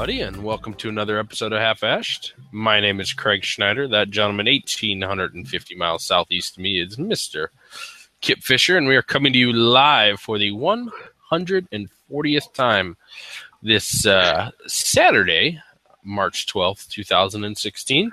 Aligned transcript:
everybody, 0.00 0.22
and 0.22 0.42
welcome 0.42 0.72
to 0.72 0.88
another 0.88 1.18
episode 1.18 1.52
of 1.52 1.60
Half 1.60 1.82
Ashed. 1.82 2.32
My 2.52 2.80
name 2.80 3.00
is 3.00 3.12
Craig 3.12 3.44
Schneider. 3.44 3.86
That 3.86 4.08
gentleman, 4.08 4.46
1,850 4.46 5.74
miles 5.74 6.04
southeast 6.04 6.56
of 6.56 6.62
me, 6.62 6.80
is 6.80 6.96
Mr. 6.96 7.48
Kip 8.22 8.38
Fisher, 8.38 8.78
and 8.78 8.88
we 8.88 8.96
are 8.96 9.02
coming 9.02 9.30
to 9.34 9.38
you 9.38 9.52
live 9.52 10.18
for 10.18 10.38
the 10.38 10.52
140th 10.52 12.54
time 12.54 12.96
this 13.62 14.06
uh, 14.06 14.50
Saturday, 14.66 15.60
March 16.02 16.46
12th, 16.46 16.88
2016. 16.88 18.10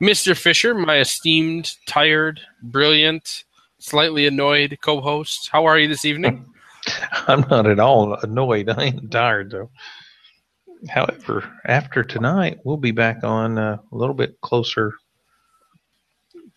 Mr. 0.00 0.36
Fisher, 0.36 0.72
my 0.72 1.00
esteemed, 1.00 1.74
tired, 1.88 2.38
brilliant, 2.62 3.42
slightly 3.80 4.28
annoyed 4.28 4.78
co 4.82 5.00
host, 5.00 5.48
how 5.50 5.64
are 5.64 5.80
you 5.80 5.88
this 5.88 6.04
evening? 6.04 6.46
I'm 7.26 7.40
not 7.50 7.66
at 7.66 7.80
all 7.80 8.14
annoyed. 8.22 8.68
I 8.68 8.84
ain't 8.84 9.10
tired 9.10 9.50
though. 9.50 9.70
However, 10.88 11.50
after 11.66 12.02
tonight, 12.02 12.58
we'll 12.64 12.76
be 12.76 12.90
back 12.90 13.24
on 13.24 13.58
uh, 13.58 13.78
a 13.90 13.96
little 13.96 14.14
bit 14.14 14.40
closer 14.40 14.94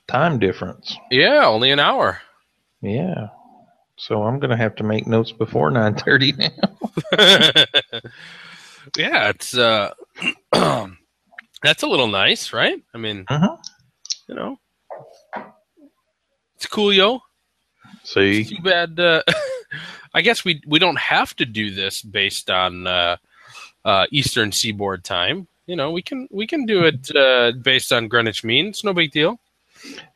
time 0.08 0.40
difference. 0.40 0.95
Yeah, 1.12 1.45
only 1.45 1.72
an 1.72 1.80
hour. 1.80 2.22
Yeah. 2.81 3.27
So 3.98 4.23
I'm 4.23 4.40
gonna 4.40 4.58
have 4.58 4.76
to 4.76 4.84
make 4.84 5.08
notes 5.08 5.31
before 5.31 5.72
nine 5.72 5.95
thirty 5.95 6.34
now. 6.34 6.50
yeah, 8.98 9.30
it's 9.30 9.58
uh 9.58 9.94
that's 11.64 11.84
a 11.84 11.88
little 11.88 12.08
nice, 12.08 12.53
right? 12.53 12.81
I 12.94 12.98
mean, 12.98 13.25
uh-huh. 13.28 13.58
you 14.30 14.36
know, 14.36 14.58
it's 16.56 16.67
cool, 16.67 16.94
yo. 16.94 17.22
See, 18.03 18.41
It's 18.41 18.50
too 18.52 18.62
bad. 18.62 19.00
Uh, 19.00 19.23
I 20.14 20.22
guess 20.22 20.45
we 20.45 20.62
we 20.67 20.80
don't 20.80 21.00
have 21.00 21.36
to 21.38 21.45
do 21.45 21.72
this 21.72 22.02
based 22.02 22.50
on 22.50 22.88
uh, 22.88 23.17
uh, 23.88 24.06
Eastern 24.12 24.52
Seaboard 24.52 25.04
time. 25.04 25.48
You 25.66 25.76
know, 25.76 25.92
we 25.92 26.02
can 26.02 26.28
we 26.30 26.46
can 26.46 26.66
do 26.66 26.84
it 26.84 27.10
uh, 27.16 27.54
based 27.54 27.92
on 27.92 28.08
Greenwich 28.08 28.44
Mean. 28.44 28.68
It's 28.68 28.84
no 28.84 28.94
big 28.94 29.12
deal. 29.12 29.40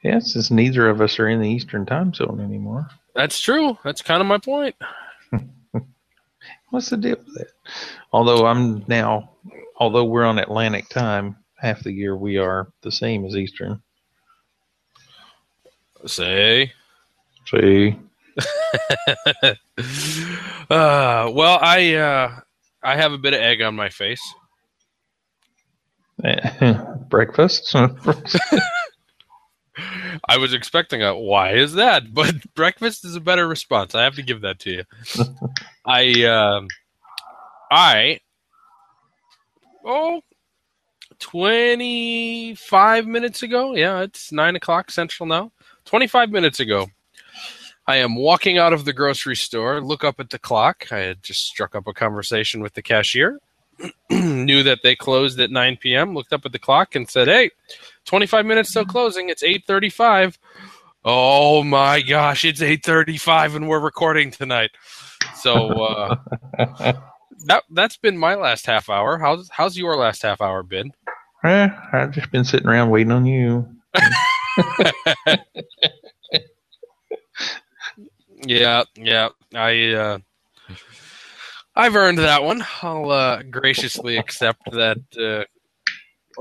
yeah, 0.03 0.19
since 0.19 0.51
neither 0.51 0.89
of 0.89 1.01
us 1.01 1.19
are 1.19 1.29
in 1.29 1.41
the 1.41 1.49
Eastern 1.49 1.85
time 1.85 2.13
zone 2.13 2.41
anymore. 2.41 2.87
That's 3.15 3.39
true. 3.39 3.77
That's 3.83 4.01
kind 4.01 4.21
of 4.21 4.27
my 4.27 4.37
point. 4.37 4.75
What's 6.69 6.89
the 6.89 6.97
deal 6.97 7.17
with 7.17 7.35
that? 7.35 7.51
Although 8.13 8.45
I'm 8.45 8.83
now, 8.87 9.31
although 9.77 10.05
we're 10.05 10.25
on 10.25 10.37
Atlantic 10.39 10.89
time, 10.89 11.37
half 11.55 11.83
the 11.83 11.91
year 11.91 12.15
we 12.15 12.37
are 12.37 12.67
the 12.81 12.91
same 12.91 13.25
as 13.25 13.35
Eastern. 13.35 13.81
Say. 16.05 16.73
See, 17.45 17.95
uh, 20.69 21.29
well, 21.33 21.59
I 21.61 21.95
uh, 21.95 22.39
I 22.83 22.97
have 22.97 23.13
a 23.13 23.17
bit 23.17 23.33
of 23.33 23.39
egg 23.39 23.61
on 23.61 23.75
my 23.75 23.89
face. 23.89 24.21
breakfast. 27.09 27.75
I 30.27 30.37
was 30.37 30.53
expecting 30.53 31.01
a 31.01 31.17
why 31.17 31.53
is 31.53 31.73
that, 31.73 32.13
but 32.13 32.35
breakfast 32.55 33.05
is 33.05 33.15
a 33.15 33.21
better 33.21 33.47
response. 33.47 33.95
I 33.95 34.03
have 34.03 34.15
to 34.15 34.23
give 34.23 34.41
that 34.41 34.59
to 34.59 34.71
you. 34.71 34.83
I 35.85 36.23
um 36.25 36.67
I 37.71 38.19
oh 39.85 40.21
25 41.19 43.07
minutes 43.07 43.43
ago. 43.43 43.75
Yeah, 43.75 44.01
it's 44.01 44.31
nine 44.31 44.55
o'clock 44.55 44.91
central 44.91 45.27
now. 45.27 45.51
25 45.85 46.31
minutes 46.31 46.59
ago. 46.59 46.87
I 47.87 47.97
am 47.97 48.15
walking 48.15 48.57
out 48.57 48.73
of 48.73 48.85
the 48.85 48.93
grocery 48.93 49.35
store, 49.35 49.81
look 49.81 50.03
up 50.03 50.19
at 50.19 50.29
the 50.29 50.39
clock. 50.39 50.91
I 50.91 50.99
had 50.99 51.23
just 51.23 51.45
struck 51.45 51.75
up 51.75 51.87
a 51.87 51.93
conversation 51.93 52.61
with 52.61 52.73
the 52.73 52.81
cashier. 52.81 53.39
Knew 54.09 54.63
that 54.63 54.79
they 54.83 54.95
closed 54.95 55.39
at 55.39 55.49
9 55.49 55.77
p.m. 55.77 56.13
Looked 56.13 56.33
up 56.33 56.45
at 56.45 56.51
the 56.51 56.59
clock 56.59 56.95
and 56.95 57.09
said, 57.09 57.27
"Hey, 57.27 57.49
25 58.05 58.45
minutes 58.45 58.71
till 58.73 58.85
closing. 58.85 59.29
It's 59.29 59.41
8:35." 59.43 60.37
Oh 61.03 61.63
my 61.63 62.01
gosh, 62.01 62.45
it's 62.45 62.61
8:35 62.61 63.55
and 63.55 63.67
we're 63.67 63.79
recording 63.79 64.29
tonight. 64.29 64.69
So 65.35 65.69
uh, 65.69 66.15
that 67.45 67.63
that's 67.71 67.97
been 67.97 68.17
my 68.17 68.35
last 68.35 68.67
half 68.67 68.87
hour. 68.89 69.17
How's 69.17 69.49
how's 69.49 69.75
your 69.77 69.95
last 69.95 70.21
half 70.21 70.41
hour 70.41 70.61
been? 70.61 70.91
Eh, 71.43 71.69
I've 71.91 72.11
just 72.11 72.31
been 72.31 72.43
sitting 72.43 72.67
around 72.67 72.91
waiting 72.91 73.11
on 73.11 73.25
you. 73.25 73.67
Yeah, 78.45 78.83
yeah. 78.95 79.29
I 79.53 79.93
uh 79.93 80.17
I've 81.75 81.95
earned 81.95 82.19
that 82.19 82.43
one. 82.43 82.65
I'll 82.81 83.11
uh 83.11 83.43
graciously 83.43 84.17
accept 84.17 84.71
that 84.71 84.97
uh 85.17 85.45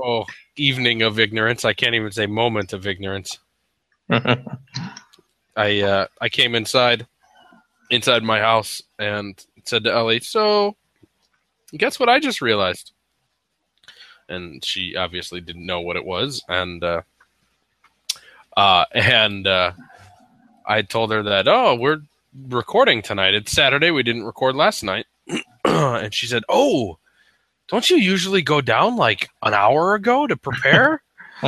oh, 0.01 0.25
evening 0.57 1.01
of 1.01 1.19
ignorance. 1.19 1.65
I 1.65 1.73
can't 1.73 1.95
even 1.95 2.11
say 2.11 2.25
moment 2.25 2.73
of 2.73 2.87
ignorance. 2.87 3.37
I 4.09 5.81
uh 5.81 6.07
I 6.19 6.29
came 6.29 6.55
inside 6.55 7.07
inside 7.89 8.23
my 8.23 8.39
house 8.39 8.81
and 8.99 9.43
said 9.65 9.83
to 9.83 9.93
Ellie, 9.93 10.21
"So, 10.21 10.75
guess 11.77 11.99
what 11.99 12.09
I 12.09 12.19
just 12.19 12.41
realized?" 12.41 12.93
And 14.29 14.63
she 14.63 14.95
obviously 14.95 15.41
didn't 15.41 15.65
know 15.65 15.81
what 15.81 15.97
it 15.97 16.05
was 16.05 16.41
and 16.47 16.83
uh 16.83 17.01
uh 18.55 18.85
and 18.93 19.45
uh 19.45 19.73
I 20.71 20.81
told 20.83 21.11
her 21.11 21.21
that, 21.23 21.47
"Oh, 21.47 21.75
we're 21.75 22.01
recording 22.47 23.01
tonight. 23.01 23.33
It's 23.35 23.51
Saturday. 23.51 23.91
We 23.91 24.03
didn't 24.03 24.23
record 24.23 24.55
last 24.55 24.83
night." 24.83 25.05
and 25.65 26.13
she 26.13 26.27
said, 26.27 26.43
"Oh, 26.49 26.97
don't 27.67 27.89
you 27.89 27.97
usually 27.97 28.41
go 28.41 28.61
down 28.61 28.95
like 28.95 29.29
an 29.43 29.53
hour 29.53 29.93
ago 29.95 30.27
to 30.27 30.37
prepare?" 30.37 31.01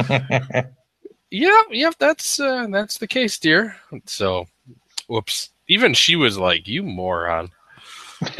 yeah, 1.32 1.62
yeah, 1.72 1.92
that's 2.00 2.40
uh, 2.40 2.68
that's 2.70 2.98
the 2.98 3.08
case, 3.08 3.38
dear. 3.40 3.76
So, 4.06 4.48
whoops. 5.08 5.50
Even 5.70 5.94
she 5.94 6.16
was 6.16 6.38
like, 6.38 6.68
"You 6.68 6.84
moron." 6.84 7.50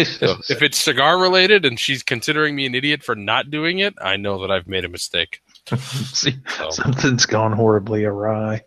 So 0.06 0.36
if 0.50 0.62
it's 0.62 0.78
cigar 0.78 1.18
related 1.20 1.66
and 1.66 1.78
she's 1.78 2.04
considering 2.04 2.56
me 2.56 2.66
an 2.66 2.74
idiot 2.74 3.04
for 3.04 3.16
not 3.16 3.52
doing 3.52 3.80
it, 3.80 3.94
I 4.02 4.16
know 4.16 4.40
that 4.42 4.50
I've 4.50 4.66
made 4.66 4.86
a 4.86 4.90
mistake. 4.90 5.42
See, 5.78 6.36
So- 6.58 6.70
something's 6.70 7.26
gone 7.26 7.52
horribly 7.52 8.06
awry. 8.06 8.62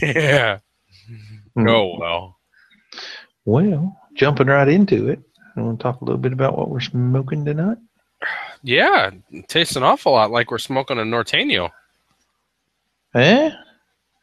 yeah. 0.00 0.60
Oh 1.56 1.96
well. 1.98 2.38
Well, 3.44 4.00
jumping 4.14 4.46
right 4.46 4.68
into 4.68 5.08
it, 5.08 5.20
I 5.56 5.60
want 5.60 5.78
to 5.78 5.82
talk 5.82 6.00
a 6.00 6.04
little 6.04 6.20
bit 6.20 6.32
about 6.32 6.56
what 6.56 6.70
we're 6.70 6.80
smoking 6.80 7.44
tonight. 7.44 7.78
Yeah, 8.62 9.10
it 9.30 9.48
tastes 9.48 9.76
an 9.76 9.82
awful 9.82 10.12
lot 10.12 10.30
like 10.30 10.50
we're 10.50 10.58
smoking 10.58 10.98
a 10.98 11.02
Norteño. 11.02 11.70
Eh? 13.14 13.50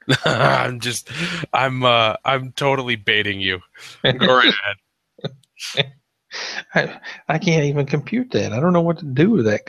I'm 0.25 0.79
just, 0.79 1.09
I'm, 1.53 1.83
uh, 1.85 2.15
I'm 2.25 2.51
totally 2.53 2.95
baiting 2.95 3.39
you. 3.39 3.59
Go 4.03 4.11
right 4.11 4.53
ahead. 5.75 5.93
I, 6.73 6.99
I 7.27 7.37
can't 7.37 7.65
even 7.65 7.85
compute 7.85 8.31
that. 8.31 8.53
I 8.53 8.59
don't 8.59 8.73
know 8.73 8.81
what 8.81 8.99
to 8.99 9.05
do 9.05 9.29
with 9.29 9.45
that 9.45 9.61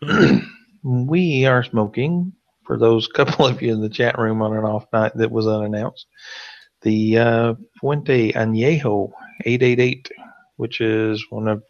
comment. 0.02 0.44
we 0.82 1.46
are 1.46 1.62
smoking, 1.62 2.32
for 2.68 2.78
those 2.78 3.08
couple 3.14 3.46
of 3.46 3.60
you 3.60 3.72
in 3.72 3.80
the 3.80 3.88
chat 3.88 4.16
room 4.16 4.40
on 4.42 4.56
an 4.56 4.64
off 4.64 4.86
night 4.92 5.12
that 5.16 5.32
was 5.32 5.48
unannounced, 5.48 6.06
the 6.82 7.18
uh, 7.18 7.54
Fuente 7.80 8.32
Añejo 8.32 9.10
888, 9.44 10.12
which 10.56 10.80
is 10.80 11.24
one 11.30 11.48
of 11.48 11.64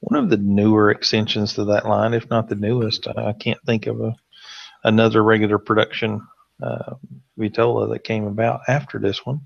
one 0.00 0.22
of 0.22 0.30
the 0.30 0.36
newer 0.36 0.90
extensions 0.90 1.54
to 1.54 1.64
that 1.66 1.86
line, 1.86 2.14
if 2.14 2.30
not 2.30 2.48
the 2.48 2.54
newest. 2.54 3.06
I, 3.08 3.32
can't 3.32 3.60
think 3.66 3.86
of 3.86 4.00
a 4.00 4.14
another 4.84 5.22
regular 5.22 5.58
production 5.58 6.26
uh, 6.62 6.94
Vitola 7.38 7.92
that 7.92 8.04
came 8.04 8.26
about 8.26 8.60
after 8.68 8.98
this 8.98 9.26
one. 9.26 9.40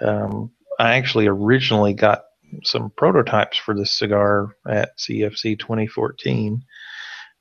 Um, 0.00 0.50
I 0.78 0.96
actually 0.96 1.26
originally 1.28 1.94
got 1.94 2.24
some 2.64 2.90
prototypes 2.90 3.58
for 3.58 3.74
this 3.74 3.96
cigar 3.96 4.56
at 4.66 4.98
CFC 4.98 5.58
2014, 5.58 6.64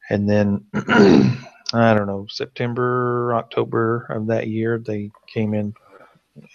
and 0.09 0.29
then 0.29 0.65
I 1.73 1.93
don't 1.95 2.07
know 2.07 2.27
September, 2.29 3.35
October 3.35 4.07
of 4.09 4.27
that 4.27 4.47
year 4.47 4.79
they 4.79 5.11
came 5.33 5.53
in 5.53 5.73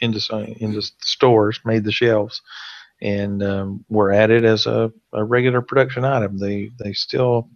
into 0.00 0.20
into 0.60 0.82
stores, 1.00 1.60
made 1.64 1.84
the 1.84 1.92
shelves, 1.92 2.42
and 3.02 3.42
um, 3.42 3.84
were 3.88 4.12
added 4.12 4.44
as 4.44 4.66
a, 4.66 4.92
a 5.12 5.24
regular 5.24 5.62
production 5.62 6.04
item. 6.04 6.38
They 6.38 6.70
they 6.78 6.92
still 6.94 7.50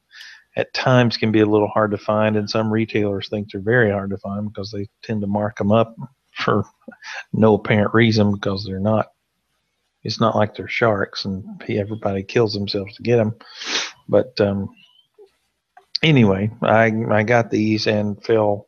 at 0.56 0.74
times 0.74 1.16
can 1.16 1.32
be 1.32 1.40
a 1.40 1.46
little 1.46 1.68
hard 1.68 1.92
to 1.92 1.98
find, 1.98 2.36
and 2.36 2.50
some 2.50 2.72
retailers 2.72 3.28
think 3.28 3.50
they're 3.52 3.60
very 3.62 3.90
hard 3.90 4.10
to 4.10 4.18
find 4.18 4.48
because 4.52 4.70
they 4.72 4.88
tend 5.02 5.22
to 5.22 5.26
mark 5.28 5.58
them 5.58 5.72
up 5.72 5.96
for 6.34 6.64
no 7.32 7.54
apparent 7.56 7.94
reason 7.94 8.32
because 8.32 8.64
they're 8.64 8.80
not. 8.80 9.08
It's 10.04 10.20
not 10.20 10.36
like 10.36 10.54
they're 10.56 10.68
sharks 10.68 11.26
and 11.26 11.44
everybody 11.68 12.22
kills 12.24 12.54
themselves 12.54 12.96
to 12.96 13.02
get 13.04 13.16
them. 13.18 13.34
But 14.08 14.40
um, 14.40 14.70
anyway, 16.02 16.50
I 16.62 16.92
I 17.10 17.22
got 17.22 17.50
these 17.50 17.86
and 17.86 18.22
fell 18.24 18.66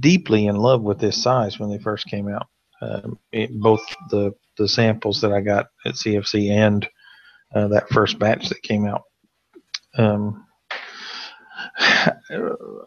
deeply 0.00 0.46
in 0.46 0.56
love 0.56 0.82
with 0.82 0.98
this 0.98 1.22
size 1.22 1.58
when 1.58 1.70
they 1.70 1.78
first 1.78 2.06
came 2.06 2.28
out. 2.28 2.48
Um, 2.80 3.18
it, 3.32 3.52
both 3.58 3.82
the 4.10 4.34
the 4.58 4.68
samples 4.68 5.20
that 5.20 5.32
I 5.32 5.40
got 5.40 5.68
at 5.84 5.94
CFC 5.94 6.50
and 6.50 6.88
uh, 7.54 7.68
that 7.68 7.88
first 7.90 8.18
batch 8.18 8.48
that 8.48 8.62
came 8.62 8.86
out. 8.86 9.02
Um, 9.96 10.46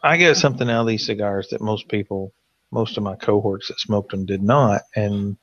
I 0.04 0.18
get 0.18 0.38
something 0.38 0.69
out 0.69 0.81
of 0.81 0.88
these 0.88 1.06
cigars 1.06 1.50
that 1.50 1.62
most 1.62 1.88
people, 1.88 2.33
most 2.72 2.98
of 2.98 3.04
my 3.04 3.15
cohorts 3.15 3.68
that 3.68 3.80
smoked 3.80 4.12
them 4.12 4.25
did 4.25 4.44
not. 4.44 4.81
And 4.95 5.38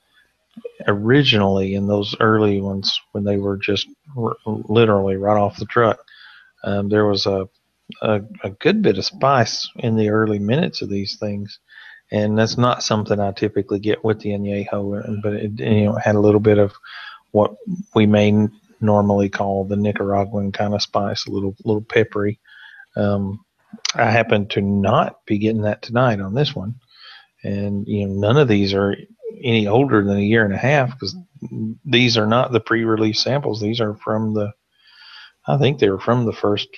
originally, 0.86 1.74
in 1.74 1.86
those 1.86 2.14
early 2.20 2.60
ones, 2.60 3.00
when 3.12 3.24
they 3.24 3.36
were 3.36 3.56
just 3.56 3.88
r- 4.16 4.36
literally 4.46 5.16
right 5.16 5.38
off 5.38 5.58
the 5.58 5.66
truck, 5.66 5.98
um, 6.64 6.88
there 6.88 7.06
was 7.06 7.26
a, 7.26 7.48
a 8.02 8.20
a 8.42 8.50
good 8.50 8.82
bit 8.82 8.98
of 8.98 9.04
spice 9.04 9.68
in 9.76 9.96
the 9.96 10.10
early 10.10 10.38
minutes 10.38 10.82
of 10.82 10.88
these 10.88 11.16
things. 11.18 11.58
And 12.12 12.38
that's 12.38 12.56
not 12.56 12.84
something 12.84 13.18
I 13.18 13.32
typically 13.32 13.80
get 13.80 14.04
with 14.04 14.20
the 14.20 14.30
añejo, 14.30 15.22
but 15.22 15.32
it 15.34 15.58
you 15.58 15.86
know 15.86 15.94
had 15.94 16.14
a 16.14 16.20
little 16.20 16.40
bit 16.40 16.58
of 16.58 16.72
what 17.32 17.54
we 17.94 18.06
may 18.06 18.48
normally 18.80 19.28
call 19.28 19.64
the 19.64 19.76
Nicaraguan 19.76 20.52
kind 20.52 20.74
of 20.74 20.82
spice, 20.82 21.26
a 21.26 21.30
little 21.30 21.56
little 21.64 21.82
peppery. 21.82 22.38
Um, 22.96 23.44
I 23.94 24.10
happen 24.10 24.46
to 24.48 24.60
not 24.60 25.24
be 25.26 25.38
getting 25.38 25.62
that 25.62 25.82
tonight 25.82 26.20
on 26.20 26.34
this 26.34 26.54
one, 26.54 26.76
and 27.42 27.86
you 27.86 28.06
know 28.06 28.14
none 28.14 28.36
of 28.36 28.48
these 28.48 28.72
are 28.72 28.96
any 29.42 29.66
older 29.66 30.04
than 30.04 30.16
a 30.16 30.22
year 30.22 30.44
and 30.44 30.54
a 30.54 30.58
half 30.58 30.92
because 30.92 31.16
these 31.84 32.16
are 32.16 32.26
not 32.26 32.52
the 32.52 32.60
pre-release 32.60 33.22
samples. 33.22 33.60
These 33.60 33.80
are 33.80 33.94
from 33.94 34.34
the, 34.34 34.52
I 35.46 35.58
think 35.58 35.78
they 35.78 35.90
were 35.90 36.00
from 36.00 36.24
the 36.24 36.32
first 36.32 36.68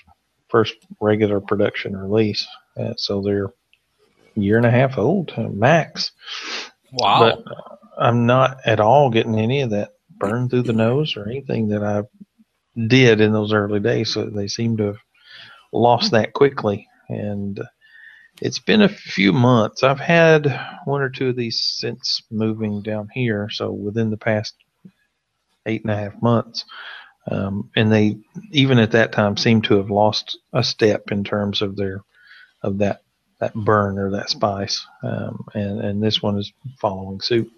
first 0.48 0.74
regular 1.00 1.40
production 1.40 1.96
release, 1.96 2.46
uh, 2.76 2.94
so 2.96 3.22
they're 3.22 3.46
a 3.46 4.40
year 4.40 4.56
and 4.56 4.66
a 4.66 4.70
half 4.70 4.98
old 4.98 5.32
uh, 5.36 5.48
max. 5.48 6.12
Wow. 6.92 7.20
But 7.20 7.44
I'm 7.98 8.26
not 8.26 8.58
at 8.64 8.80
all 8.80 9.10
getting 9.10 9.38
any 9.38 9.62
of 9.62 9.70
that 9.70 9.90
burn 10.10 10.48
through 10.48 10.62
the 10.62 10.72
nose 10.72 11.16
or 11.16 11.28
anything 11.28 11.68
that 11.68 11.82
I 11.82 12.02
did 12.86 13.20
in 13.20 13.32
those 13.32 13.52
early 13.52 13.80
days. 13.80 14.12
So 14.12 14.24
they 14.24 14.48
seem 14.48 14.76
to 14.78 14.86
have 14.86 14.98
lost 15.72 16.12
that 16.12 16.32
quickly. 16.32 16.86
And 17.08 17.60
it's 18.40 18.58
been 18.58 18.82
a 18.82 18.88
few 18.88 19.32
months. 19.32 19.82
I've 19.82 20.00
had 20.00 20.46
one 20.84 21.02
or 21.02 21.10
two 21.10 21.28
of 21.28 21.36
these 21.36 21.60
since 21.78 22.22
moving 22.30 22.82
down 22.82 23.08
here. 23.12 23.48
So 23.50 23.72
within 23.72 24.10
the 24.10 24.16
past 24.16 24.54
eight 25.66 25.82
and 25.82 25.90
a 25.90 25.96
half 25.96 26.20
months. 26.22 26.64
Um, 27.30 27.70
and 27.76 27.92
they, 27.92 28.18
even 28.52 28.78
at 28.78 28.92
that 28.92 29.12
time, 29.12 29.36
seem 29.36 29.62
to 29.62 29.76
have 29.76 29.90
lost 29.90 30.38
a 30.52 30.64
step 30.64 31.10
in 31.10 31.24
terms 31.24 31.62
of 31.62 31.76
their, 31.76 32.02
of 32.62 32.78
that, 32.78 33.02
that 33.40 33.54
burn 33.54 33.98
or 33.98 34.10
that 34.12 34.30
spice. 34.30 34.86
Um, 35.02 35.46
and, 35.54 35.80
and 35.80 36.02
this 36.02 36.22
one 36.22 36.38
is 36.38 36.52
following 36.80 37.20
suit. 37.20 37.50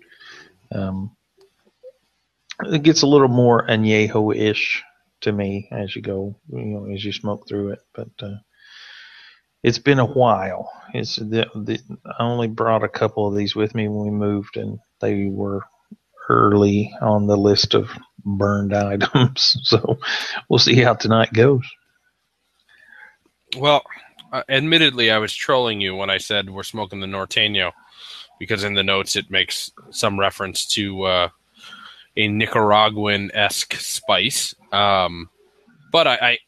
Um, 0.73 1.17
it 2.65 2.83
gets 2.83 3.03
a 3.03 3.07
little 3.07 3.29
more 3.29 3.67
añejo 3.67 4.37
ish 4.37 4.83
to 5.23 5.33
me 5.33 5.69
as 5.71 5.95
you 5.95 6.03
go, 6.03 6.35
you 6.51 6.65
know, 6.65 6.87
as 6.93 7.05
you 7.05 7.13
smoke 7.13 7.47
through 7.49 7.71
it. 7.71 7.81
But 7.95 8.09
uh, 8.23 8.37
it's 9.63 9.79
been 9.79 9.99
a 9.99 10.07
while. 10.07 10.71
It's 10.95 11.17
the, 11.17 11.49
the 11.55 11.81
I 12.19 12.25
only 12.25 12.49
brought 12.49 12.85
a 12.85 12.89
couple 12.89 13.27
of 13.27 13.37
these 13.37 13.55
with 13.55 13.75
me 13.75 13.89
when 13.89 14.05
we 14.05 14.11
moved, 14.11 14.57
and 14.57 14.79
they 15.01 15.27
were 15.27 15.63
early 16.31 16.95
on 17.03 17.27
the 17.27 17.37
list 17.37 17.75
of 17.75 17.91
burned 18.25 18.75
items. 18.75 19.59
So 19.65 19.99
we'll 20.49 20.59
see 20.59 20.81
how 20.81 20.95
tonight 20.95 21.33
goes. 21.33 21.69
Well, 23.57 23.83
uh, 24.33 24.43
admittedly, 24.49 25.11
I 25.11 25.19
was 25.19 25.35
trolling 25.35 25.81
you 25.81 25.97
when 25.97 26.09
I 26.09 26.19
said 26.19 26.51
we're 26.51 26.63
smoking 26.63 27.01
the 27.01 27.07
Norteño 27.07 27.73
because 28.39 28.65
in 28.65 28.75
the 28.75 28.85
notes 28.85 29.17
it 29.17 29.31
makes 29.31 29.71
some 29.91 30.19
reference 30.19 30.67
to 30.69 31.03
uh, 31.03 31.29
a 32.17 32.29
Nicaraguan 32.29 33.31
esque 33.35 33.75
spice. 33.75 34.55
Um, 34.73 35.29
but 35.93 36.07
I, 36.07 36.39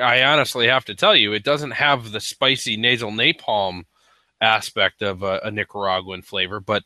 I, 0.00 0.02
I 0.02 0.24
honestly 0.24 0.66
have 0.68 0.86
to 0.86 0.94
tell 0.94 1.14
you, 1.14 1.32
it 1.32 1.44
doesn't 1.44 1.72
have 1.72 2.10
the 2.10 2.20
spicy 2.20 2.76
nasal 2.76 3.10
napalm 3.10 3.84
aspect 4.40 5.02
of 5.02 5.22
a, 5.22 5.40
a 5.44 5.50
Nicaraguan 5.50 6.22
flavor. 6.22 6.60
But 6.60 6.82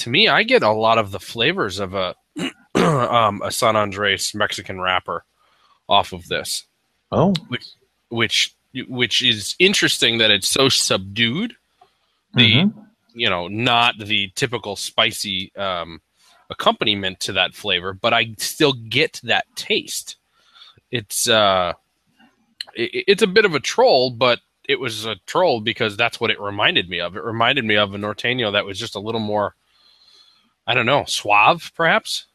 to 0.00 0.10
me, 0.10 0.28
I 0.28 0.42
get 0.42 0.62
a 0.62 0.72
lot 0.72 0.98
of 0.98 1.10
the 1.10 1.20
flavors 1.20 1.78
of 1.78 1.94
a 1.94 2.14
um, 2.74 3.42
a 3.42 3.50
San 3.50 3.76
Andres 3.76 4.34
Mexican 4.34 4.80
wrapper 4.80 5.24
off 5.88 6.12
of 6.12 6.28
this, 6.28 6.66
Oh, 7.12 7.34
which 7.48 7.66
which 8.08 8.56
which 8.88 9.22
is 9.22 9.56
interesting 9.58 10.18
that 10.18 10.30
it's 10.30 10.48
so 10.48 10.68
subdued. 10.68 11.54
The 12.34 12.62
mhm. 12.62 12.86
you 13.14 13.28
know 13.28 13.48
not 13.48 13.98
the 13.98 14.30
typical 14.36 14.76
spicy 14.76 15.52
um, 15.56 16.00
accompaniment 16.50 17.20
to 17.20 17.32
that 17.32 17.54
flavor, 17.54 17.92
but 17.92 18.12
I 18.12 18.34
still 18.38 18.72
get 18.72 19.20
that 19.24 19.46
taste. 19.56 20.16
It's 20.90 21.28
uh, 21.28 21.72
it, 22.74 23.04
it's 23.08 23.22
a 23.22 23.26
bit 23.26 23.44
of 23.44 23.54
a 23.54 23.60
troll, 23.60 24.10
but 24.10 24.40
it 24.68 24.78
was 24.78 25.04
a 25.04 25.16
troll 25.26 25.60
because 25.60 25.96
that's 25.96 26.20
what 26.20 26.30
it 26.30 26.40
reminded 26.40 26.88
me 26.88 27.00
of. 27.00 27.16
It 27.16 27.24
reminded 27.24 27.64
me 27.64 27.76
of 27.76 27.92
a 27.92 27.98
Norteño 27.98 28.52
that 28.52 28.64
was 28.64 28.78
just 28.78 28.94
a 28.94 29.00
little 29.00 29.20
more, 29.20 29.56
I 30.70 30.74
don't 30.74 30.86
know, 30.86 31.04
suave, 31.06 31.72
perhaps. 31.74 32.26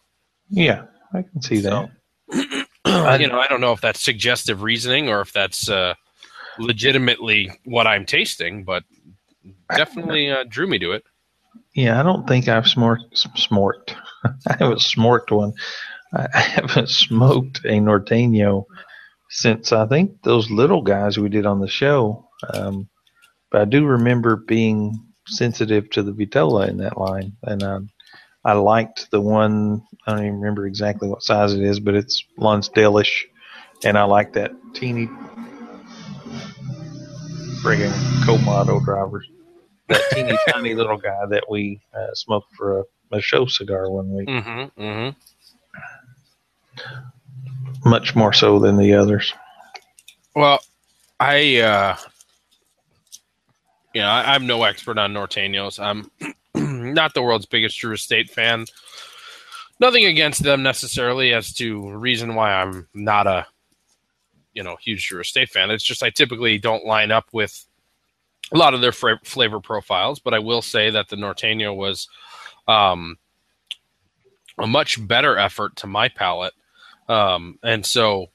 yeah, 0.50 0.84
I 1.14 1.22
can 1.24 1.42
see 1.42 1.62
So- 1.62 1.90
that. 2.30 2.68
you 3.22 3.28
know, 3.28 3.40
I 3.40 3.48
don't 3.48 3.62
know 3.62 3.72
if 3.72 3.82
that's 3.82 4.02
suggestive 4.02 4.62
reasoning 4.64 5.10
or 5.10 5.22
if 5.22 5.32
that's 5.34 5.70
uh, 5.70 5.94
legitimately 6.60 7.52
what 7.66 7.88
I'm 7.88 8.06
tasting, 8.06 8.64
but 8.64 8.84
definitely 9.76 10.32
uh, 10.32 10.44
drew 10.50 10.68
me 10.68 10.80
to 10.80 10.92
it. 10.94 11.04
Yeah, 11.76 12.00
I 12.00 12.04
don't 12.04 12.28
think 12.28 12.48
I've 12.48 12.66
smorked. 12.66 13.26
Smorked. 13.38 13.96
I 14.48 14.56
haven't 14.60 14.80
smorked 14.80 15.32
one. 15.32 15.54
I 16.14 16.28
I 16.34 16.40
haven't 16.40 16.90
smoked 16.90 17.60
a 17.66 17.74
Norteño 17.80 18.66
since 19.30 19.72
I 19.72 19.86
think 19.88 20.22
those 20.24 20.50
little 20.50 20.82
guys 20.82 21.18
we 21.18 21.30
did 21.30 21.46
on 21.46 21.60
the 21.60 21.68
show. 21.68 22.28
Um, 22.54 22.88
but 23.52 23.62
I 23.62 23.66
do 23.66 23.86
remember 23.86 24.36
being 24.38 24.94
sensitive 25.28 25.90
to 25.92 26.04
the 26.04 26.12
Vitola 26.14 26.68
in 26.70 26.78
that 26.78 26.98
line, 26.98 27.34
and 27.44 27.64
I, 27.64 27.78
I 28.46 28.54
liked 28.54 29.10
the 29.12 29.20
one. 29.20 29.82
I 30.06 30.12
don't 30.12 30.22
even 30.22 30.40
remember 30.40 30.68
exactly 30.68 31.10
what 31.10 31.24
size 31.24 31.54
it 31.54 31.62
is, 31.62 31.80
but 31.80 31.96
it's 31.96 32.24
Lonsdale-ish, 32.38 33.28
and 33.84 33.98
I 33.98 34.04
like 34.04 34.34
that 34.34 34.52
teeny 34.74 35.08
friggin' 37.62 37.92
Comado 38.24 38.84
drivers 38.86 39.28
that 39.88 40.02
teeny 40.12 40.38
tiny 40.50 40.74
little 40.74 40.98
guy 40.98 41.26
that 41.30 41.44
we 41.50 41.80
uh, 41.94 42.14
smoked 42.14 42.54
for 42.56 42.80
a, 42.80 42.84
a 43.12 43.22
show 43.22 43.46
cigar 43.46 43.90
one 43.90 44.12
week. 44.14 44.28
Mm-hmm, 44.28 44.82
mm-hmm. 44.82 45.10
Much 47.90 48.16
more 48.16 48.34
so 48.34 48.60
than 48.60 48.78
the 48.78 48.94
others. 48.94 49.34
Well, 50.36 50.60
I, 51.20 51.58
uh, 51.60 51.96
you 53.94 54.02
know, 54.02 54.08
I, 54.08 54.34
I'm 54.34 54.48
no 54.48 54.64
expert 54.64 54.98
on 54.98 55.14
Norteños. 55.14 55.80
I'm 55.80 56.10
not 56.96 57.14
the 57.14 57.22
world's 57.22 57.46
biggest 57.46 57.78
Drew 57.78 57.94
Estate 57.94 58.30
fan. 58.30 58.66
Nothing 59.80 60.06
against 60.06 60.44
them 60.44 60.64
necessarily 60.64 61.34
as 61.34 61.54
to 61.56 61.90
reason 61.92 62.34
why 62.36 62.54
I'm 62.54 62.88
not 62.94 63.28
a, 63.28 63.46
you 64.54 64.64
know, 64.64 64.78
huge 64.82 65.08
Drew 65.08 65.22
Estate 65.22 65.50
fan. 65.50 65.70
It's 65.70 65.84
just 65.84 66.02
I 66.02 66.10
typically 66.10 66.58
don't 66.58 66.86
line 66.86 67.12
up 67.12 67.28
with 67.34 67.66
a 68.52 68.58
lot 68.58 68.74
of 68.74 68.82
their 68.82 68.92
fra- 68.92 69.20
flavor 69.24 69.60
profiles, 69.60 70.20
but 70.20 70.34
I 70.34 70.40
will 70.40 70.62
say 70.62 70.90
that 70.90 71.10
the 71.10 71.16
Norteño 71.16 71.76
was 71.76 72.08
um, 72.68 73.18
a 74.58 74.68
much 74.68 75.06
better 75.06 75.38
effort 75.38 75.76
to 75.78 75.88
my 75.88 76.08
palate. 76.08 76.54
Um, 77.10 77.60
and 77.64 77.86
so 77.86 78.28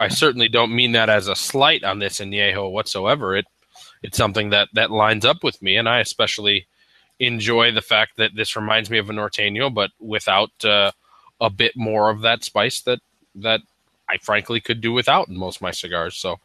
I 0.00 0.08
certainly 0.08 0.48
don't 0.48 0.74
mean 0.74 0.92
that 0.92 1.08
as 1.08 1.28
a 1.28 1.36
slight 1.36 1.84
on 1.84 1.98
this 1.98 2.20
añejo 2.20 2.70
whatsoever. 2.70 3.36
It 3.36 3.46
it's 4.02 4.16
something 4.16 4.50
that 4.50 4.68
that 4.74 4.90
lines 4.90 5.24
up 5.24 5.42
with 5.42 5.60
me, 5.62 5.76
and 5.76 5.88
I 5.88 6.00
especially 6.00 6.66
enjoy 7.18 7.72
the 7.72 7.82
fact 7.82 8.16
that 8.16 8.32
this 8.34 8.56
reminds 8.56 8.90
me 8.90 8.98
of 8.98 9.10
a 9.10 9.12
norteño, 9.12 9.72
but 9.72 9.90
without 10.00 10.50
uh, 10.64 10.92
a 11.40 11.50
bit 11.50 11.72
more 11.76 12.10
of 12.10 12.22
that 12.22 12.44
spice 12.44 12.80
that 12.82 13.00
that 13.36 13.60
I 14.08 14.18
frankly 14.18 14.60
could 14.60 14.80
do 14.80 14.92
without 14.92 15.28
in 15.28 15.36
most 15.36 15.56
of 15.56 15.62
my 15.62 15.70
cigars. 15.72 16.16
So 16.16 16.38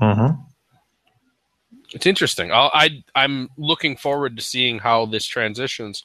Mm-hmm. 0.00 0.40
it's 1.92 2.06
interesting. 2.06 2.52
I'll, 2.52 2.70
I 2.72 3.02
I'm 3.14 3.50
looking 3.58 3.96
forward 3.96 4.36
to 4.36 4.42
seeing 4.42 4.78
how 4.78 5.06
this 5.06 5.26
transitions 5.26 6.04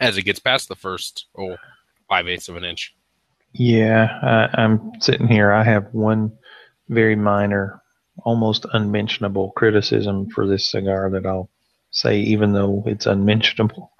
as 0.00 0.16
it 0.18 0.22
gets 0.24 0.40
past 0.40 0.68
the 0.68 0.76
first 0.76 1.26
oh 1.38 1.56
five 2.08 2.28
eighths 2.28 2.48
of 2.48 2.56
an 2.56 2.64
inch. 2.64 2.94
Yeah, 3.52 4.08
I, 4.22 4.62
I'm 4.62 4.92
sitting 5.00 5.28
here. 5.28 5.52
I 5.52 5.64
have 5.64 5.86
one 5.92 6.32
very 6.88 7.16
minor, 7.16 7.82
almost 8.24 8.66
unmentionable 8.72 9.52
criticism 9.52 10.28
for 10.30 10.46
this 10.46 10.70
cigar 10.70 11.10
that 11.10 11.26
I'll 11.26 11.48
say, 11.94 12.20
even 12.20 12.52
though 12.52 12.82
it's 12.86 13.06
unmentionable. 13.06 13.90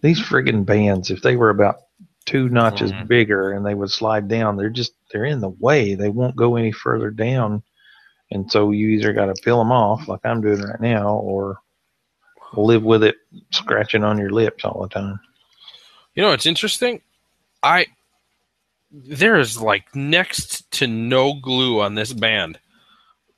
These 0.00 0.20
friggin' 0.20 0.64
bands, 0.64 1.10
if 1.10 1.20
they 1.20 1.36
were 1.36 1.50
about 1.50 1.76
two 2.24 2.48
notches 2.48 2.90
Mhm. 2.92 3.06
bigger 3.06 3.52
and 3.52 3.66
they 3.66 3.74
would 3.74 3.90
slide 3.90 4.28
down, 4.28 4.56
they're 4.56 4.70
just 4.70 4.94
they're 5.12 5.26
in 5.26 5.40
the 5.40 5.50
way. 5.50 5.94
They 5.94 6.08
won't 6.08 6.36
go 6.36 6.56
any 6.56 6.72
further 6.72 7.10
down, 7.10 7.62
and 8.30 8.50
so 8.50 8.70
you 8.70 8.88
either 8.88 9.12
got 9.12 9.26
to 9.26 9.34
peel 9.42 9.58
them 9.58 9.72
off, 9.72 10.08
like 10.08 10.20
I'm 10.24 10.40
doing 10.40 10.62
right 10.62 10.80
now, 10.80 11.14
or 11.16 11.58
live 12.54 12.82
with 12.84 13.02
it 13.04 13.16
scratching 13.50 14.04
on 14.04 14.16
your 14.18 14.30
lips 14.30 14.64
all 14.64 14.82
the 14.82 14.88
time. 14.88 15.20
You 16.14 16.22
know, 16.22 16.32
it's 16.32 16.46
interesting. 16.46 17.02
I 17.62 17.86
there 18.92 19.36
is 19.40 19.60
like 19.60 19.94
next 19.96 20.70
to 20.72 20.86
no 20.86 21.34
glue 21.34 21.80
on 21.80 21.94
this 21.96 22.12
band. 22.12 22.58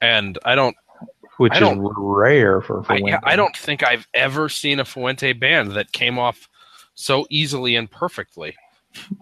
and 0.03 0.39
I 0.45 0.55
don't 0.55 0.77
which 1.39 1.61
is 1.61 1.69
rare 1.79 2.61
for 2.61 2.83
I, 2.89 2.99
Fuente. 2.99 3.19
I 3.25 3.37
don't 3.37 3.57
think 3.57 3.83
I've 3.83 4.07
ever 4.15 4.49
seen 4.49 4.81
a 4.81 4.85
Fuente 4.85 5.33
band 5.33 5.73
that 5.73 5.93
came 5.93 6.19
off 6.19 6.49
so 6.95 7.27
easily 7.31 7.77
and 7.77 7.91
perfectly. 7.91 8.57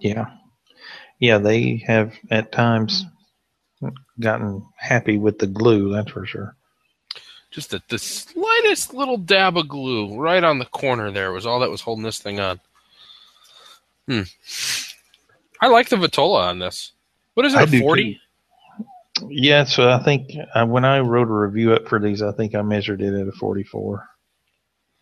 Yeah, 0.01 0.27
yeah, 1.19 1.39
they 1.39 1.83
have 1.87 2.15
at 2.31 2.53
times 2.53 3.05
gotten 4.21 4.65
happy 4.77 5.19
with 5.19 5.39
the 5.39 5.47
glue. 5.47 5.93
That's 5.93 6.11
for 6.11 6.27
sure. 6.27 6.57
Just 7.51 7.71
the, 7.71 7.81
the 7.89 7.99
slightest 7.99 8.95
little 8.95 9.17
dab 9.17 9.57
of 9.57 9.69
glue 9.69 10.19
right 10.19 10.43
on 10.43 10.59
the 10.59 10.65
corner 10.65 11.13
there 11.13 11.33
was 11.33 11.47
all 11.47 11.61
that 11.61 11.71
was 11.71 11.81
holding 11.81 12.03
this 12.03 12.19
thing 12.19 12.41
on. 12.41 12.61
Hmm. 14.09 14.23
I 15.61 15.69
like 15.69 15.89
the 15.89 15.97
Vitola 15.97 16.49
on 16.49 16.59
this. 16.59 16.93
What 17.35 17.47
is 17.47 17.55
it, 17.55 17.61
I 17.61 17.81
40? 17.81 18.21
Yeah, 19.23 19.65
so 19.65 19.91
I 19.91 20.03
think 20.03 20.31
uh, 20.55 20.67
when 20.67 20.85
I 20.85 21.01
wrote 21.01 21.29
a 21.29 21.33
review 21.33 21.73
up 21.75 21.89
for 21.89 22.01
these, 22.01 22.23
I 22.23 22.33
think 22.33 22.55
I 22.55 22.63
measured 22.63 23.03
it 23.03 23.15
at 23.15 23.29
a 23.29 23.33
44. 23.33 24.07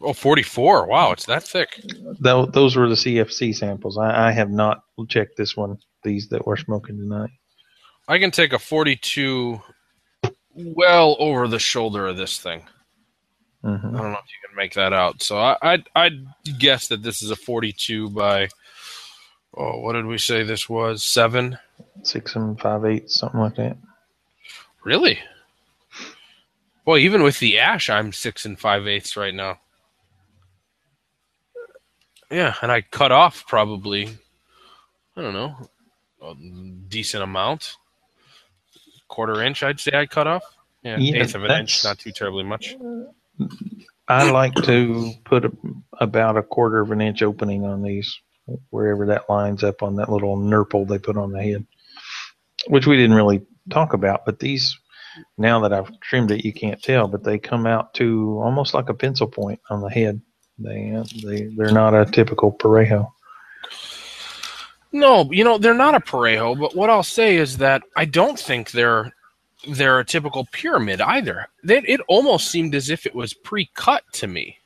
Oh, 0.02 0.12
44. 0.12 0.86
Wow, 0.86 1.12
it's 1.12 1.26
that 1.26 1.44
thick. 1.44 1.80
Tho- 2.20 2.46
those 2.46 2.76
were 2.76 2.88
the 2.88 2.94
CFC 2.94 3.54
samples. 3.54 3.98
I, 3.98 4.28
I 4.28 4.32
have 4.32 4.50
not 4.50 4.82
checked 5.08 5.36
this 5.36 5.56
one. 5.56 5.78
These 6.04 6.28
that 6.30 6.46
we're 6.46 6.56
smoking 6.56 6.98
tonight. 6.98 7.30
I 8.08 8.18
can 8.18 8.30
take 8.30 8.52
a 8.52 8.58
42 8.58 9.60
well 10.54 11.16
over 11.18 11.48
the 11.48 11.58
shoulder 11.58 12.06
of 12.08 12.16
this 12.16 12.38
thing. 12.40 12.62
I 12.62 12.82
hmm 13.62 13.98
don't 13.98 14.12
know 14.12 14.18
if 14.18 14.24
you 14.26 14.48
can 14.48 14.56
make 14.56 14.74
that 14.74 14.92
out. 14.92 15.22
So 15.22 15.38
I, 15.38 15.56
I'd, 15.62 15.88
I'd 15.94 16.26
guess 16.58 16.88
that 16.88 17.02
this 17.02 17.22
is 17.22 17.30
a 17.30 17.36
42 17.36 18.10
by, 18.10 18.48
oh, 19.56 19.80
what 19.80 19.94
did 19.94 20.06
we 20.06 20.18
say 20.18 20.42
this 20.42 20.68
was? 20.68 21.02
Seven? 21.02 21.58
Six 22.02 22.36
and 22.36 22.60
five 22.60 22.84
eight, 22.84 23.10
something 23.10 23.40
like 23.40 23.56
that. 23.56 23.76
Really? 24.84 25.18
Well, 26.84 26.98
even 26.98 27.22
with 27.22 27.38
the 27.38 27.58
ash, 27.58 27.88
I'm 27.88 28.12
six 28.12 28.44
and 28.44 28.58
five 28.58 28.86
eighths 28.86 29.16
right 29.16 29.34
now. 29.34 29.60
Yeah, 32.30 32.54
and 32.62 32.72
I 32.72 32.80
cut 32.80 33.12
off 33.12 33.44
probably, 33.46 34.08
I 35.16 35.20
don't 35.20 35.34
know, 35.34 35.54
a 36.22 36.34
decent 36.88 37.22
amount. 37.22 37.76
Quarter 39.08 39.42
inch, 39.42 39.62
I'd 39.62 39.78
say 39.78 39.92
I 39.94 40.06
cut 40.06 40.26
off. 40.26 40.42
Yeah, 40.82 40.96
Yeah, 40.98 41.22
eighth 41.22 41.34
of 41.34 41.44
an 41.44 41.50
inch, 41.50 41.84
not 41.84 41.98
too 41.98 42.10
terribly 42.10 42.42
much. 42.42 42.74
I 44.08 44.30
like 44.30 44.54
to 44.54 45.12
put 45.24 45.44
a, 45.44 45.52
about 46.00 46.36
a 46.36 46.42
quarter 46.42 46.80
of 46.80 46.90
an 46.90 47.00
inch 47.00 47.22
opening 47.22 47.64
on 47.64 47.82
these, 47.82 48.18
wherever 48.70 49.06
that 49.06 49.28
lines 49.30 49.62
up 49.62 49.82
on 49.82 49.96
that 49.96 50.10
little 50.10 50.36
nurple 50.36 50.86
they 50.86 50.98
put 50.98 51.16
on 51.16 51.32
the 51.32 51.42
head, 51.42 51.66
which 52.66 52.86
we 52.86 52.96
didn't 52.96 53.14
really 53.16 53.42
talk 53.70 53.92
about. 53.92 54.24
But 54.24 54.38
these, 54.38 54.78
now 55.38 55.60
that 55.60 55.72
I've 55.72 55.98
trimmed 56.00 56.30
it, 56.30 56.44
you 56.44 56.52
can't 56.52 56.82
tell, 56.82 57.08
but 57.08 57.24
they 57.24 57.38
come 57.38 57.66
out 57.66 57.94
to 57.94 58.40
almost 58.42 58.74
like 58.74 58.88
a 58.88 58.94
pencil 58.94 59.26
point 59.26 59.60
on 59.70 59.80
the 59.80 59.90
head. 59.90 60.20
They 60.58 61.02
they 61.24 61.48
they're 61.56 61.72
not 61.72 61.94
a 61.94 62.04
typical 62.04 62.52
Parejo. 62.52 63.10
No, 64.92 65.26
you 65.32 65.42
know 65.42 65.58
they're 65.58 65.74
not 65.74 65.94
a 65.94 66.00
parejo. 66.00 66.58
But 66.58 66.76
what 66.76 66.90
I'll 66.90 67.02
say 67.02 67.36
is 67.36 67.56
that 67.58 67.82
I 67.96 68.04
don't 68.04 68.38
think 68.38 68.70
they're 68.70 69.12
they're 69.68 70.00
a 70.00 70.04
typical 70.04 70.46
pyramid 70.52 71.00
either. 71.00 71.48
They, 71.64 71.78
it 71.78 72.00
almost 72.08 72.48
seemed 72.48 72.74
as 72.74 72.90
if 72.90 73.06
it 73.06 73.14
was 73.14 73.32
pre-cut 73.32 74.02
to 74.14 74.26
me. 74.26 74.58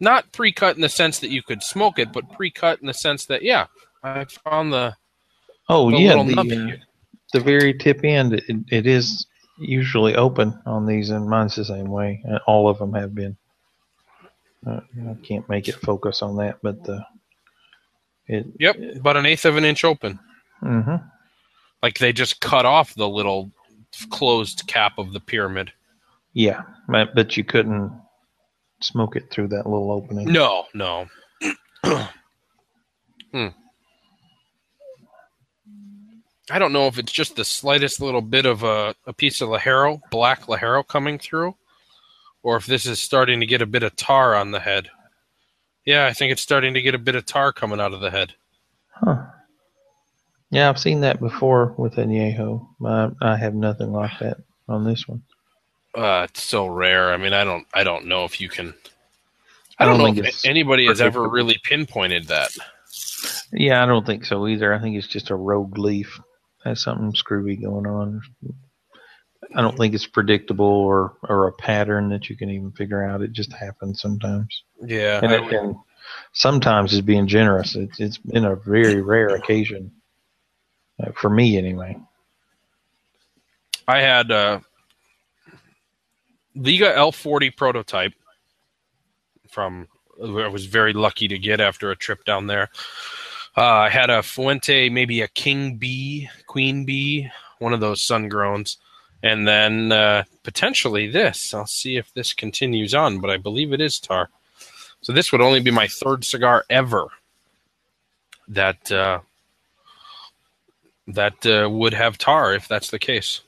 Not 0.00 0.32
pre-cut 0.32 0.74
in 0.74 0.82
the 0.82 0.88
sense 0.88 1.18
that 1.20 1.30
you 1.30 1.42
could 1.42 1.62
smoke 1.62 1.98
it, 1.98 2.12
but 2.12 2.32
pre-cut 2.32 2.80
in 2.80 2.86
the 2.86 2.94
sense 2.94 3.26
that 3.26 3.42
yeah, 3.42 3.66
I 4.02 4.24
found 4.24 4.72
the, 4.72 4.96
Oh 5.68 5.90
the 5.90 5.98
yeah, 5.98 6.14
little 6.14 6.44
the, 6.44 6.72
uh. 6.72 6.76
The 7.32 7.40
very 7.40 7.74
tip 7.74 8.04
end 8.04 8.34
it, 8.34 8.44
it 8.70 8.86
is 8.86 9.26
usually 9.58 10.16
open 10.16 10.60
on 10.66 10.86
these, 10.86 11.10
and 11.10 11.28
mine's 11.28 11.56
the 11.56 11.64
same 11.64 11.86
way. 11.86 12.22
Uh, 12.30 12.38
All 12.46 12.68
of 12.68 12.78
them 12.78 12.94
have 12.94 13.14
been. 13.14 13.36
Uh, 14.66 14.80
I 15.08 15.16
can't 15.26 15.48
make 15.48 15.68
it 15.68 15.74
focus 15.76 16.22
on 16.22 16.36
that, 16.36 16.58
but 16.62 16.82
the 16.84 17.04
it. 18.26 18.46
Yep, 18.58 18.76
about 18.96 19.16
an 19.16 19.26
eighth 19.26 19.44
of 19.44 19.56
an 19.56 19.64
inch 19.64 19.84
open. 19.84 20.18
Mm-hmm. 20.62 20.96
Like 21.82 21.98
they 21.98 22.12
just 22.12 22.40
cut 22.40 22.64
off 22.64 22.94
the 22.94 23.08
little 23.08 23.50
closed 24.10 24.64
cap 24.66 24.98
of 24.98 25.12
the 25.12 25.20
pyramid. 25.20 25.72
Yeah, 26.32 26.62
but, 26.88 27.14
but 27.14 27.36
you 27.36 27.44
couldn't 27.44 27.92
smoke 28.80 29.16
it 29.16 29.30
through 29.30 29.48
that 29.48 29.66
little 29.66 29.90
opening. 29.90 30.32
No, 30.32 30.66
no. 30.74 31.06
hmm. 33.32 33.48
I 36.50 36.58
don't 36.58 36.72
know 36.72 36.86
if 36.86 36.98
it's 36.98 37.12
just 37.12 37.36
the 37.36 37.44
slightest 37.44 38.00
little 38.00 38.20
bit 38.20 38.46
of 38.46 38.62
a, 38.62 38.94
a 39.06 39.12
piece 39.12 39.40
of 39.40 39.48
ligero, 39.48 40.00
black 40.10 40.42
ligero 40.46 40.86
coming 40.86 41.18
through, 41.18 41.54
or 42.42 42.56
if 42.56 42.66
this 42.66 42.84
is 42.84 42.98
starting 42.98 43.40
to 43.40 43.46
get 43.46 43.62
a 43.62 43.66
bit 43.66 43.84
of 43.84 43.94
tar 43.96 44.34
on 44.34 44.50
the 44.50 44.60
head. 44.60 44.90
Yeah, 45.84 46.06
I 46.06 46.12
think 46.12 46.32
it's 46.32 46.42
starting 46.42 46.74
to 46.74 46.82
get 46.82 46.94
a 46.94 46.98
bit 46.98 47.14
of 47.14 47.26
tar 47.26 47.52
coming 47.52 47.80
out 47.80 47.92
of 47.92 48.00
the 48.00 48.10
head. 48.10 48.34
Huh. 48.90 49.24
Yeah, 50.50 50.68
I've 50.68 50.78
seen 50.78 51.00
that 51.00 51.20
before 51.20 51.74
with 51.78 51.94
añejo. 51.94 52.66
I, 52.84 53.10
I 53.20 53.36
have 53.36 53.54
nothing 53.54 53.92
like 53.92 54.18
that 54.20 54.38
on 54.68 54.84
this 54.84 55.08
one. 55.08 55.22
Uh, 55.94 56.26
it's 56.28 56.42
so 56.42 56.66
rare. 56.66 57.12
I 57.12 57.16
mean, 57.16 57.32
I 57.32 57.44
don't, 57.44 57.66
I 57.72 57.84
don't 57.84 58.06
know 58.06 58.24
if 58.24 58.40
you 58.40 58.48
can. 58.48 58.74
I 59.78 59.84
I 59.84 59.86
don't, 59.86 59.98
don't 59.98 60.08
know 60.08 60.22
think 60.22 60.26
if 60.26 60.44
anybody 60.44 60.86
has 60.86 61.00
ever 61.00 61.28
really 61.28 61.58
pinpointed 61.62 62.28
that. 62.28 62.50
Yeah, 63.52 63.82
I 63.82 63.86
don't 63.86 64.04
think 64.04 64.24
so 64.24 64.46
either. 64.46 64.72
I 64.74 64.80
think 64.80 64.96
it's 64.96 65.06
just 65.06 65.30
a 65.30 65.36
rogue 65.36 65.78
leaf. 65.78 66.20
Has 66.64 66.82
something 66.82 67.14
screwy 67.14 67.56
going 67.56 67.86
on. 67.86 68.22
I 69.54 69.60
don't 69.60 69.76
think 69.76 69.94
it's 69.94 70.06
predictable 70.06 70.64
or, 70.64 71.16
or 71.28 71.48
a 71.48 71.52
pattern 71.52 72.08
that 72.10 72.30
you 72.30 72.36
can 72.36 72.48
even 72.50 72.70
figure 72.72 73.04
out. 73.04 73.20
It 73.20 73.32
just 73.32 73.52
happens 73.52 74.00
sometimes. 74.00 74.62
Yeah, 74.80 75.20
And, 75.22 75.32
it, 75.32 75.52
and 75.52 75.76
sometimes 76.32 76.92
is 76.92 77.00
being 77.00 77.26
generous. 77.26 77.74
It's, 77.74 78.00
it's 78.00 78.18
been 78.18 78.44
a 78.44 78.56
very 78.56 79.02
rare 79.02 79.30
occasion 79.30 79.90
uh, 81.02 81.10
for 81.12 81.28
me 81.28 81.58
anyway. 81.58 81.98
I 83.88 84.00
had 84.00 84.30
uh, 84.30 84.60
Liga 86.54 86.92
L40 86.94 87.56
prototype 87.56 88.12
from 89.48 89.88
I 90.22 90.48
was 90.48 90.66
very 90.66 90.92
lucky 90.92 91.26
to 91.28 91.38
get 91.38 91.60
after 91.60 91.90
a 91.90 91.96
trip 91.96 92.24
down 92.24 92.46
there. 92.46 92.70
Uh, 93.56 93.60
I 93.60 93.88
had 93.90 94.08
a 94.08 94.22
Fuente, 94.22 94.88
maybe 94.88 95.20
a 95.20 95.28
King 95.28 95.76
Bee, 95.76 96.28
Queen 96.46 96.84
Bee, 96.84 97.30
one 97.58 97.74
of 97.74 97.80
those 97.80 98.02
sun 98.02 98.28
growns, 98.28 98.78
and 99.22 99.46
then 99.46 99.92
uh, 99.92 100.24
potentially 100.42 101.08
this. 101.08 101.52
I'll 101.52 101.66
see 101.66 101.96
if 101.96 102.12
this 102.14 102.32
continues 102.32 102.94
on, 102.94 103.20
but 103.20 103.30
I 103.30 103.36
believe 103.36 103.72
it 103.72 103.80
is 103.80 103.98
tar. 103.98 104.30
So 105.02 105.12
this 105.12 105.32
would 105.32 105.40
only 105.40 105.60
be 105.60 105.70
my 105.70 105.86
third 105.86 106.24
cigar 106.24 106.64
ever 106.70 107.08
that 108.48 108.90
uh, 108.90 109.20
that 111.08 111.44
uh, 111.44 111.68
would 111.68 111.94
have 111.94 112.18
tar 112.18 112.54
if 112.54 112.68
that's 112.68 112.90
the 112.90 112.98
case. 112.98 113.42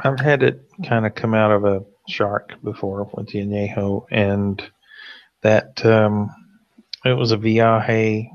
I've 0.00 0.20
had 0.20 0.42
it 0.42 0.64
kind 0.86 1.06
of 1.06 1.14
come 1.14 1.34
out 1.34 1.50
of 1.50 1.64
a 1.64 1.84
shark 2.08 2.54
before 2.62 3.08
with 3.12 3.28
the 3.28 3.40
añejo, 3.40 4.06
and 4.10 4.62
that 5.42 5.84
um, 5.84 6.30
it 7.04 7.14
was 7.14 7.32
a 7.32 7.36
viaje 7.36 8.28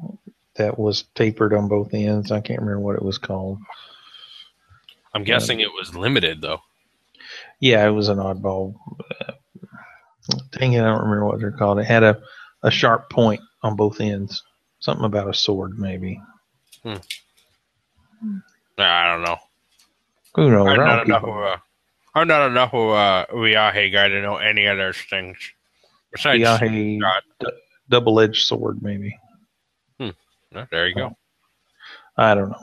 that 0.56 0.78
was 0.78 1.04
tapered 1.16 1.54
on 1.54 1.68
both 1.68 1.94
ends. 1.94 2.32
I 2.32 2.42
can't 2.42 2.60
remember 2.60 2.80
what 2.82 2.96
it 2.96 3.04
was 3.04 3.18
called. 3.18 3.60
I'm 5.14 5.24
guessing 5.24 5.60
it 5.60 5.72
was 5.74 5.96
limited 5.96 6.42
though. 6.42 6.60
Yeah, 7.60 7.88
it 7.88 7.92
was 7.92 8.10
an 8.10 8.18
oddball. 8.18 8.76
Uh, 9.20 9.34
dang 10.52 10.74
it, 10.74 10.82
I 10.82 10.86
don't 10.86 11.04
remember 11.04 11.26
what 11.26 11.40
they're 11.40 11.52
called. 11.52 11.80
It 11.80 11.86
had 11.86 12.04
a, 12.04 12.22
a 12.64 12.70
sharp 12.70 13.10
point 13.10 13.42
on 13.64 13.76
both 13.76 14.02
ends. 14.02 14.44
Something 14.80 15.06
about 15.06 15.30
a 15.30 15.34
sword, 15.34 15.80
maybe. 15.80 16.22
I 16.86 17.00
don't 19.12 19.24
know. 19.24 19.38
Who 20.36 20.52
knows? 20.52 20.68
I'm 20.68 20.76
don't 20.76 20.86
not 20.86 21.06
enough 21.08 21.24
of 21.24 21.36
a, 21.36 21.62
I'm 22.14 22.28
not 22.28 22.48
enough 22.52 22.74
of 22.74 22.90
a 22.90 23.28
Viaje 23.34 23.92
guy 23.92 24.08
to 24.08 24.22
know 24.22 24.38
any 24.38 24.66
of 24.66 24.78
those 24.78 24.98
things. 25.10 25.38
Besides, 26.12 26.44
Viaje 26.44 27.00
double-edged 27.90 28.46
sword, 28.46 28.82
maybe. 28.82 29.18
oh, 30.00 30.12
there 30.72 30.88
you 30.88 30.96
go. 30.96 31.16
I 32.18 32.34
don't 32.36 32.50
know. 32.50 32.58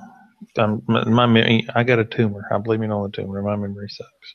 Um, 0.58 0.82
my, 0.86 1.26
my, 1.26 1.62
I 1.74 1.82
got 1.84 1.98
a 1.98 2.04
tumor. 2.04 2.46
I 2.52 2.58
blame 2.58 2.82
it 2.82 2.90
on 2.90 3.10
the 3.10 3.16
tumor. 3.16 3.42
My 3.42 3.56
memory 3.56 3.88
sucks. 3.88 4.34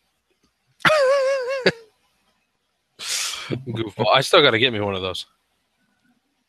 Goofball. 3.67 4.13
I 4.13 4.21
still 4.21 4.41
got 4.41 4.51
to 4.51 4.59
get 4.59 4.73
me 4.73 4.79
one 4.79 4.95
of 4.95 5.01
those. 5.01 5.25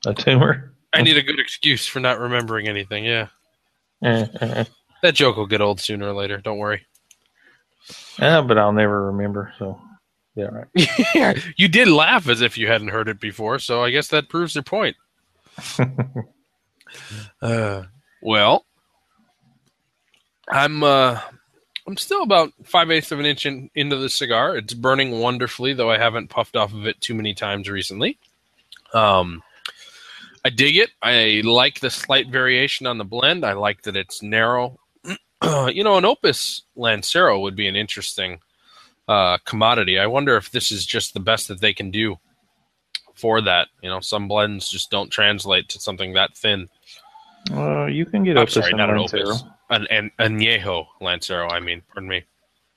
A 0.06 0.14
tumor? 0.14 0.73
I 0.92 1.02
need 1.02 1.16
a 1.16 1.23
good 1.23 1.38
excuse 1.38 1.87
for 1.87 2.00
not 2.00 2.18
remembering 2.18 2.66
anything. 2.68 3.04
Yeah, 3.04 3.28
Eh, 4.02 4.26
eh, 4.40 4.64
that 5.02 5.14
joke 5.14 5.37
will 5.37 5.47
get 5.47 5.61
old 5.61 5.78
sooner 5.80 6.09
or 6.09 6.14
later. 6.14 6.38
Don't 6.38 6.59
worry. 6.59 6.87
eh, 8.18 8.40
but 8.40 8.59
I'll 8.59 8.73
never 8.73 9.06
remember. 9.12 9.52
So, 9.59 9.80
yeah, 10.40 10.47
right. 10.47 10.66
yeah, 11.14 11.35
you 11.56 11.68
did 11.68 11.88
laugh 11.88 12.28
as 12.28 12.40
if 12.40 12.56
you 12.56 12.66
hadn't 12.66 12.88
heard 12.88 13.09
it 13.09 13.20
before, 13.20 13.59
so 13.59 13.85
I 13.85 13.90
guess 13.90 14.09
that 14.09 14.28
proves 14.28 14.54
their 14.54 14.62
point. 14.62 14.97
uh, 17.42 17.82
well, 18.23 18.64
I'm 20.49 20.82
uh, 20.82 21.20
I'm 21.87 21.97
still 21.97 22.23
about 22.23 22.52
five 22.64 22.90
eighths 22.90 23.12
of 23.12 23.20
an 23.20 23.26
inch 23.26 23.44
in, 23.44 23.70
into 23.75 23.97
the 23.97 24.09
cigar. 24.09 24.56
It's 24.56 24.75
burning 24.75 25.20
wonderfully, 25.20 25.75
though 25.75 25.90
I 25.90 25.99
haven't 25.99 26.30
puffed 26.30 26.56
off 26.56 26.73
of 26.73 26.87
it 26.87 27.00
too 27.00 27.14
many 27.14 27.35
times 27.35 27.68
recently. 27.68 28.18
Um, 28.94 29.42
I 30.44 30.49
dig 30.49 30.76
it. 30.76 30.90
I 31.02 31.42
like 31.44 31.80
the 31.80 31.90
slight 31.90 32.28
variation 32.28 32.87
on 32.87 32.97
the 32.97 33.04
blend. 33.04 33.44
I 33.44 33.52
like 33.52 33.82
that 33.82 33.97
it's 33.97 34.23
narrow. 34.23 34.80
you 35.04 35.85
know, 35.85 35.99
an 35.99 36.06
Opus 36.06 36.62
Lancero 36.76 37.40
would 37.40 37.56
be 37.56 37.68
an 37.68 37.76
interesting 37.76 38.40
uh, 39.11 39.38
commodity. 39.45 39.99
I 39.99 40.07
wonder 40.07 40.37
if 40.37 40.52
this 40.52 40.71
is 40.71 40.87
just 40.87 41.14
the 41.14 41.21
best 41.21 41.49
that 41.49 41.61
they 41.61 41.75
can 41.75 41.90
do 41.90 42.19
for 43.14 43.40
that. 43.40 43.67
You 43.83 43.90
know, 43.90 43.99
some 43.99 44.29
blends 44.29 44.71
just 44.71 44.90
don't 44.90 45.11
translate 45.11 45.69
to 45.71 45.81
something 45.81 46.12
that 46.12 46.37
thin. 46.37 46.69
Uh, 47.50 47.87
you 47.87 48.07
can 48.07 48.23
get 48.23 48.37
I'm 48.37 48.45
Opus 48.45 48.55
sorry, 48.55 48.73
not 48.73 48.88
an 48.88 48.99
Lancero. 48.99 49.31
Opus, 49.31 49.45
an, 49.69 49.88
an 49.90 50.11
añejo 50.21 50.87
Lancero. 51.00 51.49
I 51.49 51.59
mean, 51.59 51.83
pardon 51.93 52.09
me. 52.09 52.25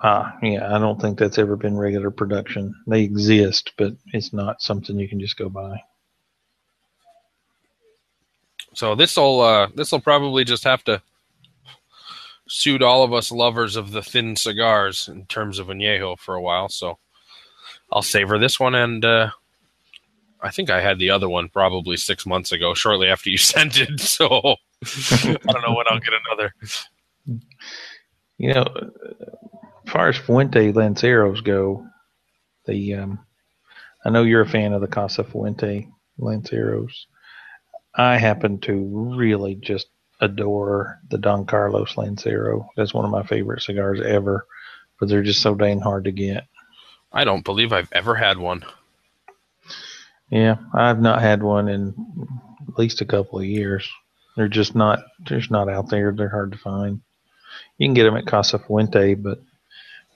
Ah, 0.02 0.36
yeah, 0.42 0.76
I 0.76 0.80
don't 0.80 1.00
think 1.00 1.20
that's 1.20 1.38
ever 1.38 1.56
been 1.56 1.78
regular 1.78 2.10
production. 2.10 2.74
They 2.88 3.04
exist, 3.04 3.74
but 3.78 3.94
it's 4.08 4.34
not 4.34 4.62
something 4.62 4.98
you 4.98 5.08
can 5.08 5.20
just 5.20 5.38
go 5.38 5.50
buy. 5.50 5.82
So 8.74 8.96
this 8.96 9.16
will 9.18 9.42
uh, 9.42 9.68
this 9.76 9.92
will 9.92 10.02
probably 10.02 10.46
just 10.46 10.64
have 10.64 10.84
to 10.86 11.00
suit 12.54 12.84
all 12.84 13.02
of 13.02 13.12
us 13.12 13.32
lovers 13.32 13.76
of 13.76 13.92
the 13.92 14.04
thin 14.04 14.36
cigars 14.36 15.08
in 15.08 15.26
terms 15.26 15.58
of 15.58 15.68
añejo 15.68 16.18
for 16.20 16.36
a 16.36 16.42
while. 16.42 16.70
So 16.70 17.00
I'll 17.92 18.04
savor 18.04 18.38
this 18.38 18.60
one, 18.60 18.76
and 18.76 19.04
uh, 19.04 19.32
I 20.40 20.52
think 20.52 20.70
I 20.70 20.80
had 20.80 21.00
the 21.00 21.10
other 21.10 21.28
one 21.28 21.50
probably 21.50 21.98
six 21.98 22.28
months 22.28 22.52
ago, 22.52 22.76
shortly 22.76 23.08
after 23.08 23.32
you 23.32 23.38
sent 23.40 23.80
it. 23.80 24.00
So 24.00 24.28
I 24.28 25.52
don't 25.52 25.64
know 25.64 25.74
when 25.74 25.88
I'll 25.90 26.00
get 26.00 26.14
another. 26.28 26.54
You 28.38 28.54
know, 28.54 28.66
as 29.86 29.92
far 29.92 30.10
as 30.10 30.18
Fuente 30.18 30.72
Lanceros 30.72 31.42
go, 31.42 31.88
the 32.68 32.94
um, 32.94 33.20
I 34.06 34.12
know 34.12 34.22
you're 34.22 34.42
a 34.42 34.50
fan 34.50 34.74
of 34.74 34.82
the 34.82 34.88
Casa 34.88 35.24
Fuente 35.24 35.88
Lanceros. 36.20 37.08
I 37.96 38.18
happen 38.18 38.60
to 38.62 39.16
really 39.18 39.56
just 39.56 39.88
adore 40.24 41.00
the 41.10 41.18
Don 41.18 41.46
Carlos 41.46 41.98
Lancero. 41.98 42.70
That's 42.76 42.94
one 42.94 43.06
of 43.06 43.12
my 43.12 43.24
favorite 43.24 43.62
cigars 43.62 44.02
ever, 44.02 44.48
but 45.00 45.10
they're 45.10 45.24
just 45.24 45.42
so 45.42 45.54
dang 45.54 45.82
hard 45.82 46.06
to 46.06 46.12
get. 46.12 46.46
I 47.12 47.26
don't 47.26 47.46
believe 47.46 47.74
I've 47.74 47.92
ever 47.92 48.16
had 48.16 48.38
one. 48.38 48.66
Yeah, 50.30 50.56
I've 50.74 51.02
not 51.02 51.22
had 51.22 51.44
one 51.44 51.68
in 51.68 51.94
at 52.68 52.80
least 52.80 53.02
a 53.02 53.06
couple 53.06 53.40
of 53.40 53.46
years. 53.46 53.88
They're 54.36 54.48
just 54.48 54.74
not 54.74 55.04
they're 55.28 55.40
just 55.40 55.52
not 55.52 55.70
out 55.70 55.90
there. 55.90 56.12
They're 56.12 56.30
hard 56.30 56.54
to 56.54 56.58
find. 56.58 57.02
You 57.78 57.88
can 57.88 57.94
get 57.94 58.04
them 58.04 58.16
at 58.16 58.26
Casa 58.26 58.58
Fuente, 58.58 59.14
but 59.14 59.40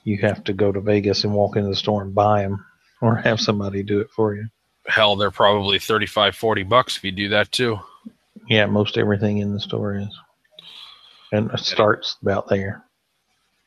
you 0.03 0.17
have 0.19 0.43
to 0.45 0.53
go 0.53 0.71
to 0.71 0.81
Vegas 0.81 1.23
and 1.23 1.33
walk 1.33 1.55
into 1.55 1.69
the 1.69 1.75
store 1.75 2.01
and 2.01 2.15
buy 2.15 2.41
them, 2.41 2.65
or 3.01 3.15
have 3.15 3.39
somebody 3.39 3.83
do 3.83 3.99
it 3.99 4.09
for 4.09 4.33
you. 4.33 4.47
Hell, 4.87 5.17
they're 5.17 5.31
probably 5.31 5.79
35, 5.79 6.35
40 6.35 6.63
bucks 6.63 6.97
if 6.97 7.03
you 7.03 7.11
do 7.11 7.29
that 7.29 7.51
too. 7.51 7.79
Yeah, 8.47 8.65
most 8.65 8.97
everything 8.97 9.39
in 9.39 9.53
the 9.53 9.59
store 9.59 9.95
is, 9.97 10.19
and 11.31 11.51
it 11.51 11.59
starts 11.59 12.17
about 12.21 12.47
there. 12.47 12.83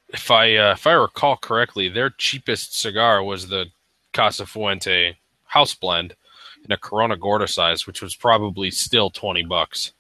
If 0.09 0.31
I 0.31 0.57
uh, 0.57 0.73
if 0.73 0.87
I 0.87 0.93
recall 0.93 1.37
correctly, 1.37 1.89
their 1.89 2.11
cheapest 2.11 2.79
cigar 2.79 3.23
was 3.23 3.49
the 3.49 3.67
Casa 4.13 4.47
Fuente 4.47 5.19
House 5.45 5.75
Blend 5.75 6.15
in 6.65 6.73
a 6.73 6.77
Corona 6.77 7.17
Gorda 7.17 7.47
size, 7.47 7.87
which 7.87 8.03
was 8.03 8.15
probably 8.15 8.71
still 8.71 9.11
twenty 9.11 9.43
bucks. 9.45 9.93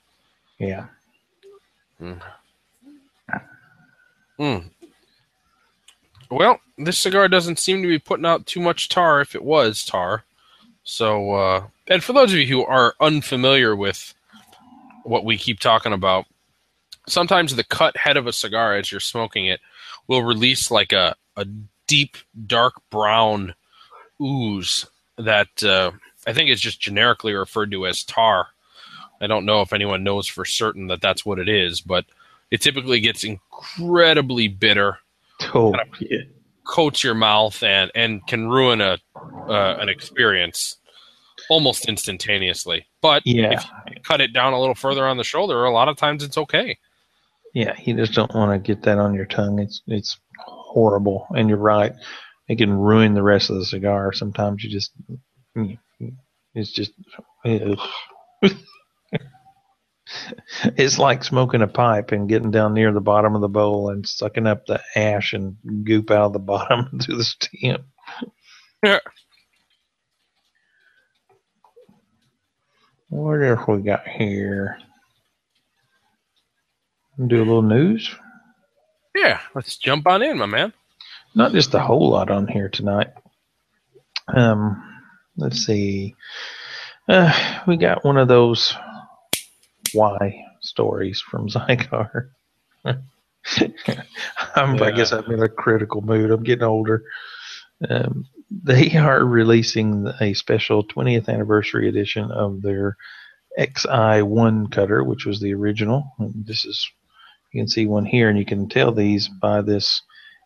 Yeah, 0.58 0.86
Mm. 4.40 4.70
Well, 6.30 6.60
this 6.78 6.98
cigar 6.98 7.28
doesn't 7.28 7.58
seem 7.58 7.82
to 7.82 7.88
be 7.88 7.98
putting 7.98 8.24
out 8.24 8.46
too 8.46 8.60
much 8.60 8.88
tar 8.88 9.20
if 9.20 9.34
it 9.34 9.44
was 9.44 9.84
tar. 9.84 10.24
So, 10.82 11.32
uh, 11.32 11.66
and 11.88 12.02
for 12.02 12.14
those 12.14 12.32
of 12.32 12.38
you 12.38 12.46
who 12.46 12.64
are 12.64 12.94
unfamiliar 13.00 13.76
with 13.76 14.14
what 15.04 15.24
we 15.24 15.36
keep 15.36 15.60
talking 15.60 15.92
about, 15.92 16.26
sometimes 17.08 17.54
the 17.54 17.64
cut 17.64 17.96
head 17.96 18.16
of 18.16 18.26
a 18.26 18.32
cigar 18.32 18.76
as 18.76 18.90
you're 18.90 19.00
smoking 19.00 19.46
it 19.46 19.60
will 20.06 20.22
release 20.22 20.70
like 20.70 20.92
a, 20.92 21.14
a 21.36 21.46
deep, 21.86 22.16
dark 22.46 22.74
brown 22.90 23.54
ooze 24.20 24.86
that 25.18 25.62
uh, 25.62 25.90
I 26.26 26.32
think 26.32 26.50
is 26.50 26.60
just 26.60 26.80
generically 26.80 27.32
referred 27.32 27.70
to 27.72 27.86
as 27.86 28.04
tar. 28.04 28.48
I 29.20 29.26
don't 29.26 29.44
know 29.44 29.60
if 29.60 29.72
anyone 29.72 30.02
knows 30.02 30.26
for 30.26 30.44
certain 30.44 30.86
that 30.86 31.02
that's 31.02 31.26
what 31.26 31.38
it 31.38 31.48
is, 31.48 31.80
but 31.80 32.06
it 32.50 32.60
typically 32.60 33.00
gets 33.00 33.24
incredibly 33.24 34.48
bitter 34.48 34.98
oh 35.54 35.74
yeah, 36.00 36.18
coats 36.64 37.04
your 37.04 37.14
mouth 37.14 37.62
and 37.62 37.90
and 37.94 38.26
can 38.26 38.48
ruin 38.48 38.80
a 38.80 38.98
uh, 39.16 39.76
an 39.80 39.88
experience 39.88 40.76
almost 41.50 41.86
instantaneously. 41.88 42.86
But 43.02 43.22
Yeah. 43.26 43.52
if 43.52 43.66
you 43.94 44.00
cut 44.02 44.20
it 44.22 44.32
down 44.32 44.54
a 44.54 44.60
little 44.60 44.74
further 44.74 45.06
on 45.06 45.18
the 45.18 45.24
shoulder, 45.24 45.64
a 45.64 45.70
lot 45.72 45.88
of 45.88 45.96
times 45.96 46.22
it's 46.24 46.38
okay. 46.38 46.78
yeah. 47.54 47.74
You 47.84 47.94
just 47.94 48.14
don't 48.14 48.34
want 48.34 48.52
to 48.52 48.58
get 48.74 48.82
that 48.84 48.98
on 48.98 49.12
your 49.12 49.26
tongue. 49.26 49.58
It's 49.58 49.82
it's 49.86 50.18
horrible, 50.46 51.26
and 51.30 51.48
you're 51.48 51.58
right. 51.58 51.92
It 52.48 52.56
can 52.58 52.72
ruin 52.72 53.14
the 53.14 53.22
rest 53.22 53.50
of 53.50 53.56
the 53.56 53.64
cigar. 53.66 54.12
Sometimes 54.12 54.64
you 54.64 54.70
just 54.70 54.92
it's 56.54 56.72
just 56.72 56.92
it's 60.76 60.98
like 60.98 61.22
smoking 61.24 61.62
a 61.62 61.66
pipe 61.68 62.10
and 62.12 62.28
getting 62.28 62.50
down 62.50 62.74
near 62.74 62.92
the 62.92 63.00
bottom 63.00 63.34
of 63.34 63.40
the 63.40 63.48
bowl 63.48 63.90
and 63.90 64.06
sucking 64.06 64.46
up 64.46 64.66
the 64.66 64.80
ash 64.96 65.32
and 65.32 65.56
goop 65.84 66.10
out 66.10 66.26
of 66.26 66.32
the 66.32 66.38
bottom 66.54 66.98
through 67.00 67.16
the 67.16 67.24
stem. 67.24 67.84
Yeah. 68.82 68.98
What 73.10 73.42
else 73.42 73.66
we 73.66 73.82
got 73.82 74.06
here? 74.06 74.78
Do 77.18 77.36
a 77.36 77.38
little 77.38 77.60
news. 77.62 78.14
Yeah, 79.16 79.40
let's 79.52 79.76
jump 79.76 80.06
on 80.06 80.22
in, 80.22 80.38
my 80.38 80.46
man. 80.46 80.72
Not 81.34 81.50
just 81.52 81.74
a 81.74 81.80
whole 81.80 82.10
lot 82.10 82.30
on 82.30 82.46
here 82.46 82.68
tonight. 82.68 83.08
Um, 84.28 85.02
let's 85.36 85.66
see. 85.66 86.14
Uh, 87.08 87.32
we 87.66 87.76
got 87.76 88.04
one 88.04 88.16
of 88.16 88.28
those 88.28 88.76
why 89.92 90.44
stories 90.60 91.20
from 91.20 91.48
Xikar. 91.48 92.28
I'm, 94.54 94.80
I 94.80 94.92
guess 94.92 95.10
I'm 95.10 95.30
in 95.32 95.42
a 95.42 95.48
critical 95.48 96.00
mood. 96.00 96.30
I'm 96.30 96.44
getting 96.44 96.62
older. 96.64 97.02
Um, 97.88 98.26
they 98.50 98.96
are 98.96 99.24
releasing 99.24 100.06
a 100.20 100.34
special 100.34 100.84
20th 100.84 101.28
anniversary 101.28 101.88
edition 101.88 102.30
of 102.30 102.62
their 102.62 102.96
XI1 103.58 104.70
cutter, 104.72 105.04
which 105.04 105.26
was 105.26 105.40
the 105.40 105.54
original. 105.54 106.12
This 106.18 106.64
is, 106.64 106.88
you 107.52 107.60
can 107.60 107.68
see 107.68 107.86
one 107.86 108.04
here, 108.04 108.28
and 108.28 108.38
you 108.38 108.44
can 108.44 108.68
tell 108.68 108.92
these 108.92 109.28
by 109.28 109.60
this 109.62 110.02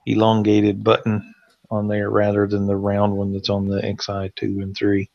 elongated 0.06 0.84
button 0.84 1.34
on 1.70 1.88
there 1.88 2.10
rather 2.10 2.46
than 2.46 2.66
the 2.66 2.76
round 2.76 3.16
one 3.16 3.32
that's 3.32 3.50
on 3.50 3.66
the 3.68 3.80
XI2 3.80 4.62
and 4.62 4.76
3. 4.76 5.10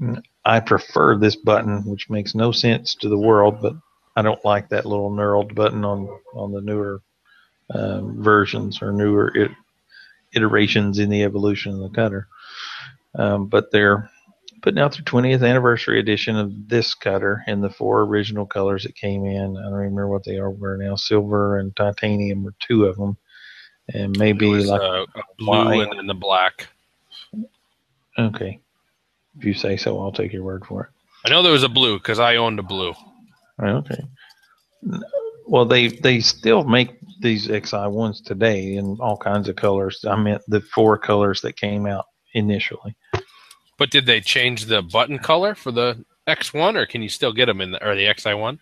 Mm, 0.00 0.22
I 0.44 0.60
prefer 0.60 1.16
this 1.16 1.36
button, 1.36 1.84
which 1.84 2.10
makes 2.10 2.34
no 2.34 2.52
sense 2.52 2.94
to 2.96 3.08
the 3.08 3.18
world, 3.18 3.60
but 3.60 3.74
I 4.14 4.22
don't 4.22 4.44
like 4.44 4.68
that 4.68 4.86
little 4.86 5.10
knurled 5.10 5.54
button 5.54 5.84
on, 5.84 6.08
on 6.34 6.52
the 6.52 6.60
newer 6.60 7.02
um, 7.70 8.22
versions 8.22 8.80
or 8.80 8.92
newer 8.92 9.32
it, 9.34 9.50
iterations 10.34 10.98
in 10.98 11.08
the 11.10 11.22
evolution 11.22 11.72
of 11.72 11.80
the 11.80 11.90
cutter. 11.90 12.28
Um, 13.14 13.46
but 13.48 13.70
they're 13.72 14.10
putting 14.62 14.80
out 14.80 14.92
their 14.92 15.02
20th 15.04 15.46
anniversary 15.48 16.00
edition 16.00 16.36
of 16.36 16.68
this 16.68 16.94
cutter 16.94 17.42
in 17.46 17.60
the 17.60 17.70
four 17.70 18.02
original 18.02 18.46
colors 18.46 18.82
that 18.82 18.96
came 18.96 19.24
in. 19.24 19.56
I 19.56 19.62
don't 19.62 19.72
remember 19.72 20.08
what 20.08 20.24
they 20.24 20.38
are 20.38 20.50
were 20.50 20.76
now. 20.76 20.96
Silver 20.96 21.58
and 21.58 21.74
titanium 21.76 22.42
were 22.44 22.54
two 22.60 22.84
of 22.86 22.96
them, 22.96 23.16
and 23.92 24.16
maybe 24.18 24.48
was, 24.48 24.66
like 24.66 24.80
uh, 24.80 25.04
a 25.14 25.22
blue 25.38 25.64
why- 25.64 25.84
and 25.84 25.98
then 25.98 26.06
the 26.06 26.14
black. 26.14 26.68
okay. 28.18 28.58
If 29.38 29.44
you 29.44 29.54
say 29.54 29.76
so, 29.76 30.00
I'll 30.00 30.12
take 30.12 30.32
your 30.32 30.44
word 30.44 30.64
for 30.66 30.84
it. 30.84 30.90
I 31.24 31.28
know 31.30 31.42
there 31.42 31.52
was 31.52 31.62
a 31.62 31.68
blue 31.68 31.98
because 31.98 32.18
I 32.18 32.36
owned 32.36 32.58
a 32.58 32.62
blue. 32.62 32.94
Okay. 33.62 34.02
Well, 35.46 35.64
they 35.64 35.88
they 35.88 36.20
still 36.20 36.64
make 36.64 36.98
these 37.20 37.44
XI 37.46 37.86
ones 37.86 38.20
today 38.20 38.74
in 38.74 38.98
all 39.00 39.16
kinds 39.16 39.48
of 39.48 39.56
colors. 39.56 40.04
I 40.04 40.16
meant 40.16 40.42
the 40.48 40.60
four 40.60 40.98
colors 40.98 41.40
that 41.42 41.56
came 41.56 41.86
out 41.86 42.06
initially. 42.34 42.96
But 43.78 43.90
did 43.90 44.06
they 44.06 44.20
change 44.20 44.66
the 44.66 44.82
button 44.82 45.18
color 45.18 45.54
for 45.54 45.70
the 45.70 46.04
X1, 46.26 46.76
or 46.76 46.86
can 46.86 47.02
you 47.02 47.08
still 47.08 47.32
get 47.32 47.46
them 47.46 47.60
in 47.60 47.70
the 47.72 47.86
or 47.86 47.94
the 47.94 48.06
XI1? 48.06 48.58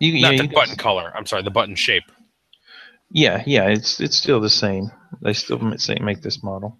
You, 0.00 0.20
Not 0.20 0.34
yeah, 0.34 0.42
the 0.42 0.48
button 0.48 0.76
color. 0.76 1.12
I'm 1.16 1.26
sorry, 1.26 1.42
the 1.42 1.50
button 1.50 1.74
shape. 1.74 2.04
Yeah, 3.10 3.42
yeah, 3.46 3.68
it's 3.68 4.00
it's 4.00 4.16
still 4.16 4.40
the 4.40 4.50
same. 4.50 4.90
They 5.22 5.32
still 5.32 5.58
ma- 5.58 5.76
make 6.00 6.22
this 6.22 6.42
model. 6.42 6.78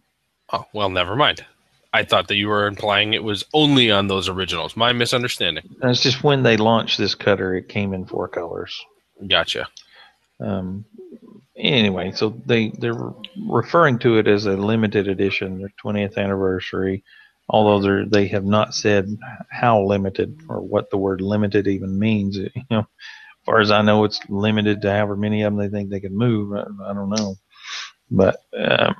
Oh 0.52 0.64
well, 0.72 0.90
never 0.90 1.16
mind. 1.16 1.44
I 1.92 2.04
thought 2.04 2.28
that 2.28 2.36
you 2.36 2.48
were 2.48 2.66
implying 2.66 3.14
it 3.14 3.24
was 3.24 3.44
only 3.54 3.90
on 3.90 4.08
those 4.08 4.28
originals. 4.28 4.76
My 4.76 4.92
misunderstanding. 4.92 5.64
And 5.80 5.90
it's 5.90 6.02
just 6.02 6.22
when 6.22 6.42
they 6.42 6.58
launched 6.58 6.98
this 6.98 7.14
cutter, 7.14 7.54
it 7.54 7.68
came 7.68 7.94
in 7.94 8.04
four 8.04 8.28
colors. 8.28 8.78
Gotcha. 9.26 9.68
Um, 10.40 10.84
anyway, 11.56 12.12
so 12.12 12.40
they 12.46 12.70
they're 12.78 13.12
referring 13.48 13.98
to 14.00 14.18
it 14.18 14.28
as 14.28 14.46
a 14.46 14.56
limited 14.56 15.08
edition, 15.08 15.58
their 15.58 15.72
20th 15.82 16.16
anniversary. 16.16 17.04
Although 17.48 18.04
they 18.04 18.08
they 18.08 18.28
have 18.28 18.44
not 18.44 18.74
said 18.74 19.08
how 19.50 19.82
limited 19.82 20.40
or 20.48 20.60
what 20.60 20.90
the 20.90 20.98
word 20.98 21.20
limited 21.20 21.66
even 21.66 21.98
means. 21.98 22.38
You 22.54 22.64
know, 22.70 22.80
as 22.80 23.44
far 23.44 23.60
as 23.60 23.70
I 23.70 23.80
know, 23.80 24.04
it's 24.04 24.20
limited 24.28 24.82
to 24.82 24.92
however 24.92 25.16
many 25.16 25.42
of 25.42 25.52
them 25.52 25.58
they 25.58 25.70
think 25.70 25.88
they 25.88 26.00
can 26.00 26.16
move. 26.16 26.54
I, 26.54 26.90
I 26.90 26.92
don't 26.92 27.08
know, 27.08 27.36
but 28.10 28.42
um, 28.54 28.94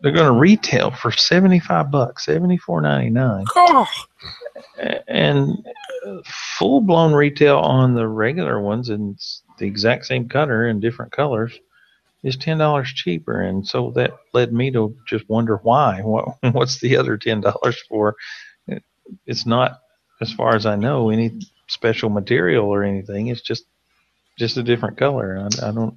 they're 0.00 0.12
going 0.12 0.32
to 0.32 0.38
retail 0.38 0.92
for 0.92 1.10
75 1.10 1.90
bucks, 1.90 2.26
74.99. 2.26 3.44
Oh, 3.56 3.86
and 5.08 5.58
full 6.24 6.80
blown 6.80 7.12
retail 7.12 7.58
on 7.58 7.94
the 7.94 8.06
regular 8.06 8.60
ones 8.60 8.88
and 8.88 9.14
it's 9.14 9.42
the 9.60 9.66
exact 9.66 10.06
same 10.06 10.28
cutter 10.28 10.66
in 10.66 10.80
different 10.80 11.12
colors 11.12 11.56
is 12.22 12.36
ten 12.36 12.58
dollars 12.58 12.92
cheaper, 12.92 13.40
and 13.40 13.66
so 13.66 13.92
that 13.92 14.12
led 14.34 14.52
me 14.52 14.70
to 14.72 14.96
just 15.06 15.28
wonder 15.28 15.56
why. 15.62 16.00
What 16.04 16.36
what's 16.52 16.80
the 16.80 16.96
other 16.96 17.16
ten 17.16 17.40
dollars 17.40 17.80
for? 17.88 18.16
It's 19.26 19.46
not, 19.46 19.80
as 20.20 20.32
far 20.32 20.54
as 20.54 20.66
I 20.66 20.76
know, 20.76 21.10
any 21.10 21.40
special 21.68 22.10
material 22.10 22.66
or 22.66 22.82
anything. 22.82 23.28
It's 23.28 23.40
just 23.40 23.64
just 24.38 24.56
a 24.56 24.62
different 24.62 24.98
color. 24.98 25.38
I, 25.38 25.68
I 25.68 25.72
don't. 25.72 25.96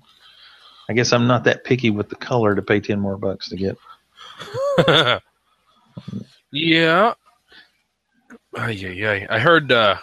I 0.90 0.94
guess 0.94 1.14
I'm 1.14 1.28
not 1.28 1.46
that 1.46 1.64
picky 1.64 1.90
with 1.90 2.10
the 2.10 2.16
color 2.16 2.56
to 2.56 2.62
pay 2.62 2.80
ten 2.80 3.00
more 3.00 3.18
bucks 3.18 3.50
to 3.50 3.56
get. 3.56 3.78
yeah. 6.52 7.14
Uh, 8.58 8.68
yeah, 8.68 8.90
yeah. 8.90 9.28
I 9.30 9.40
heard. 9.40 9.72
Uh, 9.72 9.98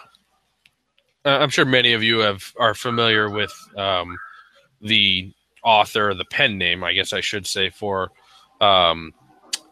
I'm 1.23 1.49
sure 1.49 1.65
many 1.65 1.93
of 1.93 2.03
you 2.03 2.19
have 2.19 2.53
are 2.59 2.73
familiar 2.73 3.29
with 3.29 3.53
um, 3.77 4.17
the 4.81 5.31
author, 5.63 6.13
the 6.13 6.25
pen 6.25 6.57
name, 6.57 6.83
I 6.83 6.93
guess 6.93 7.13
I 7.13 7.21
should 7.21 7.45
say, 7.45 7.69
for 7.69 8.11
um, 8.59 9.13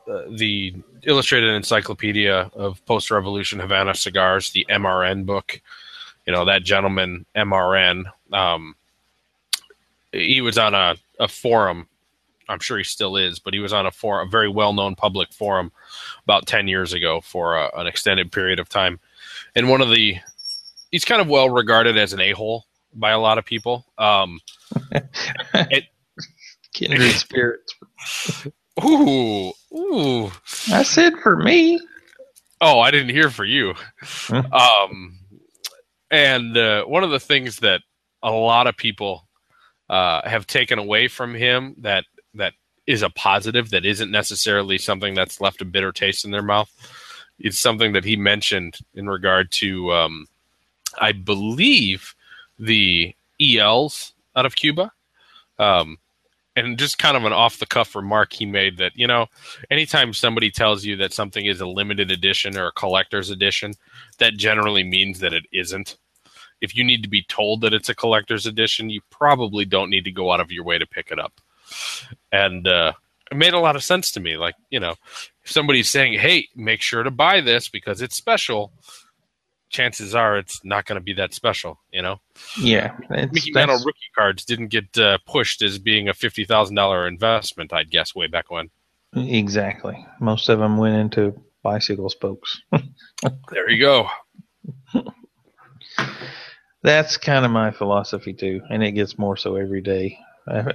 uh, 0.10 0.24
the 0.30 0.76
Illustrated 1.04 1.50
Encyclopedia 1.50 2.52
of 2.54 2.86
Post 2.86 3.10
Revolution 3.10 3.60
Havana 3.60 3.96
Cigars, 3.96 4.52
the 4.52 4.66
MRN 4.70 5.26
book. 5.26 5.62
You 6.26 6.34
know, 6.34 6.46
that 6.46 6.64
gentleman, 6.64 7.26
MRN, 7.36 8.06
um, 8.32 8.76
he 10.12 10.42
was 10.42 10.58
on 10.58 10.76
a, 10.76 10.96
a 11.20 11.28
forum. 11.28 11.88
I'm 12.48 12.60
sure 12.60 12.78
he 12.78 12.84
still 12.84 13.16
is, 13.16 13.40
but 13.40 13.54
he 13.54 13.60
was 13.60 13.74
on 13.74 13.86
a 13.86 13.92
forum, 13.92 14.28
a 14.28 14.32
very 14.32 14.50
well 14.50 14.74
known 14.74 14.96
public 14.96 15.32
forum 15.32 15.72
about 16.24 16.48
10 16.48 16.68
years 16.68 16.94
ago 16.94 17.22
for 17.22 17.56
a, 17.56 17.70
an 17.80 17.88
extended 17.88 18.32
period 18.32 18.60
of 18.60 18.70
time. 18.70 19.00
And 19.56 19.70
one 19.70 19.82
of 19.82 19.90
the, 19.90 20.18
he's 20.91 21.06
kind 21.06 21.21
of 21.21 21.28
well 21.28 21.49
regarded 21.49 21.97
as 21.97 22.13
an 22.13 22.19
a 22.19 22.32
hole 22.32 22.65
by 22.93 23.12
a 23.12 23.19
lot 23.19 23.38
of 23.38 23.45
people. 23.45 23.86
Um, 23.97 24.39
it, 25.54 25.86
Kindred 26.73 27.12
spirits. 27.13 27.75
Ooh, 28.84 29.52
ooh. 29.75 30.32
I 30.71 30.84
said 30.84 31.13
for 31.21 31.36
me. 31.36 31.80
Oh, 32.62 32.80
I 32.80 32.91
didn't 32.91 33.10
hear 33.10 33.30
for 33.30 33.45
you. 33.45 33.73
um, 34.32 35.17
and 36.12 36.58
uh, 36.58 36.84
one 36.86 37.04
of 37.04 37.10
the 37.10 37.19
things 37.19 37.58
that 37.60 37.82
a 38.21 38.32
lot 38.32 38.67
of 38.67 38.75
people 38.75 39.28
uh, 39.89 40.28
have 40.28 40.45
taken 40.45 40.78
away 40.80 41.08
from 41.08 41.34
him 41.34 41.75
that 41.80 42.04
that 42.36 42.54
is 42.86 43.02
a 43.02 43.10
positive 43.12 43.69
that 43.69 43.86
isn't 43.86 44.12
necessarily 44.12 44.78
something 44.78 45.13
that's 45.13 45.41
left 45.41 45.62
a 45.62 45.65
bitter 45.65 45.91
taste 45.91 46.25
in 46.25 46.32
their 46.32 46.41
mouth. 46.41 46.69
It's 47.39 47.60
something 47.60 47.93
that 47.93 48.04
he 48.04 48.15
mentioned 48.15 48.78
in 48.93 49.08
regard 49.08 49.52
to, 49.54 49.93
um, 49.93 50.25
I 50.99 51.12
believe, 51.12 52.15
the 52.58 53.15
ELs 53.41 54.13
out 54.36 54.45
of 54.45 54.56
Cuba. 54.56 54.91
Um, 55.58 55.97
and 56.56 56.78
just 56.78 56.97
kind 56.97 57.15
of 57.15 57.25
an 57.25 57.34
off 57.34 57.60
the 57.60 57.65
cuff 57.65 57.95
remark 57.95 58.34
he 58.34 58.45
made 58.45 58.78
that, 58.78 58.91
you 58.95 59.08
know, 59.08 59.28
anytime 59.69 60.13
somebody 60.13 60.52
tells 60.52 60.84
you 60.84 60.95
that 60.97 61.13
something 61.13 61.45
is 61.45 61.62
a 61.62 61.65
limited 61.65 62.12
edition 62.12 62.58
or 62.58 62.67
a 62.67 62.71
collector's 62.73 63.30
edition, 63.30 63.73
that 64.17 64.34
generally 64.34 64.84
means 64.84 65.19
that 65.19 65.34
it 65.34 65.45
isn't. 65.54 65.97
If 66.62 66.75
you 66.75 66.84
need 66.84 67.04
to 67.04 67.10
be 67.10 67.23
told 67.23 67.62
that 67.62 67.73
it's 67.73 67.88
a 67.88 67.95
collector's 67.95 68.45
edition, 68.45 68.89
you 68.89 69.02
probably 69.10 69.63
don't 69.63 69.89
need 69.89 70.04
to 70.06 70.12
go 70.12 70.32
out 70.32 70.41
of 70.41 70.52
your 70.52 70.65
way 70.65 70.78
to 70.78 70.86
pick 70.86 71.12
it 71.12 71.19
up. 71.19 71.39
And 72.32 72.67
uh, 72.67 72.93
it 73.32 73.38
made 73.38 73.54
a 73.54 73.60
lot 73.60 73.78
of 73.78 73.84
sense 73.84 74.12
to 74.12 74.19
me. 74.19 74.36
Like, 74.36 74.56
you 74.69 74.80
know, 74.80 74.95
if 75.43 75.52
somebody's 75.52 75.89
saying, 75.89 76.19
hey, 76.19 76.49
make 76.56 76.82
sure 76.82 77.04
to 77.04 77.12
buy 77.12 77.39
this 77.39 77.69
because 77.69 78.02
it's 78.02 78.15
special, 78.15 78.73
chances 79.70 80.16
are 80.16 80.38
it's 80.38 80.64
not 80.64 80.86
going 80.86 81.00
to 81.00 81.04
be 81.04 81.14
that 81.14 81.34
special, 81.34 81.80
you 81.92 82.02
know? 82.02 82.20
Yeah. 82.60 82.96
Mickey 83.10 83.52
Mantle 83.52 83.78
rookie 83.78 84.00
cards 84.16 84.44
didn't 84.46 84.68
get 84.68 84.98
uh, 84.98 85.20
pushed 85.26 85.62
as 85.62 85.80
being 85.80 86.10
a 86.10 86.14
$50,000 86.14 87.08
investment, 87.08 87.72
I'd 87.72 87.92
guess, 87.92 88.14
way 88.16 88.28
back 88.28 88.52
when. 88.52 88.70
Exactly. 89.16 90.06
Most 90.20 90.50
of 90.50 90.60
them 90.60 90.78
went 90.78 90.96
into 90.96 91.40
bicycle 91.64 92.10
spokes. 92.10 92.62
there 93.52 93.70
you 93.70 93.80
go. 93.80 94.08
That's 96.82 97.18
kind 97.18 97.46
of 97.46 97.52
my 97.52 97.72
philosophy, 97.72 98.34
too. 98.34 98.62
And 98.70 98.84
it 98.84 98.92
gets 98.92 99.18
more 99.18 99.38
so 99.38 99.56
every 99.56 99.82
day. 99.82 100.18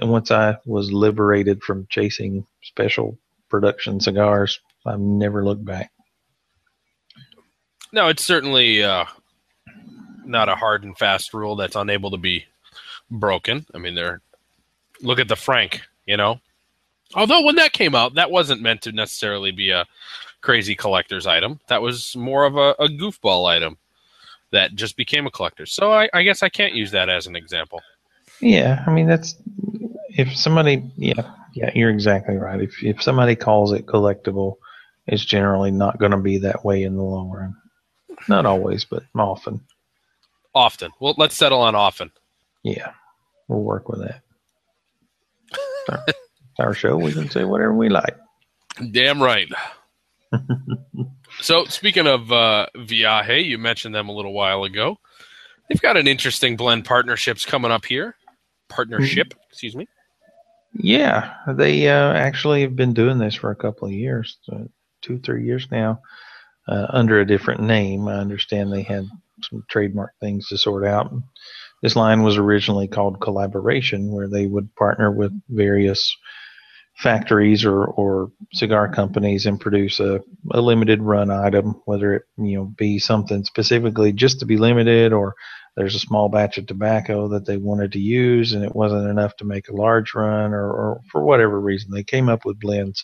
Once 0.01 0.31
I 0.31 0.57
was 0.65 0.91
liberated 0.91 1.61
from 1.63 1.87
chasing 1.89 2.45
special 2.63 3.17
production 3.49 3.99
cigars, 3.99 4.59
I've 4.85 4.99
never 4.99 5.43
looked 5.43 5.65
back. 5.65 5.91
No, 7.91 8.09
it's 8.09 8.23
certainly 8.23 8.83
uh, 8.83 9.05
not 10.25 10.49
a 10.49 10.55
hard 10.55 10.83
and 10.83 10.97
fast 10.97 11.33
rule 11.33 11.55
that's 11.55 11.75
unable 11.75 12.11
to 12.11 12.17
be 12.17 12.45
broken. 13.09 13.65
I 13.73 13.77
mean, 13.77 13.95
they're 13.95 14.21
look 15.01 15.19
at 15.19 15.27
the 15.27 15.35
Frank, 15.35 15.81
you 16.05 16.17
know. 16.17 16.39
Although 17.13 17.43
when 17.43 17.55
that 17.55 17.73
came 17.73 17.95
out, 17.95 18.15
that 18.15 18.31
wasn't 18.31 18.61
meant 18.61 18.81
to 18.83 18.91
necessarily 18.91 19.51
be 19.51 19.69
a 19.69 19.85
crazy 20.41 20.75
collector's 20.75 21.27
item. 21.27 21.59
That 21.67 21.81
was 21.81 22.15
more 22.15 22.45
of 22.45 22.55
a, 22.55 22.71
a 22.79 22.87
goofball 22.87 23.47
item 23.47 23.77
that 24.51 24.75
just 24.75 24.97
became 24.97 25.27
a 25.27 25.31
collector. 25.31 25.65
So 25.65 25.91
I, 25.91 26.09
I 26.13 26.23
guess 26.23 26.43
I 26.43 26.49
can't 26.49 26.73
use 26.73 26.91
that 26.91 27.09
as 27.09 27.27
an 27.27 27.35
example. 27.35 27.81
Yeah, 28.41 28.83
I 28.85 28.91
mean 28.91 29.07
that's 29.07 29.35
if 30.09 30.35
somebody, 30.35 30.83
yeah, 30.97 31.31
yeah, 31.53 31.71
you're 31.75 31.89
exactly 31.89 32.35
right. 32.35 32.61
If 32.61 32.83
if 32.83 33.01
somebody 33.01 33.35
calls 33.35 33.71
it 33.71 33.85
collectible, 33.85 34.55
it's 35.07 35.23
generally 35.23 35.71
not 35.71 35.99
going 35.99 36.11
to 36.11 36.17
be 36.17 36.37
that 36.39 36.65
way 36.65 36.83
in 36.83 36.95
the 36.95 37.03
long 37.03 37.29
run. 37.29 37.55
Not 38.27 38.45
always, 38.45 38.85
but 38.85 39.03
often. 39.15 39.61
Often. 40.53 40.91
Well, 40.99 41.15
let's 41.17 41.35
settle 41.35 41.61
on 41.61 41.75
often. 41.75 42.11
Yeah, 42.63 42.93
we'll 43.47 43.61
work 43.61 43.89
with 43.89 43.99
that. 44.01 44.21
our, 45.89 46.05
our 46.59 46.73
show. 46.73 46.97
We 46.97 47.13
can 47.13 47.29
say 47.29 47.43
whatever 47.43 47.73
we 47.73 47.89
like. 47.89 48.17
Damn 48.91 49.21
right. 49.21 49.47
so, 51.41 51.65
speaking 51.65 52.07
of 52.07 52.31
uh, 52.31 52.67
Viaje, 52.75 53.45
you 53.45 53.57
mentioned 53.57 53.93
them 53.93 54.09
a 54.09 54.13
little 54.13 54.33
while 54.33 54.63
ago. 54.63 54.97
They've 55.69 55.81
got 55.81 55.97
an 55.97 56.07
interesting 56.07 56.57
blend 56.57 56.85
partnerships 56.85 57.45
coming 57.45 57.71
up 57.71 57.85
here. 57.85 58.15
Partnership, 58.69 59.29
mm-hmm. 59.29 59.39
excuse 59.49 59.75
me. 59.75 59.87
Yeah, 60.73 61.33
they 61.47 61.87
uh, 61.87 62.13
actually 62.13 62.61
have 62.61 62.75
been 62.75 62.93
doing 62.93 63.17
this 63.17 63.35
for 63.35 63.51
a 63.51 63.55
couple 63.55 63.87
of 63.87 63.93
years, 63.93 64.37
uh, 64.51 64.65
two, 65.01 65.19
three 65.19 65.45
years 65.45 65.67
now 65.71 66.01
uh, 66.67 66.87
under 66.89 67.19
a 67.19 67.27
different 67.27 67.61
name. 67.61 68.07
I 68.07 68.15
understand 68.15 68.71
they 68.71 68.83
had 68.83 69.07
some 69.43 69.63
trademark 69.69 70.13
things 70.19 70.47
to 70.49 70.57
sort 70.57 70.85
out. 70.85 71.13
This 71.81 71.95
line 71.95 72.23
was 72.23 72.37
originally 72.37 72.87
called 72.87 73.21
Collaboration, 73.21 74.11
where 74.11 74.27
they 74.27 74.47
would 74.47 74.73
partner 74.75 75.11
with 75.11 75.31
various 75.49 76.15
factories 76.97 77.65
or, 77.65 77.83
or 77.83 78.31
cigar 78.53 78.91
companies 78.91 79.45
and 79.45 79.59
produce 79.59 79.99
a, 79.99 80.21
a 80.51 80.61
limited 80.61 81.01
run 81.01 81.29
item, 81.29 81.81
whether 81.85 82.13
it 82.13 82.23
you 82.37 82.57
know 82.57 82.65
be 82.77 82.99
something 82.99 83.43
specifically 83.43 84.13
just 84.13 84.39
to 84.39 84.45
be 84.45 84.57
limited 84.57 85.11
or 85.11 85.35
there's 85.75 85.95
a 85.95 85.99
small 85.99 86.29
batch 86.29 86.57
of 86.57 86.65
tobacco 86.65 87.27
that 87.27 87.45
they 87.45 87.57
wanted 87.57 87.91
to 87.91 87.99
use 87.99 88.53
and 88.53 88.63
it 88.63 88.75
wasn't 88.75 89.09
enough 89.09 89.35
to 89.35 89.45
make 89.45 89.67
a 89.67 89.75
large 89.75 90.13
run 90.15 90.53
or, 90.53 90.71
or 90.71 91.01
for 91.11 91.21
whatever 91.23 91.59
reason 91.59 91.91
they 91.91 92.03
came 92.03 92.29
up 92.29 92.45
with 92.45 92.59
blends 92.59 93.03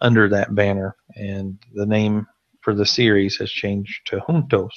under 0.00 0.28
that 0.28 0.54
banner 0.54 0.94
and 1.16 1.58
the 1.74 1.86
name 1.86 2.26
for 2.62 2.74
the 2.74 2.86
series 2.86 3.36
has 3.36 3.50
changed 3.50 4.00
to 4.06 4.20
Juntos, 4.20 4.70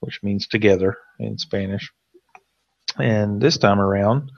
which 0.00 0.22
means 0.22 0.46
together 0.46 0.96
in 1.18 1.38
Spanish. 1.38 1.90
And 2.98 3.40
this 3.40 3.58
time 3.58 3.80
around, 3.80 4.30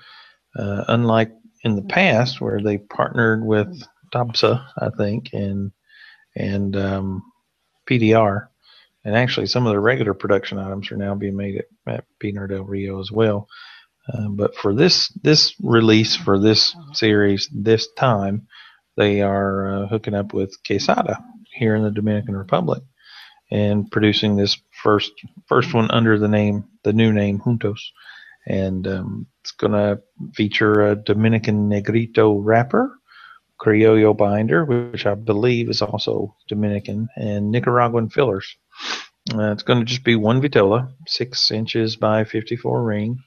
uh, 0.59 0.85
unlike 0.89 1.33
in 1.63 1.77
the 1.77 1.83
past 1.83 2.41
where 2.41 2.61
they 2.63 2.79
partnered 2.79 3.45
with 3.45 3.83
Tabsa, 4.15 4.67
I 4.79 4.91
think, 4.97 5.31
and 5.33 5.73
and 6.35 6.77
um, 6.77 7.23
PDR, 7.89 8.49
and 9.05 9.17
actually 9.17 9.47
some 9.47 9.67
of 9.67 9.73
the 9.73 9.81
regular 9.81 10.15
production 10.15 10.59
items 10.59 10.91
are 10.91 10.97
now 10.97 11.15
being 11.15 11.37
made 11.37 11.57
at, 11.57 11.95
at 11.95 12.05
Pinar 12.21 12.47
del 12.47 12.65
Rio 12.65 13.01
as 13.01 13.11
well. 13.11 13.49
Uh, 14.13 14.29
but 14.29 14.55
for 14.55 14.75
this 14.75 15.09
this 15.23 15.55
release 15.61 16.15
for 16.15 16.39
this 16.39 16.75
series 16.93 17.49
this 17.53 17.89
time, 17.97 18.47
they 18.97 19.23
are 19.23 19.85
uh, 19.85 19.87
hooking 19.89 20.15
up 20.15 20.33
with 20.33 20.57
Quesada, 20.65 21.19
here 21.57 21.75
in 21.75 21.83
the 21.83 21.91
Dominican 21.91 22.37
Republic 22.37 22.83
and 23.51 23.91
producing 23.91 24.37
this 24.37 24.59
first 24.83 25.13
first 25.47 25.73
one 25.73 25.91
under 25.91 26.19
the 26.19 26.29
name 26.29 26.65
the 26.83 26.93
new 26.93 27.13
name 27.13 27.39
Juntos 27.41 27.81
and 28.47 28.87
um, 28.87 29.27
it's 29.43 29.51
going 29.53 29.73
to 29.73 30.01
feature 30.35 30.89
a 30.89 30.97
Dominican 30.97 31.69
Negrito 31.69 32.39
wrapper, 32.39 32.99
Criollo 33.61 34.17
binder, 34.17 34.65
which 34.65 35.05
I 35.05 35.15
believe 35.15 35.69
is 35.69 35.83
also 35.83 36.37
Dominican, 36.49 37.09
and 37.17 37.51
Nicaraguan 37.51 38.09
fillers. 38.09 38.57
Uh, 39.35 39.51
it's 39.51 39.65
going 39.65 39.81
to 39.81 39.85
just 39.85 40.05
be 40.05 40.15
one 40.15 40.41
vitola, 40.41 40.93
six 41.09 41.51
inches 41.51 41.97
by 41.97 42.23
54 42.23 42.85
ring, 42.85 43.19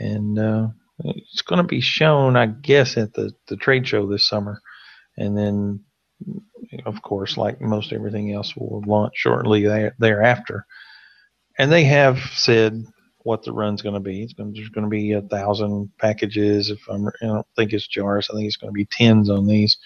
and 0.00 0.38
uh, 0.38 0.68
it's 0.98 1.42
going 1.42 1.58
to 1.58 1.68
be 1.68 1.80
shown, 1.80 2.36
I 2.36 2.46
guess, 2.46 2.96
at 2.96 3.14
the, 3.14 3.32
the 3.46 3.56
trade 3.56 3.86
show 3.86 4.06
this 4.06 4.28
summer. 4.28 4.60
And 5.16 5.38
then, 5.38 5.84
of 6.84 7.02
course, 7.02 7.36
like 7.36 7.60
most 7.60 7.92
everything 7.92 8.32
else, 8.32 8.54
will 8.56 8.82
launch 8.86 9.14
shortly 9.16 9.66
there, 9.66 9.94
thereafter. 9.98 10.66
And 11.58 11.72
they 11.72 11.84
have 11.84 12.18
said 12.34 12.84
what 13.18 13.42
the 13.42 13.52
run's 13.52 13.82
going 13.82 13.94
to 13.94 14.00
be. 14.00 14.22
It's 14.22 14.32
going 14.32 14.52
there's 14.52 14.68
going 14.68 14.84
to 14.84 14.90
be 14.90 15.12
a 15.12 15.22
thousand 15.22 15.90
packages. 15.98 16.70
If 16.70 16.80
I'm, 16.88 17.08
I 17.08 17.26
don't 17.26 17.46
think 17.56 17.72
it's 17.72 17.86
jars. 17.86 18.28
I 18.30 18.34
think 18.34 18.46
it's 18.46 18.56
going 18.56 18.72
to 18.72 18.76
be 18.76 18.86
tens 18.86 19.30
on 19.30 19.46
these 19.46 19.76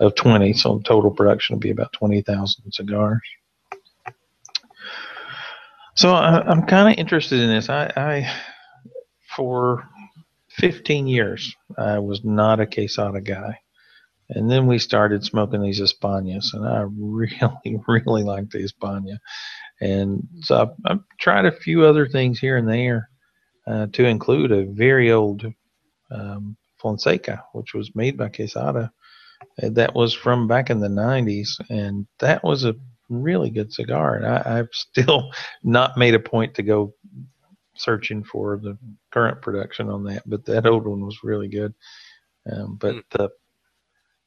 of 0.00 0.14
20. 0.14 0.52
So 0.54 0.80
total 0.80 1.10
production 1.10 1.54
will 1.54 1.60
be 1.60 1.70
about 1.70 1.92
20,000 1.92 2.72
cigars. 2.72 3.20
So 5.96 6.10
I, 6.10 6.50
am 6.50 6.66
kind 6.66 6.92
of 6.92 6.98
interested 6.98 7.40
in 7.40 7.48
this. 7.48 7.68
I, 7.68 7.92
I, 7.96 8.32
for 9.36 9.88
15 10.50 11.06
years, 11.06 11.54
I 11.78 11.98
was 11.98 12.24
not 12.24 12.60
a 12.60 12.66
quesada 12.66 13.20
guy. 13.20 13.58
And 14.30 14.50
then 14.50 14.66
we 14.66 14.78
started 14.78 15.24
smoking 15.24 15.62
these 15.62 15.80
Españas, 15.80 16.54
and 16.54 16.66
I 16.66 16.86
really, 16.98 17.80
really 17.86 18.22
like 18.22 18.50
the 18.50 18.58
España. 18.58 19.18
And 19.80 20.26
so 20.40 20.62
I've, 20.62 20.92
I've, 20.92 21.04
tried 21.18 21.46
a 21.46 21.52
few 21.52 21.84
other 21.84 22.06
things 22.06 22.38
here 22.38 22.56
and 22.56 22.68
there, 22.68 23.10
uh, 23.66 23.86
to 23.92 24.04
include 24.04 24.52
a 24.52 24.64
very 24.64 25.10
old 25.10 25.44
um, 26.10 26.56
Fonseca, 26.78 27.44
which 27.52 27.74
was 27.74 27.94
made 27.94 28.16
by 28.16 28.28
Quesada. 28.28 28.92
That 29.58 29.94
was 29.94 30.14
from 30.14 30.48
back 30.48 30.70
in 30.70 30.80
the 30.80 30.88
90s, 30.88 31.60
and 31.70 32.06
that 32.18 32.42
was 32.42 32.64
a 32.64 32.76
really 33.08 33.50
good 33.50 33.72
cigar. 33.72 34.16
And 34.16 34.26
I, 34.26 34.58
I've 34.58 34.68
still 34.72 35.32
not 35.62 35.96
made 35.96 36.14
a 36.14 36.20
point 36.20 36.54
to 36.54 36.62
go 36.62 36.94
searching 37.76 38.22
for 38.22 38.58
the 38.58 38.78
current 39.10 39.42
production 39.42 39.88
on 39.88 40.04
that, 40.04 40.22
but 40.26 40.44
that 40.46 40.66
old 40.66 40.86
one 40.86 41.04
was 41.04 41.24
really 41.24 41.48
good. 41.48 41.74
Um, 42.50 42.76
but 42.76 42.94
mm. 42.94 43.02
the 43.10 43.30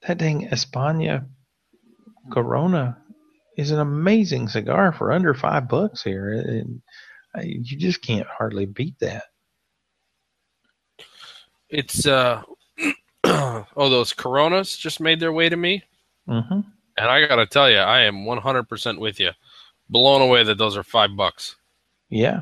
that 0.01 0.17
dang 0.17 0.47
España 0.49 1.25
Corona 2.31 2.97
is 3.57 3.71
an 3.71 3.79
amazing 3.79 4.47
cigar 4.47 4.91
for 4.91 5.11
under 5.11 5.33
five 5.33 5.67
bucks 5.67 6.03
here. 6.03 6.31
And 6.31 6.81
you 7.43 7.77
just 7.77 8.01
can't 8.01 8.27
hardly 8.27 8.65
beat 8.65 8.99
that. 8.99 9.23
It's 11.69 12.05
uh 12.07 12.43
oh 13.23 13.65
those 13.75 14.13
Coronas 14.13 14.77
just 14.77 14.99
made 14.99 15.19
their 15.19 15.33
way 15.33 15.49
to 15.49 15.57
me. 15.57 15.83
Mm-hmm. 16.29 16.59
And 16.97 17.07
I 17.09 17.27
gotta 17.27 17.45
tell 17.45 17.69
you, 17.69 17.77
I 17.77 18.01
am 18.01 18.25
100% 18.25 18.99
with 18.99 19.19
you. 19.19 19.31
Blown 19.89 20.21
away 20.21 20.43
that 20.43 20.57
those 20.57 20.75
are 20.75 20.83
five 20.83 21.15
bucks. 21.15 21.55
Yeah. 22.09 22.41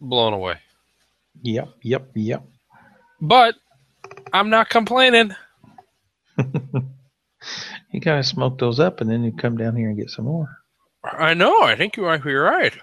Blown 0.00 0.32
away. 0.32 0.56
Yep, 1.42 1.68
yep, 1.82 2.10
yep. 2.14 2.44
But 3.20 3.54
I'm 4.32 4.50
not 4.50 4.68
complaining. 4.68 5.34
You 7.90 8.00
kind 8.00 8.18
of 8.18 8.26
smoke 8.26 8.58
those 8.58 8.80
up, 8.80 9.00
and 9.00 9.10
then 9.10 9.24
you 9.24 9.32
come 9.32 9.56
down 9.56 9.76
here 9.76 9.88
and 9.88 9.96
get 9.96 10.10
some 10.10 10.26
more. 10.26 10.58
I 11.04 11.34
know. 11.34 11.62
I 11.62 11.76
think 11.76 11.96
you 11.96 12.02
might 12.04 12.22
be 12.22 12.34
right. 12.34 12.74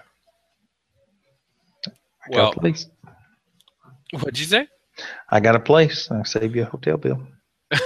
I 1.86 1.90
well, 2.30 2.52
place. 2.52 2.86
What'd 4.12 4.38
you 4.38 4.46
say? 4.46 4.68
I 5.30 5.40
got 5.40 5.56
a 5.56 5.60
place. 5.60 6.10
I'll 6.10 6.24
save 6.24 6.56
you 6.56 6.62
a 6.62 6.66
hotel 6.66 6.96
bill. 6.96 7.20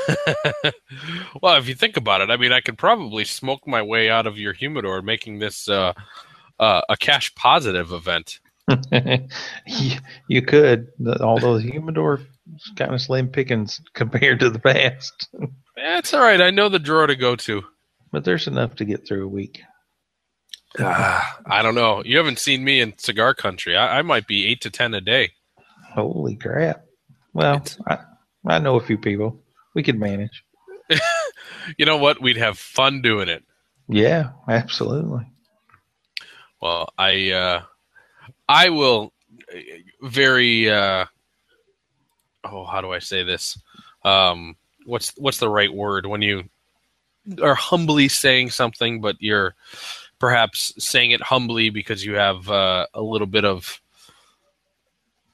well, 1.42 1.56
if 1.56 1.68
you 1.68 1.74
think 1.74 1.96
about 1.96 2.20
it, 2.20 2.30
I 2.30 2.37
mean, 2.37 2.52
I 2.52 2.61
could 2.61 2.78
probably 2.78 3.24
smoke 3.24 3.66
my 3.66 3.83
way 3.83 4.11
out 4.11 4.26
of 4.26 4.38
your 4.38 4.52
humidor, 4.52 5.02
making 5.02 5.38
this 5.38 5.68
uh, 5.68 5.92
uh, 6.59 6.83
a 6.88 6.96
cash 6.96 7.35
positive 7.35 7.92
event. 7.92 8.39
you, 9.66 9.96
you 10.28 10.42
could. 10.42 10.88
Although 11.20 11.59
the 11.59 11.70
humidor 11.70 12.20
kind 12.76 12.94
of 12.94 13.00
slim 13.00 13.28
pickings 13.28 13.80
compared 13.94 14.40
to 14.40 14.50
the 14.50 14.59
past. 14.59 15.28
That's 15.76 16.14
all 16.14 16.20
right. 16.20 16.40
I 16.40 16.50
know 16.50 16.68
the 16.68 16.78
drawer 16.78 17.06
to 17.06 17.16
go 17.16 17.37
to. 17.37 17.62
But 18.12 18.24
there's 18.24 18.48
enough 18.48 18.76
to 18.76 18.85
get 18.85 19.06
through 19.06 19.24
a 19.24 19.28
week. 19.28 19.62
Uh, 20.78 21.20
I 21.46 21.62
don't 21.62 21.74
know. 21.74 22.02
You 22.04 22.16
haven't 22.16 22.38
seen 22.38 22.64
me 22.64 22.80
in 22.80 22.98
cigar 22.98 23.35
country. 23.35 23.76
I, 23.76 23.98
I 23.98 24.02
might 24.02 24.26
be 24.26 24.46
eight 24.46 24.61
to 24.62 24.70
ten 24.70 24.94
a 24.94 25.00
day. 25.00 25.33
Holy 25.94 26.37
crap! 26.37 26.85
Well, 27.33 27.64
I, 27.88 27.98
I 28.46 28.59
know 28.59 28.76
a 28.76 28.85
few 28.85 28.98
people. 28.98 29.42
We 29.74 29.83
could 29.83 29.98
manage. 29.98 30.44
you 31.76 31.87
know 31.87 31.96
what? 31.96 32.20
We'd 32.20 32.37
have 32.37 32.59
fun 32.59 33.02
doing 33.02 33.28
it. 33.28 33.44
Yeah, 33.88 34.30
absolutely. 34.48 35.26
Well, 36.61 36.92
I 36.96 37.30
uh, 37.30 37.62
I 38.50 38.68
will 38.70 39.12
very 40.02 40.68
uh, 40.68 41.04
oh 42.44 42.64
how 42.64 42.80
do 42.80 42.90
I 42.90 42.98
say 42.98 43.22
this? 43.22 43.56
Um, 44.04 44.56
what's 44.86 45.12
what's 45.16 45.38
the 45.38 45.48
right 45.48 45.72
word 45.72 46.06
when 46.06 46.20
you 46.20 46.44
are 47.40 47.54
humbly 47.54 48.08
saying 48.08 48.50
something, 48.50 49.00
but 49.00 49.14
you're 49.20 49.54
perhaps 50.18 50.72
saying 50.84 51.12
it 51.12 51.22
humbly 51.22 51.70
because 51.70 52.04
you 52.04 52.14
have 52.14 52.50
uh, 52.50 52.86
a 52.92 53.00
little 53.00 53.28
bit 53.28 53.44
of 53.44 53.80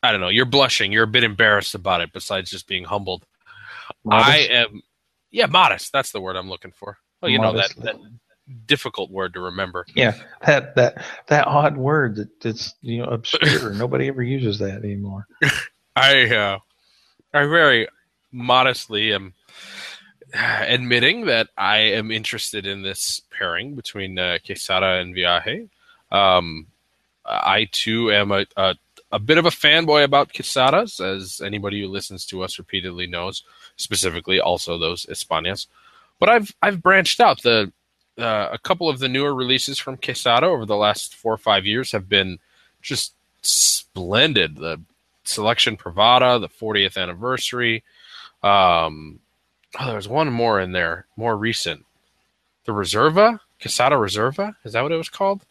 I 0.02 0.12
don't 0.12 0.20
know. 0.20 0.28
You're 0.28 0.44
blushing. 0.44 0.92
You're 0.92 1.04
a 1.04 1.08
bit 1.08 1.24
embarrassed 1.24 1.74
about 1.74 2.02
it. 2.02 2.12
Besides 2.12 2.50
just 2.50 2.68
being 2.68 2.84
humbled, 2.84 3.24
modest. 4.04 4.30
I 4.30 4.36
am. 4.40 4.82
Yeah, 5.30 5.46
modest. 5.46 5.90
That's 5.90 6.12
the 6.12 6.20
word 6.20 6.36
I'm 6.36 6.50
looking 6.50 6.72
for. 6.72 6.98
Well, 7.22 7.30
you 7.30 7.38
Modestly. 7.38 7.82
know 7.82 7.92
that, 7.92 7.98
that 7.98 8.10
difficult 8.66 9.10
word 9.10 9.34
to 9.34 9.40
remember. 9.40 9.86
Yeah, 9.94 10.14
that 10.46 10.74
that 10.76 11.04
that 11.28 11.46
odd 11.46 11.76
word 11.76 12.16
that 12.16 12.40
that's 12.40 12.74
you 12.82 12.98
know 12.98 13.08
obscure. 13.08 13.72
Nobody 13.74 14.08
ever 14.08 14.22
uses 14.22 14.58
that 14.58 14.84
anymore. 14.84 15.26
I 15.96 16.34
uh, 16.34 16.58
I 17.32 17.46
very 17.46 17.88
modestly 18.32 19.12
am 19.12 19.34
admitting 20.34 21.26
that 21.26 21.48
I 21.56 21.78
am 21.78 22.10
interested 22.10 22.66
in 22.66 22.82
this 22.82 23.22
pairing 23.30 23.74
between 23.74 24.18
uh, 24.18 24.38
Quesada 24.44 25.00
and 25.00 25.14
Viaje. 25.14 25.68
Um, 26.10 26.66
I 27.24 27.68
too 27.72 28.12
am 28.12 28.30
a, 28.30 28.46
a, 28.56 28.76
a 29.10 29.18
bit 29.18 29.38
of 29.38 29.46
a 29.46 29.50
fanboy 29.50 30.04
about 30.04 30.32
Quesadas, 30.32 31.00
as 31.00 31.40
anybody 31.40 31.80
who 31.80 31.88
listens 31.88 32.24
to 32.26 32.42
us 32.42 32.58
repeatedly 32.58 33.06
knows. 33.06 33.42
Specifically, 33.76 34.40
also 34.40 34.78
those 34.78 35.06
Españas. 35.06 35.66
But 36.18 36.28
I've 36.28 36.54
I've 36.62 36.82
branched 36.82 37.20
out. 37.20 37.42
The 37.42 37.72
uh, 38.18 38.48
a 38.52 38.58
couple 38.58 38.88
of 38.88 38.98
the 38.98 39.08
newer 39.08 39.34
releases 39.34 39.78
from 39.78 39.96
Quesada 39.96 40.46
over 40.46 40.64
the 40.64 40.76
last 40.76 41.14
four 41.14 41.32
or 41.32 41.38
five 41.38 41.66
years 41.66 41.92
have 41.92 42.08
been 42.08 42.38
just 42.82 43.14
splendid. 43.42 44.56
The 44.56 44.80
Selection 45.24 45.76
Privada, 45.76 46.40
the 46.40 46.48
40th 46.48 47.00
anniversary. 47.00 47.82
Um, 48.42 49.20
oh, 49.78 49.90
there's 49.90 50.08
one 50.08 50.32
more 50.32 50.60
in 50.60 50.72
there, 50.72 51.06
more 51.16 51.36
recent. 51.36 51.84
The 52.64 52.72
Reserva, 52.72 53.40
Quesada 53.60 53.96
Reserva, 53.96 54.56
is 54.64 54.72
that 54.72 54.82
what 54.82 54.92
it 54.92 54.96
was 54.96 55.08
called? 55.08 55.42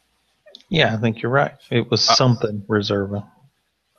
Yeah, 0.69 0.93
I 0.93 0.97
think 0.97 1.21
you're 1.21 1.31
right. 1.31 1.53
It 1.69 1.89
was 1.91 2.09
uh, 2.09 2.15
something 2.15 2.63
Reserva. 2.67 3.25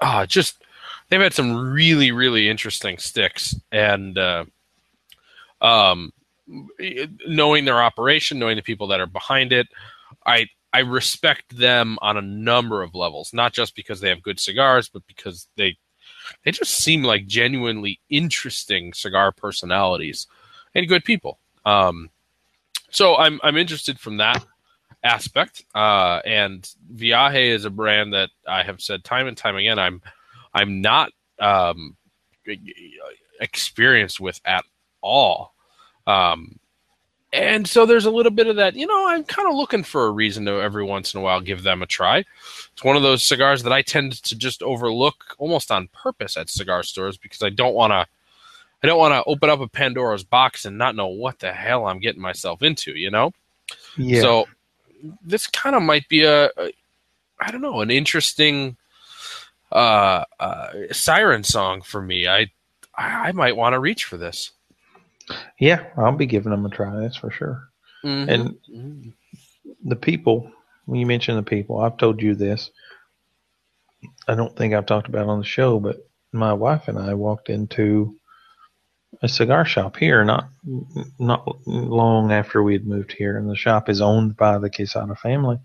Ah, 0.00 0.22
oh, 0.22 0.26
just 0.26 0.62
they've 1.08 1.20
had 1.20 1.34
some 1.34 1.72
really, 1.72 2.12
really 2.12 2.48
interesting 2.48 2.98
sticks, 2.98 3.54
and 3.70 4.18
uh, 4.18 4.44
um, 5.60 6.12
knowing 7.26 7.64
their 7.64 7.82
operation, 7.82 8.38
knowing 8.38 8.56
the 8.56 8.62
people 8.62 8.86
that 8.88 9.00
are 9.00 9.06
behind 9.06 9.52
it, 9.52 9.66
I 10.24 10.46
I 10.72 10.80
respect 10.80 11.56
them 11.56 11.98
on 12.02 12.16
a 12.16 12.22
number 12.22 12.82
of 12.82 12.94
levels, 12.94 13.32
not 13.32 13.52
just 13.52 13.74
because 13.74 14.00
they 14.00 14.08
have 14.08 14.22
good 14.22 14.38
cigars, 14.38 14.88
but 14.88 15.06
because 15.06 15.48
they 15.56 15.76
they 16.44 16.50
just 16.50 16.72
seem 16.72 17.02
like 17.02 17.26
genuinely 17.26 18.00
interesting 18.10 18.92
cigar 18.92 19.32
personalities 19.32 20.26
and 20.74 20.88
good 20.88 21.04
people. 21.04 21.38
Um, 21.64 22.10
so 22.90 23.16
I'm 23.16 23.40
I'm 23.42 23.56
interested 23.56 23.98
from 23.98 24.18
that 24.18 24.44
aspect. 25.02 25.64
Uh, 25.74 26.20
and 26.24 26.68
Viaje 26.94 27.48
is 27.48 27.64
a 27.64 27.70
brand 27.70 28.12
that 28.12 28.30
I 28.46 28.62
have 28.62 28.80
said 28.80 29.04
time 29.04 29.26
and 29.26 29.36
time 29.36 29.56
again 29.56 29.78
I'm 29.78 30.02
I'm 30.54 30.80
not 30.80 31.12
um, 31.38 31.96
experienced 33.40 34.20
with 34.20 34.40
at 34.44 34.64
all. 35.00 35.54
Um, 36.06 36.58
and 37.32 37.68
so 37.68 37.84
there's 37.84 38.06
a 38.06 38.10
little 38.10 38.32
bit 38.32 38.46
of 38.46 38.56
that, 38.56 38.76
you 38.76 38.86
know, 38.86 39.08
I'm 39.08 39.24
kind 39.24 39.48
of 39.48 39.54
looking 39.54 39.82
for 39.82 40.06
a 40.06 40.10
reason 40.10 40.44
to 40.46 40.52
every 40.52 40.84
once 40.84 41.12
in 41.12 41.20
a 41.20 41.22
while 41.22 41.40
give 41.40 41.62
them 41.62 41.82
a 41.82 41.86
try. 41.86 42.24
It's 42.72 42.84
one 42.84 42.96
of 42.96 43.02
those 43.02 43.22
cigars 43.22 43.62
that 43.64 43.72
I 43.72 43.82
tend 43.82 44.22
to 44.24 44.36
just 44.36 44.62
overlook 44.62 45.34
almost 45.38 45.70
on 45.70 45.88
purpose 45.88 46.36
at 46.36 46.48
cigar 46.48 46.82
stores 46.82 47.18
because 47.18 47.42
I 47.42 47.50
don't 47.50 47.74
want 47.74 47.90
to 47.90 48.06
I 48.82 48.86
don't 48.86 48.98
want 48.98 49.12
to 49.12 49.28
open 49.28 49.50
up 49.50 49.60
a 49.60 49.68
Pandora's 49.68 50.22
box 50.22 50.64
and 50.64 50.78
not 50.78 50.94
know 50.94 51.08
what 51.08 51.38
the 51.38 51.52
hell 51.52 51.86
I'm 51.86 51.98
getting 51.98 52.22
myself 52.22 52.62
into, 52.62 52.92
you 52.92 53.10
know? 53.10 53.32
Yeah. 53.96 54.20
So 54.20 54.46
this 55.24 55.46
kind 55.46 55.74
of 55.74 55.82
might 55.82 56.08
be 56.08 56.24
a, 56.24 56.46
a 56.56 56.72
I 57.40 57.50
don't 57.50 57.62
know, 57.62 57.80
an 57.80 57.90
interesting 57.90 58.76
uh, 59.72 60.24
uh, 60.38 60.68
siren 60.92 61.42
song 61.42 61.82
for 61.82 62.00
me. 62.00 62.26
I 62.28 62.50
I, 62.96 63.28
I 63.28 63.32
might 63.32 63.56
want 63.56 63.74
to 63.74 63.78
reach 63.78 64.04
for 64.04 64.16
this. 64.16 64.52
Yeah, 65.58 65.84
I'll 65.96 66.16
be 66.16 66.26
giving 66.26 66.50
them 66.50 66.66
a 66.66 66.70
try. 66.70 67.00
That's 67.00 67.16
for 67.16 67.30
sure. 67.30 67.68
Mhm. 68.04 68.28
And 68.28 68.58
Mhm. 68.72 69.12
the 69.84 69.96
people, 69.96 70.50
when 70.84 71.00
you 71.00 71.06
mention 71.06 71.36
the 71.36 71.42
people, 71.42 71.78
I've 71.78 71.96
told 71.96 72.22
you 72.22 72.34
this. 72.34 72.70
I 74.28 74.34
don't 74.34 74.54
think 74.56 74.74
I've 74.74 74.86
talked 74.86 75.08
about 75.08 75.22
it 75.24 75.30
on 75.30 75.38
the 75.38 75.44
show, 75.44 75.80
but 75.80 76.08
my 76.32 76.52
wife 76.52 76.88
and 76.88 76.98
I 76.98 77.14
walked 77.14 77.48
into 77.48 78.16
a 79.22 79.28
cigar 79.28 79.64
shop 79.64 79.96
here 79.96 80.24
not 80.24 80.48
not 81.18 81.48
long 81.66 82.32
after 82.32 82.62
we 82.62 82.74
had 82.74 82.86
moved 82.86 83.12
here, 83.12 83.38
and 83.38 83.48
the 83.48 83.56
shop 83.56 83.88
is 83.88 84.00
owned 84.00 84.36
by 84.36 84.58
the 84.58 84.70
Quesada 84.70 85.14
family. 85.16 85.58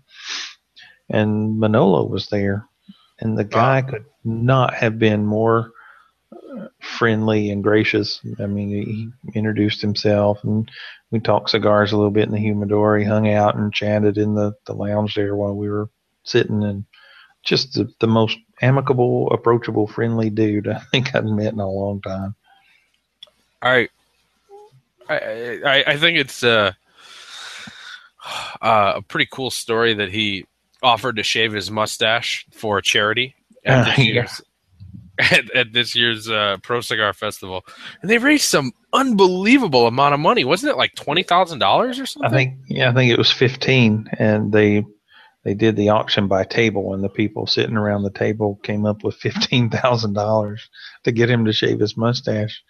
And 1.10 1.58
Manolo 1.60 2.04
was 2.04 2.28
there, 2.28 2.66
and 3.20 3.36
the 3.36 3.44
guy 3.44 3.82
could 3.82 4.06
not 4.24 4.72
have 4.74 4.98
been 4.98 5.26
more 5.26 5.72
friendly 6.80 7.50
and 7.50 7.62
gracious. 7.62 8.20
I 8.38 8.46
mean, 8.46 8.68
he 8.68 9.38
introduced 9.38 9.80
himself, 9.80 10.42
and 10.44 10.70
we 11.10 11.20
talked 11.20 11.50
cigars 11.50 11.92
a 11.92 11.96
little 11.96 12.10
bit 12.10 12.26
in 12.26 12.32
the 12.32 12.38
humidor. 12.38 12.98
He 12.98 13.04
hung 13.04 13.28
out 13.28 13.56
and 13.56 13.72
chatted 13.72 14.18
in 14.18 14.34
the, 14.34 14.52
the 14.66 14.74
lounge 14.74 15.14
there 15.14 15.36
while 15.36 15.54
we 15.54 15.68
were 15.68 15.88
sitting, 16.24 16.62
and 16.62 16.84
just 17.42 17.74
the, 17.74 17.92
the 18.00 18.06
most 18.06 18.38
amicable, 18.60 19.30
approachable, 19.30 19.86
friendly 19.86 20.30
dude 20.30 20.68
I 20.68 20.78
think 20.90 21.14
I've 21.14 21.24
met 21.24 21.52
in 21.52 21.60
a 21.60 21.70
long 21.70 22.00
time. 22.00 22.34
I, 23.60 23.88
I, 25.08 25.60
I, 25.64 25.84
I 25.86 25.96
think 25.96 26.18
it's 26.18 26.42
uh, 26.42 26.72
uh, 28.60 28.94
a 28.96 29.02
pretty 29.02 29.28
cool 29.30 29.50
story 29.50 29.94
that 29.94 30.10
he 30.10 30.46
offered 30.82 31.16
to 31.16 31.22
shave 31.22 31.52
his 31.52 31.70
mustache 31.70 32.46
for 32.52 32.80
charity 32.80 33.34
at 33.64 33.86
Uh, 33.86 33.94
yeah. 33.98 34.04
year's, 34.04 34.40
at, 35.30 35.50
at 35.54 35.72
this 35.72 35.94
year's 35.94 36.28
uh, 36.28 36.56
Pro 36.62 36.80
Cigar 36.80 37.12
Festival, 37.12 37.62
and 38.00 38.10
they 38.10 38.18
raised 38.18 38.44
some 38.44 38.72
unbelievable 38.92 39.86
amount 39.86 40.14
of 40.14 40.20
money. 40.20 40.44
Wasn't 40.44 40.70
it 40.70 40.76
like 40.76 40.94
twenty 40.94 41.22
thousand 41.22 41.58
dollars 41.58 41.98
or 41.98 42.02
I 42.02 42.06
something? 42.06 42.30
think 42.32 42.54
yeah, 42.68 42.90
I 42.90 42.94
think 42.94 43.10
it 43.12 43.18
was 43.18 43.30
fifteen, 43.30 44.08
and 44.18 44.52
they 44.52 44.84
they 45.44 45.54
did 45.54 45.74
the 45.76 45.88
auction 45.88 46.28
by 46.28 46.44
table, 46.44 46.94
and 46.94 47.02
the 47.02 47.08
people 47.08 47.46
sitting 47.46 47.76
around 47.76 48.02
the 48.04 48.10
table 48.10 48.60
came 48.62 48.86
up 48.86 49.02
with 49.04 49.16
fifteen 49.16 49.70
thousand 49.70 50.12
dollars 50.14 50.68
to 51.04 51.12
get 51.12 51.30
him 51.30 51.44
to 51.46 51.52
shave 51.52 51.80
his 51.80 51.96
mustache, 51.96 52.62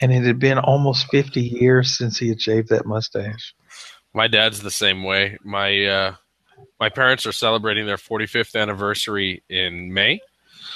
and 0.00 0.12
it 0.12 0.24
had 0.24 0.38
been 0.38 0.58
almost 0.58 1.06
fifty 1.10 1.42
years 1.42 1.96
since 1.96 2.18
he 2.18 2.28
had 2.28 2.40
shaved 2.40 2.68
that 2.70 2.86
mustache. 2.86 3.54
My 4.14 4.28
dad's 4.28 4.62
the 4.62 4.70
same 4.70 5.02
way. 5.04 5.38
My 5.44 5.84
uh, 5.86 6.14
my 6.78 6.88
parents 6.88 7.26
are 7.26 7.32
celebrating 7.32 7.84
their 7.86 7.96
45th 7.96 8.54
anniversary 8.60 9.42
in 9.48 9.92
May, 9.92 10.20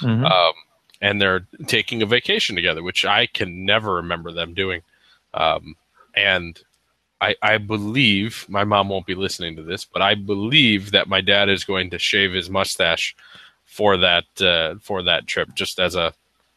Mhm. 0.00 0.24
um, 0.28 0.52
and 1.00 1.20
they're 1.20 1.46
taking 1.66 2.02
a 2.02 2.06
vacation 2.06 2.56
together, 2.56 2.82
which 2.82 3.04
I 3.04 3.26
can 3.26 3.64
never 3.64 3.96
remember 3.96 4.32
them 4.32 4.54
doing. 4.54 4.82
Um, 5.34 5.76
and 6.14 6.60
I, 7.20 7.36
I 7.42 7.58
believe 7.58 8.46
my 8.48 8.64
mom 8.64 8.88
won't 8.88 9.06
be 9.06 9.14
listening 9.14 9.56
to 9.56 9.62
this, 9.62 9.84
but 9.84 10.02
I 10.02 10.14
believe 10.14 10.92
that 10.92 11.08
my 11.08 11.20
dad 11.20 11.48
is 11.48 11.64
going 11.64 11.90
to 11.90 11.98
shave 11.98 12.32
his 12.32 12.50
mustache 12.50 13.14
for 13.64 13.96
that 13.98 14.24
uh, 14.40 14.76
for 14.80 15.02
that 15.02 15.26
trip, 15.26 15.54
just 15.54 15.78
as 15.78 15.94
a 15.94 16.14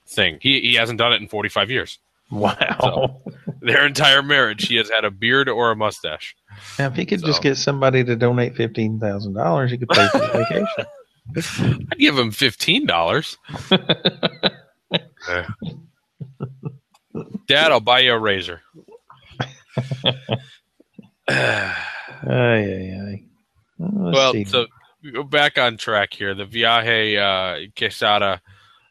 thing. 0.08 0.38
He 0.42 0.62
he 0.62 0.76
hasn't 0.76 1.00
done 1.00 1.14
it 1.14 1.22
in 1.22 1.28
45 1.28 1.70
years. 1.70 2.00
Wow. 2.32 3.22
Their 3.62 3.86
entire 3.86 4.24
marriage, 4.24 4.68
he 4.68 4.78
has 4.78 4.90
had 4.90 5.04
a 5.04 5.12
beard 5.12 5.50
or 5.50 5.72
a 5.72 5.76
mustache. 5.76 6.36
Now, 6.80 6.88
if 6.88 6.96
he 6.96 7.06
could 7.06 7.24
just 7.24 7.44
get 7.44 7.58
somebody 7.58 8.04
to 8.04 8.16
donate 8.16 8.56
fifteen 8.56 9.00
thousand 9.00 9.34
dollars, 9.34 9.72
he 9.72 9.78
could 9.78 9.90
pay 9.90 10.08
for 10.08 10.20
the 10.20 10.28
vacation. 10.50 10.86
I'd 11.36 11.98
give 11.98 12.18
him 12.18 12.32
fifteen 12.32 12.86
dollars. 12.86 13.38
Dad, 17.48 17.72
I'll 17.72 17.80
buy 17.80 18.00
you 18.00 18.14
a 18.14 18.20
razor. 18.20 18.62
Ay, 22.24 22.66
ay, 22.66 22.94
ay. 22.94 23.24
Let's 23.80 24.16
well, 24.16 24.34
see. 24.34 24.44
so 24.44 24.68
go 25.14 25.24
back 25.24 25.58
on 25.58 25.78
track 25.78 26.14
here. 26.14 26.36
The 26.36 26.46
Viaje 26.46 27.18
uh, 27.18 27.72
Quesada 27.76 28.42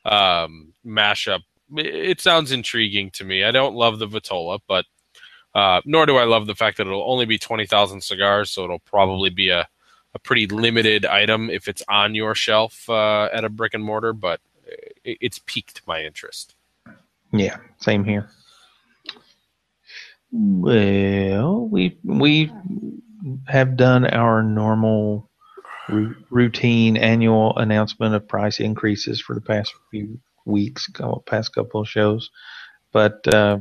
um, 0.04 0.72
mashup. 0.84 1.40
It, 1.76 1.86
it 1.86 2.20
sounds 2.20 2.50
intriguing 2.50 3.10
to 3.12 3.24
me. 3.24 3.44
I 3.44 3.50
don't 3.50 3.74
love 3.74 3.98
the 3.98 4.08
Vitola, 4.08 4.58
but 4.66 4.86
uh, 5.54 5.80
nor 5.84 6.06
do 6.06 6.16
I 6.16 6.24
love 6.24 6.46
the 6.46 6.54
fact 6.54 6.78
that 6.78 6.86
it'll 6.86 7.10
only 7.10 7.26
be 7.26 7.38
twenty 7.38 7.66
thousand 7.66 8.02
cigars, 8.02 8.50
so 8.50 8.64
it'll 8.64 8.80
probably 8.80 9.30
be 9.30 9.50
a, 9.50 9.68
a 10.14 10.18
pretty 10.18 10.46
limited 10.46 11.06
item 11.06 11.50
if 11.50 11.68
it's 11.68 11.82
on 11.88 12.14
your 12.14 12.34
shelf 12.34 12.88
uh, 12.88 13.28
at 13.32 13.44
a 13.44 13.48
brick 13.48 13.74
and 13.74 13.84
mortar. 13.84 14.12
But 14.12 14.40
it, 15.04 15.18
it's 15.20 15.40
piqued 15.46 15.82
my 15.86 16.02
interest. 16.04 16.54
Yeah, 17.32 17.58
same 17.78 18.04
here. 18.04 18.30
Well, 20.32 21.68
we 21.68 21.98
we 22.04 22.52
have 23.46 23.76
done 23.76 24.06
our 24.06 24.42
normal 24.42 25.28
ru- 25.88 26.16
routine 26.30 26.96
annual 26.96 27.56
announcement 27.58 28.14
of 28.14 28.28
price 28.28 28.60
increases 28.60 29.20
for 29.20 29.34
the 29.34 29.40
past 29.40 29.74
few 29.90 30.20
weeks, 30.44 30.88
past 31.26 31.54
couple 31.54 31.80
of 31.80 31.88
shows, 31.88 32.30
but 32.92 33.26
uh, 33.34 33.58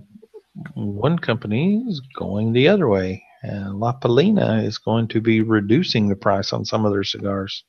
one 0.75 1.19
company 1.19 1.83
is 1.87 2.01
going 2.17 2.53
the 2.53 2.67
other 2.67 2.87
way. 2.87 3.23
Uh, 3.43 3.73
La 3.73 3.93
Palina 3.99 4.63
is 4.65 4.77
going 4.77 5.07
to 5.09 5.21
be 5.21 5.41
reducing 5.41 6.09
the 6.09 6.15
price 6.15 6.53
on 6.53 6.65
some 6.65 6.85
of 6.85 6.91
their 6.91 7.03
cigars. 7.03 7.63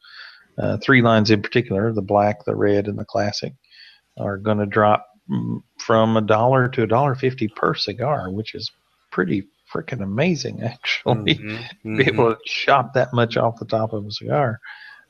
Uh, 0.58 0.76
three 0.78 1.02
lines 1.02 1.30
in 1.30 1.42
particular, 1.42 1.92
the 1.92 2.02
black, 2.02 2.44
the 2.44 2.54
red, 2.56 2.88
and 2.88 2.98
the 2.98 3.04
classic, 3.04 3.54
are 4.18 4.36
going 4.36 4.58
to 4.58 4.66
drop 4.66 5.06
mm, 5.30 5.62
from 5.78 6.16
a 6.16 6.20
dollar 6.20 6.68
to 6.68 6.82
a 6.82 6.86
dollar 6.86 7.14
fifty 7.14 7.48
per 7.48 7.74
cigar, 7.74 8.30
which 8.30 8.54
is 8.54 8.70
pretty 9.10 9.46
freaking 9.72 10.02
amazing, 10.02 10.62
actually. 10.64 11.36
Mhm, 11.36 11.68
Be 11.96 12.04
mhm. 12.04 12.08
able 12.08 12.34
to 12.34 12.40
chop 12.44 12.94
that 12.94 13.12
much 13.14 13.36
off 13.36 13.58
the 13.58 13.64
top 13.66 13.92
of 13.92 14.06
a 14.06 14.10
cigar. 14.10 14.60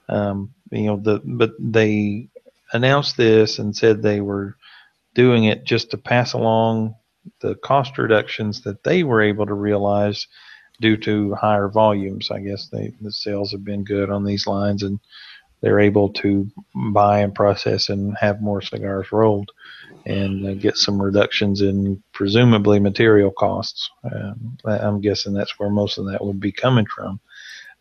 Um, 0.09 0.55
you 0.71 0.87
know, 0.87 0.97
the 0.97 1.21
but 1.25 1.53
they 1.59 2.29
announced 2.73 3.17
this 3.17 3.59
and 3.59 3.75
said 3.75 4.03
they 4.03 4.21
were 4.21 4.57
doing 5.15 5.45
it 5.45 5.65
just 5.65 5.91
to 5.91 5.99
pass 5.99 6.33
along 6.35 6.95
the 7.41 7.55
cost 7.57 7.99
reductions 7.99 8.63
that 8.63 8.85
they 8.85 9.03
were 9.03 9.21
able 9.21 9.47
to 9.47 9.55
realize 9.55 10.27
due 10.81 10.97
to 10.97 11.35
higher 11.35 11.69
volumes. 11.69 12.31
I 12.31 12.41
guess 12.41 12.69
they 12.69 12.93
the 13.01 13.13
sales 13.13 13.53
have 13.53 13.65
been 13.65 13.85
good 13.85 14.11
on 14.11 14.25
these 14.25 14.47
lines 14.47 14.83
and 14.83 14.99
they're 15.61 15.81
able 15.81 16.09
to 16.15 16.51
buy 16.93 17.21
and 17.21 17.35
process 17.35 17.91
and 17.91 18.17
have 18.19 18.41
more 18.41 18.63
cigars 18.63 19.13
rolled 19.13 19.51
and 20.07 20.47
uh, 20.47 20.55
get 20.55 20.77
some 20.77 21.01
reductions 21.01 21.61
in 21.61 22.03
presumably 22.13 22.81
material 22.81 23.31
costs. 23.31 23.91
Um, 24.05 24.57
I'm 24.65 25.01
guessing 25.03 25.35
that's 25.35 25.59
where 25.59 25.69
most 25.69 25.99
of 25.99 26.07
that 26.07 26.25
would 26.25 26.41
be 26.41 26.53
coming 26.53 26.87
from. 26.87 27.21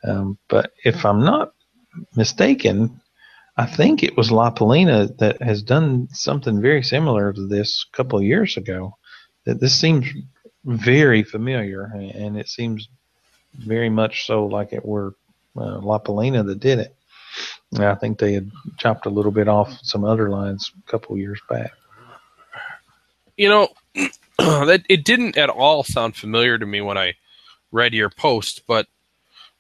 Um, 0.04 0.38
but 0.50 0.74
if 0.84 1.06
I'm 1.06 1.24
not 1.24 1.54
mistaken, 2.16 3.02
I 3.58 3.66
think 3.66 4.04
it 4.04 4.16
was 4.16 4.32
La 4.32 4.52
Palina 4.52 5.18
that 5.18 5.42
has 5.42 5.62
done 5.62 6.08
something 6.12 6.62
very 6.62 6.84
similar 6.84 7.34
to 7.34 7.48
this 7.48 7.86
a 7.92 7.96
couple 7.98 8.20
of 8.20 8.26
years 8.26 8.58
ago. 8.58 8.98
That 9.50 9.60
this 9.60 9.74
seems 9.74 10.06
very 10.64 11.24
familiar, 11.24 11.86
and 11.86 12.38
it 12.38 12.48
seems 12.48 12.88
very 13.58 13.90
much 13.90 14.28
so 14.28 14.46
like 14.46 14.74
it 14.74 14.86
were 14.86 15.16
uh, 15.58 15.80
that 15.80 16.60
did 16.60 16.78
it. 16.78 16.96
And 17.74 17.84
I 17.84 17.96
think 17.96 18.20
they 18.20 18.34
had 18.34 18.52
chopped 18.78 19.08
a 19.08 19.10
little 19.10 19.32
bit 19.32 19.48
off 19.48 19.76
some 19.82 20.04
other 20.04 20.30
lines 20.30 20.72
a 20.78 20.92
couple 20.92 21.18
years 21.18 21.42
back. 21.50 21.72
you 23.38 23.50
know 23.50 23.70
that 24.38 24.84
it 24.88 25.04
didn't 25.04 25.36
at 25.36 25.50
all 25.50 25.84
sound 25.84 26.16
familiar 26.16 26.60
to 26.60 26.66
me 26.68 26.82
when 26.82 26.98
I 26.98 27.16
read 27.72 27.96
your 27.96 28.12
post, 28.12 28.62
but 28.68 28.86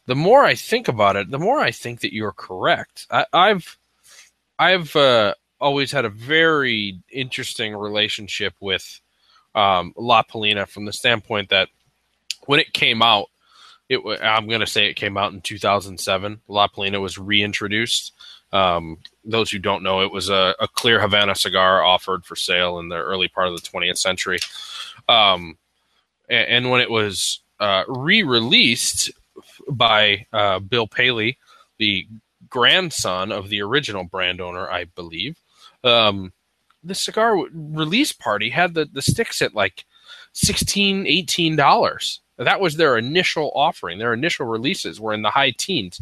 the 0.06 0.16
more 0.16 0.44
I 0.44 0.54
think 0.54 0.88
about 0.88 1.16
it, 1.16 1.32
the 1.32 1.40
more 1.40 1.60
I 1.60 1.72
think 1.72 2.02
that 2.02 2.14
you're 2.14 2.32
correct. 2.32 3.08
I, 3.10 3.26
I've 3.34 3.76
I've 4.60 4.96
uh, 4.96 5.34
always 5.60 5.92
had 5.92 6.06
a 6.06 6.10
very 6.10 7.00
interesting 7.12 7.76
relationship 7.76 8.54
with 8.60 9.02
um, 9.60 9.94
La 9.98 10.24
Palina 10.24 10.66
from 10.68 10.86
the 10.86 10.94
standpoint 10.94 11.50
that 11.50 11.68
when 12.46 12.62
it 12.62 12.72
came 12.72 13.02
out, 13.02 13.28
it 13.90 14.00
I'm 14.22 14.48
going 14.48 14.62
to 14.62 14.68
say 14.68 14.88
it 14.88 14.96
came 14.96 15.18
out 15.18 15.34
in 15.34 15.42
2007. 15.42 16.42
La 16.48 16.68
Palina 16.70 17.02
was 17.02 17.18
reintroduced. 17.18 18.14
Um, 18.54 18.98
those 19.26 19.52
who 19.52 19.60
don't 19.60 19.84
know, 19.84 20.02
it 20.02 20.12
was 20.12 20.30
a, 20.30 20.56
a 20.60 20.68
clear 20.68 21.02
Havana 21.02 21.36
cigar 21.36 21.84
offered 21.84 22.26
for 22.26 22.36
sale 22.36 22.80
in 22.80 22.88
the 22.90 22.96
early 22.96 23.28
part 23.28 23.48
of 23.50 23.56
the 23.56 23.68
20th 23.68 23.98
century. 23.98 24.40
Um, 25.08 25.58
and, 26.30 26.48
and 26.48 26.70
when 26.72 26.82
it 26.82 26.90
was 26.90 27.42
uh, 27.60 27.84
re-released 27.88 29.12
by 29.70 30.26
uh, 30.32 30.60
Bill 30.60 30.88
Paley, 30.88 31.38
the 31.78 32.08
grandson 32.50 33.32
of 33.32 33.50
the 33.50 33.62
original 33.62 34.04
brand 34.04 34.40
owner, 34.40 34.70
I 34.70 34.86
believe, 34.86 35.38
um, 35.84 36.32
the 36.90 36.96
cigar 36.96 37.38
release 37.54 38.12
party 38.12 38.50
had 38.50 38.74
the, 38.74 38.86
the 38.92 39.02
sticks 39.02 39.42
at 39.42 39.56
like 39.56 39.86
16 40.34 41.08
18 41.08 41.56
dollars 41.56 42.22
that 42.38 42.60
was 42.60 42.76
their 42.76 42.98
initial 42.98 43.52
offering 43.56 44.00
their 44.00 44.14
initial 44.14 44.46
releases 44.46 45.00
were 45.00 45.14
in 45.14 45.22
the 45.22 45.30
high 45.30 45.52
teens 45.52 46.02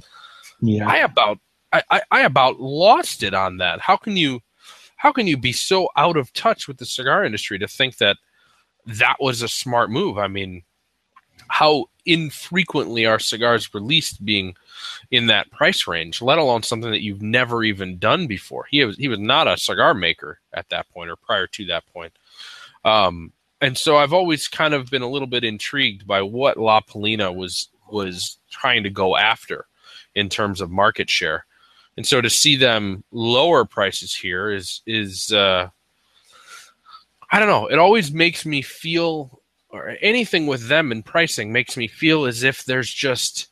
Yeah, 0.61 0.89
I 0.89 0.97
about 0.97 1.39
I, 1.71 1.83
I, 1.89 2.01
I 2.11 2.21
about 2.21 2.59
lost 2.59 3.23
it 3.23 3.33
on 3.33 3.57
that. 3.57 3.81
How 3.81 3.97
can 3.97 4.17
you 4.17 4.41
how 4.95 5.11
can 5.11 5.27
you 5.27 5.37
be 5.37 5.51
so 5.51 5.89
out 5.95 6.17
of 6.17 6.33
touch 6.33 6.67
with 6.67 6.77
the 6.77 6.85
cigar 6.85 7.23
industry 7.23 7.59
to 7.59 7.67
think 7.67 7.97
that 7.97 8.17
that 8.85 9.17
was 9.19 9.41
a 9.41 9.47
smart 9.47 9.91
move? 9.91 10.17
I 10.17 10.27
mean, 10.27 10.63
how 11.49 11.85
infrequently 12.05 13.05
are 13.05 13.19
cigars 13.19 13.73
released 13.73 14.23
being 14.23 14.55
in 15.11 15.27
that 15.27 15.51
price 15.51 15.87
range, 15.87 16.21
let 16.21 16.37
alone 16.37 16.63
something 16.63 16.91
that 16.91 17.03
you've 17.03 17.21
never 17.21 17.63
even 17.63 17.97
done 17.97 18.27
before. 18.27 18.65
He 18.69 18.83
was 18.83 18.97
he 18.97 19.07
was 19.07 19.19
not 19.19 19.47
a 19.47 19.57
cigar 19.57 19.93
maker 19.93 20.39
at 20.53 20.69
that 20.69 20.89
point 20.89 21.09
or 21.09 21.15
prior 21.15 21.47
to 21.47 21.65
that 21.65 21.85
point. 21.93 22.13
Um, 22.85 23.31
and 23.61 23.77
so 23.77 23.97
I've 23.97 24.13
always 24.13 24.47
kind 24.47 24.73
of 24.73 24.89
been 24.89 25.01
a 25.01 25.09
little 25.09 25.27
bit 25.27 25.43
intrigued 25.43 26.05
by 26.05 26.21
what 26.21 26.57
La 26.57 26.81
Palina 26.81 27.33
was 27.35 27.69
was 27.91 28.37
trying 28.49 28.83
to 28.83 28.89
go 28.89 29.15
after 29.17 29.65
in 30.15 30.29
terms 30.29 30.61
of 30.61 30.69
market 30.71 31.09
share. 31.09 31.45
And 31.95 32.05
so 32.05 32.21
to 32.21 32.29
see 32.29 32.55
them 32.55 33.03
lower 33.11 33.65
prices 33.65 34.13
here 34.13 34.51
is 34.51 34.81
is 34.85 35.33
uh, 35.33 35.69
I 37.31 37.39
don't 37.39 37.49
know. 37.49 37.67
It 37.67 37.79
always 37.79 38.11
makes 38.11 38.45
me 38.45 38.61
feel, 38.61 39.36
or 39.69 39.95
anything 40.01 40.47
with 40.47 40.67
them 40.67 40.91
in 40.91 41.03
pricing 41.03 41.51
makes 41.51 41.75
me 41.77 41.87
feel 41.87 42.25
as 42.25 42.43
if 42.43 42.63
there's 42.63 42.91
just 42.91 43.47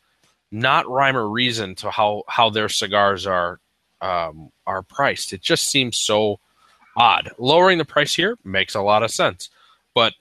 not 0.52 0.88
rhyme 0.88 1.18
or 1.18 1.30
reason 1.30 1.76
to 1.76 1.92
how 1.92 2.24
how 2.28 2.50
their 2.50 2.70
cigars 2.70 3.26
are 3.28 3.60
um, 4.02 4.52
are 4.66 4.82
priced. 4.82 5.34
It 5.34 5.42
just 5.42 5.68
seems 5.70 5.98
so 5.98 6.40
odd. 6.96 7.32
Lowering 7.38 7.78
the 7.78 7.86
price 7.86 8.16
here 8.16 8.38
makes 8.44 8.76
a 8.76 8.82
lot 8.82 9.04
of 9.04 9.12
sense, 9.12 9.50
but 9.94 10.14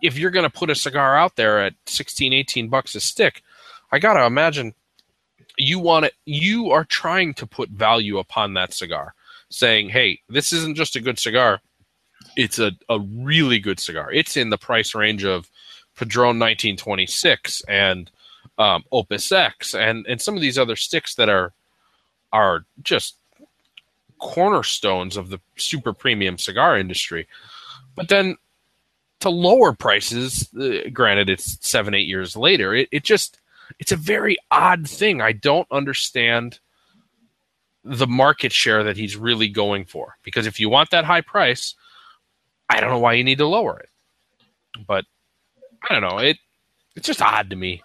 if 0.00 0.18
you're 0.18 0.30
going 0.30 0.48
to 0.48 0.58
put 0.58 0.70
a 0.70 0.74
cigar 0.74 1.16
out 1.16 1.36
there 1.36 1.60
at 1.60 1.74
16 1.86 2.32
18 2.32 2.68
bucks 2.68 2.94
a 2.94 3.00
stick 3.00 3.42
i 3.90 3.98
got 3.98 4.14
to 4.14 4.24
imagine 4.24 4.74
you 5.58 5.78
want 5.78 6.04
it 6.04 6.14
you 6.24 6.70
are 6.70 6.84
trying 6.84 7.34
to 7.34 7.46
put 7.46 7.68
value 7.70 8.18
upon 8.18 8.54
that 8.54 8.72
cigar 8.72 9.14
saying 9.50 9.88
hey 9.88 10.20
this 10.28 10.52
isn't 10.52 10.76
just 10.76 10.96
a 10.96 11.00
good 11.00 11.18
cigar 11.18 11.60
it's 12.36 12.58
a, 12.58 12.72
a 12.88 12.98
really 13.00 13.58
good 13.58 13.80
cigar 13.80 14.10
it's 14.12 14.36
in 14.36 14.50
the 14.50 14.58
price 14.58 14.94
range 14.94 15.24
of 15.24 15.50
padron 15.96 16.38
1926 16.38 17.62
and 17.68 18.10
um, 18.58 18.84
opus 18.92 19.32
x 19.32 19.74
and 19.74 20.06
and 20.06 20.20
some 20.20 20.34
of 20.34 20.40
these 20.40 20.58
other 20.58 20.76
sticks 20.76 21.14
that 21.14 21.28
are 21.28 21.52
are 22.32 22.64
just 22.82 23.16
cornerstones 24.18 25.16
of 25.16 25.30
the 25.30 25.40
super 25.56 25.92
premium 25.92 26.38
cigar 26.38 26.78
industry 26.78 27.26
but 27.94 28.08
then 28.08 28.36
to 29.22 29.30
lower 29.30 29.72
prices. 29.72 30.48
Uh, 30.54 30.88
granted, 30.92 31.30
it's 31.30 31.56
seven, 31.66 31.94
eight 31.94 32.08
years 32.08 32.36
later. 32.36 32.74
It, 32.74 32.88
it 32.92 33.04
just 33.04 33.40
it's 33.78 33.92
a 33.92 33.96
very 33.96 34.36
odd 34.50 34.88
thing. 34.88 35.22
I 35.22 35.32
don't 35.32 35.66
understand 35.70 36.58
the 37.84 38.06
market 38.06 38.52
share 38.52 38.84
that 38.84 38.96
he's 38.96 39.16
really 39.16 39.48
going 39.48 39.84
for. 39.86 40.16
Because 40.22 40.46
if 40.46 40.60
you 40.60 40.68
want 40.68 40.90
that 40.90 41.04
high 41.04 41.20
price, 41.20 41.74
I 42.68 42.80
don't 42.80 42.90
know 42.90 42.98
why 42.98 43.14
you 43.14 43.24
need 43.24 43.38
to 43.38 43.46
lower 43.46 43.78
it. 43.78 43.88
But 44.86 45.04
I 45.88 45.94
don't 45.94 46.02
know. 46.02 46.18
It 46.18 46.38
it's 46.94 47.06
just 47.06 47.22
odd 47.22 47.50
to 47.50 47.56
me. 47.56 47.82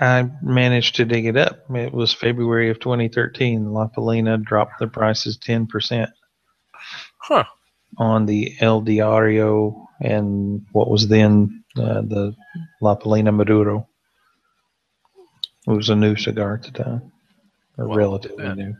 I 0.00 0.28
managed 0.42 0.96
to 0.96 1.04
dig 1.04 1.26
it 1.26 1.36
up. 1.36 1.60
It 1.74 1.92
was 1.92 2.12
February 2.12 2.70
of 2.70 2.80
2013. 2.80 3.72
La 3.72 3.88
Palina 3.88 4.42
dropped 4.42 4.80
the 4.80 4.88
prices 4.88 5.38
10%. 5.38 6.10
Huh. 7.18 7.44
On 7.98 8.26
the 8.26 8.56
El 8.60 8.82
Diario 8.82 9.86
and 10.00 10.66
what 10.72 10.90
was 10.90 11.06
then 11.08 11.64
uh, 11.76 12.00
the 12.02 12.34
La 12.80 12.96
Palina 12.96 13.34
Maduro. 13.34 13.88
It 15.66 15.72
was 15.72 15.88
a 15.88 15.96
new 15.96 16.16
cigar 16.16 16.54
at 16.54 16.62
the 16.62 16.70
time, 16.70 17.12
or 17.76 17.86
well, 17.86 17.98
relatively 17.98 18.44
yeah. 18.44 18.54
new. 18.54 18.76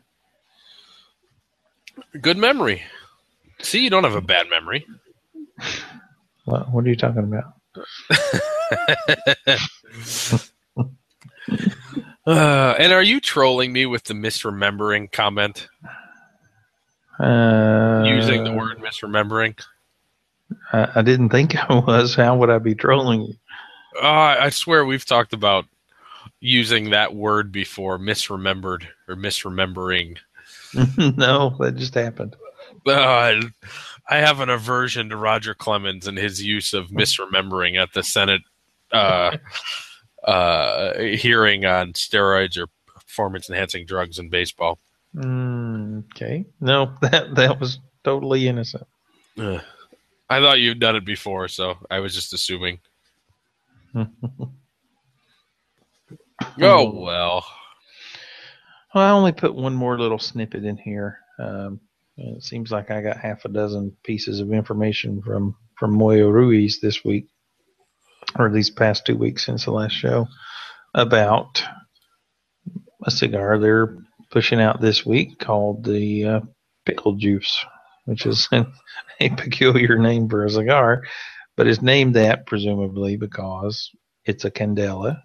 Good 2.20 2.38
memory. 2.38 2.82
See, 3.60 3.84
you 3.84 3.90
don't 3.90 4.04
have 4.04 4.14
a 4.14 4.22
bad 4.22 4.48
memory. 4.48 4.86
What, 6.44 6.70
what 6.70 6.84
are 6.84 6.88
you 6.88 6.96
talking 6.96 7.24
about? 7.24 7.54
uh, 12.26 12.74
and 12.78 12.92
are 12.92 13.02
you 13.02 13.20
trolling 13.20 13.72
me 13.72 13.86
with 13.86 14.04
the 14.04 14.14
misremembering 14.14 15.10
comment? 15.12 15.68
Uh, 17.18 18.04
Using 18.06 18.44
the 18.44 18.52
word 18.52 18.78
misremembering? 18.78 19.58
I, 20.72 20.88
I 20.96 21.02
didn't 21.02 21.28
think 21.30 21.54
I 21.56 21.74
was. 21.74 22.14
How 22.14 22.36
would 22.36 22.50
I 22.50 22.58
be 22.58 22.74
trolling 22.74 23.22
you? 23.22 23.34
Uh, 24.02 24.36
I 24.40 24.50
swear 24.50 24.84
we've 24.84 25.04
talked 25.04 25.32
about 25.32 25.66
using 26.40 26.90
that 26.90 27.14
word 27.14 27.52
before, 27.52 27.98
misremembered 27.98 28.86
or 29.08 29.16
misremembering. 29.16 30.16
no, 31.16 31.56
that 31.60 31.76
just 31.76 31.94
happened. 31.94 32.36
Uh, 32.86 33.42
I 34.10 34.16
have 34.16 34.40
an 34.40 34.48
aversion 34.48 35.08
to 35.10 35.16
Roger 35.16 35.54
Clemens 35.54 36.08
and 36.08 36.18
his 36.18 36.42
use 36.42 36.74
of 36.74 36.88
misremembering 36.88 37.80
at 37.80 37.92
the 37.92 38.02
Senate 38.02 38.42
uh, 38.90 39.36
uh, 40.24 40.98
hearing 40.98 41.64
on 41.64 41.92
steroids 41.92 42.58
or 42.58 42.66
performance 42.86 43.48
enhancing 43.48 43.86
drugs 43.86 44.18
in 44.18 44.28
baseball. 44.28 44.80
Mm, 45.14 46.04
okay, 46.12 46.44
no, 46.60 46.92
that 47.02 47.36
that 47.36 47.60
was 47.60 47.78
totally 48.02 48.48
innocent. 48.48 48.84
I 49.38 50.40
thought 50.40 50.58
you'd 50.58 50.80
done 50.80 50.96
it 50.96 51.04
before, 51.04 51.46
so 51.46 51.78
I 51.88 52.00
was 52.00 52.12
just 52.12 52.32
assuming. 52.32 52.80
oh 53.94 54.10
well. 56.58 57.46
Well, 58.92 59.04
I 59.04 59.10
only 59.10 59.30
put 59.30 59.54
one 59.54 59.74
more 59.74 60.00
little 60.00 60.18
snippet 60.18 60.64
in 60.64 60.76
here. 60.76 61.20
Um, 61.38 61.80
it 62.20 62.42
seems 62.42 62.70
like 62.70 62.90
I 62.90 63.02
got 63.02 63.18
half 63.18 63.44
a 63.44 63.48
dozen 63.48 63.96
pieces 64.04 64.40
of 64.40 64.52
information 64.52 65.22
from 65.22 65.56
from 65.78 65.94
Moya 65.94 66.30
Ruiz 66.30 66.80
this 66.80 67.04
week, 67.04 67.26
or 68.38 68.50
these 68.50 68.70
past 68.70 69.06
two 69.06 69.16
weeks 69.16 69.46
since 69.46 69.64
the 69.64 69.72
last 69.72 69.92
show, 69.94 70.26
about 70.94 71.62
a 73.04 73.10
cigar 73.10 73.58
they're 73.58 73.96
pushing 74.30 74.60
out 74.60 74.80
this 74.80 75.04
week 75.06 75.38
called 75.38 75.84
the 75.84 76.24
uh, 76.24 76.40
Pickle 76.84 77.14
Juice 77.14 77.64
which 78.10 78.26
is 78.26 78.48
a 79.20 79.28
peculiar 79.30 79.96
name 79.96 80.28
for 80.28 80.44
a 80.44 80.50
cigar, 80.50 81.04
but 81.56 81.68
it's 81.68 81.80
named 81.80 82.16
that 82.16 82.46
presumably 82.46 83.16
because 83.16 83.90
it's 84.24 84.44
a 84.44 84.50
candela 84.50 85.20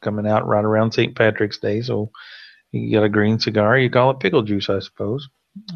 coming 0.00 0.26
out 0.26 0.46
right 0.46 0.64
around 0.64 0.92
St. 0.92 1.16
Patrick's 1.16 1.58
Day. 1.58 1.82
So 1.82 2.10
you 2.70 2.90
get 2.90 3.02
a 3.02 3.08
green 3.08 3.40
cigar, 3.40 3.76
you 3.76 3.90
call 3.90 4.10
it 4.12 4.20
pickle 4.20 4.42
juice, 4.42 4.70
I 4.70 4.78
suppose. 4.78 5.28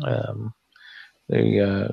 Um, 0.02 0.54
they 1.28 1.60
uh, 1.60 1.88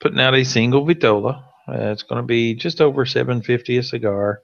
putting 0.00 0.20
out 0.20 0.34
a 0.34 0.44
single 0.44 0.84
vitola. 0.86 1.44
Uh, 1.68 1.92
it's 1.92 2.02
going 2.02 2.20
to 2.22 2.26
be 2.26 2.54
just 2.54 2.80
over 2.80 3.04
750 3.04 3.78
a 3.78 3.82
cigar, 3.82 4.40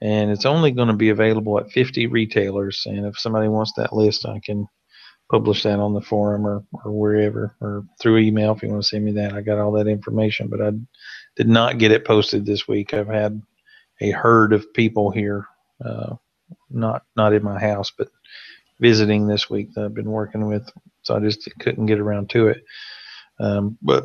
and 0.00 0.30
it's 0.30 0.44
only 0.46 0.72
going 0.72 0.88
to 0.88 0.94
be 0.94 1.10
available 1.10 1.58
at 1.58 1.70
50 1.70 2.08
retailers. 2.08 2.82
And 2.86 3.06
if 3.06 3.18
somebody 3.18 3.48
wants 3.48 3.72
that 3.76 3.92
list, 3.92 4.26
I 4.26 4.40
can 4.44 4.66
publish 5.30 5.62
that 5.62 5.78
on 5.78 5.94
the 5.94 6.00
forum 6.00 6.46
or, 6.46 6.64
or 6.84 6.92
wherever 6.92 7.56
or 7.60 7.84
through 8.00 8.18
email 8.18 8.52
if 8.52 8.62
you 8.62 8.68
want 8.68 8.82
to 8.82 8.88
send 8.88 9.04
me 9.04 9.12
that. 9.12 9.32
I 9.32 9.40
got 9.40 9.58
all 9.58 9.72
that 9.72 9.88
information, 9.88 10.48
but 10.48 10.60
I 10.60 10.72
did 11.36 11.48
not 11.48 11.78
get 11.78 11.92
it 11.92 12.04
posted 12.04 12.44
this 12.44 12.68
week. 12.68 12.92
I've 12.92 13.08
had 13.08 13.40
a 14.00 14.10
herd 14.10 14.52
of 14.52 14.72
people 14.74 15.10
here, 15.10 15.46
uh, 15.84 16.14
not 16.70 17.02
not 17.16 17.32
in 17.32 17.42
my 17.42 17.58
house, 17.58 17.92
but 17.96 18.08
visiting 18.80 19.26
this 19.26 19.48
week 19.48 19.72
that 19.74 19.84
I've 19.84 19.94
been 19.94 20.10
working 20.10 20.46
with, 20.46 20.68
so 21.04 21.16
I 21.16 21.20
just 21.20 21.48
couldn't 21.60 21.86
get 21.86 22.00
around 22.00 22.30
to 22.30 22.48
it. 22.48 22.64
Um, 23.38 23.78
but 23.80 24.04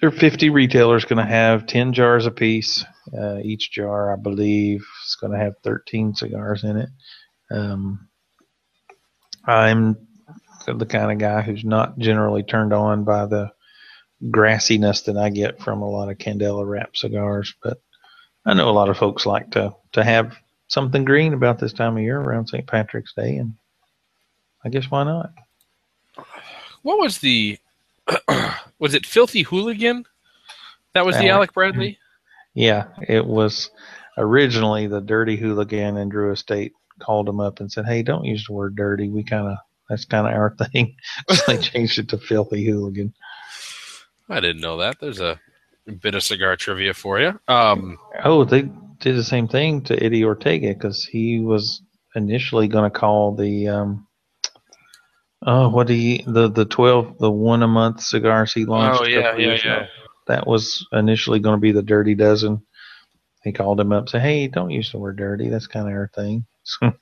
there 0.00 0.08
are 0.08 0.12
50 0.12 0.50
retailers 0.50 1.04
going 1.04 1.24
to 1.24 1.30
have 1.30 1.66
10 1.66 1.92
jars 1.92 2.26
apiece. 2.26 2.84
Uh, 3.16 3.38
each 3.42 3.70
jar, 3.70 4.12
I 4.12 4.16
believe, 4.16 4.86
is 5.06 5.16
going 5.20 5.32
to 5.32 5.38
have 5.38 5.54
13 5.62 6.14
cigars 6.14 6.64
in 6.64 6.76
it. 6.78 6.88
Um, 7.50 8.08
I'm 9.44 9.96
the 10.66 10.86
kind 10.86 11.10
of 11.10 11.18
guy 11.18 11.42
who's 11.42 11.64
not 11.64 11.98
generally 11.98 12.42
turned 12.42 12.72
on 12.72 13.04
by 13.04 13.26
the 13.26 13.50
grassiness 14.22 15.04
that 15.04 15.16
I 15.16 15.30
get 15.30 15.60
from 15.60 15.82
a 15.82 15.88
lot 15.88 16.10
of 16.10 16.18
Candela 16.18 16.66
wrap 16.66 16.96
cigars, 16.96 17.54
but 17.62 17.78
I 18.44 18.54
know 18.54 18.68
a 18.68 18.72
lot 18.72 18.88
of 18.88 18.98
folks 18.98 19.26
like 19.26 19.50
to 19.52 19.74
to 19.92 20.04
have 20.04 20.36
something 20.68 21.04
green 21.04 21.34
about 21.34 21.58
this 21.58 21.72
time 21.72 21.96
of 21.96 22.02
year 22.02 22.18
around 22.18 22.48
St. 22.48 22.66
Patrick's 22.66 23.14
Day, 23.14 23.36
and 23.36 23.54
I 24.64 24.68
guess 24.68 24.90
why 24.90 25.04
not? 25.04 25.32
What 26.82 26.98
was 26.98 27.18
the 27.18 27.58
was 28.78 28.94
it 28.94 29.06
Filthy 29.06 29.42
Hooligan? 29.42 30.04
That 30.94 31.06
was 31.06 31.16
Alec, 31.16 31.26
the 31.26 31.30
Alec 31.30 31.52
Bradley. 31.52 31.98
Yeah, 32.54 32.86
it 33.06 33.24
was 33.26 33.70
originally 34.16 34.86
the 34.86 35.00
Dirty 35.00 35.36
Hooligan, 35.36 35.96
and 35.96 36.10
Drew 36.10 36.32
Estate 36.32 36.72
called 36.98 37.28
him 37.28 37.40
up 37.40 37.60
and 37.60 37.70
said, 37.70 37.86
"Hey, 37.86 38.02
don't 38.02 38.24
use 38.24 38.46
the 38.46 38.52
word 38.52 38.74
dirty. 38.76 39.08
We 39.08 39.22
kind 39.22 39.48
of 39.48 39.58
that's 39.88 40.04
kind 40.04 40.26
of 40.26 40.32
our 40.32 40.54
thing. 40.72 40.96
so 41.28 41.42
they 41.46 41.58
changed 41.58 41.98
it 41.98 42.08
to 42.08 42.18
Filthy 42.18 42.64
Hooligan. 42.64 43.12
I 44.28 44.40
didn't 44.40 44.62
know 44.62 44.78
that. 44.78 45.00
There's 45.00 45.20
a 45.20 45.38
bit 46.00 46.14
of 46.14 46.22
cigar 46.22 46.56
trivia 46.56 46.94
for 46.94 47.20
you. 47.20 47.38
Um, 47.48 47.98
oh, 48.24 48.44
they 48.44 48.62
did 48.62 49.16
the 49.16 49.24
same 49.24 49.48
thing 49.48 49.82
to 49.82 50.02
Eddie 50.02 50.24
Ortega 50.24 50.68
because 50.68 51.04
he 51.04 51.40
was 51.40 51.82
initially 52.14 52.68
going 52.68 52.90
to 52.90 52.96
call 52.96 53.34
the 53.34 53.68
um, 53.68 54.06
Oh, 55.46 55.70
what 55.70 55.88
he 55.88 56.22
the 56.26 56.48
the 56.48 56.66
twelve 56.66 57.18
the 57.18 57.30
one 57.30 57.62
a 57.62 57.68
month 57.68 58.02
cigars 58.02 58.52
he 58.52 58.66
launched. 58.66 59.02
Oh 59.02 59.06
yeah, 59.06 59.18
yeah, 59.32 59.36
years 59.36 59.64
yeah. 59.64 59.86
That 60.26 60.46
was 60.46 60.86
initially 60.92 61.38
going 61.40 61.56
to 61.56 61.60
be 61.60 61.72
the 61.72 61.82
Dirty 61.82 62.14
Dozen. 62.14 62.62
He 63.42 63.52
called 63.52 63.80
him 63.80 63.92
up, 63.92 64.08
said, 64.10 64.20
"Hey, 64.20 64.48
don't 64.48 64.70
use 64.70 64.92
the 64.92 64.98
word 64.98 65.16
dirty. 65.16 65.48
That's 65.48 65.66
kind 65.66 65.88
of 65.88 65.94
our 65.94 66.10
thing." 66.14 66.44
So 66.62 66.92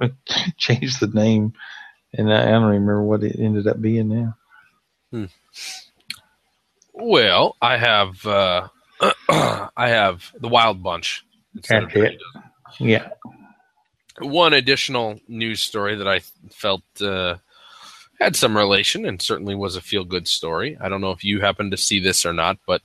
changed 0.56 1.00
the 1.00 1.08
name, 1.08 1.52
and 2.14 2.32
I, 2.32 2.42
I 2.42 2.50
don't 2.52 2.62
remember 2.64 3.02
what 3.02 3.24
it 3.24 3.36
ended 3.40 3.66
up 3.66 3.80
being 3.82 4.08
now. 4.08 4.36
Well, 6.94 7.56
I 7.60 7.76
have 7.76 8.24
uh, 8.24 8.68
I 9.28 9.88
have 9.88 10.30
the 10.40 10.48
Wild 10.48 10.82
Bunch. 10.82 11.24
That's 11.68 11.94
it. 11.96 12.20
Yeah, 12.78 13.08
One 14.20 14.52
additional 14.52 15.18
news 15.26 15.60
story 15.60 15.96
that 15.96 16.06
I 16.06 16.20
felt 16.50 16.82
uh, 17.00 17.36
had 18.20 18.36
some 18.36 18.56
relation 18.56 19.06
and 19.06 19.20
certainly 19.20 19.54
was 19.54 19.76
a 19.76 19.80
feel 19.80 20.04
good 20.04 20.28
story. 20.28 20.76
I 20.80 20.88
don't 20.88 21.00
know 21.00 21.10
if 21.10 21.24
you 21.24 21.40
happened 21.40 21.70
to 21.70 21.76
see 21.76 22.00
this 22.00 22.26
or 22.26 22.32
not, 22.32 22.58
but 22.66 22.82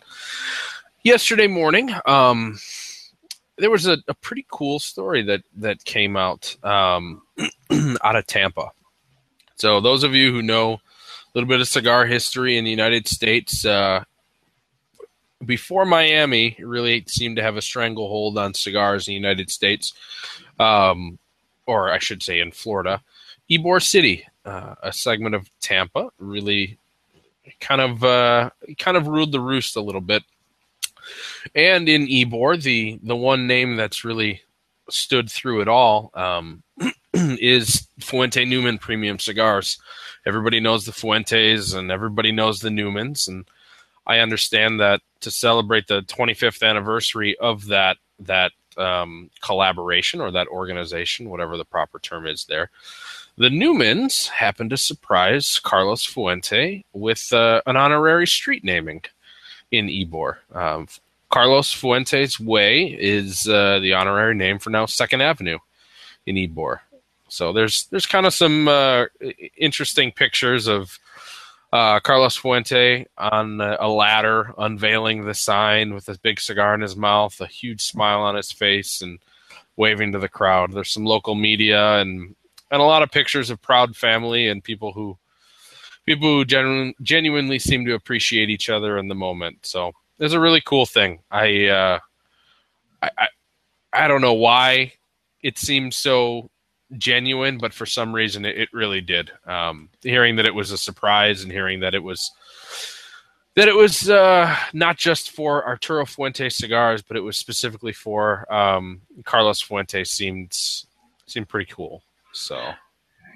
yesterday 1.04 1.48
morning, 1.48 1.94
um, 2.06 2.58
there 3.58 3.70
was 3.70 3.86
a, 3.88 3.98
a 4.08 4.14
pretty 4.14 4.46
cool 4.52 4.80
story 4.80 5.22
that 5.24 5.44
that 5.58 5.84
came 5.86 6.18
out 6.18 6.56
um, 6.64 7.22
out 8.04 8.16
of 8.16 8.28
Tampa. 8.28 8.72
So 9.56 9.80
those 9.80 10.04
of 10.04 10.14
you 10.14 10.32
who 10.32 10.42
know 10.42 10.74
a 10.74 10.80
little 11.34 11.48
bit 11.48 11.62
of 11.62 11.68
cigar 11.68 12.06
history 12.06 12.58
in 12.58 12.66
the 12.66 12.72
United 12.72 13.08
States, 13.08 13.66
uh, 13.66 14.04
before 15.46 15.86
Miami 15.86 16.58
really 16.60 17.04
seemed 17.08 17.38
to 17.38 17.44
have 17.44 17.56
a 17.56 17.62
stranglehold 17.62 18.38
on 18.38 18.54
cigars 18.54 19.08
in 19.08 19.12
the 19.12 19.16
United 19.16 19.50
States, 19.50 19.94
um, 20.60 21.20
or 21.66 21.92
I 21.92 22.00
should 22.00 22.24
say 22.24 22.40
in 22.40 22.52
Florida, 22.52 23.02
Ybor 23.50 23.82
City, 23.82 24.26
uh, 24.46 24.76
a 24.82 24.94
segment 24.94 25.36
of 25.36 25.50
Tampa, 25.60 26.10
really 26.20 26.78
kind 27.60 27.82
of 27.82 28.04
uh, 28.04 28.50
kind 28.78 28.98
of 28.98 29.08
ruled 29.08 29.32
the 29.32 29.40
roost 29.40 29.76
a 29.76 29.82
little 29.82 30.02
bit. 30.02 30.24
And 31.54 31.88
in 31.88 32.08
Ybor, 32.08 32.62
the 32.62 33.00
the 33.04 33.16
one 33.16 33.48
name 33.48 33.76
that's 33.76 34.04
really 34.04 34.42
stood 34.90 35.30
through 35.30 35.62
it 35.62 35.68
all 35.68 36.12
um, 36.14 36.64
is 37.14 37.88
Fuente 38.00 38.46
Newman 38.46 38.78
Premium 38.78 39.20
Cigars. 39.20 39.80
Everybody 40.26 40.60
knows 40.60 40.86
the 40.86 40.92
Fuentes, 40.92 41.74
and 41.74 41.92
everybody 41.92 42.32
knows 42.32 42.60
the 42.60 42.70
Newmans, 42.70 43.28
and 43.28 43.46
I 44.08 44.20
understand 44.20 44.80
that 44.80 45.02
to 45.22 45.32
celebrate 45.32 45.88
the 45.88 46.02
25th 46.04 46.68
anniversary 46.68 47.38
of 47.38 47.68
that 47.68 47.98
that 48.20 48.52
um, 48.78 49.30
collaboration 49.42 50.22
or 50.22 50.32
that 50.32 50.48
organization, 50.48 51.30
whatever 51.30 51.58
the 51.58 51.66
proper 51.66 52.00
term 52.00 52.26
is 52.28 52.46
there, 52.46 52.70
the 53.38 53.50
Newmans 53.50 54.28
happened 54.28 54.70
to 54.70 54.78
surprise 54.78 55.60
Carlos 55.60 56.06
Fuente 56.06 56.86
with 56.94 57.34
uh, 57.34 57.62
an 57.66 57.76
honorary 57.76 58.28
street 58.28 58.64
naming 58.64 59.04
in 59.72 59.88
Ybor. 59.88 60.38
Um, 60.54 60.88
Carlos 61.30 61.74
Fuente's 61.74 62.40
Way 62.40 62.86
is 62.98 63.48
uh, 63.48 63.80
the 63.80 63.94
honorary 63.94 64.36
name 64.36 64.60
for 64.60 64.70
now 64.70 64.86
Second 64.86 65.22
Avenue 65.22 65.58
in 66.26 66.36
Ybor. 66.36 66.80
So 67.28 67.52
there's 67.52 67.86
there's 67.88 68.06
kind 68.06 68.26
of 68.26 68.34
some 68.34 68.68
uh, 68.68 69.06
interesting 69.58 70.12
pictures 70.12 70.68
of 70.68 70.98
uh, 71.74 72.00
Carlos 72.00 72.38
Fuente 72.38 73.06
on 73.18 73.60
a 73.60 73.78
a 73.82 73.90
ladder 73.90 74.54
unveiling 74.58 75.26
the 75.26 75.34
sign 75.34 75.94
with 75.94 76.08
a 76.08 76.18
big 76.20 76.40
cigar 76.40 76.74
in 76.74 76.82
his 76.82 76.96
mouth, 76.96 77.42
a 77.42 77.48
huge 77.48 77.82
smile 77.82 78.22
on 78.22 78.36
his 78.36 78.52
face, 78.52 79.02
and 79.02 79.20
waving 79.76 80.14
to 80.14 80.20
the 80.20 80.30
crowd. 80.30 80.72
There's 80.72 80.92
some 80.92 81.06
local 81.06 81.36
media 81.36 82.00
and 82.00 82.36
and 82.72 82.82
a 82.82 82.86
lot 82.86 83.04
of 83.04 83.12
pictures 83.12 83.50
of 83.50 83.62
proud 83.62 83.96
family 83.96 84.48
and 84.48 84.64
people 84.64 84.92
who 84.92 85.18
people 86.06 86.28
who 86.28 86.46
genu- 86.46 86.94
genuinely 87.02 87.60
seem 87.60 87.86
to 87.86 87.94
appreciate 87.94 88.50
each 88.50 88.70
other 88.70 88.98
in 88.98 89.08
the 89.08 89.16
moment. 89.16 89.66
So 89.66 89.94
it's 90.20 90.34
a 90.34 90.40
really 90.40 90.62
cool 90.62 90.86
thing. 90.86 91.20
I 91.32 91.68
uh, 91.68 92.00
I, 93.02 93.10
I 93.18 93.28
I 93.94 94.08
don't 94.08 94.22
know 94.22 94.34
why 94.34 94.94
it 95.42 95.58
seems 95.58 95.96
so 95.96 96.50
genuine, 96.98 97.58
but 97.58 97.74
for 97.74 97.86
some 97.86 98.14
reason 98.14 98.46
it, 98.46 98.58
it 98.58 98.70
really 98.74 99.02
did. 99.02 99.32
Um, 99.46 99.90
hearing 100.02 100.36
that 100.38 100.46
it 100.46 100.56
was 100.56 100.72
a 100.72 100.78
surprise 100.78 101.44
and 101.44 101.52
hearing 101.52 101.80
that 101.82 101.96
it 101.96 102.04
was 102.04 102.32
that 103.56 103.68
it 103.70 103.76
was 103.76 104.10
uh, 104.10 104.54
not 104.74 104.98
just 104.98 105.32
for 105.32 105.66
Arturo 105.66 106.06
Fuente 106.06 106.50
cigars, 106.50 107.02
but 107.02 107.16
it 107.16 107.22
was 107.22 107.38
specifically 107.38 107.94
for 107.94 108.52
um, 108.54 109.02
Carlos 109.24 109.62
Fuente 109.62 110.04
seemed 110.04 110.52
seemed 111.26 111.48
pretty 111.48 111.72
cool. 111.72 112.04
So 112.36 112.74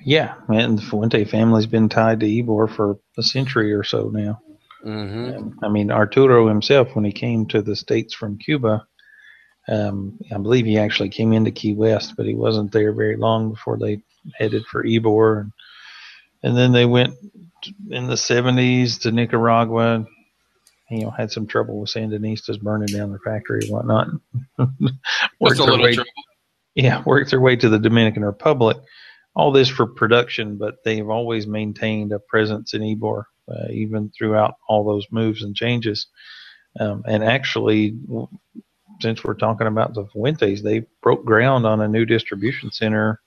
yeah, 0.03 0.35
and 0.47 0.77
the 0.77 0.81
Fuente 0.81 1.25
family's 1.25 1.65
been 1.65 1.89
tied 1.89 2.19
to 2.21 2.25
Ybor 2.25 2.73
for 2.73 2.97
a 3.17 3.23
century 3.23 3.73
or 3.73 3.83
so 3.83 4.09
now. 4.09 4.41
mhm. 4.85 5.37
Um, 5.37 5.59
I 5.63 5.69
mean, 5.69 5.91
Arturo 5.91 6.47
himself, 6.47 6.95
when 6.95 7.05
he 7.05 7.11
came 7.11 7.45
to 7.47 7.61
the 7.61 7.75
States 7.75 8.13
from 8.13 8.37
Cuba, 8.37 8.85
um, 9.67 10.17
I 10.33 10.37
believe 10.37 10.65
he 10.65 10.77
actually 10.79 11.09
came 11.09 11.33
into 11.33 11.51
Key 11.51 11.73
West, 11.73 12.13
but 12.15 12.25
he 12.25 12.33
wasn't 12.33 12.71
there 12.71 12.93
very 12.93 13.17
long 13.17 13.51
before 13.51 13.77
they 13.77 14.01
headed 14.37 14.65
for 14.65 14.83
Ybor. 14.83 15.41
And, 15.41 15.51
and 16.43 16.57
then 16.57 16.71
they 16.71 16.85
went 16.85 17.13
in 17.89 18.07
the 18.07 18.15
70s 18.15 19.01
to 19.01 19.11
Nicaragua. 19.11 19.95
and, 19.95 20.07
You 20.89 21.03
know, 21.03 21.11
had 21.11 21.31
some 21.31 21.45
trouble 21.45 21.79
with 21.79 21.91
Sandinistas 21.91 22.61
burning 22.61 22.87
down 22.87 23.09
their 23.09 23.19
factory 23.19 23.59
and 23.63 23.71
whatnot. 23.71 24.07
Just 24.59 25.59
a 25.59 25.65
little 25.65 25.93
trouble. 25.93 26.09
Yeah, 26.79 27.03
worked 27.05 27.31
their 27.31 27.41
way 27.41 27.55
to 27.57 27.69
the 27.69 27.79
Dominican 27.79 28.23
Republic. 28.23 28.77
All 29.35 29.51
this 29.51 29.69
for 29.69 29.85
production, 29.85 30.57
but 30.57 30.83
they've 30.83 31.09
always 31.09 31.45
maintained 31.45 32.11
a 32.13 32.19
presence 32.19 32.73
in 32.73 32.81
Ybor, 32.81 33.23
uh, 33.51 33.67
even 33.71 34.11
throughout 34.17 34.55
all 34.67 34.83
those 34.85 35.05
moves 35.11 35.43
and 35.43 35.55
changes. 35.55 36.07
Um, 36.79 37.03
and 37.05 37.23
actually, 37.23 37.97
since 39.01 39.23
we're 39.23 39.33
talking 39.35 39.67
about 39.67 39.93
the 39.93 40.05
Fuentes, 40.07 40.63
they 40.63 40.85
broke 41.01 41.25
ground 41.25 41.65
on 41.65 41.81
a 41.81 41.87
new 41.87 42.05
distribution 42.05 42.71
center 42.71 43.19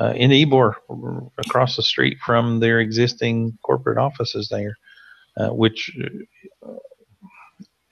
uh, 0.00 0.12
in 0.16 0.30
Ybor, 0.30 0.74
across 1.38 1.76
the 1.76 1.82
street 1.82 2.18
from 2.24 2.60
their 2.60 2.80
existing 2.80 3.58
corporate 3.64 3.98
offices 3.98 4.48
there, 4.48 4.76
uh, 5.38 5.50
which 5.50 5.90
uh, 6.66 6.74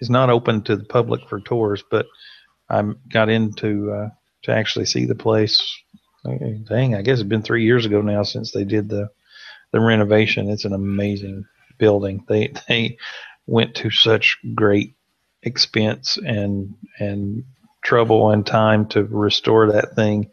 is 0.01 0.11
not 0.11 0.30
open 0.30 0.62
to 0.62 0.76
the 0.76 0.84
public 0.84 1.28
for 1.28 1.40
tours. 1.40 1.82
But 1.90 2.07
I 2.68 2.82
got 3.12 3.28
into 3.28 3.92
uh, 3.92 4.09
to 4.43 4.53
actually 4.53 4.86
see 4.86 5.05
the 5.07 5.14
place. 5.14 5.62
Dang, 6.68 6.95
I 6.95 7.03
guess 7.03 7.20
it's 7.20 7.28
been 7.28 7.43
three 7.43 7.64
years 7.64 7.86
ago 7.86 8.03
now 8.03 8.22
since 8.22 8.53
they 8.53 8.64
did 8.64 8.88
the 8.88 9.09
the 9.72 9.80
renovation. 9.80 10.51
It's 10.51 10.64
an 10.64 10.72
amazing 10.72 11.45
building. 11.78 12.24
They 12.28 12.53
they 12.68 12.99
went 13.47 13.74
to 13.76 13.91
such 13.91 14.38
great 14.55 14.95
expense 15.43 16.18
and 16.18 16.74
and 16.99 17.45
trouble 17.82 18.30
and 18.30 18.47
time 18.47 18.86
to 18.88 19.05
restore 19.05 19.72
that 19.72 19.95
thing. 19.95 20.30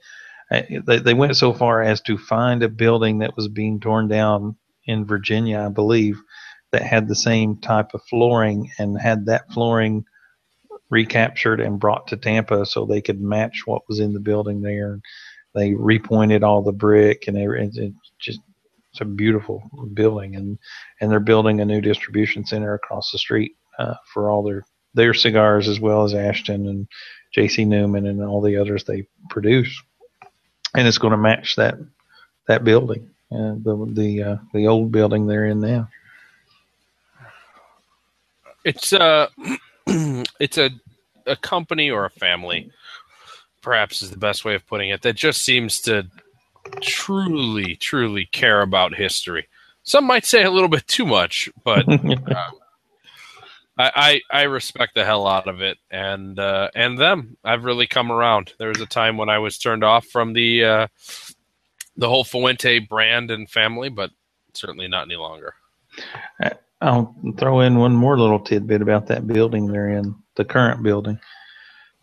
Uh, 0.52 0.62
They, 0.86 1.00
they 1.00 1.14
went 1.14 1.38
so 1.38 1.54
far 1.54 1.82
as 1.82 2.02
to 2.02 2.18
find 2.18 2.64
a 2.64 2.70
building 2.70 3.20
that 3.20 3.36
was 3.36 3.48
being 3.48 3.80
torn 3.80 4.08
down 4.08 4.58
in 4.86 5.06
Virginia, 5.06 5.60
I 5.60 5.70
believe, 5.70 6.20
that 6.72 6.84
had 6.84 7.08
the 7.08 7.16
same 7.16 7.58
type 7.58 7.94
of 7.94 8.02
flooring 8.10 8.70
and 8.80 9.00
had 9.00 9.26
that 9.28 9.52
flooring 9.54 10.06
recaptured 10.90 11.60
and 11.60 11.80
brought 11.80 12.08
to 12.08 12.18
Tampa 12.18 12.66
so 12.66 12.86
they 12.86 13.02
could 13.02 13.22
match 13.22 13.64
what 13.66 13.88
was 13.88 14.00
in 14.00 14.14
the 14.14 14.20
building 14.20 14.62
there. 14.62 15.00
They 15.54 15.72
repointed 15.72 16.44
all 16.44 16.62
the 16.62 16.72
brick 16.72 17.28
and 17.28 17.36
they, 17.36 17.94
just 18.20 18.40
it's 18.92 19.02
a 19.02 19.06
beautiful 19.06 19.62
building 19.94 20.36
and 20.36 20.58
and 21.00 21.12
they're 21.12 21.20
building 21.20 21.62
a 21.62 21.66
new 21.66 21.82
distribution 21.82 22.46
center 22.46 22.74
across 22.74 23.12
the 23.12 23.20
street 23.20 23.56
uh, 23.78 23.96
for 24.12 24.30
all 24.30 24.44
their 24.44 24.66
their 24.94 25.14
cigars 25.14 25.68
as 25.68 25.80
well 25.80 26.04
as 26.04 26.14
Ashton 26.14 26.68
and 26.68 26.88
J.C. 27.34 27.66
Newman 27.66 28.08
and 28.08 28.24
all 28.24 28.42
the 28.42 28.58
others 28.58 28.84
they 28.84 29.08
produce, 29.30 29.82
and 30.76 30.88
it's 30.88 30.98
going 30.98 31.12
to 31.12 31.18
match 31.18 31.56
that 31.58 31.76
that 32.48 32.64
building, 32.64 33.10
uh, 33.32 33.54
the 33.62 33.88
the 33.94 34.24
uh, 34.24 34.38
the 34.54 34.68
old 34.68 34.92
building 34.92 35.28
they're 35.28 35.46
in 35.46 35.62
now. 35.62 35.88
It's 38.64 38.92
uh 38.94 39.30
it's 40.40 40.58
a 40.58 40.70
a 41.26 41.36
company 41.36 41.92
or 41.92 42.06
a 42.06 42.10
family, 42.10 42.72
perhaps 43.62 44.02
is 44.02 44.10
the 44.10 44.18
best 44.18 44.46
way 44.46 44.56
of 44.56 44.66
putting 44.66 44.90
it, 44.90 45.02
that 45.02 45.16
just 45.16 45.44
seems 45.44 45.82
to 45.82 46.08
truly, 46.82 47.76
truly 47.76 48.26
care 48.26 48.62
about 48.62 48.96
history. 48.96 49.48
Some 49.84 50.06
might 50.06 50.26
say 50.26 50.44
a 50.44 50.52
little 50.52 50.70
bit 50.70 50.88
too 50.88 51.06
much, 51.06 51.50
but 51.64 51.88
um, 51.90 52.24
I, 53.78 54.22
I 54.32 54.40
I 54.40 54.42
respect 54.44 54.96
the 54.96 55.06
hell 55.06 55.28
out 55.28 55.48
of 55.48 55.62
it, 55.62 55.78
and 55.92 56.38
uh, 56.40 56.70
and 56.76 56.98
them. 56.98 57.38
I've 57.44 57.64
really 57.64 57.88
come 57.88 58.12
around. 58.12 58.54
There 58.58 58.70
was 58.70 58.82
a 58.82 58.86
time 58.86 59.18
when 59.18 59.30
I 59.30 59.40
was 59.40 59.58
turned 59.58 59.84
off 59.84 60.06
from 60.06 60.34
the 60.34 60.64
uh, 60.66 60.88
the 61.96 62.10
whole 62.10 62.24
Fuente 62.24 62.80
brand 62.80 63.32
and 63.32 63.50
family, 63.50 63.90
but 63.90 64.12
certainly 64.54 64.88
not 64.88 65.06
any 65.06 65.16
longer. 65.16 65.54
I'll 66.82 67.16
throw 67.40 67.62
in 67.62 67.78
one 67.80 67.96
more 67.96 68.20
little 68.20 68.40
tidbit 68.42 68.82
about 68.82 69.08
that 69.08 69.28
building 69.28 69.68
they're 69.68 69.90
in, 69.90 70.16
the 70.36 70.46
current 70.46 70.84
building. 70.84 71.20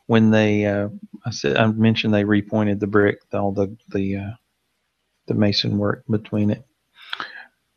When 0.06 0.30
they, 0.30 0.66
uh, 0.66 0.88
I 1.26 1.30
said, 1.32 1.56
I 1.58 1.66
mentioned 1.68 2.14
they 2.14 2.24
repointed 2.24 2.80
the 2.80 2.86
brick, 2.88 3.18
all 3.32 3.52
the 3.52 3.76
the 3.90 4.16
uh, 4.18 4.30
the 5.28 5.34
mason 5.34 5.78
work 5.78 6.04
between 6.10 6.50
it. 6.50 6.62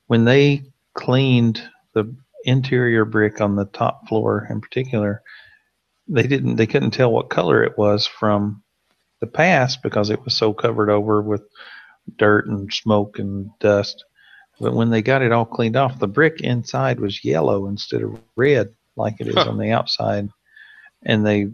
when 0.07 0.25
they 0.25 0.63
cleaned 0.95 1.63
the 1.95 2.15
interior 2.45 3.05
brick 3.05 3.41
on 3.41 3.57
the 3.57 3.65
top 3.65 4.07
floor 4.09 4.47
in 4.51 4.61
particular, 4.61 5.23
they 6.07 6.27
didn't 6.27 6.57
they 6.57 6.67
couldn't 6.67 6.91
tell 6.91 7.11
what 7.11 7.29
color 7.29 7.63
it 7.63 7.77
was 7.77 8.07
from 8.07 8.63
the 9.21 9.27
past 9.27 9.83
because 9.83 10.09
it 10.09 10.23
was 10.25 10.35
so 10.35 10.53
covered 10.53 10.89
over 10.91 11.21
with 11.21 11.43
dirt 12.17 12.47
and 12.47 12.73
smoke 12.73 13.19
and 13.19 13.49
dust. 13.59 14.05
But 14.59 14.73
when 14.73 14.89
they 14.89 15.01
got 15.01 15.21
it 15.21 15.31
all 15.31 15.45
cleaned 15.45 15.75
off, 15.75 15.99
the 15.99 16.07
brick 16.07 16.41
inside 16.41 16.99
was 16.99 17.23
yellow 17.23 17.67
instead 17.67 18.01
of 18.01 18.19
red 18.35 18.73
like 18.95 19.15
it 19.19 19.27
is 19.27 19.35
on 19.35 19.57
the 19.57 19.71
outside. 19.71 20.29
And 21.03 21.25
they 21.25 21.51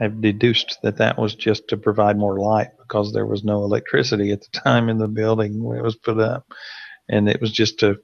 have 0.00 0.20
deduced 0.20 0.78
that 0.82 0.96
that 0.98 1.18
was 1.18 1.34
just 1.34 1.68
to 1.68 1.76
provide 1.76 2.18
more 2.18 2.38
light 2.38 2.70
because 2.78 3.12
there 3.12 3.26
was 3.26 3.44
no 3.44 3.62
electricity 3.64 4.32
at 4.32 4.40
the 4.40 4.58
time 4.58 4.88
in 4.88 4.98
the 4.98 5.08
building 5.08 5.62
when 5.62 5.78
it 5.78 5.84
was 5.84 5.96
put 5.96 6.18
up. 6.18 6.52
And 7.08 7.28
it 7.28 7.40
was 7.40 7.52
just 7.52 7.78
to 7.80 8.00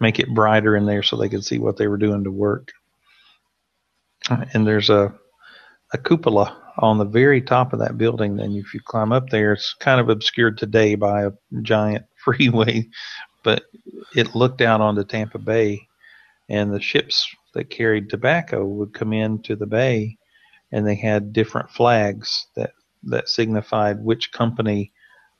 make 0.00 0.18
it 0.18 0.34
brighter 0.34 0.76
in 0.76 0.86
there 0.86 1.02
so 1.02 1.16
they 1.16 1.28
could 1.28 1.44
see 1.44 1.58
what 1.58 1.76
they 1.76 1.86
were 1.86 1.96
doing 1.96 2.24
to 2.24 2.30
work. 2.30 2.72
And 4.28 4.66
there's 4.66 4.90
a 4.90 5.14
a 5.92 5.98
cupola 5.98 6.56
on 6.78 6.98
the 6.98 7.04
very 7.04 7.40
top 7.40 7.72
of 7.72 7.78
that 7.78 7.96
building. 7.96 8.40
And 8.40 8.56
if 8.56 8.74
you 8.74 8.80
climb 8.80 9.12
up 9.12 9.30
there, 9.30 9.52
it's 9.52 9.74
kind 9.74 10.00
of 10.00 10.08
obscured 10.08 10.58
today 10.58 10.94
by 10.94 11.24
a 11.24 11.32
giant 11.62 12.04
freeway, 12.24 12.88
but 13.46 13.62
it 14.16 14.34
looked 14.34 14.60
out 14.60 14.80
onto 14.80 15.04
Tampa 15.04 15.38
Bay, 15.38 15.86
and 16.48 16.74
the 16.74 16.80
ships 16.80 17.32
that 17.54 17.70
carried 17.70 18.10
tobacco 18.10 18.66
would 18.66 18.92
come 18.92 19.12
into 19.12 19.54
the 19.54 19.68
bay, 19.68 20.18
and 20.72 20.84
they 20.84 20.96
had 20.96 21.32
different 21.32 21.70
flags 21.70 22.48
that 22.56 22.72
that 23.04 23.28
signified 23.28 24.00
which 24.00 24.32
company 24.32 24.92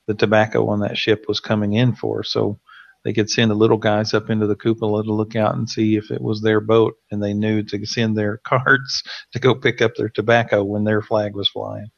the 0.06 0.14
tobacco 0.14 0.68
on 0.68 0.78
that 0.78 0.96
ship 0.96 1.24
was 1.26 1.40
coming 1.40 1.72
in 1.72 1.96
for. 1.96 2.22
So 2.22 2.60
they 3.02 3.12
could 3.12 3.28
send 3.28 3.50
the 3.50 3.56
little 3.56 3.76
guys 3.76 4.14
up 4.14 4.30
into 4.30 4.46
the 4.46 4.54
cupola 4.54 5.02
to 5.02 5.12
look 5.12 5.34
out 5.34 5.56
and 5.56 5.68
see 5.68 5.96
if 5.96 6.12
it 6.12 6.22
was 6.22 6.40
their 6.42 6.60
boat, 6.60 6.94
and 7.10 7.20
they 7.20 7.34
knew 7.34 7.64
to 7.64 7.86
send 7.86 8.16
their 8.16 8.36
carts 8.44 9.02
to 9.32 9.40
go 9.40 9.52
pick 9.52 9.82
up 9.82 9.96
their 9.96 10.10
tobacco 10.10 10.62
when 10.62 10.84
their 10.84 11.02
flag 11.02 11.34
was 11.34 11.48
flying. 11.48 11.90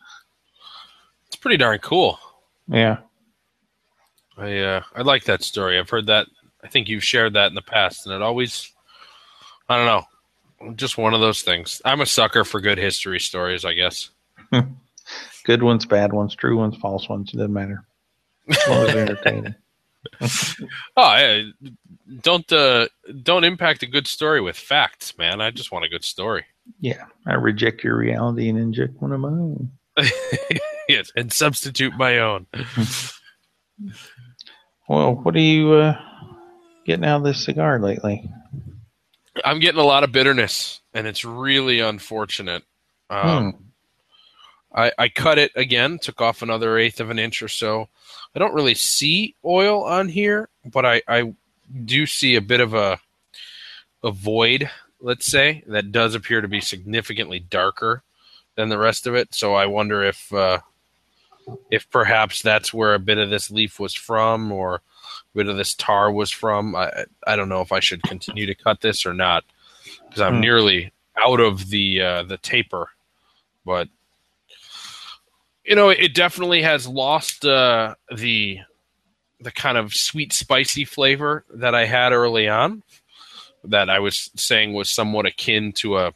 It's 1.26 1.36
pretty 1.36 1.58
darn 1.58 1.80
cool. 1.80 2.18
Yeah. 2.66 3.00
I 4.38 4.58
uh, 4.58 4.82
I 4.94 5.02
like 5.02 5.24
that 5.24 5.42
story. 5.42 5.78
I've 5.78 5.90
heard 5.90 6.06
that. 6.06 6.26
I 6.62 6.68
think 6.68 6.88
you've 6.88 7.04
shared 7.04 7.34
that 7.34 7.48
in 7.48 7.54
the 7.54 7.62
past, 7.62 8.06
and 8.06 8.14
it 8.14 8.22
always, 8.22 8.72
I 9.68 9.76
don't 9.76 9.86
know, 9.86 10.74
just 10.76 10.98
one 10.98 11.14
of 11.14 11.20
those 11.20 11.42
things. 11.42 11.82
I'm 11.84 12.00
a 12.00 12.06
sucker 12.06 12.44
for 12.44 12.60
good 12.60 12.78
history 12.78 13.20
stories. 13.20 13.64
I 13.64 13.74
guess. 13.74 14.10
Good 15.44 15.62
ones, 15.62 15.86
bad 15.86 16.12
ones, 16.12 16.34
true 16.34 16.58
ones, 16.58 16.76
false 16.76 17.08
ones. 17.08 17.32
It 17.32 17.38
doesn't 17.38 17.54
matter. 17.54 17.82
As 18.50 18.68
long 18.68 18.86
as 18.86 18.92
they're 18.92 19.02
entertaining. 19.02 19.54
Oh, 20.96 21.42
don't 22.22 22.52
uh, 22.52 22.88
don't 23.22 23.44
impact 23.44 23.82
a 23.82 23.86
good 23.86 24.06
story 24.06 24.40
with 24.40 24.56
facts, 24.56 25.16
man. 25.18 25.40
I 25.40 25.50
just 25.50 25.72
want 25.72 25.84
a 25.84 25.88
good 25.88 26.04
story. 26.04 26.44
Yeah. 26.80 27.04
I 27.26 27.34
reject 27.34 27.84
your 27.84 27.96
reality 27.96 28.48
and 28.48 28.58
inject 28.58 29.00
one 29.00 29.12
of 29.12 29.20
my 29.20 29.28
own. 29.28 29.70
yes, 30.88 31.12
and 31.16 31.32
substitute 31.32 31.94
my 31.96 32.18
own. 32.18 32.46
Well, 34.88 35.14
what 35.16 35.36
are 35.36 35.40
you 35.40 35.74
uh, 35.74 36.00
getting 36.86 37.04
out 37.04 37.18
of 37.18 37.24
this 37.24 37.44
cigar 37.44 37.78
lately? 37.78 38.28
I'm 39.44 39.60
getting 39.60 39.80
a 39.80 39.84
lot 39.84 40.02
of 40.02 40.12
bitterness, 40.12 40.80
and 40.94 41.06
it's 41.06 41.24
really 41.24 41.80
unfortunate. 41.80 42.64
Um, 43.10 43.52
Hmm. 43.52 43.64
I, 44.74 44.92
I 44.98 45.08
cut 45.08 45.38
it 45.38 45.50
again, 45.56 45.98
took 45.98 46.20
off 46.20 46.42
another 46.42 46.76
eighth 46.76 47.00
of 47.00 47.08
an 47.08 47.18
inch 47.18 47.42
or 47.42 47.48
so. 47.48 47.88
I 48.34 48.38
don't 48.38 48.54
really 48.54 48.74
see 48.74 49.34
oil 49.44 49.82
on 49.84 50.08
here, 50.08 50.50
but 50.64 50.84
I, 50.84 51.02
I 51.08 51.34
do 51.84 52.06
see 52.06 52.36
a 52.36 52.40
bit 52.42 52.60
of 52.60 52.74
a 52.74 52.98
a 54.04 54.10
void, 54.12 54.70
let's 55.00 55.26
say, 55.26 55.64
that 55.66 55.90
does 55.90 56.14
appear 56.14 56.40
to 56.40 56.48
be 56.48 56.60
significantly 56.60 57.40
darker 57.40 58.02
than 58.56 58.68
the 58.68 58.78
rest 58.78 59.06
of 59.06 59.14
it. 59.14 59.34
So 59.34 59.54
I 59.54 59.66
wonder 59.66 60.04
if 60.04 60.32
uh, 60.32 60.60
if 61.70 61.88
perhaps 61.90 62.42
that's 62.42 62.72
where 62.72 62.94
a 62.94 62.98
bit 62.98 63.18
of 63.18 63.30
this 63.30 63.50
leaf 63.50 63.78
was 63.80 63.94
from, 63.94 64.50
or 64.52 64.76
a 64.76 64.80
bit 65.36 65.48
of 65.48 65.56
this 65.56 65.74
tar 65.74 66.10
was 66.12 66.30
from. 66.30 66.74
I 66.76 67.04
I 67.26 67.36
don't 67.36 67.48
know 67.48 67.60
if 67.60 67.72
I 67.72 67.80
should 67.80 68.02
continue 68.02 68.46
to 68.46 68.54
cut 68.54 68.80
this 68.80 69.04
or 69.06 69.14
not 69.14 69.44
because 70.08 70.20
I'm 70.20 70.34
Hmm. 70.36 70.40
nearly 70.40 70.92
out 71.16 71.40
of 71.40 71.68
the 71.70 72.00
uh, 72.00 72.22
the 72.24 72.38
taper, 72.38 72.90
but 73.64 73.88
you 75.64 75.74
know 75.74 75.88
it 75.90 76.14
definitely 76.14 76.62
has 76.62 76.86
lost 76.86 77.44
uh, 77.44 77.94
the 78.14 78.60
the 79.40 79.52
kind 79.52 79.78
of 79.78 79.94
sweet 79.94 80.32
spicy 80.32 80.84
flavor 80.84 81.44
that 81.54 81.74
I 81.74 81.86
had 81.86 82.12
early 82.12 82.48
on 82.48 82.82
that 83.64 83.88
I 83.90 83.98
was 83.98 84.30
saying 84.36 84.72
was 84.72 84.90
somewhat 84.90 85.26
akin 85.26 85.72
to 85.74 85.98
a 85.98 86.12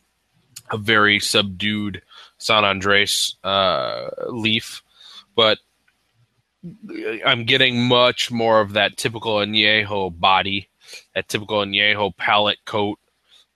a 0.70 0.78
very 0.78 1.20
subdued 1.20 2.02
San 2.38 2.64
Andres 2.64 3.36
uh, 3.44 4.08
leaf, 4.28 4.82
but 5.34 5.58
I'm 7.26 7.44
getting 7.44 7.82
much 7.82 8.30
more 8.30 8.60
of 8.60 8.74
that 8.74 8.96
typical 8.96 9.36
añejo 9.36 10.18
body, 10.18 10.68
that 11.14 11.28
typical 11.28 11.58
añejo 11.58 12.16
palate 12.16 12.58
coat. 12.64 12.98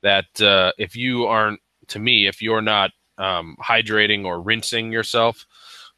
That 0.03 0.41
uh, 0.41 0.73
if 0.79 0.97
you 0.97 1.27
aren't, 1.27 1.61
to 1.89 1.99
me, 1.99 2.27
if 2.27 2.43
you're 2.43 2.63
not 2.63 2.93
um, 3.19 3.57
hydrating 3.63 4.25
or 4.25 4.41
rinsing 4.41 4.93
yourself, 4.93 5.47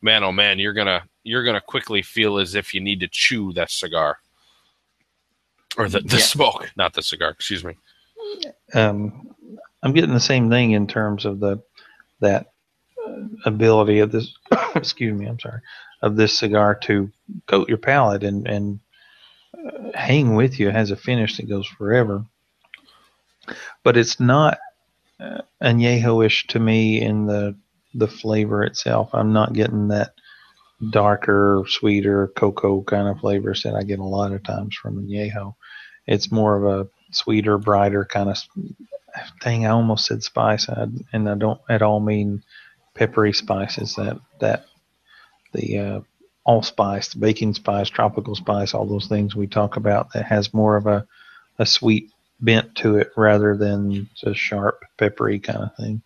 man, 0.02 0.22
oh 0.24 0.32
man, 0.32 0.58
you're 0.58 0.72
gonna 0.74 1.04
you're 1.24 1.44
gonna 1.44 1.60
quickly 1.60 2.02
feel 2.02 2.38
as 2.38 2.54
if 2.54 2.72
you 2.74 2.80
need 2.80 3.00
to 3.00 3.08
chew 3.10 3.52
that 3.54 3.70
cigar 3.70 4.18
or 5.76 5.88
the, 5.88 6.00
the 6.00 6.18
Yeah. 6.18 6.22
smoke, 6.22 6.70
not 6.76 6.94
the 6.94 7.02
cigar. 7.02 7.30
Excuse 7.30 7.64
me. 7.64 7.74
um, 8.74 9.34
I'm 9.82 9.92
getting 9.92 10.14
the 10.14 10.20
same 10.20 10.50
thing 10.50 10.72
in 10.72 10.86
terms 10.86 11.24
of 11.24 11.40
the 11.40 11.58
that 12.20 12.48
ability 13.44 14.00
of 14.00 14.12
this. 14.12 14.34
excuse 14.74 15.18
me, 15.18 15.26
I'm 15.26 15.38
sorry, 15.38 15.60
of 16.02 16.16
this 16.16 16.38
cigar 16.38 16.74
to 16.82 17.10
coat 17.46 17.68
your 17.68 17.78
palate 17.78 18.24
and 18.24 18.46
and 18.46 18.80
uh, 19.56 19.90
hang 19.94 20.34
with 20.34 20.58
you. 20.58 20.68
It 20.68 20.74
has 20.74 20.90
a 20.90 20.96
finish 20.96 21.36
that 21.36 21.48
goes 21.48 21.66
forever, 21.66 22.24
but 23.82 23.96
it's 23.96 24.20
not 24.20 24.58
uh, 25.20 25.42
añejo-ish 25.62 26.46
to 26.48 26.58
me 26.58 27.00
in 27.00 27.26
the 27.26 27.56
the 27.94 28.08
flavor 28.08 28.62
itself. 28.62 29.10
I'm 29.12 29.32
not 29.32 29.52
getting 29.54 29.88
that 29.88 30.12
darker, 30.90 31.64
sweeter 31.66 32.28
cocoa 32.28 32.82
kind 32.82 33.08
of 33.08 33.20
flavors 33.20 33.62
that 33.62 33.74
I 33.74 33.82
get 33.82 33.98
a 33.98 34.04
lot 34.04 34.32
of 34.32 34.42
times 34.42 34.76
from 34.76 35.02
añejo. 35.02 35.54
It's 36.06 36.30
more 36.30 36.56
of 36.56 36.64
a 36.64 36.88
sweeter, 37.10 37.58
brighter 37.58 38.04
kind 38.04 38.30
of 38.30 38.38
thing. 39.42 39.66
I 39.66 39.70
almost 39.70 40.06
said 40.06 40.22
spice, 40.22 40.68
and 40.68 41.28
I 41.28 41.34
don't 41.34 41.60
at 41.68 41.82
all 41.82 42.00
mean 42.00 42.42
peppery 42.98 43.32
spices. 43.32 43.94
That 43.94 44.18
that 44.40 44.66
the 45.52 45.78
uh, 45.78 46.00
allspice, 46.44 47.08
the 47.08 47.18
baking 47.18 47.54
spice, 47.54 47.88
tropical 47.88 48.34
spice, 48.34 48.74
all 48.74 48.86
those 48.86 49.06
things 49.06 49.36
we 49.36 49.46
talk 49.46 49.76
about 49.76 50.12
that 50.12 50.24
has 50.24 50.52
more 50.52 50.76
of 50.76 50.86
a 50.86 51.06
a 51.58 51.66
sweet 51.66 52.10
bent 52.40 52.74
to 52.76 52.96
it 52.96 53.10
rather 53.16 53.56
than 53.56 54.08
a 54.22 54.34
sharp, 54.34 54.84
peppery 54.96 55.38
kind 55.38 55.58
of 55.58 55.76
thing. 55.76 56.02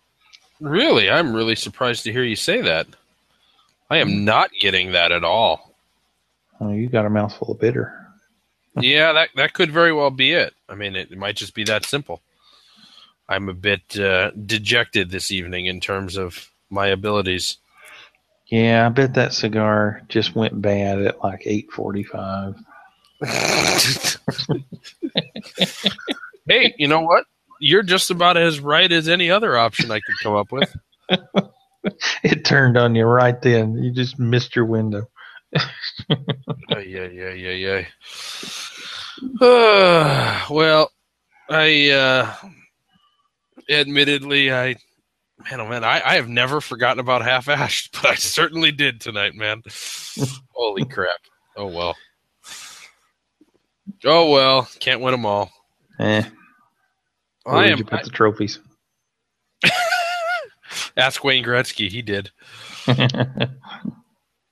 Really, 0.59 1.09
I'm 1.09 1.33
really 1.33 1.55
surprised 1.55 2.03
to 2.03 2.11
hear 2.11 2.23
you 2.23 2.35
say 2.35 2.61
that. 2.61 2.87
I 3.89 3.97
am 3.97 4.25
not 4.25 4.49
getting 4.59 4.93
that 4.93 5.11
at 5.11 5.23
all. 5.23 5.75
Oh, 6.59 6.71
you 6.71 6.87
got 6.87 7.05
a 7.05 7.09
mouthful 7.09 7.51
of 7.51 7.59
bitter. 7.59 7.93
yeah, 8.79 9.11
that 9.13 9.29
that 9.35 9.53
could 9.53 9.71
very 9.71 9.93
well 9.93 10.09
be 10.09 10.31
it. 10.31 10.53
I 10.67 10.75
mean, 10.75 10.95
it, 10.95 11.15
might 11.15 11.35
just 11.35 11.53
be 11.53 11.63
that 11.65 11.85
simple. 11.85 12.21
I'm 13.29 13.49
a 13.49 13.53
bit 13.53 13.97
uh, 13.99 14.31
dejected 14.31 15.11
this 15.11 15.31
evening 15.31 15.67
in 15.67 15.79
terms 15.79 16.17
of 16.17 16.49
my 16.73 16.87
abilities. 16.87 17.57
Yeah, 18.47 18.85
I 18.85 18.89
bet 18.89 19.13
that 19.15 19.33
cigar 19.33 20.01
just 20.09 20.35
went 20.35 20.61
bad 20.61 21.01
at 21.01 21.23
like 21.23 21.43
eight 21.45 21.71
forty-five. 21.71 22.55
hey, 26.47 26.75
you 26.77 26.87
know 26.87 27.01
what? 27.01 27.25
You're 27.59 27.83
just 27.83 28.11
about 28.11 28.35
as 28.37 28.59
right 28.59 28.91
as 28.91 29.07
any 29.07 29.31
other 29.31 29.57
option 29.57 29.91
I 29.91 29.99
could 29.99 30.15
come 30.21 30.35
up 30.35 30.51
with. 30.51 30.75
It 32.23 32.45
turned 32.45 32.77
on 32.77 32.95
you 32.95 33.05
right 33.05 33.39
then. 33.41 33.75
You 33.75 33.91
just 33.91 34.17
missed 34.17 34.55
your 34.55 34.65
window. 34.65 35.09
yeah, 36.69 36.77
yeah, 36.79 37.07
yeah, 37.07 37.33
yeah, 37.33 37.83
yeah. 39.41 40.45
well, 40.49 40.91
I 41.49 41.89
uh, 41.89 42.33
admittedly, 43.69 44.53
I 44.53 44.77
man, 45.49 45.61
oh 45.61 45.67
man, 45.67 45.83
I, 45.83 46.01
I 46.03 46.15
have 46.15 46.29
never 46.29 46.61
forgotten 46.61 46.99
about 46.99 47.23
half 47.23 47.49
ashed, 47.49 47.91
but 48.01 48.05
I 48.05 48.15
certainly 48.15 48.71
did 48.71 49.01
tonight, 49.01 49.35
man. 49.35 49.63
Holy 50.51 50.85
crap! 50.85 51.19
Oh 51.55 51.67
well. 51.67 51.95
Oh 54.05 54.31
well, 54.31 54.67
can't 54.79 55.01
win 55.01 55.11
them 55.11 55.25
all. 55.25 55.51
Eh. 55.99 56.23
Where 57.43 57.55
I 57.55 57.63
did 57.63 57.71
am. 57.73 57.77
you 57.79 57.85
put 57.85 58.03
the 58.03 58.09
trophies? 58.09 58.59
ask 60.97 61.23
Wayne 61.23 61.43
Gretzky; 61.43 61.89
he 61.89 62.01
did. 62.01 62.31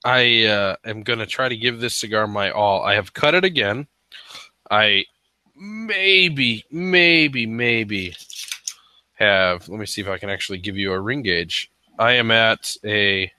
I 0.04 0.46
uh, 0.46 0.76
am 0.84 1.02
going 1.02 1.20
to 1.20 1.26
try 1.26 1.48
to 1.48 1.56
give 1.56 1.80
this 1.80 1.94
cigar 1.94 2.26
my 2.26 2.50
all. 2.50 2.82
I 2.82 2.94
have 2.94 3.14
cut 3.14 3.34
it 3.34 3.44
again. 3.44 3.86
I 4.70 5.04
maybe, 5.54 6.64
maybe, 6.70 7.46
maybe 7.46 8.14
have. 9.14 9.68
Let 9.68 9.78
me 9.78 9.86
see 9.86 10.00
if 10.00 10.08
I 10.08 10.18
can 10.18 10.30
actually 10.30 10.58
give 10.58 10.76
you 10.76 10.92
a 10.92 11.00
ring 11.00 11.22
gauge. 11.22 11.70
I 11.98 12.12
am 12.12 12.30
at 12.30 12.74
a 12.84 13.30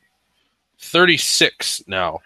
36 0.80 1.84
now 1.88 2.20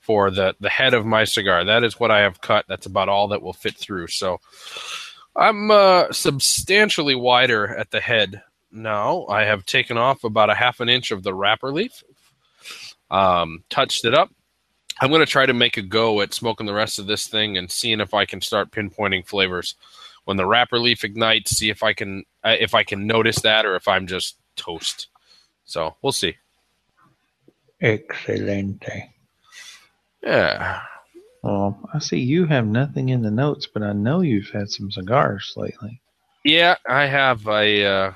for 0.00 0.30
the 0.30 0.54
the 0.60 0.68
head 0.68 0.94
of 0.94 1.06
my 1.06 1.24
cigar. 1.24 1.64
That 1.64 1.84
is 1.84 2.00
what 2.00 2.10
I 2.10 2.20
have 2.20 2.40
cut. 2.40 2.64
That's 2.68 2.86
about 2.86 3.08
all 3.08 3.28
that 3.28 3.42
will 3.42 3.52
fit 3.52 3.76
through. 3.76 4.08
So 4.08 4.40
I'm 5.36 5.70
uh, 5.70 6.10
substantially 6.12 7.14
wider 7.14 7.68
at 7.76 7.90
the 7.90 8.00
head 8.00 8.42
now. 8.72 9.26
I 9.28 9.44
have 9.44 9.64
taken 9.66 9.96
off 9.96 10.24
about 10.24 10.50
a 10.50 10.54
half 10.54 10.80
an 10.80 10.88
inch 10.88 11.10
of 11.10 11.22
the 11.22 11.34
wrapper 11.34 11.72
leaf, 11.72 12.02
um, 13.10 13.64
touched 13.70 14.04
it 14.04 14.14
up. 14.14 14.30
I'm 15.00 15.08
going 15.08 15.20
to 15.20 15.26
try 15.26 15.46
to 15.46 15.54
make 15.54 15.76
a 15.76 15.82
go 15.82 16.20
at 16.20 16.34
smoking 16.34 16.66
the 16.66 16.74
rest 16.74 16.98
of 16.98 17.06
this 17.06 17.26
thing 17.26 17.56
and 17.56 17.70
seeing 17.70 18.00
if 18.00 18.12
I 18.12 18.26
can 18.26 18.40
start 18.40 18.70
pinpointing 18.70 19.26
flavors 19.26 19.76
when 20.30 20.36
the 20.36 20.46
wrapper 20.46 20.78
leaf 20.78 21.02
ignites. 21.02 21.56
See 21.56 21.70
if 21.70 21.82
I 21.82 21.92
can 21.92 22.24
uh, 22.44 22.54
if 22.60 22.72
I 22.72 22.84
can 22.84 23.04
notice 23.04 23.40
that 23.40 23.66
or 23.66 23.74
if 23.74 23.88
I'm 23.88 24.06
just 24.06 24.36
toast. 24.54 25.08
So 25.64 25.96
we'll 26.02 26.12
see. 26.12 26.36
Excelente. 27.82 29.10
Yeah. 30.22 30.82
Well, 31.42 31.80
I 31.92 31.98
see 31.98 32.20
you 32.20 32.46
have 32.46 32.64
nothing 32.64 33.08
in 33.08 33.22
the 33.22 33.30
notes, 33.32 33.66
but 33.66 33.82
I 33.82 33.92
know 33.92 34.20
you've 34.20 34.50
had 34.50 34.70
some 34.70 34.92
cigars 34.92 35.52
lately. 35.56 36.00
Yeah, 36.44 36.76
I 36.86 37.06
have. 37.06 37.48
I 37.48 37.82
uh, 37.82 38.14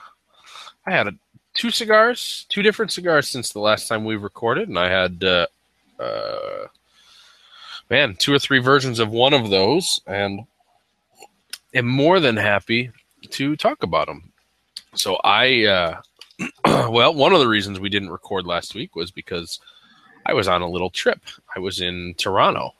I 0.86 0.92
had 0.92 1.08
a, 1.08 1.12
two 1.54 1.72
cigars, 1.72 2.46
two 2.48 2.62
different 2.62 2.92
cigars 2.92 3.28
since 3.28 3.50
the 3.50 3.58
last 3.58 3.88
time 3.88 4.04
we 4.04 4.14
recorded, 4.14 4.68
and 4.68 4.78
I 4.78 4.88
had 4.88 5.24
uh, 5.24 5.46
uh, 5.98 6.68
man 7.90 8.14
two 8.20 8.32
or 8.32 8.38
three 8.38 8.60
versions 8.60 9.00
of 9.00 9.10
one 9.10 9.34
of 9.34 9.50
those, 9.50 9.98
and 10.06 10.46
am 11.74 11.86
more 11.86 12.20
than 12.20 12.36
happy 12.36 12.90
to 13.30 13.56
talk 13.56 13.82
about 13.82 14.06
them. 14.06 14.32
So 14.94 15.18
I, 15.24 15.64
uh, 15.64 16.00
well, 16.90 17.14
one 17.14 17.32
of 17.32 17.40
the 17.40 17.48
reasons 17.48 17.80
we 17.80 17.88
didn't 17.88 18.10
record 18.10 18.46
last 18.46 18.74
week 18.74 18.94
was 18.96 19.10
because 19.10 19.60
I 20.26 20.34
was 20.34 20.48
on 20.48 20.62
a 20.62 20.68
little 20.68 20.90
trip. 20.90 21.20
I 21.54 21.58
was 21.58 21.80
in 21.80 22.14
Toronto. 22.16 22.74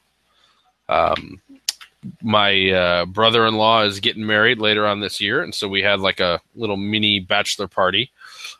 Um, 0.89 1.41
my 2.23 2.71
uh, 2.71 3.07
brother-in-law 3.07 3.83
is 3.85 4.01
getting 4.01 4.27
married 4.27 4.59
later 4.59 4.87
on 4.87 5.01
this 5.01 5.21
year, 5.21 5.43
and 5.43 5.55
so 5.55 5.69
we 5.69 5.83
had 5.83 6.01
like 6.01 6.21
a 6.21 6.41
little 6.55 6.77
mini 6.77 7.19
bachelor 7.19 7.67
party 7.67 8.11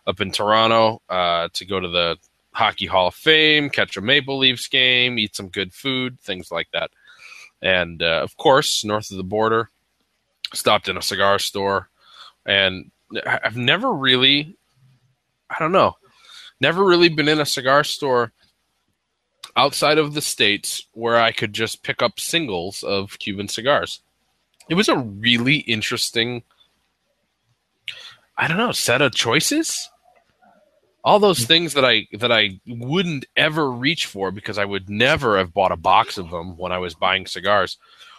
up 0.07 0.21
in 0.21 0.31
Toronto 0.31 1.03
uh, 1.09 1.49
to 1.53 1.65
go 1.67 1.79
to 1.79 1.89
the 1.89 2.17
Hockey 2.53 2.87
Hall 2.87 3.09
of 3.09 3.15
Fame, 3.15 3.69
catch 3.69 3.97
a 3.97 4.01
Maple 4.01 4.39
Leafs 4.39 4.69
game, 4.69 5.19
eat 5.19 5.37
some 5.37 5.49
good 5.49 5.75
food, 5.75 6.19
things 6.21 6.51
like 6.51 6.69
that. 6.73 6.91
And 7.61 8.03
uh, 8.03 8.21
of 8.23 8.37
course, 8.37 8.85
north 8.85 9.11
of 9.11 9.17
the 9.17 9.25
border, 9.25 9.71
stopped 10.57 10.89
in 10.89 10.97
a 10.97 11.03
cigar 11.03 11.39
store, 11.39 11.89
and 12.47 12.91
I've 13.27 13.57
never 13.57 13.93
really, 13.93 14.57
I 15.51 15.59
don't 15.59 15.73
know, 15.73 15.97
never 16.61 16.85
really 16.85 17.09
been 17.09 17.29
in 17.29 17.41
a 17.41 17.47
cigar 17.47 17.85
store 17.85 18.33
outside 19.57 19.99
of 19.99 20.15
the 20.15 20.21
states 20.21 20.87
where 20.93 21.17
I 21.17 21.33
could 21.33 21.53
just 21.53 21.83
pick 21.83 22.03
up 22.03 22.19
singles 22.19 22.83
of 22.83 23.19
Cuban 23.19 23.49
cigars. 23.49 24.01
It 24.69 24.75
was 24.75 24.89
a 24.89 24.97
really 24.97 25.57
interesting, 25.57 26.43
I 28.37 28.49
don't 28.49 28.57
know, 28.57 28.73
set 28.73 29.03
of 29.03 29.15
choices. 29.15 29.89
All 31.05 31.19
those 31.19 31.41
mm-hmm. 31.41 31.49
things 31.49 31.75
that 31.75 31.85
I 31.85 32.09
that 32.13 32.33
I 32.33 32.61
wouldn't 32.67 33.27
ever 33.37 33.71
reach 33.71 34.07
for 34.07 34.31
because 34.31 34.57
I 34.57 34.65
would 34.65 34.89
never 34.89 35.37
have 35.37 35.53
bought 35.53 35.73
a 35.73 35.77
box 35.77 36.17
of 36.17 36.31
them 36.31 36.57
when 36.57 36.73
I 36.73 36.79
was 36.79 36.95
buying 36.95 37.27
cigars 37.27 37.77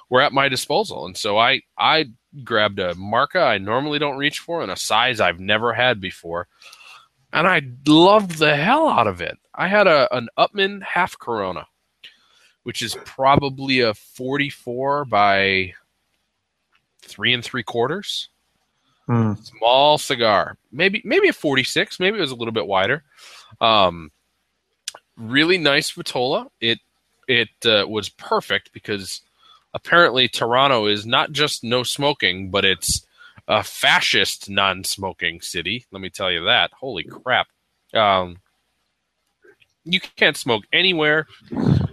were 0.09 0.21
at 0.21 0.33
my 0.33 0.49
disposal. 0.49 1.05
And 1.05 1.17
so 1.17 1.37
I 1.37 1.61
I 1.77 2.05
grabbed 2.43 2.79
a 2.79 2.95
marca 2.95 3.39
I 3.39 3.57
normally 3.57 3.99
don't 3.99 4.17
reach 4.17 4.39
for 4.39 4.61
and 4.61 4.71
a 4.71 4.75
size 4.75 5.19
I've 5.19 5.39
never 5.39 5.73
had 5.73 6.01
before. 6.01 6.47
And 7.31 7.47
I 7.47 7.61
loved 7.85 8.37
the 8.37 8.55
hell 8.55 8.87
out 8.87 9.07
of 9.07 9.21
it. 9.21 9.37
I 9.53 9.67
had 9.67 9.87
a 9.87 10.13
an 10.15 10.29
Upmann 10.37 10.83
half 10.83 11.17
Corona, 11.17 11.67
which 12.63 12.81
is 12.81 12.97
probably 13.05 13.81
a 13.81 13.93
44 13.93 15.05
by 15.05 15.73
three 17.01 17.33
and 17.33 17.43
three 17.43 17.63
quarters. 17.63 18.29
Hmm. 19.05 19.33
Small 19.35 19.97
cigar, 19.97 20.57
maybe 20.71 21.01
maybe 21.05 21.27
a 21.27 21.33
46, 21.33 21.99
maybe 21.99 22.17
it 22.17 22.21
was 22.21 22.31
a 22.31 22.35
little 22.35 22.53
bit 22.53 22.65
wider. 22.65 23.03
Um, 23.61 24.11
really 25.15 25.57
nice 25.57 25.91
Vitola. 25.91 26.47
It 26.59 26.79
it 27.27 27.49
uh, 27.65 27.85
was 27.87 28.09
perfect 28.09 28.71
because 28.73 29.21
apparently 29.75 30.27
Toronto 30.27 30.87
is 30.87 31.05
not 31.05 31.31
just 31.31 31.63
no 31.63 31.83
smoking, 31.83 32.49
but 32.49 32.65
it's 32.65 33.05
a 33.47 33.61
fascist 33.61 34.49
non-smoking 34.49 35.41
city. 35.41 35.85
Let 35.91 36.01
me 36.01 36.09
tell 36.09 36.31
you 36.31 36.45
that. 36.45 36.71
Holy 36.73 37.03
crap! 37.03 37.47
Um, 37.93 38.37
you 39.83 39.99
can't 39.99 40.35
smoke 40.37 40.63
anywhere, 40.73 41.27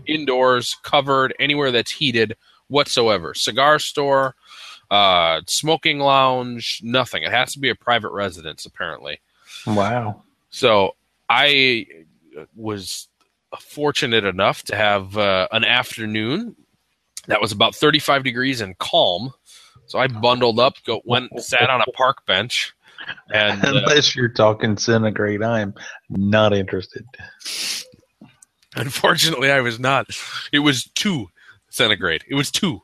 indoors, 0.06 0.76
covered, 0.82 1.34
anywhere 1.38 1.70
that's 1.70 1.90
heated 1.90 2.36
whatsoever. 2.68 3.34
Cigar 3.34 3.78
store, 3.78 4.34
uh, 4.90 5.42
smoking 5.46 5.98
lounge, 5.98 6.80
nothing. 6.82 7.22
It 7.22 7.32
has 7.32 7.52
to 7.52 7.58
be 7.58 7.68
a 7.68 7.74
private 7.74 8.12
residence, 8.12 8.64
apparently. 8.64 9.20
Wow. 9.66 10.22
So 10.48 10.96
I 11.28 11.86
was 12.56 13.08
fortunate 13.60 14.24
enough 14.24 14.62
to 14.64 14.76
have 14.76 15.18
uh, 15.18 15.48
an 15.52 15.64
afternoon 15.64 16.56
that 17.26 17.40
was 17.40 17.52
about 17.52 17.74
35 17.74 18.24
degrees 18.24 18.60
and 18.60 18.76
calm. 18.78 19.32
So 19.86 19.98
I 19.98 20.06
bundled 20.06 20.58
up, 20.58 20.74
go 20.84 21.02
went 21.04 21.40
sat 21.40 21.68
on 21.68 21.80
a 21.80 21.92
park 21.92 22.24
bench, 22.26 22.72
and 23.32 23.64
uh, 23.64 23.72
Unless 23.74 24.16
you're 24.16 24.28
talking 24.28 24.76
centigrade, 24.76 25.42
I 25.42 25.60
am 25.60 25.74
not 26.08 26.52
interested. 26.54 27.04
unfortunately 28.76 29.50
I 29.50 29.60
was 29.60 29.78
not. 29.78 30.06
It 30.52 30.60
was 30.60 30.84
two 30.94 31.28
centigrade. 31.72 32.24
It 32.28 32.34
was 32.34 32.50
two. 32.50 32.82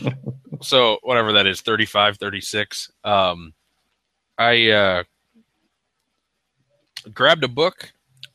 so 0.62 0.98
whatever 1.02 1.32
that 1.32 1.46
is, 1.46 1.60
35, 1.60 2.18
36. 2.18 2.90
Um, 3.04 3.54
I 4.36 4.70
uh, 4.70 5.04
grabbed 7.12 7.44
a 7.44 7.48
book, 7.48 7.92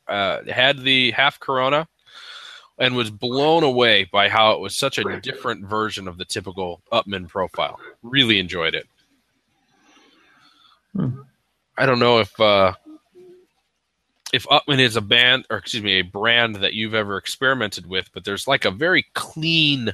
uh, 0.08 0.40
had 0.50 0.80
the 0.80 1.12
half 1.12 1.40
Corona, 1.40 1.88
and 2.78 2.96
was 2.96 3.12
blown 3.12 3.64
away 3.64 4.06
by 4.06 4.30
how 4.30 4.54
it 4.54 4.60
was 4.60 4.76
such 4.76 4.98
a 4.98 5.20
different 5.22 5.66
version 5.66 6.08
of 6.08 6.18
the 6.18 6.26
typical 6.26 6.82
Upmann 6.92 7.28
profile. 7.28 7.80
Really 8.02 8.40
enjoyed 8.40 8.74
it. 8.74 8.88
Hmm. 10.96 11.22
I 11.78 11.86
don't 11.86 12.00
know 12.00 12.20
if 12.20 12.40
uh, 12.40 12.74
if 14.34 14.46
Upmann 14.48 14.80
is 14.80 14.96
a 14.96 15.02
band 15.02 15.46
or 15.50 15.58
excuse 15.58 15.84
me 15.84 16.00
a 16.00 16.02
brand 16.02 16.58
that 16.58 16.74
you've 16.74 16.96
ever 16.96 17.18
experimented 17.18 17.88
with, 17.88 18.10
but 18.14 18.26
there's 18.26 18.48
like 18.48 18.66
a 18.66 18.72
very 18.72 19.06
clean. 19.14 19.94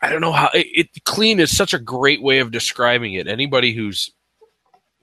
I 0.00 0.08
don't 0.08 0.20
know 0.20 0.32
how 0.32 0.50
it, 0.54 0.66
it 0.72 1.04
clean 1.04 1.40
is 1.40 1.54
such 1.54 1.74
a 1.74 1.78
great 1.78 2.22
way 2.22 2.38
of 2.38 2.52
describing 2.52 3.14
it. 3.14 3.26
Anybody 3.26 3.72
who's 3.72 4.10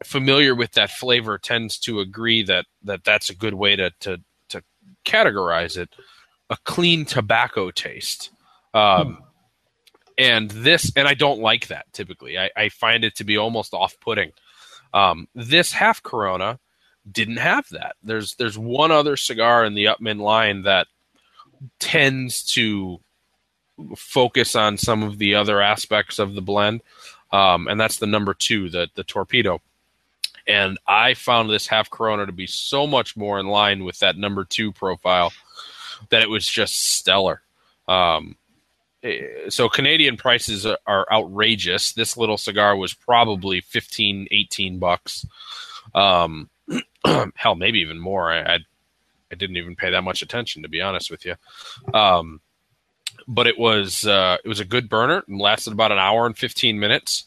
familiar 0.04 0.56
with 0.56 0.72
that 0.74 0.92
flavor 0.92 1.38
tends 1.38 1.78
to 1.80 2.00
agree 2.00 2.44
that 2.44 2.66
that 2.84 3.04
that's 3.04 3.30
a 3.30 3.36
good 3.36 3.54
way 3.54 3.76
to 3.76 3.92
to 4.00 4.22
to 4.50 4.64
categorize 5.06 5.78
it. 5.78 5.90
A 6.50 6.58
clean 6.64 7.06
tobacco 7.06 7.72
taste. 7.72 8.32
Um, 8.74 9.24
and 10.18 10.50
this 10.50 10.92
and 10.96 11.08
i 11.08 11.14
don't 11.14 11.40
like 11.40 11.68
that 11.68 11.86
typically. 11.94 12.38
I, 12.38 12.50
I 12.56 12.70
find 12.70 13.04
it 13.04 13.16
to 13.18 13.24
be 13.24 13.38
almost 13.38 13.74
off-putting. 13.74 14.32
Um, 14.94 15.28
this 15.36 15.72
half 15.72 16.02
corona 16.02 16.60
didn't 17.10 17.38
have 17.38 17.68
that. 17.70 17.96
There's 18.04 18.36
there's 18.36 18.58
one 18.58 18.92
other 18.92 19.16
cigar 19.16 19.66
in 19.66 19.76
the 19.76 19.86
Upmann 19.86 20.20
line 20.20 20.64
that 20.64 20.88
tends 21.80 22.44
to 22.54 23.00
focus 23.96 24.56
on 24.56 24.78
some 24.78 25.04
of 25.04 25.18
the 25.18 25.36
other 25.36 25.62
aspects 25.62 26.20
of 26.20 26.34
the 26.34 26.42
blend. 26.42 26.82
Um, 27.32 27.68
and 27.68 27.80
that's 27.80 27.98
the 27.98 28.08
number 28.08 28.34
two 28.34 28.70
the 28.70 28.90
the 28.96 29.04
torpedo. 29.04 29.62
And 30.48 30.80
i 30.88 31.14
found 31.14 31.50
this 31.50 31.68
half 31.68 31.90
corona 31.90 32.26
to 32.26 32.32
be 32.32 32.48
so 32.48 32.88
much 32.88 33.18
more 33.18 33.40
in 33.40 33.48
line 33.48 33.84
with 33.84 34.00
that 34.00 34.18
number 34.18 34.46
two 34.46 34.72
profile 34.72 35.32
that 36.10 36.22
it 36.22 36.30
was 36.30 36.48
just 36.48 36.96
stellar 36.96 37.42
um, 37.88 38.36
so 39.50 39.70
Canadian 39.70 40.18
prices 40.18 40.66
are, 40.66 40.80
are 40.86 41.08
outrageous. 41.12 41.94
This 41.94 42.18
little 42.18 42.38
cigar 42.38 42.76
was 42.76 42.94
probably 42.94 43.62
15, 43.62 44.28
18 44.32 44.80
bucks. 44.80 45.26
Um, 45.94 46.50
hell, 47.36 47.56
maybe 47.56 47.80
even 47.80 48.00
more. 48.00 48.32
I, 48.32 48.56
I, 48.56 48.60
I 49.32 49.36
didn't 49.36 49.58
even 49.58 49.76
pay 49.76 49.92
that 49.92 50.04
much 50.04 50.22
attention 50.22 50.64
to 50.64 50.70
be 50.70 50.82
honest 50.82 51.12
with 51.12 51.26
you. 51.26 51.36
Um, 51.94 52.42
but 53.28 53.48
it 53.48 53.58
was 53.58 54.06
uh, 54.06 54.38
it 54.44 54.48
was 54.48 54.60
a 54.60 54.66
good 54.66 54.90
burner 54.90 55.24
and 55.28 55.40
lasted 55.40 55.74
about 55.74 55.92
an 55.92 55.98
hour 55.98 56.26
and 56.26 56.38
15 56.38 56.80
minutes. 56.80 57.26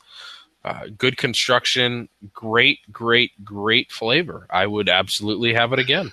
Uh, 0.63 0.87
good 0.97 1.17
construction, 1.17 2.09
great, 2.33 2.81
great, 2.93 3.33
great 3.45 3.91
flavor. 3.91 4.47
I 4.51 4.67
would 4.67 4.89
absolutely 4.89 5.55
have 5.55 5.73
it 5.73 5.79
again. 5.79 6.13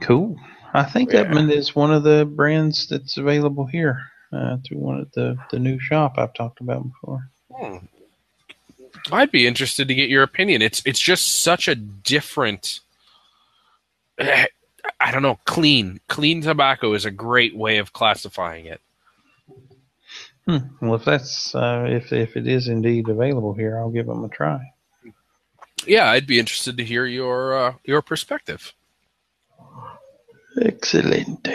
Cool. 0.00 0.38
I 0.74 0.82
think 0.84 1.12
Yeah. 1.12 1.24
Upmann 1.24 1.50
is 1.52 1.74
one 1.74 1.92
of 1.92 2.02
the 2.02 2.24
brands 2.26 2.88
that's 2.88 3.16
available 3.16 3.64
here. 3.66 4.10
uh, 4.32 4.56
through 4.66 4.78
one 4.78 4.98
of 4.98 5.12
the 5.12 5.36
the 5.52 5.58
new 5.60 5.78
shop 5.78 6.14
I've 6.18 6.34
talked 6.34 6.60
about 6.60 6.82
before. 6.82 7.30
Hmm. 7.56 7.76
I'd 9.12 9.30
be 9.30 9.46
interested 9.46 9.86
to 9.86 9.94
get 9.94 10.08
your 10.08 10.24
opinion. 10.24 10.60
It's 10.62 10.82
it's 10.84 10.98
just 11.00 11.42
such 11.42 11.68
a 11.68 11.74
different. 11.76 12.80
I 14.18 15.10
don't 15.12 15.22
know. 15.22 15.38
Clean, 15.44 16.00
clean 16.08 16.40
tobacco 16.42 16.94
is 16.94 17.04
a 17.04 17.10
great 17.10 17.56
way 17.56 17.78
of 17.78 17.92
classifying 17.92 18.66
it. 18.66 18.80
Hmm. 20.46 20.58
Well, 20.80 20.94
if 20.96 21.04
that's 21.04 21.54
uh, 21.54 21.86
if 21.88 22.12
if 22.12 22.36
it 22.36 22.46
is 22.46 22.68
indeed 22.68 23.08
available 23.08 23.54
here, 23.54 23.78
I'll 23.78 23.90
give 23.90 24.06
them 24.06 24.24
a 24.24 24.28
try. 24.28 24.72
Yeah, 25.86 26.10
I'd 26.10 26.26
be 26.26 26.38
interested 26.38 26.76
to 26.78 26.84
hear 26.84 27.06
your 27.06 27.56
uh, 27.56 27.74
your 27.84 28.02
perspective. 28.02 28.72
Excellent. 30.60 31.48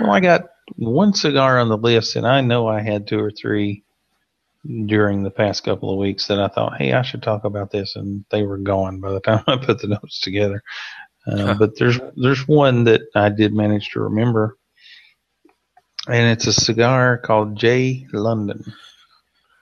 Well, 0.00 0.10
I 0.10 0.20
got 0.20 0.42
one 0.76 1.12
cigar 1.14 1.58
on 1.58 1.68
the 1.68 1.76
list, 1.78 2.16
and 2.16 2.26
I 2.26 2.40
know 2.40 2.66
I 2.66 2.80
had 2.80 3.06
two 3.06 3.20
or 3.20 3.30
three 3.30 3.84
during 4.86 5.22
the 5.22 5.30
past 5.30 5.64
couple 5.64 5.90
of 5.90 5.98
weeks 5.98 6.28
that 6.28 6.40
I 6.40 6.48
thought, 6.48 6.78
hey, 6.78 6.92
I 6.92 7.02
should 7.02 7.22
talk 7.22 7.44
about 7.44 7.70
this, 7.70 7.96
and 7.96 8.24
they 8.30 8.42
were 8.42 8.58
gone 8.58 9.00
by 9.00 9.12
the 9.12 9.20
time 9.20 9.44
I 9.48 9.56
put 9.56 9.80
the 9.80 9.88
notes 9.88 10.20
together. 10.20 10.62
Uh, 11.26 11.46
huh. 11.46 11.54
But 11.58 11.78
there's 11.78 11.98
there's 12.16 12.46
one 12.46 12.84
that 12.84 13.02
I 13.14 13.28
did 13.30 13.54
manage 13.54 13.90
to 13.90 14.00
remember, 14.00 14.56
and 16.08 16.30
it's 16.30 16.46
a 16.46 16.52
cigar 16.52 17.18
called 17.18 17.56
J 17.56 18.06
London, 18.12 18.64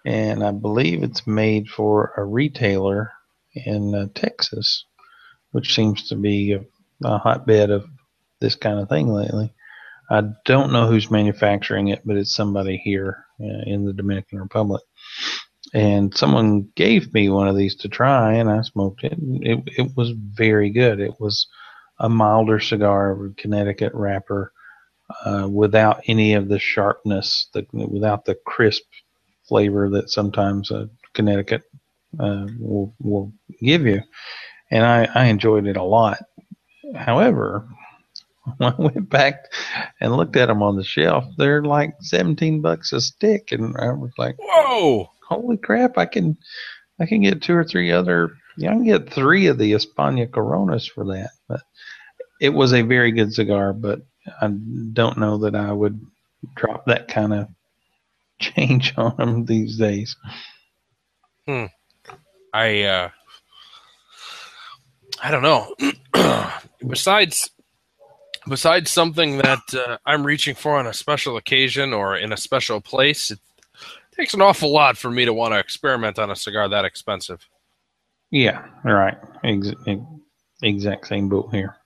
and 0.04 0.44
I 0.44 0.50
believe 0.52 1.02
it's 1.02 1.26
made 1.26 1.68
for 1.68 2.12
a 2.16 2.24
retailer 2.24 3.12
in 3.54 3.94
uh, 3.94 4.06
Texas, 4.14 4.84
which 5.52 5.74
seems 5.74 6.08
to 6.08 6.16
be 6.16 6.52
a, 6.54 6.64
a 7.04 7.18
hotbed 7.18 7.70
of 7.70 7.86
this 8.42 8.56
kind 8.56 8.78
of 8.78 8.90
thing 8.90 9.08
lately. 9.08 9.54
I 10.10 10.22
don't 10.44 10.72
know 10.72 10.86
who's 10.86 11.10
manufacturing 11.10 11.88
it, 11.88 12.02
but 12.04 12.16
it's 12.16 12.34
somebody 12.34 12.76
here 12.76 13.24
uh, 13.40 13.62
in 13.64 13.86
the 13.86 13.94
Dominican 13.94 14.40
Republic. 14.40 14.82
And 15.72 16.14
someone 16.14 16.68
gave 16.74 17.14
me 17.14 17.30
one 17.30 17.48
of 17.48 17.56
these 17.56 17.76
to 17.76 17.88
try, 17.88 18.34
and 18.34 18.50
I 18.50 18.60
smoked 18.60 19.04
it. 19.04 19.14
It, 19.18 19.60
it 19.78 19.92
was 19.96 20.10
very 20.10 20.68
good. 20.68 21.00
It 21.00 21.18
was 21.18 21.46
a 21.98 22.10
milder 22.10 22.60
cigar, 22.60 23.30
Connecticut 23.38 23.94
wrapper, 23.94 24.52
uh, 25.24 25.48
without 25.50 26.02
any 26.06 26.34
of 26.34 26.48
the 26.48 26.58
sharpness, 26.58 27.48
the, 27.54 27.64
without 27.72 28.26
the 28.26 28.34
crisp 28.46 28.82
flavor 29.48 29.88
that 29.90 30.10
sometimes 30.10 30.70
a 30.70 30.90
Connecticut 31.14 31.62
uh, 32.20 32.46
will, 32.58 32.94
will 33.00 33.32
give 33.60 33.86
you. 33.86 34.02
And 34.70 34.84
I, 34.84 35.08
I 35.14 35.24
enjoyed 35.26 35.66
it 35.66 35.76
a 35.76 35.82
lot. 35.82 36.18
However, 36.94 37.66
I 38.60 38.74
went 38.78 39.08
back 39.08 39.52
and 40.00 40.16
looked 40.16 40.36
at 40.36 40.46
them 40.46 40.62
on 40.62 40.76
the 40.76 40.84
shelf, 40.84 41.24
they're 41.36 41.62
like 41.62 41.94
17 42.00 42.60
bucks 42.60 42.92
a 42.92 43.00
stick. 43.00 43.52
And 43.52 43.76
I 43.76 43.92
was 43.92 44.12
like, 44.18 44.36
whoa, 44.38 45.10
holy 45.28 45.56
crap. 45.56 45.98
I 45.98 46.06
can, 46.06 46.36
I 47.00 47.06
can 47.06 47.22
get 47.22 47.42
two 47.42 47.54
or 47.54 47.64
three 47.64 47.92
other, 47.92 48.36
yeah, 48.56 48.70
I 48.70 48.74
can 48.74 48.84
get 48.84 49.12
three 49.12 49.46
of 49.46 49.58
the 49.58 49.72
España 49.72 50.30
Coronas 50.30 50.86
for 50.86 51.04
that. 51.06 51.30
But 51.48 51.62
it 52.40 52.50
was 52.50 52.72
a 52.72 52.82
very 52.82 53.12
good 53.12 53.32
cigar, 53.32 53.72
but 53.72 54.00
I 54.40 54.48
don't 54.48 55.18
know 55.18 55.38
that 55.38 55.54
I 55.54 55.72
would 55.72 56.00
drop 56.56 56.86
that 56.86 57.08
kind 57.08 57.32
of 57.32 57.48
change 58.40 58.94
on 58.96 59.16
them 59.16 59.44
these 59.44 59.78
days. 59.78 60.16
Hmm. 61.46 61.66
I, 62.52 62.82
uh, 62.82 63.10
I 65.22 65.30
don't 65.30 65.42
know. 65.42 65.74
Besides 66.86 67.50
besides 68.48 68.90
something 68.90 69.38
that 69.38 69.74
uh, 69.74 69.98
I'm 70.06 70.24
reaching 70.24 70.54
for 70.54 70.78
on 70.78 70.86
a 70.86 70.92
special 70.92 71.36
occasion 71.36 71.92
or 71.92 72.16
in 72.16 72.32
a 72.32 72.36
special 72.36 72.80
place, 72.80 73.30
it 73.30 73.38
takes 74.16 74.34
an 74.34 74.42
awful 74.42 74.72
lot 74.72 74.96
for 74.96 75.10
me 75.10 75.24
to 75.24 75.32
want 75.32 75.52
to 75.54 75.58
experiment 75.58 76.18
on 76.18 76.30
a 76.30 76.36
cigar 76.36 76.68
that 76.68 76.84
expensive. 76.84 77.46
Yeah, 78.30 78.64
right. 78.84 79.16
Ex- 79.44 79.72
exact 80.62 81.06
same 81.06 81.28
boat 81.28 81.50
here. 81.52 81.76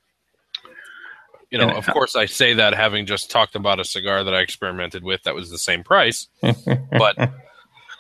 You 1.51 1.59
know, 1.59 1.69
and, 1.69 1.77
of 1.79 1.87
course, 1.87 2.17
I 2.17 2.27
say 2.27 2.55
that 2.55 2.75
having 2.75 3.07
just 3.07 3.31
talked 3.31 3.55
about 3.55 3.81
a 3.81 3.85
cigar 3.85 4.25
that 4.25 4.35
I 4.35 4.41
experimented 4.41 5.05
with 5.05 5.23
that 5.23 5.35
was 5.35 5.51
the 5.51 5.59
same 5.59 5.85
price, 5.85 6.27
but 6.91 7.31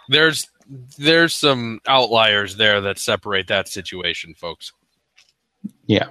there's 0.09 0.49
there's 0.99 1.33
some 1.33 1.81
outliers 1.87 2.57
there 2.57 2.81
that 2.81 2.99
separate 2.99 3.47
that 3.47 3.69
situation, 3.69 4.35
folks. 4.35 4.73
Yeah, 5.87 6.09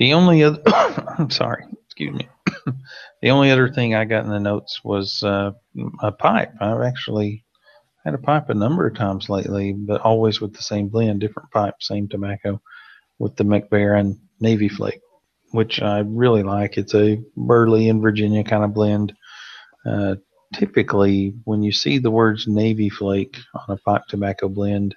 the 0.00 0.14
only 0.14 0.42
other, 0.42 0.62
I'm 0.66 1.30
sorry, 1.30 1.66
excuse 1.84 2.14
me. 2.14 2.28
the 3.22 3.30
only 3.30 3.50
other 3.50 3.68
thing 3.68 3.94
I 3.94 4.06
got 4.06 4.24
in 4.24 4.30
the 4.30 4.40
notes 4.40 4.80
was 4.82 5.22
uh, 5.22 5.52
a 6.02 6.10
pipe. 6.10 6.54
I've 6.58 6.80
actually 6.80 7.44
had 8.04 8.14
a 8.14 8.18
pipe 8.18 8.48
a 8.48 8.54
number 8.54 8.86
of 8.86 8.96
times 8.96 9.28
lately, 9.28 9.74
but 9.74 10.00
always 10.00 10.40
with 10.40 10.54
the 10.54 10.62
same 10.62 10.88
blend, 10.88 11.20
different 11.20 11.50
pipe, 11.50 11.74
same 11.80 12.08
tobacco, 12.08 12.62
with 13.18 13.36
the 13.36 13.44
Mac 13.44 13.68
Baren 13.68 14.18
Navy 14.40 14.70
Flake, 14.70 15.02
which 15.50 15.82
I 15.82 15.98
really 15.98 16.42
like. 16.42 16.78
It's 16.78 16.94
a 16.94 17.22
Burley 17.36 17.90
and 17.90 18.00
Virginia 18.00 18.42
kind 18.42 18.64
of 18.64 18.72
blend. 18.72 19.12
Uh, 19.84 20.14
typically, 20.54 21.34
when 21.44 21.62
you 21.62 21.72
see 21.72 21.98
the 21.98 22.10
words 22.10 22.48
Navy 22.48 22.88
Flake 22.88 23.36
on 23.54 23.76
a 23.76 23.76
pipe 23.76 24.06
tobacco 24.08 24.48
blend, 24.48 24.96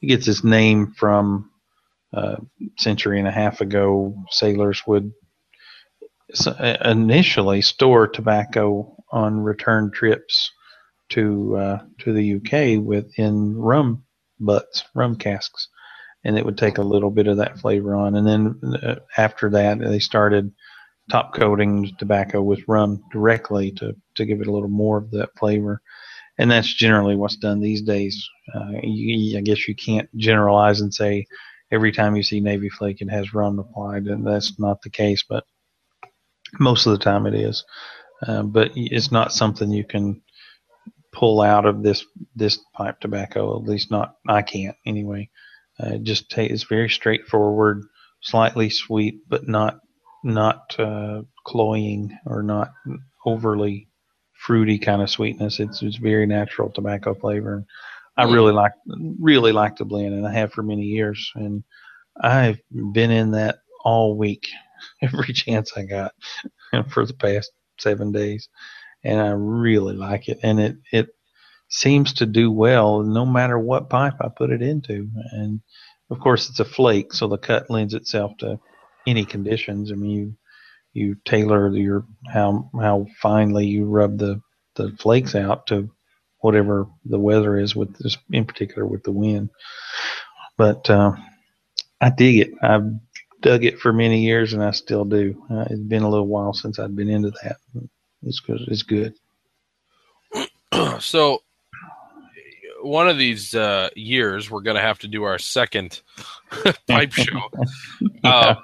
it 0.00 0.06
gets 0.06 0.28
its 0.28 0.44
name 0.44 0.94
from 0.96 1.50
uh, 2.16 2.36
century 2.78 3.18
and 3.18 3.28
a 3.28 3.32
half 3.32 3.60
ago, 3.60 4.14
sailors 4.30 4.82
would 4.86 5.12
uh, 6.46 6.76
initially 6.84 7.60
store 7.60 8.08
tobacco 8.08 8.96
on 9.12 9.40
return 9.40 9.90
trips 9.92 10.50
to 11.10 11.56
uh, 11.56 11.78
to 11.98 12.12
the 12.12 12.36
UK 12.36 12.84
within 12.84 13.56
rum 13.56 14.02
butts, 14.40 14.84
rum 14.94 15.16
casks, 15.16 15.68
and 16.24 16.36
it 16.36 16.44
would 16.44 16.58
take 16.58 16.78
a 16.78 16.82
little 16.82 17.10
bit 17.10 17.26
of 17.26 17.36
that 17.36 17.58
flavor 17.58 17.94
on. 17.94 18.16
And 18.16 18.26
then 18.26 18.60
uh, 18.82 18.96
after 19.16 19.50
that, 19.50 19.78
they 19.78 19.98
started 19.98 20.52
top 21.10 21.34
coating 21.34 21.94
tobacco 21.98 22.42
with 22.42 22.66
rum 22.66 23.04
directly 23.12 23.70
to 23.72 23.94
to 24.16 24.24
give 24.24 24.40
it 24.40 24.48
a 24.48 24.52
little 24.52 24.68
more 24.68 24.96
of 24.96 25.10
that 25.12 25.30
flavor. 25.38 25.80
And 26.38 26.50
that's 26.50 26.72
generally 26.72 27.16
what's 27.16 27.36
done 27.36 27.60
these 27.60 27.82
days. 27.82 28.28
Uh, 28.54 28.72
you, 28.82 29.38
I 29.38 29.40
guess 29.40 29.68
you 29.68 29.74
can't 29.74 30.08
generalize 30.16 30.80
and 30.80 30.92
say 30.92 31.26
every 31.70 31.92
time 31.92 32.16
you 32.16 32.22
see 32.22 32.40
Navy 32.40 32.68
Flake, 32.68 33.00
it 33.00 33.10
has 33.10 33.34
rum 33.34 33.58
applied, 33.58 34.06
and 34.06 34.26
that's 34.26 34.58
not 34.58 34.82
the 34.82 34.90
case, 34.90 35.24
but 35.28 35.44
most 36.58 36.86
of 36.86 36.92
the 36.92 37.04
time 37.04 37.26
it 37.26 37.34
is. 37.34 37.64
Uh, 38.26 38.42
but 38.42 38.72
it's 38.74 39.12
not 39.12 39.32
something 39.32 39.70
you 39.70 39.84
can 39.84 40.22
pull 41.12 41.40
out 41.40 41.66
of 41.66 41.82
this 41.82 42.04
this 42.34 42.58
pipe 42.74 43.00
tobacco. 43.00 43.56
At 43.56 43.68
least 43.68 43.90
not 43.90 44.16
I 44.28 44.42
can't 44.42 44.76
anyway. 44.86 45.30
Uh, 45.78 45.98
just 45.98 46.32
it's 46.38 46.62
very 46.64 46.88
straightforward, 46.88 47.82
slightly 48.22 48.70
sweet, 48.70 49.20
but 49.28 49.46
not 49.48 49.80
not 50.24 50.74
uh, 50.78 51.22
cloying 51.44 52.16
or 52.26 52.42
not 52.42 52.72
overly 53.24 53.88
fruity 54.32 54.78
kind 54.78 55.02
of 55.02 55.10
sweetness. 55.10 55.60
It's 55.60 55.82
it's 55.82 55.96
very 55.96 56.26
natural 56.26 56.70
tobacco 56.70 57.14
flavor. 57.14 57.66
I 58.16 58.24
really 58.24 58.52
like 58.52 58.72
really 59.20 59.52
like 59.52 59.76
the 59.76 59.84
blend, 59.84 60.14
and 60.14 60.26
I 60.26 60.32
have 60.32 60.52
for 60.52 60.62
many 60.62 60.82
years. 60.82 61.30
And 61.34 61.62
I've 62.20 62.60
been 62.92 63.10
in 63.10 63.32
that 63.32 63.58
all 63.84 64.16
week, 64.16 64.48
every 65.02 65.32
chance 65.32 65.72
I 65.76 65.84
got 65.84 66.12
for 66.90 67.04
the 67.06 67.14
past 67.14 67.50
seven 67.78 68.12
days, 68.12 68.48
and 69.04 69.20
I 69.20 69.30
really 69.30 69.94
like 69.94 70.28
it. 70.28 70.40
And 70.42 70.60
it 70.60 70.76
it 70.92 71.08
seems 71.68 72.12
to 72.14 72.26
do 72.26 72.50
well 72.50 73.02
no 73.02 73.26
matter 73.26 73.58
what 73.58 73.90
pipe 73.90 74.14
I 74.20 74.28
put 74.28 74.50
it 74.50 74.62
into. 74.62 75.08
And 75.32 75.60
of 76.10 76.20
course, 76.20 76.48
it's 76.48 76.60
a 76.60 76.64
flake, 76.64 77.12
so 77.12 77.28
the 77.28 77.38
cut 77.38 77.68
lends 77.68 77.94
itself 77.94 78.32
to 78.38 78.58
any 79.06 79.24
conditions. 79.24 79.92
I 79.92 79.94
mean, 79.94 80.10
you 80.10 80.36
you 80.92 81.16
tailor 81.26 81.68
your 81.76 82.06
how 82.32 82.70
how 82.80 83.06
finely 83.20 83.66
you 83.66 83.84
rub 83.84 84.18
the 84.18 84.40
the 84.76 84.96
flakes 84.98 85.34
out 85.34 85.66
to 85.66 85.90
whatever 86.40 86.86
the 87.04 87.18
weather 87.18 87.58
is 87.58 87.74
with 87.74 87.96
this, 87.98 88.16
in 88.30 88.44
particular 88.44 88.86
with 88.86 89.02
the 89.02 89.12
wind. 89.12 89.50
But 90.56 90.88
uh, 90.88 91.12
I 92.00 92.10
dig 92.10 92.38
it. 92.38 92.50
I've 92.62 92.92
dug 93.40 93.64
it 93.64 93.78
for 93.78 93.92
many 93.92 94.24
years, 94.24 94.52
and 94.52 94.62
I 94.62 94.70
still 94.70 95.04
do. 95.04 95.42
Uh, 95.50 95.64
it's 95.70 95.80
been 95.80 96.02
a 96.02 96.08
little 96.08 96.26
while 96.26 96.52
since 96.52 96.78
I've 96.78 96.96
been 96.96 97.08
into 97.08 97.32
that. 97.42 97.56
It's 98.22 98.40
good. 98.40 98.60
It's 98.68 98.82
good. 98.82 99.14
so, 101.00 101.42
one 102.82 103.08
of 103.08 103.18
these 103.18 103.54
uh, 103.54 103.90
years, 103.94 104.50
we're 104.50 104.62
going 104.62 104.76
to 104.76 104.82
have 104.82 104.98
to 105.00 105.08
do 105.08 105.24
our 105.24 105.38
second 105.38 106.00
pipe 106.88 107.12
show. 107.12 107.40
yeah. 108.24 108.56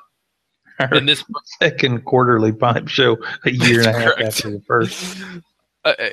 Um, 0.78 0.92
in 0.92 1.06
this 1.06 1.22
second 1.60 2.04
quarterly 2.04 2.52
pipe 2.52 2.88
show, 2.88 3.16
a 3.44 3.50
year 3.50 3.80
and 3.80 3.88
a 3.88 3.92
half 3.92 4.14
correct. 4.14 4.22
after 4.22 4.50
the 4.50 4.60
first. 4.60 5.16
Uh, 5.84 5.94
uh, 5.98 6.08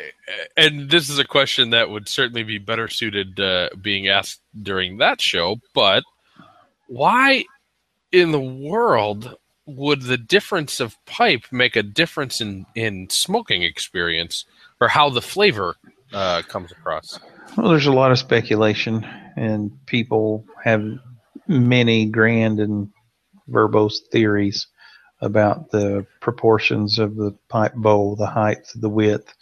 and 0.58 0.90
this 0.90 1.10
is 1.10 1.20
a 1.20 1.26
question 1.26 1.70
that 1.70 1.90
would 1.90 2.08
certainly 2.08 2.44
be 2.44 2.58
better 2.58 2.88
suited 2.88 3.40
uh, 3.40 3.70
being 3.82 4.08
asked 4.08 4.42
during 4.62 4.98
that 4.98 5.22
show. 5.22 5.58
But 5.74 6.04
why 6.88 7.46
in 8.12 8.32
the 8.32 8.40
world 8.40 9.36
would 9.66 10.02
the 10.02 10.18
difference 10.18 10.80
of 10.80 10.98
pipe 11.06 11.44
make 11.52 11.76
a 11.76 11.84
difference 11.84 12.42
in 12.42 12.66
in 12.74 13.08
smoking 13.10 13.62
experience 13.62 14.46
or 14.82 14.88
how 14.88 15.10
the 15.10 15.22
flavor 15.22 15.76
uh, 16.14 16.42
comes 16.48 16.72
across? 16.72 17.20
Well, 17.56 17.70
there's 17.70 17.86
a 17.86 17.92
lot 17.92 18.12
of 18.12 18.20
speculation, 18.20 19.06
and 19.36 19.72
people 19.86 20.46
have 20.64 20.84
many 21.48 22.06
grand 22.06 22.60
and 22.60 22.90
verbose 23.50 24.00
theories 24.12 24.68
about 25.22 25.72
the 25.72 26.06
proportions 26.22 27.00
of 27.00 27.16
the 27.16 27.36
pipe 27.50 27.74
bowl, 27.76 28.16
the 28.16 28.28
height, 28.28 28.68
the 28.76 28.90
width, 28.90 29.34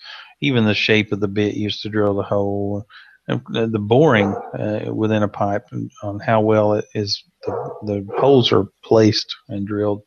even 0.41 0.65
the 0.65 0.73
shape 0.73 1.11
of 1.11 1.19
the 1.19 1.28
bit 1.28 1.55
used 1.55 1.82
to 1.82 1.89
drill 1.89 2.15
the 2.15 2.23
hole, 2.23 2.86
and 3.28 3.41
the 3.53 3.80
boring 3.80 4.34
uh, 4.57 4.91
within 4.93 5.23
a 5.23 5.28
pipe 5.28 5.65
on 6.03 6.19
how 6.19 6.41
well 6.41 6.73
it 6.73 6.86
is 6.95 7.23
the, 7.43 7.51
the 7.84 8.07
holes 8.17 8.51
are 8.51 8.67
placed 8.84 9.36
and 9.49 9.67
drilled 9.67 10.01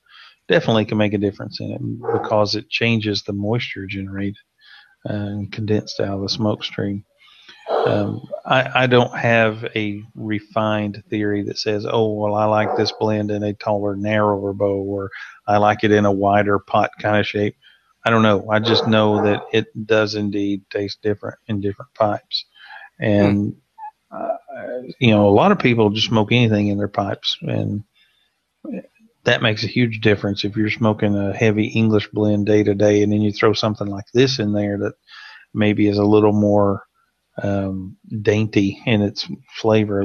definitely 0.48 0.84
can 0.84 0.98
make 0.98 1.12
a 1.12 1.18
difference 1.18 1.60
in 1.60 1.70
it 1.70 1.80
because 2.12 2.54
it 2.54 2.68
changes 2.68 3.22
the 3.22 3.32
moisture 3.32 3.86
generated 3.86 4.36
and 5.04 5.52
condensed 5.52 6.00
out 6.00 6.16
of 6.16 6.22
the 6.22 6.28
smoke 6.28 6.64
stream. 6.64 7.04
Um, 7.70 8.28
I, 8.44 8.82
I, 8.82 8.86
don't 8.86 9.16
have 9.16 9.64
a 9.74 10.02
refined 10.14 11.02
theory 11.08 11.42
that 11.44 11.58
says, 11.58 11.86
oh, 11.88 12.12
well, 12.12 12.34
I 12.34 12.44
like 12.44 12.76
this 12.76 12.92
blend 12.92 13.30
in 13.30 13.42
a 13.42 13.54
taller, 13.54 13.96
narrower 13.96 14.52
bow, 14.52 14.82
or 14.82 15.10
I 15.46 15.56
like 15.58 15.84
it 15.84 15.92
in 15.92 16.04
a 16.04 16.12
wider 16.12 16.58
pot 16.58 16.90
kind 16.98 17.18
of 17.18 17.26
shape. 17.26 17.56
I 18.04 18.10
don't 18.10 18.22
know. 18.22 18.50
I 18.50 18.58
just 18.58 18.86
know 18.86 19.22
that 19.24 19.42
it 19.52 19.86
does 19.86 20.14
indeed 20.14 20.62
taste 20.70 21.00
different 21.02 21.38
in 21.46 21.60
different 21.60 21.94
pipes. 21.94 22.44
And, 22.98 23.56
uh, 24.10 24.36
you 24.98 25.10
know, 25.10 25.28
a 25.28 25.30
lot 25.30 25.52
of 25.52 25.58
people 25.58 25.90
just 25.90 26.08
smoke 26.08 26.32
anything 26.32 26.68
in 26.68 26.78
their 26.78 26.88
pipes. 26.88 27.38
And 27.42 27.84
that 29.24 29.42
makes 29.42 29.64
a 29.64 29.68
huge 29.68 30.00
difference 30.00 30.44
if 30.44 30.56
you're 30.56 30.70
smoking 30.70 31.16
a 31.16 31.32
heavy 31.32 31.66
English 31.66 32.08
blend 32.08 32.46
day 32.46 32.62
to 32.62 32.74
day 32.74 33.02
and 33.02 33.12
then 33.12 33.20
you 33.20 33.32
throw 33.32 33.52
something 33.52 33.86
like 33.86 34.06
this 34.12 34.38
in 34.38 34.52
there 34.52 34.78
that 34.78 34.94
maybe 35.54 35.88
is 35.88 35.98
a 35.98 36.04
little 36.04 36.32
more 36.32 36.84
um, 37.42 37.96
dainty 38.22 38.82
in 38.86 39.02
its 39.02 39.28
flavor. 39.56 40.02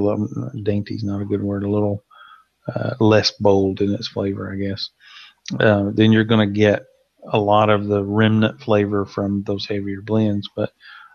Dainty 0.64 0.96
is 0.96 1.04
not 1.04 1.22
a 1.22 1.26
good 1.26 1.44
word. 1.44 1.64
A 1.64 1.70
little 1.70 2.04
uh, 2.74 2.96
less 3.00 3.32
bold 3.32 3.82
in 3.82 3.94
its 3.94 4.08
flavor, 4.08 4.52
I 4.52 4.58
guess. 4.58 4.90
Uh, 5.60 5.92
then 5.94 6.12
you're 6.12 6.24
going 6.24 6.48
to 6.48 6.60
get 6.60 6.84
a 7.32 7.40
lot 7.40 7.70
of 7.70 7.88
the 7.88 8.04
remnant 8.04 8.62
flavor 8.62 9.06
from 9.06 9.44
those 9.44 9.66
heavier 9.66 10.02
blends. 10.02 10.50
But 10.56 10.72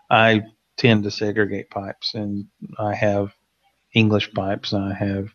I 0.09 0.43
tend 0.77 1.03
to 1.03 1.11
segregate 1.11 1.69
pipes, 1.69 2.13
and 2.15 2.45
I 2.79 2.95
have 2.95 3.33
English 3.93 4.33
pipes, 4.33 4.73
and 4.73 4.83
I 4.83 4.93
have 4.93 5.29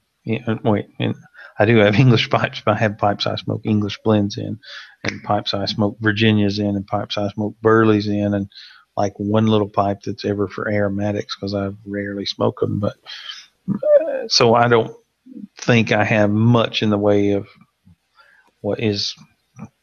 wait, 0.65 0.87
and 0.99 1.15
I 1.59 1.65
do 1.67 1.79
have 1.79 1.95
English 1.99 2.31
pipes, 2.31 2.63
but 2.65 2.75
I 2.77 2.79
have 2.79 2.99
pipes 2.99 3.27
I 3.27 3.37
smoke 3.37 3.63
English 3.65 3.99
blends 4.05 4.39
in, 4.39 4.59
and 5.05 5.23
pipes 5.23 5.55
I 5.55 5.67
smoke 5.67 5.97
Virginias 6.01 6.59
in, 6.59 6.77
and 6.77 6.87
pipes 6.87 7.19
I 7.19 7.29
smoke 7.31 7.57
Burleys 7.63 8.09
in, 8.09 8.35
and 8.35 8.49
like 8.97 9.15
one 9.19 9.47
little 9.47 9.69
pipe 9.69 10.03
that's 10.03 10.25
ever 10.25 10.49
for 10.49 10.71
aromatics 10.71 11.37
because 11.37 11.55
I 11.55 11.71
rarely 11.85 12.27
smoke 12.27 12.61
them. 12.61 12.81
But 12.81 12.97
uh, 13.69 14.29
so 14.29 14.55
I 14.55 14.69
don't 14.69 14.97
think 15.59 15.93
I 15.93 16.05
have 16.05 16.31
much 16.31 16.83
in 16.83 16.91
the 16.91 16.99
way 16.99 17.33
of 17.33 17.47
what 18.61 18.81
is 18.81 19.15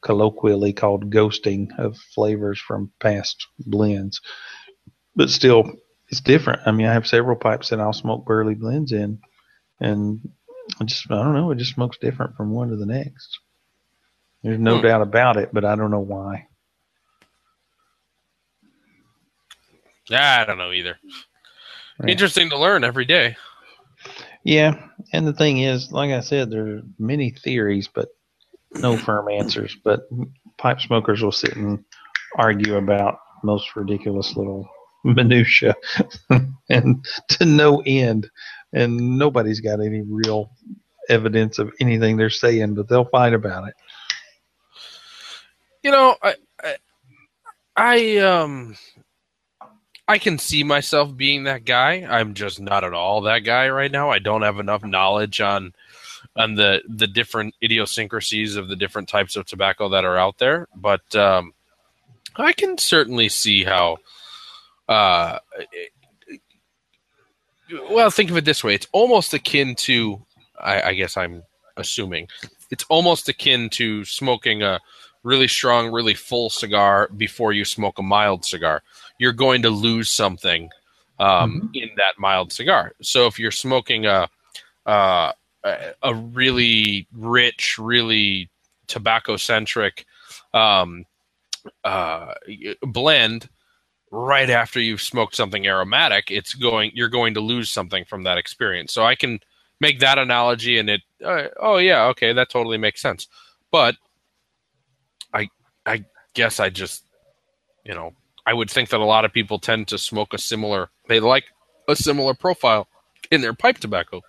colloquially 0.01 0.73
called 0.73 1.09
ghosting 1.09 1.67
of 1.79 1.97
flavors 1.97 2.59
from 2.59 2.91
past 2.99 3.47
blends. 3.59 4.21
But 5.15 5.29
still, 5.29 5.71
it's 6.09 6.21
different. 6.21 6.61
I 6.65 6.71
mean, 6.71 6.87
I 6.87 6.93
have 6.93 7.07
several 7.07 7.35
pipes 7.35 7.69
that 7.69 7.79
I'll 7.79 7.93
smoke 7.93 8.25
Burley 8.25 8.55
blends 8.55 8.91
in, 8.91 9.19
and 9.79 10.27
I 10.79 10.83
just 10.85 11.09
I 11.09 11.15
don't 11.15 11.33
know. 11.33 11.51
It 11.51 11.57
just 11.57 11.73
smokes 11.73 11.97
different 11.97 12.35
from 12.35 12.51
one 12.51 12.69
to 12.69 12.75
the 12.75 12.85
next. 12.85 13.39
There's 14.43 14.59
no 14.59 14.77
hmm. 14.77 14.83
doubt 14.83 15.01
about 15.01 15.37
it, 15.37 15.49
but 15.53 15.65
I 15.65 15.75
don't 15.75 15.91
know 15.91 15.99
why. 15.99 16.47
I 20.11 20.45
don't 20.45 20.57
know 20.57 20.71
either. 20.71 20.97
Right. 21.99 22.09
Interesting 22.09 22.49
to 22.49 22.59
learn 22.59 22.83
every 22.83 23.05
day. 23.05 23.35
Yeah, 24.43 24.87
and 25.13 25.25
the 25.25 25.33
thing 25.33 25.59
is, 25.59 25.91
like 25.91 26.11
I 26.11 26.19
said, 26.19 26.49
there 26.49 26.67
are 26.67 26.81
many 26.99 27.31
theories, 27.31 27.87
but 27.87 28.09
no 28.73 28.97
firm 28.97 29.29
answers. 29.29 29.77
But 29.83 30.01
pipe 30.57 30.81
smokers 30.81 31.21
will 31.21 31.31
sit 31.31 31.55
and 31.55 31.83
argue 32.37 32.75
about 32.75 33.19
most 33.43 33.75
ridiculous 33.75 34.35
little 34.35 34.69
minutia 35.03 35.75
and 36.69 37.05
to 37.27 37.45
no 37.45 37.83
end 37.85 38.29
and 38.71 39.17
nobody's 39.17 39.59
got 39.59 39.81
any 39.81 40.01
real 40.01 40.49
evidence 41.09 41.59
of 41.59 41.69
anything 41.81 42.15
they're 42.15 42.29
saying 42.29 42.73
but 42.73 42.87
they'll 42.87 43.03
fight 43.05 43.33
about 43.33 43.67
it 43.67 43.73
you 45.83 45.91
know 45.91 46.15
i 46.23 46.35
i, 46.63 46.77
I 47.75 48.17
um 48.19 48.77
I 50.07 50.17
can 50.17 50.37
see 50.37 50.63
myself 50.63 51.15
being 51.15 51.45
that 51.45 51.65
guy. 51.65 52.05
I'm 52.09 52.33
just 52.33 52.59
not 52.59 52.83
at 52.83 52.93
all 52.93 53.21
that 53.21 53.39
guy 53.39 53.69
right 53.69 53.91
now. 53.91 54.09
I 54.09 54.19
don't 54.19 54.41
have 54.41 54.59
enough 54.59 54.83
knowledge 54.83 55.39
on 55.39 55.73
on 56.35 56.55
the 56.55 56.81
the 56.87 57.07
different 57.07 57.55
idiosyncrasies 57.63 58.55
of 58.55 58.67
the 58.67 58.75
different 58.75 59.07
types 59.07 59.35
of 59.35 59.45
tobacco 59.45 59.89
that 59.89 60.03
are 60.05 60.17
out 60.17 60.39
there. 60.39 60.67
But 60.75 61.15
um, 61.15 61.53
I 62.35 62.53
can 62.53 62.77
certainly 62.77 63.29
see 63.29 63.63
how. 63.63 63.97
Uh, 64.89 65.39
well, 67.89 68.09
think 68.09 68.29
of 68.29 68.37
it 68.37 68.45
this 68.45 68.63
way: 68.63 68.75
it's 68.75 68.87
almost 68.91 69.33
akin 69.33 69.75
to. 69.75 70.21
I, 70.59 70.81
I 70.81 70.93
guess 70.93 71.17
I'm 71.17 71.43
assuming 71.77 72.27
it's 72.69 72.85
almost 72.89 73.29
akin 73.29 73.69
to 73.69 74.03
smoking 74.03 74.63
a 74.63 74.79
really 75.23 75.47
strong, 75.47 75.91
really 75.91 76.13
full 76.13 76.49
cigar 76.49 77.09
before 77.15 77.53
you 77.53 77.63
smoke 77.65 77.99
a 77.99 78.03
mild 78.03 78.43
cigar. 78.45 78.83
You're 79.19 79.33
going 79.33 79.61
to 79.63 79.69
lose 79.69 80.09
something 80.09 80.69
um, 81.19 81.53
mm-hmm. 81.53 81.67
in 81.73 81.89
that 81.97 82.17
mild 82.17 82.51
cigar. 82.51 82.93
So 83.01 83.27
if 83.27 83.39
you're 83.39 83.51
smoking 83.51 84.05
a, 84.05 84.29
uh, 84.85 85.31
a 85.63 86.13
really 86.13 87.07
rich, 87.13 87.77
really 87.79 88.49
tobacco 88.87 89.37
centric 89.37 90.05
um, 90.53 91.05
uh, 91.83 92.33
blend 92.81 93.49
right 94.11 94.49
after 94.49 94.79
you've 94.79 95.01
smoked 95.01 95.35
something 95.35 95.65
aromatic, 95.65 96.29
it's 96.29 96.53
going 96.53 96.91
you're 96.93 97.09
going 97.09 97.33
to 97.33 97.39
lose 97.39 97.69
something 97.69 98.05
from 98.05 98.23
that 98.23 98.37
experience. 98.37 98.93
So 98.93 99.03
I 99.03 99.15
can 99.15 99.39
make 99.79 99.99
that 99.99 100.17
analogy, 100.17 100.77
and 100.77 100.89
it 100.89 101.01
uh, 101.23 101.47
oh 101.59 101.77
yeah 101.77 102.05
okay 102.07 102.33
that 102.33 102.49
totally 102.49 102.77
makes 102.77 103.01
sense. 103.01 103.27
But 103.71 103.95
I 105.33 105.49
I 105.85 106.05
guess 106.33 106.59
I 106.59 106.69
just 106.69 107.03
you 107.85 107.93
know 107.93 108.13
I 108.45 108.53
would 108.53 108.69
think 108.69 108.89
that 108.89 108.99
a 108.99 109.05
lot 109.05 109.25
of 109.25 109.33
people 109.33 109.59
tend 109.59 109.87
to 109.89 109.97
smoke 109.97 110.33
a 110.33 110.37
similar 110.37 110.89
they 111.07 111.19
like 111.19 111.45
a 111.87 111.95
similar 111.95 112.33
profile 112.33 112.87
in 113.31 113.41
their 113.41 113.53
pipe 113.53 113.77
tobacco 113.77 114.21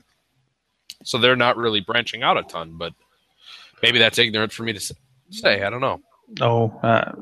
so 1.05 1.19
they're 1.19 1.37
not 1.37 1.57
really 1.57 1.81
branching 1.81 2.23
out 2.23 2.39
a 2.39 2.43
ton. 2.43 2.77
But 2.77 2.95
maybe 3.83 3.99
that's 3.99 4.19
ignorant 4.19 4.53
for 4.53 4.65
me 4.65 4.73
to 4.73 4.95
say. 5.31 5.63
I 5.63 5.71
don't 5.71 5.81
know. 5.81 6.01
Oh, 6.41 6.69
uh, 6.83 7.13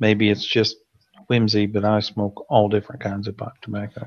maybe 0.00 0.28
it's 0.28 0.44
just 0.44 0.76
whimsy, 1.28 1.66
but 1.66 1.84
I 1.84 2.00
smoke 2.00 2.44
all 2.50 2.68
different 2.68 3.00
kinds 3.00 3.28
of 3.28 3.36
pipe 3.36 3.52
tobacco. 3.62 4.06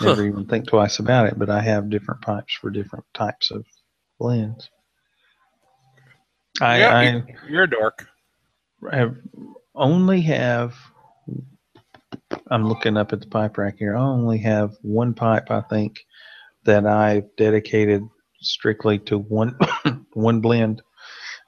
Never 0.00 0.22
huh. 0.22 0.28
even 0.28 0.46
think 0.46 0.68
twice 0.68 0.98
about 0.98 1.26
it, 1.26 1.38
but 1.38 1.50
I 1.50 1.60
have 1.60 1.90
different 1.90 2.22
pipes 2.22 2.54
for 2.54 2.70
different 2.70 3.04
types 3.14 3.50
of 3.50 3.64
blends. 4.18 4.70
I, 6.60 6.78
yeah, 6.80 6.98
I 6.98 7.24
you're 7.48 7.64
a 7.64 7.70
dork. 7.70 8.06
I 8.90 9.08
only 9.74 10.20
have. 10.22 10.74
I'm 12.50 12.66
looking 12.66 12.96
up 12.96 13.12
at 13.12 13.20
the 13.20 13.26
pipe 13.26 13.58
rack 13.58 13.76
here. 13.78 13.96
I 13.96 14.00
only 14.00 14.38
have 14.38 14.74
one 14.82 15.14
pipe, 15.14 15.50
I 15.50 15.62
think, 15.62 16.00
that 16.64 16.86
I've 16.86 17.24
dedicated 17.36 18.02
strictly 18.40 18.98
to 19.00 19.18
one 19.18 19.56
one 20.12 20.40
blend, 20.40 20.82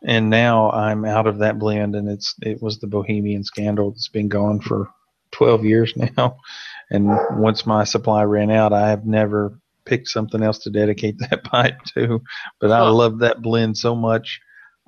and 0.05 0.31
now 0.31 0.71
I'm 0.71 1.05
out 1.05 1.27
of 1.27 1.39
that 1.39 1.59
blend, 1.59 1.95
and 1.95 2.09
it's 2.09 2.35
it 2.43 2.63
was 2.63 2.79
the 2.79 2.87
Bohemian 2.87 3.45
Scandal 3.45 3.91
that's 3.91 4.09
been 4.09 4.29
gone 4.29 4.61
for 4.61 4.89
12 5.33 5.65
years 5.65 5.95
now, 6.17 6.37
and 6.91 7.09
once 7.39 7.67
my 7.67 7.85
supply 7.85 8.23
ran 8.25 8.51
out, 8.51 8.73
I 8.73 8.89
have 8.91 9.07
never 9.07 9.59
picked 9.87 10.09
something 10.09 10.43
else 10.43 10.59
to 10.61 10.71
dedicate 10.71 11.19
that 11.31 11.45
pipe 11.45 11.79
to, 11.95 12.21
but 12.61 12.71
I 12.71 12.89
love 12.89 13.21
that 13.21 13.43
blend 13.43 13.77
so 13.77 13.95
much. 13.95 14.41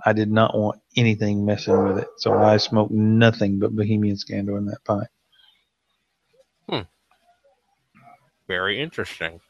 I 0.04 0.12
did 0.12 0.30
not 0.30 0.56
want 0.56 0.80
anything 0.96 1.44
messing 1.44 1.84
with 1.84 1.98
it, 1.98 2.08
so 2.18 2.34
I 2.34 2.56
smoked 2.56 2.92
nothing 2.92 3.58
but 3.58 3.74
Bohemian 3.74 4.16
Scandal 4.16 4.56
in 4.56 4.66
that 4.66 4.84
pipe. 4.84 5.08
Hmm. 6.68 6.80
Very 8.48 8.80
interesting. 8.80 9.40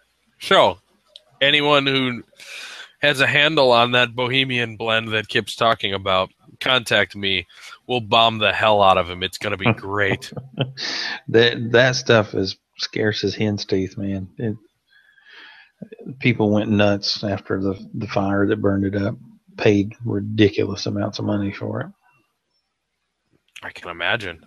So, 0.40 0.78
anyone 1.40 1.86
who 1.86 2.22
has 3.00 3.20
a 3.20 3.26
handle 3.26 3.72
on 3.72 3.92
that 3.92 4.14
Bohemian 4.14 4.76
blend 4.76 5.08
that 5.08 5.28
Kip's 5.28 5.56
talking 5.56 5.92
about, 5.92 6.30
contact 6.60 7.16
me. 7.16 7.46
We'll 7.86 8.00
bomb 8.00 8.38
the 8.38 8.52
hell 8.52 8.82
out 8.82 8.98
of 8.98 9.10
him. 9.10 9.22
It's 9.22 9.38
going 9.38 9.50
to 9.50 9.56
be 9.56 9.72
great. 9.72 10.32
that 11.28 11.72
that 11.72 11.96
stuff 11.96 12.34
is 12.34 12.56
scarce 12.78 13.24
as 13.24 13.34
hen's 13.34 13.64
teeth, 13.64 13.96
man. 13.98 14.28
It, 14.38 14.56
people 16.20 16.50
went 16.50 16.70
nuts 16.70 17.24
after 17.24 17.60
the 17.60 17.74
the 17.94 18.06
fire 18.06 18.46
that 18.46 18.60
burned 18.60 18.84
it 18.84 19.00
up. 19.00 19.16
Paid 19.56 19.94
ridiculous 20.04 20.86
amounts 20.86 21.18
of 21.18 21.24
money 21.24 21.52
for 21.52 21.80
it. 21.80 21.86
I 23.62 23.70
can 23.70 23.90
imagine. 23.90 24.44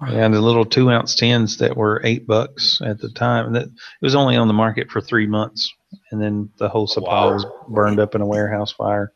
And 0.00 0.34
the 0.34 0.40
little 0.40 0.64
two 0.64 0.90
ounce 0.90 1.14
tins 1.14 1.58
that 1.58 1.76
were 1.76 2.00
eight 2.02 2.26
bucks 2.26 2.80
at 2.84 2.98
the 2.98 3.10
time, 3.10 3.52
that 3.52 3.66
it 3.66 3.70
was 4.00 4.16
only 4.16 4.36
on 4.36 4.48
the 4.48 4.54
market 4.54 4.90
for 4.90 5.00
three 5.00 5.26
months, 5.28 5.72
and 6.10 6.20
then 6.20 6.50
the 6.58 6.68
whole 6.68 6.82
oh, 6.82 6.86
supply 6.86 7.26
Wow. 7.26 7.34
was 7.34 7.46
burned 7.68 8.00
up 8.00 8.14
in 8.14 8.20
a 8.20 8.26
warehouse 8.26 8.72
fire. 8.72 9.12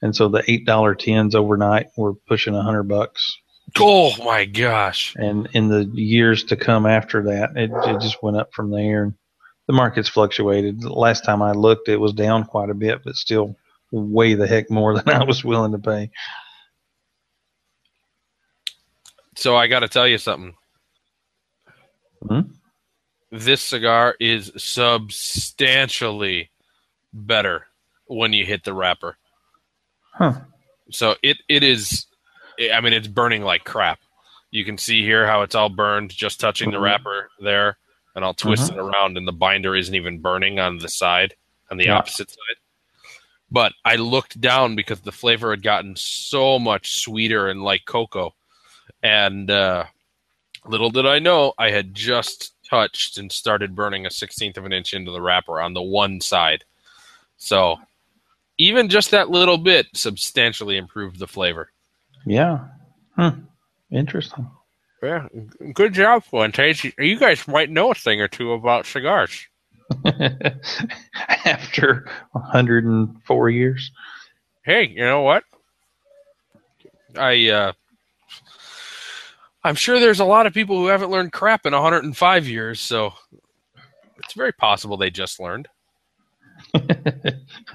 And 0.00 0.16
so 0.16 0.28
the 0.28 0.42
eight 0.50 0.64
dollar 0.64 0.94
tins 0.94 1.34
overnight 1.34 1.88
were 1.96 2.14
pushing 2.14 2.54
a 2.54 2.62
hundred 2.62 2.84
bucks. 2.84 3.36
Oh 3.78 4.12
my 4.24 4.44
gosh. 4.44 5.14
And 5.16 5.48
in 5.52 5.68
the 5.68 5.84
years 5.92 6.44
to 6.44 6.56
come 6.56 6.86
after 6.86 7.22
that, 7.24 7.56
it, 7.56 7.70
it 7.70 8.00
just 8.00 8.22
went 8.22 8.36
up 8.36 8.52
from 8.54 8.70
there. 8.70 9.04
And 9.04 9.14
the 9.66 9.72
market's 9.72 10.08
fluctuated. 10.08 10.80
The 10.80 10.92
last 10.92 11.24
time 11.24 11.42
I 11.42 11.52
looked, 11.52 11.88
it 11.88 11.98
was 11.98 12.12
down 12.12 12.44
quite 12.44 12.70
a 12.70 12.74
bit, 12.74 13.02
but 13.04 13.14
still 13.16 13.56
way 13.92 14.34
the 14.34 14.46
heck 14.46 14.70
more 14.70 14.94
than 14.98 15.08
I 15.14 15.22
was 15.24 15.44
willing 15.44 15.72
to 15.72 15.78
pay. 15.78 16.10
So 19.36 19.56
I 19.56 19.66
got 19.66 19.80
to 19.80 19.88
tell 19.88 20.06
you 20.06 20.18
something. 20.18 20.54
Hmm? 22.28 22.40
This 23.30 23.62
cigar 23.62 24.14
is 24.20 24.52
substantially 24.56 26.50
better 27.12 27.66
when 28.06 28.32
you 28.32 28.44
hit 28.44 28.64
the 28.64 28.74
wrapper. 28.74 29.16
Huh. 30.12 30.34
So 30.90 31.16
it 31.22 31.38
it 31.48 31.62
is. 31.62 32.06
I 32.72 32.80
mean, 32.82 32.92
it's 32.92 33.08
burning 33.08 33.42
like 33.42 33.64
crap. 33.64 33.98
You 34.50 34.64
can 34.66 34.76
see 34.76 35.02
here 35.02 35.26
how 35.26 35.40
it's 35.42 35.54
all 35.54 35.70
burned, 35.70 36.10
just 36.10 36.38
touching 36.38 36.70
the 36.70 36.76
Mhm. 36.76 36.82
wrapper 36.82 37.30
there, 37.40 37.78
and 38.14 38.22
I'll 38.22 38.34
twist 38.34 38.70
it 38.70 38.76
around, 38.76 39.16
and 39.16 39.26
the 39.26 39.32
binder 39.32 39.74
isn't 39.74 39.94
even 39.94 40.20
burning 40.20 40.60
on 40.60 40.76
the 40.76 40.90
side, 40.90 41.34
on 41.70 41.78
the 41.78 41.86
Yeah. 41.86 41.96
opposite 41.96 42.28
side. 42.28 42.56
But 43.52 43.74
I 43.84 43.96
looked 43.96 44.40
down 44.40 44.76
because 44.76 45.00
the 45.00 45.12
flavor 45.12 45.50
had 45.50 45.62
gotten 45.62 45.94
so 45.94 46.58
much 46.58 47.00
sweeter 47.00 47.48
and 47.48 47.62
like 47.62 47.84
cocoa, 47.84 48.34
and 49.02 49.50
uh, 49.50 49.84
little 50.66 50.90
did 50.90 51.06
I 51.06 51.18
know, 51.18 51.52
I 51.58 51.70
had 51.70 51.94
just 51.94 52.54
touched 52.68 53.18
and 53.18 53.30
started 53.30 53.76
burning 53.76 54.06
a 54.06 54.10
sixteenth 54.10 54.56
of 54.56 54.64
an 54.64 54.72
inch 54.72 54.94
into 54.94 55.10
the 55.10 55.20
wrapper 55.20 55.60
on 55.60 55.74
the 55.74 55.82
one 55.82 56.22
side. 56.22 56.64
So 57.36 57.78
even 58.56 58.88
just 58.88 59.10
that 59.10 59.28
little 59.28 59.58
bit 59.58 59.86
substantially 59.92 60.78
improved 60.78 61.18
the 61.18 61.26
flavor. 61.26 61.70
Yeah. 62.24 62.60
Hmm. 63.16 63.40
Interesting. 63.90 64.48
Yeah, 65.02 65.28
good 65.74 65.92
job, 65.92 66.24
Fuentes. 66.24 66.84
You 66.84 67.18
guys 67.18 67.46
might 67.48 67.68
know 67.68 67.90
a 67.90 67.94
thing 67.94 68.22
or 68.22 68.28
two 68.28 68.52
about 68.52 68.86
cigars. 68.86 69.48
After 71.44 72.06
104 72.32 73.50
years. 73.50 73.90
Hey, 74.64 74.88
you 74.88 75.04
know 75.04 75.22
what? 75.22 75.44
I 77.16 77.48
uh 77.48 77.72
I'm 79.64 79.74
sure 79.74 80.00
there's 80.00 80.20
a 80.20 80.24
lot 80.24 80.46
of 80.46 80.54
people 80.54 80.76
who 80.76 80.86
haven't 80.86 81.10
learned 81.10 81.32
crap 81.32 81.66
in 81.66 81.72
105 81.72 82.48
years, 82.48 82.80
so 82.80 83.12
it's 84.18 84.34
very 84.34 84.52
possible 84.52 84.96
they 84.96 85.10
just 85.10 85.38
learned. 85.38 85.68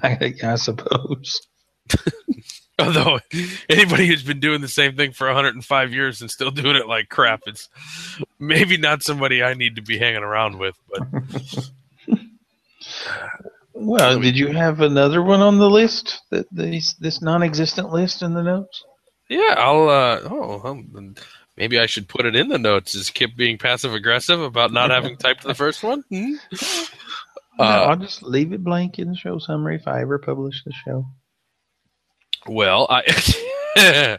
I, 0.02 0.34
I 0.42 0.54
suppose. 0.56 1.40
Although 2.78 3.18
anybody 3.68 4.06
who's 4.06 4.22
been 4.22 4.38
doing 4.38 4.60
the 4.60 4.68
same 4.68 4.96
thing 4.96 5.12
for 5.12 5.26
105 5.26 5.92
years 5.92 6.20
and 6.20 6.30
still 6.30 6.50
doing 6.50 6.76
it 6.76 6.86
like 6.86 7.08
crap, 7.08 7.40
it's 7.46 7.68
maybe 8.38 8.76
not 8.76 9.02
somebody 9.02 9.42
I 9.42 9.54
need 9.54 9.76
to 9.76 9.82
be 9.82 9.98
hanging 9.98 10.22
around 10.22 10.58
with. 10.58 10.76
But 10.88 11.70
Well, 13.80 14.18
did 14.20 14.36
you 14.36 14.48
have 14.48 14.80
another 14.80 15.22
one 15.22 15.40
on 15.40 15.58
the 15.58 15.70
list? 15.70 16.20
That 16.30 16.46
this 16.50 16.94
this 16.94 17.22
non-existent 17.22 17.90
list 17.90 18.22
in 18.22 18.34
the 18.34 18.42
notes? 18.42 18.84
yeah, 19.30 19.54
I'll. 19.56 19.88
Uh, 19.88 20.20
oh, 20.24 20.60
um, 20.64 21.14
maybe 21.56 21.78
I 21.78 21.86
should 21.86 22.08
put 22.08 22.26
it 22.26 22.34
in 22.34 22.48
the 22.48 22.58
notes. 22.58 22.94
Is 22.94 23.10
Kip 23.10 23.30
being 23.36 23.56
passive 23.58 23.94
aggressive 23.94 24.40
about 24.40 24.72
not 24.72 24.90
having 24.90 25.16
typed 25.18 25.44
the 25.44 25.54
first 25.54 25.82
one? 25.82 26.02
Hmm? 26.10 26.34
no, 27.58 27.64
Uh, 27.64 27.86
I'll 27.88 27.96
just 27.96 28.22
leave 28.22 28.52
it 28.52 28.64
blank 28.64 28.98
in 28.98 29.10
the 29.10 29.16
show 29.16 29.38
summary 29.38 29.76
if 29.76 29.86
I 29.86 30.00
ever 30.02 30.18
publish 30.18 30.62
the 30.64 30.72
show. 30.84 31.06
Well, 32.46 32.86
I. 32.90 34.18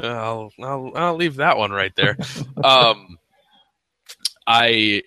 I'll, 0.00 0.50
I'll 0.62 0.92
I'll 0.94 1.16
leave 1.16 1.36
that 1.36 1.56
one 1.58 1.72
right 1.72 1.94
there. 1.96 2.16
Um, 2.64 3.18
I 4.46 5.02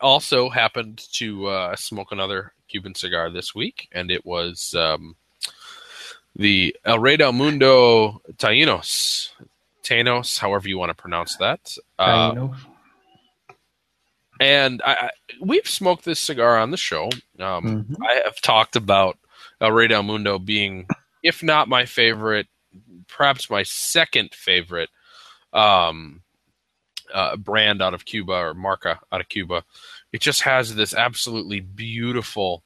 also 0.00 0.48
happened 0.48 1.02
to 1.14 1.46
uh, 1.46 1.76
smoke 1.76 2.08
another 2.12 2.52
Cuban 2.68 2.94
cigar 2.94 3.30
this 3.30 3.54
week, 3.54 3.88
and 3.92 4.10
it 4.10 4.24
was 4.24 4.74
um, 4.74 5.16
the 6.36 6.76
El 6.84 6.98
Rey 6.98 7.16
del 7.16 7.32
Mundo 7.32 8.20
Tainos, 8.36 9.30
Tainos, 9.82 10.38
however 10.38 10.68
you 10.68 10.78
want 10.78 10.90
to 10.90 10.94
pronounce 10.94 11.36
that. 11.36 11.76
Uh, 11.98 12.34
and 14.40 14.82
I, 14.84 14.92
I, 14.92 15.10
we've 15.40 15.66
smoked 15.66 16.04
this 16.04 16.20
cigar 16.20 16.58
on 16.58 16.70
the 16.70 16.76
show. 16.76 17.06
Um, 17.40 17.84
Mhm. 17.84 17.96
I 18.06 18.20
have 18.24 18.40
talked 18.40 18.76
about 18.76 19.18
El 19.60 19.72
Rey 19.72 19.88
del 19.88 20.02
Mundo 20.04 20.38
being, 20.38 20.86
if 21.22 21.42
not 21.42 21.68
my 21.68 21.84
favorite, 21.86 22.46
perhaps 23.08 23.50
my 23.50 23.62
second 23.64 24.32
favorite 24.34 24.90
um, 25.52 26.22
uh, 27.12 27.36
brand 27.36 27.80
out 27.82 27.94
of 27.94 28.04
Cuba 28.04 28.32
or 28.32 28.54
marca 28.54 29.00
out 29.10 29.20
of 29.20 29.28
Cuba. 29.28 29.64
It 30.12 30.20
just 30.20 30.42
has 30.42 30.74
this 30.74 30.94
absolutely 30.94 31.60
beautiful 31.60 32.62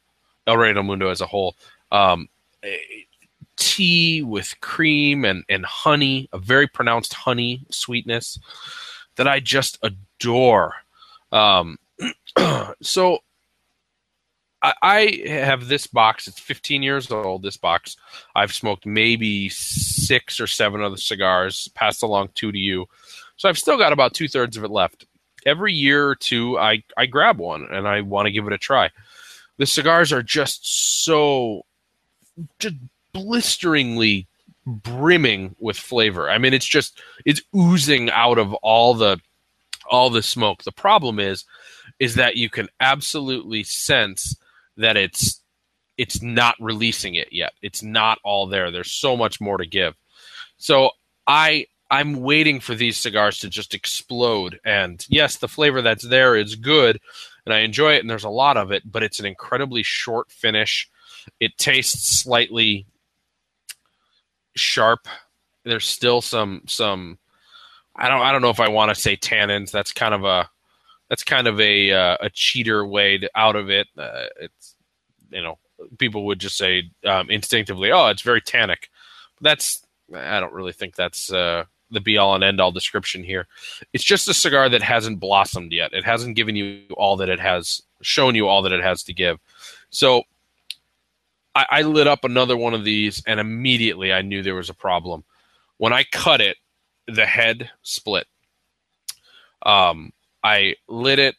El 0.47 0.57
Rey 0.57 0.73
del 0.73 0.83
Mundo 0.83 1.09
as 1.09 1.21
a 1.21 1.27
whole. 1.27 1.57
Um, 1.91 2.29
tea 3.57 4.23
with 4.23 4.61
cream 4.61 5.25
and, 5.25 5.45
and 5.49 5.65
honey, 5.65 6.29
a 6.33 6.39
very 6.39 6.67
pronounced 6.67 7.15
honey 7.15 7.65
sweetness 7.71 8.39
that 9.17 9.29
I 9.29 9.41
just 9.41 9.79
adore. 9.83 10.75
Um, 11.31 11.79
so 12.83 13.19
I, 14.63 14.75
I 14.83 15.23
have 15.29 15.69
this 15.69 15.87
box. 15.87 16.29
It's 16.29 16.41
15 16.41 16.83
years 16.83 17.11
old. 17.11 17.43
This 17.43 17.57
box. 17.57 17.97
I've 18.35 18.53
smoked 18.53 18.87
maybe 18.87 19.49
six 19.49 20.41
or 20.41 20.47
seven 20.47 20.83
other 20.83 20.97
cigars. 20.97 21.69
Passed 21.75 22.03
along 22.03 22.31
two 22.35 22.53
to 22.53 22.59
you. 22.59 22.87
So 23.37 23.49
I've 23.49 23.59
still 23.59 23.79
got 23.79 23.93
about 23.93 24.15
two 24.15 24.29
thirds 24.29 24.57
of 24.57 24.65
it 24.65 24.71
left. 24.71 25.07
Every 25.47 25.73
year 25.73 26.09
or 26.09 26.15
two, 26.15 26.59
I 26.59 26.83
I 26.97 27.07
grab 27.07 27.39
one 27.39 27.67
and 27.71 27.87
I 27.87 28.01
want 28.01 28.27
to 28.27 28.33
give 28.33 28.47
it 28.47 28.53
a 28.53 28.59
try. 28.59 28.91
The 29.59 29.67
cigars 29.67 30.13
are 30.13 30.23
just 30.23 31.05
so 31.05 31.65
just 32.59 32.77
blisteringly 33.13 34.27
brimming 34.67 35.55
with 35.59 35.77
flavor. 35.77 36.31
I 36.31 36.39
mean, 36.39 36.55
it's 36.55 36.67
just 36.67 37.01
it's 37.25 37.43
oozing 37.55 38.11
out 38.11 38.39
of 38.39 38.55
all 38.55 38.95
the 38.95 39.21
all 39.91 40.11
the 40.11 40.23
smoke. 40.23 40.65
The 40.65 40.73
problem 40.73 41.19
is 41.19 41.45
is 41.99 42.15
that 42.17 42.37
you 42.37 42.49
can 42.49 42.69
absolutely 42.81 43.63
sense 43.63 44.37
that 44.77 44.97
it's 44.97 45.41
it's 45.99 46.23
not 46.23 46.57
releasing 46.59 47.15
it 47.15 47.33
yet. 47.33 47.53
It's 47.63 47.83
not 47.83 48.19
all 48.25 48.47
there. 48.47 48.71
There's 48.71 48.91
so 48.91 49.17
much 49.17 49.41
more 49.41 49.59
to 49.59 49.67
give. 49.67 49.95
So 50.57 50.91
I 51.27 51.67
I'm 51.93 52.23
waiting 52.23 52.59
for 52.59 52.75
these 52.75 52.97
cigars 52.97 53.39
to 53.41 53.51
just 53.51 53.75
explode. 53.75 54.59
And 54.65 55.05
yes, 55.11 55.37
the 55.37 55.47
flavor 55.47 55.83
that's 55.83 56.09
there 56.09 56.35
is 56.35 56.57
good, 56.57 56.99
and 57.45 57.53
I 57.53 57.59
enjoy 57.59 57.93
it, 57.93 58.01
and 58.01 58.09
there's 58.09 58.25
a 58.25 58.31
lot 58.31 58.57
of 58.57 58.73
it. 58.73 58.91
But 58.91 59.03
it's 59.03 59.21
an 59.21 59.27
incredibly 59.27 59.83
short 59.83 60.33
finish. 60.33 60.89
It 61.39 61.59
tastes 61.59 62.23
slightly 62.23 62.87
sharp. 64.57 65.07
There's 65.65 65.87
still 65.87 66.23
some 66.23 66.63
some. 66.67 67.19
I 67.95 68.09
don't 68.09 68.23
I 68.23 68.33
don't 68.33 68.41
know 68.41 68.49
if 68.49 68.61
I 68.61 68.71
want 68.71 68.89
to 68.89 69.01
say 69.01 69.15
tannins. 69.15 69.71
That's 69.71 69.93
kind 69.93 70.15
of 70.15 70.25
a 70.25 70.49
that's 71.11 71.23
kind 71.23 71.47
of 71.47 71.61
a 71.61 71.93
uh, 71.93 72.17
a 72.21 72.31
cheater 72.31 72.87
way 72.87 73.19
to, 73.19 73.31
out 73.35 73.55
of 73.55 73.69
it. 73.69 73.87
Uh, 73.99 74.25
it's 74.41 74.77
you 75.31 75.43
know 75.43 75.59
people 75.99 76.25
would 76.25 76.39
just 76.39 76.57
say 76.57 76.91
um, 77.05 77.29
instinctively, 77.29 77.93
oh, 77.93 78.07
it's 78.07 78.23
very 78.23 78.41
tannic. 78.41 78.89
But 79.37 79.51
that's 79.51 79.87
I 80.15 80.41
don't 80.41 80.55
really 80.55 80.73
think 80.73 80.97
that's 80.97 81.31
uh, 81.31 81.65
the 81.93 82.01
be 82.01 82.17
all 82.17 82.35
and 82.35 82.43
end 82.43 82.61
all 82.61 82.73
description 82.73 83.23
here. 83.23 83.47
It's 83.93 84.05
just 84.05 84.29
a 84.29 84.35
cigar 84.35 84.69
that 84.69 84.83
hasn't 84.83 85.21
blossomed 85.21 85.73
yet. 85.73 85.93
It 85.93 86.05
hasn't 86.05 86.37
given 86.37 86.57
you 86.57 86.83
all 86.97 87.17
that 87.19 87.29
it 87.29 87.41
has 87.41 87.83
shown 88.01 88.35
you 88.35 88.49
all 88.49 88.63
that 88.63 88.73
it 88.73 88.83
has 88.83 89.03
to 89.05 89.13
give. 89.13 89.39
So 89.91 90.25
I, 91.55 91.67
I 91.71 91.83
lit 91.83 92.07
up 92.07 92.25
another 92.25 92.57
one 92.57 92.75
of 92.75 92.85
these, 92.85 93.23
and 93.27 93.39
immediately 93.39 94.13
I 94.13 94.23
knew 94.23 94.43
there 94.43 94.55
was 94.55 94.71
a 94.71 94.75
problem. 94.75 95.25
When 95.77 95.93
I 95.93 96.05
cut 96.05 96.41
it, 96.41 96.57
the 97.07 97.27
head 97.27 97.71
split. 97.83 98.27
Um, 99.65 100.13
I 100.43 100.77
lit 100.89 101.19
it, 101.19 101.37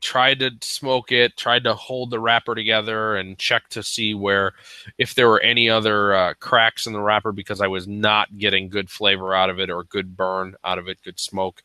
tried 0.00 0.40
to 0.40 0.50
smoke 0.62 1.12
it, 1.12 1.36
tried 1.36 1.64
to 1.64 1.74
hold 1.74 2.10
the 2.10 2.18
wrapper 2.20 2.54
together, 2.54 3.16
and 3.16 3.38
check 3.38 3.68
to 3.68 3.82
see 3.82 4.14
where 4.14 4.52
if 4.98 5.14
there 5.14 5.28
were 5.28 5.40
any 5.40 5.68
other 5.70 6.14
uh, 6.14 6.34
cracks 6.40 6.86
in 6.86 6.92
the 6.92 7.00
wrapper 7.00 7.32
because 7.32 7.60
I 7.60 7.66
was 7.68 7.86
not 7.86 8.38
getting 8.38 8.68
good 8.68 8.90
flavor 8.90 9.34
out 9.34 9.50
of 9.50 9.60
it 9.60 9.70
or 9.70 9.84
good 9.84 10.16
burn 10.16 10.56
out 10.64 10.78
of 10.78 10.88
it, 10.88 10.98
good 11.04 11.20
smoke, 11.20 11.62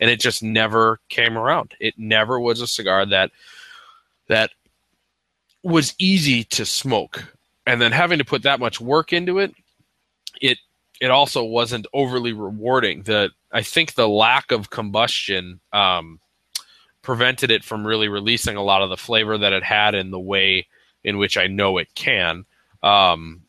and 0.00 0.10
it 0.10 0.20
just 0.20 0.42
never 0.42 1.00
came 1.08 1.36
around. 1.38 1.74
It 1.80 1.94
never 1.98 2.38
was 2.38 2.60
a 2.60 2.66
cigar 2.66 3.06
that 3.06 3.30
that 4.28 4.50
was 5.62 5.94
easy 5.98 6.44
to 6.44 6.64
smoke. 6.66 7.24
and 7.66 7.80
then 7.80 7.92
having 7.92 8.18
to 8.18 8.24
put 8.24 8.42
that 8.42 8.60
much 8.60 8.80
work 8.80 9.12
into 9.12 9.38
it, 9.38 9.54
it 10.40 10.58
it 11.00 11.10
also 11.10 11.44
wasn't 11.44 11.86
overly 11.92 12.32
rewarding. 12.32 13.02
The 13.02 13.30
I 13.52 13.62
think 13.62 13.94
the 13.94 14.08
lack 14.08 14.52
of 14.52 14.70
combustion 14.70 15.60
um, 15.72 16.20
prevented 17.02 17.50
it 17.50 17.64
from 17.64 17.86
really 17.86 18.08
releasing 18.08 18.56
a 18.56 18.62
lot 18.62 18.82
of 18.82 18.88
the 18.88 18.96
flavor 18.96 19.36
that 19.38 19.52
it 19.52 19.64
had 19.64 19.94
in 19.94 20.10
the 20.10 20.20
way 20.20 20.66
in 21.04 21.18
which 21.18 21.36
I 21.36 21.48
know 21.48 21.78
it 21.78 21.94
can. 21.94 22.44
Um, 22.82 23.42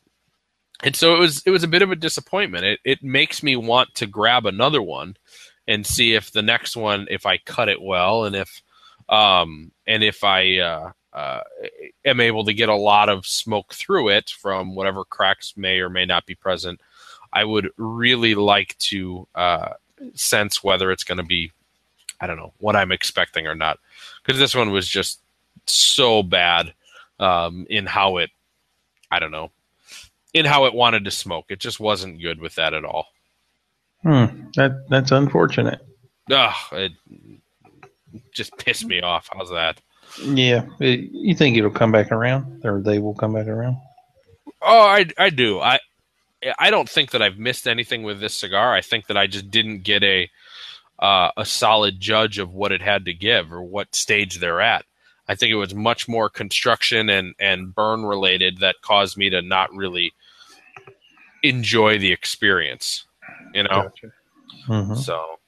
and 0.82 0.94
so 0.94 1.14
it 1.14 1.18
was 1.18 1.42
it 1.46 1.50
was 1.50 1.62
a 1.62 1.68
bit 1.68 1.82
of 1.82 1.90
a 1.90 1.96
disappointment. 1.96 2.64
It 2.64 2.80
it 2.84 3.02
makes 3.02 3.42
me 3.42 3.56
want 3.56 3.94
to 3.96 4.06
grab 4.06 4.44
another 4.44 4.82
one 4.82 5.16
and 5.66 5.86
see 5.86 6.14
if 6.14 6.32
the 6.32 6.42
next 6.42 6.76
one 6.76 7.06
if 7.10 7.26
I 7.26 7.38
cut 7.38 7.68
it 7.68 7.80
well 7.80 8.24
and 8.24 8.36
if 8.36 8.62
um, 9.08 9.72
and 9.86 10.02
if 10.02 10.24
I 10.24 10.58
uh, 10.58 10.92
uh, 11.14 11.40
am 12.04 12.20
able 12.20 12.44
to 12.44 12.52
get 12.52 12.68
a 12.68 12.74
lot 12.74 13.08
of 13.08 13.26
smoke 13.26 13.72
through 13.72 14.08
it 14.10 14.30
from 14.30 14.74
whatever 14.74 15.04
cracks 15.04 15.56
may 15.56 15.78
or 15.78 15.88
may 15.88 16.04
not 16.04 16.26
be 16.26 16.34
present. 16.34 16.80
I 17.32 17.44
would 17.44 17.70
really 17.76 18.34
like 18.34 18.76
to 18.78 19.26
uh, 19.34 19.70
sense 20.14 20.62
whether 20.62 20.90
it's 20.90 21.04
going 21.04 21.18
to 21.18 21.24
be, 21.24 21.52
I 22.20 22.26
don't 22.26 22.36
know, 22.36 22.52
what 22.58 22.76
I'm 22.76 22.92
expecting 22.92 23.46
or 23.46 23.54
not. 23.54 23.78
Because 24.24 24.38
this 24.38 24.54
one 24.54 24.70
was 24.70 24.88
just 24.88 25.20
so 25.66 26.22
bad 26.22 26.72
um, 27.18 27.66
in 27.68 27.86
how 27.86 28.18
it, 28.18 28.30
I 29.10 29.18
don't 29.18 29.30
know, 29.30 29.50
in 30.32 30.44
how 30.44 30.66
it 30.66 30.74
wanted 30.74 31.04
to 31.04 31.10
smoke. 31.10 31.46
It 31.48 31.60
just 31.60 31.80
wasn't 31.80 32.20
good 32.20 32.40
with 32.40 32.54
that 32.56 32.74
at 32.74 32.84
all. 32.84 33.08
Hmm. 34.02 34.26
That 34.56 34.88
that's 34.88 35.12
unfortunate. 35.12 35.80
Ugh, 36.30 36.54
it 36.72 36.92
just 38.32 38.56
pissed 38.58 38.84
me 38.84 39.00
off. 39.00 39.28
How's 39.32 39.50
that? 39.50 39.80
Yeah. 40.22 40.66
It, 40.80 41.10
you 41.12 41.34
think 41.34 41.56
it'll 41.56 41.70
come 41.70 41.92
back 41.92 42.12
around, 42.12 42.64
or 42.64 42.80
they 42.80 42.98
will 42.98 43.14
come 43.14 43.32
back 43.32 43.46
around? 43.46 43.76
Oh, 44.60 44.80
I 44.80 45.06
I 45.18 45.30
do. 45.30 45.60
I 45.60 45.78
I 46.58 46.70
don't 46.70 46.88
think 46.88 47.12
that 47.12 47.22
I've 47.22 47.38
missed 47.38 47.66
anything 47.66 48.02
with 48.02 48.20
this 48.20 48.34
cigar. 48.34 48.74
I 48.74 48.80
think 48.80 49.06
that 49.06 49.16
I 49.16 49.26
just 49.26 49.50
didn't 49.50 49.82
get 49.82 50.02
a 50.02 50.30
uh, 50.98 51.30
a 51.36 51.44
solid 51.44 52.00
judge 52.00 52.38
of 52.38 52.52
what 52.52 52.72
it 52.72 52.80
had 52.82 53.04
to 53.06 53.12
give 53.12 53.52
or 53.52 53.62
what 53.62 53.94
stage 53.94 54.38
they're 54.38 54.60
at. 54.60 54.84
I 55.28 55.34
think 55.34 55.50
it 55.50 55.56
was 55.56 55.74
much 55.74 56.06
more 56.06 56.28
construction 56.28 57.08
and 57.08 57.34
and 57.38 57.74
burn 57.74 58.04
related 58.04 58.58
that 58.58 58.76
caused 58.82 59.16
me 59.16 59.30
to 59.30 59.40
not 59.42 59.72
really 59.74 60.12
enjoy 61.42 61.98
the 61.98 62.12
experience. 62.12 63.04
You 63.54 63.62
know, 63.64 63.68
Gotcha. 63.84 64.12
Mhm. 64.68 64.96
so 64.98 65.38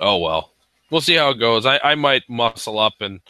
oh 0.00 0.18
well, 0.18 0.52
we'll 0.90 1.00
see 1.00 1.14
how 1.14 1.30
it 1.30 1.38
goes. 1.38 1.64
I 1.64 1.78
I 1.82 1.94
might 1.94 2.28
muscle 2.28 2.78
up 2.78 2.94
and 3.00 3.20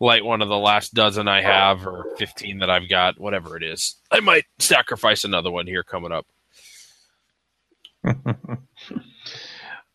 light 0.00 0.24
one 0.24 0.42
of 0.42 0.48
the 0.48 0.58
last 0.58 0.94
dozen 0.94 1.26
I 1.28 1.40
have 1.40 1.86
or 1.86 2.14
fifteen 2.16 2.58
that 2.60 2.70
I've 2.70 2.88
got, 2.88 3.18
whatever 3.18 3.56
it 3.56 3.62
is. 3.64 3.96
I 4.10 4.20
might 4.20 4.44
sacrifice 4.60 5.24
another 5.24 5.50
one 5.50 5.66
here 5.66 5.82
coming 5.82 6.12
up. 6.12 6.26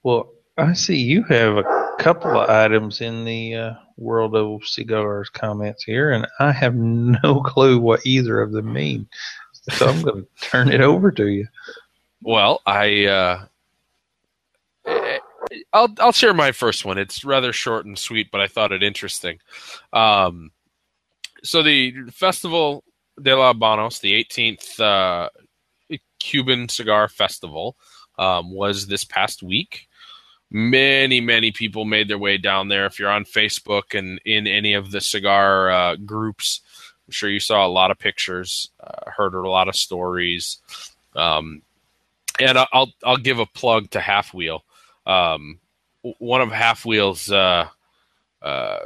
well, 0.04 0.32
I 0.58 0.74
see 0.74 0.98
you 0.98 1.24
have 1.24 1.58
a 1.58 1.96
couple 2.00 2.32
of 2.32 2.50
items 2.50 3.02
in 3.02 3.24
the 3.26 3.56
uh, 3.56 3.74
world 3.98 4.36
of 4.36 4.66
cigars 4.66 5.30
comments 5.30 5.84
here, 5.84 6.12
and 6.12 6.28
I 6.40 6.52
have 6.52 6.76
no 6.76 7.42
clue 7.46 7.80
what 7.80 8.06
either 8.06 8.42
of 8.42 8.52
them 8.52 8.74
mean. 8.74 9.08
So 9.72 9.88
I'm 9.88 10.02
going 10.02 10.24
to 10.24 10.28
turn 10.42 10.72
it 10.72 10.82
over 10.82 11.12
to 11.12 11.28
you. 11.28 11.48
Well, 12.22 12.62
I 12.66 13.06
uh, 13.06 13.46
I'll 15.74 15.94
I'll 16.00 16.12
share 16.12 16.34
my 16.34 16.52
first 16.52 16.86
one. 16.86 16.98
It's 16.98 17.24
rather 17.24 17.54
short 17.54 17.86
and 17.86 17.98
sweet, 17.98 18.30
but 18.32 18.42
I 18.42 18.48
thought 18.48 18.72
it 18.72 18.84
interesting. 18.84 19.40
Um, 19.94 20.52
so 21.44 21.64
the 21.64 21.94
Festival 22.12 22.84
de 23.22 23.36
la 23.36 23.54
Habanos, 23.54 24.02
the 24.02 24.24
18th 24.24 24.80
uh, 24.80 25.30
Cuban 26.20 26.68
Cigar 26.70 27.08
Festival, 27.08 27.78
um, 28.18 28.52
was 28.52 28.88
this 28.88 29.04
past 29.04 29.44
week. 29.44 29.88
Many 30.52 31.22
many 31.22 31.52
people 31.52 31.86
made 31.86 32.08
their 32.08 32.18
way 32.18 32.38
down 32.38 32.70
there. 32.70 32.86
If 32.86 32.98
you're 32.98 33.10
on 33.10 33.26
Facebook 33.26 33.98
and 33.98 34.20
in 34.26 34.48
any 34.48 34.74
of 34.74 34.90
the 34.90 35.02
cigar 35.02 35.70
uh, 35.70 35.96
groups, 35.96 36.62
I'm 37.08 37.12
sure 37.12 37.30
you 37.30 37.40
saw 37.40 37.66
a 37.66 37.70
lot 37.70 37.92
of 37.92 38.00
pictures, 38.00 38.70
uh, 38.80 39.12
heard 39.12 39.36
a 39.36 39.48
lot 39.48 39.68
of 39.68 39.76
stories. 39.76 40.58
Um, 41.16 41.62
and 42.40 42.58
I'll 42.58 42.92
I'll 43.04 43.18
give 43.18 43.40
a 43.40 43.46
plug 43.46 43.92
to 43.92 44.00
Half 44.00 44.34
Wheel. 44.34 44.64
Um, 45.06 45.60
one 46.02 46.42
of 46.42 46.52
Half 46.52 46.86
Wheel's 46.86 47.32
uh, 47.32 47.68
uh, 48.42 48.78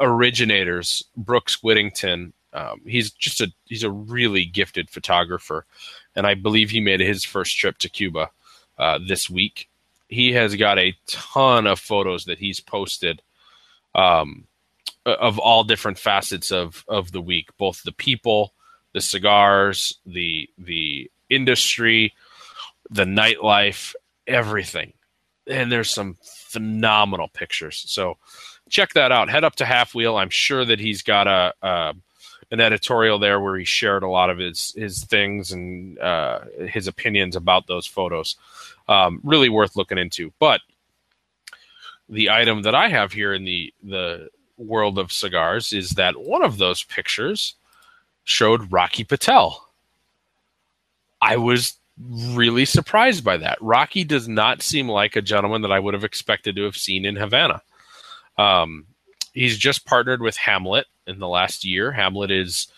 originators, 0.00 1.04
Brooks 1.16 1.62
Whittington. 1.62 2.32
Um, 2.52 2.82
he's 2.86 3.10
just 3.10 3.40
a 3.40 3.52
he's 3.64 3.82
a 3.82 3.90
really 3.90 4.44
gifted 4.44 4.90
photographer, 4.90 5.66
and 6.14 6.26
I 6.26 6.34
believe 6.34 6.70
he 6.70 6.80
made 6.80 7.00
his 7.00 7.24
first 7.24 7.56
trip 7.56 7.78
to 7.78 7.88
Cuba 7.88 8.30
uh, 8.78 8.98
this 9.06 9.28
week. 9.28 9.68
He 10.14 10.32
has 10.32 10.54
got 10.54 10.78
a 10.78 10.96
ton 11.06 11.66
of 11.66 11.78
photos 11.78 12.24
that 12.26 12.38
he's 12.38 12.60
posted 12.60 13.20
um, 13.94 14.46
of 15.04 15.38
all 15.38 15.64
different 15.64 15.98
facets 15.98 16.50
of 16.50 16.84
of 16.88 17.12
the 17.12 17.20
week, 17.20 17.48
both 17.58 17.82
the 17.82 17.92
people, 17.92 18.54
the 18.92 19.00
cigars, 19.00 19.98
the 20.06 20.48
the 20.56 21.10
industry, 21.28 22.14
the 22.90 23.04
nightlife, 23.04 23.94
everything. 24.26 24.92
And 25.46 25.70
there's 25.70 25.90
some 25.90 26.16
phenomenal 26.22 27.28
pictures. 27.28 27.84
So 27.86 28.16
check 28.70 28.94
that 28.94 29.12
out. 29.12 29.28
Head 29.28 29.44
up 29.44 29.56
to 29.56 29.66
Half 29.66 29.94
Wheel. 29.94 30.16
I'm 30.16 30.30
sure 30.30 30.64
that 30.64 30.80
he's 30.80 31.02
got 31.02 31.26
a, 31.26 31.52
a 31.60 31.94
an 32.54 32.60
editorial 32.60 33.18
there 33.18 33.40
where 33.40 33.56
he 33.56 33.64
shared 33.64 34.04
a 34.04 34.08
lot 34.08 34.30
of 34.30 34.38
his 34.38 34.72
his 34.76 35.04
things 35.04 35.50
and 35.50 35.98
uh, 35.98 36.40
his 36.68 36.86
opinions 36.86 37.36
about 37.36 37.66
those 37.66 37.86
photos. 37.86 38.36
Um, 38.88 39.20
really 39.24 39.48
worth 39.48 39.76
looking 39.76 39.98
into. 39.98 40.32
But 40.38 40.60
the 42.08 42.30
item 42.30 42.62
that 42.62 42.74
I 42.74 42.88
have 42.88 43.12
here 43.12 43.34
in 43.34 43.44
the 43.44 43.74
the 43.82 44.28
world 44.56 44.98
of 44.98 45.12
cigars 45.12 45.72
is 45.72 45.90
that 45.90 46.16
one 46.16 46.44
of 46.44 46.58
those 46.58 46.84
pictures 46.84 47.56
showed 48.22 48.72
Rocky 48.72 49.02
Patel. 49.02 49.68
I 51.20 51.36
was 51.36 51.74
really 51.98 52.64
surprised 52.64 53.24
by 53.24 53.36
that. 53.38 53.58
Rocky 53.60 54.04
does 54.04 54.28
not 54.28 54.62
seem 54.62 54.88
like 54.88 55.16
a 55.16 55.22
gentleman 55.22 55.62
that 55.62 55.72
I 55.72 55.80
would 55.80 55.94
have 55.94 56.04
expected 56.04 56.54
to 56.56 56.62
have 56.62 56.76
seen 56.76 57.04
in 57.04 57.16
Havana. 57.16 57.62
Um, 58.38 58.86
he's 59.34 59.58
just 59.58 59.84
partnered 59.84 60.22
with 60.22 60.36
Hamlet 60.36 60.86
in 61.06 61.18
the 61.18 61.28
last 61.28 61.64
year. 61.64 61.92
Hamlet 61.92 62.30
is 62.30 62.68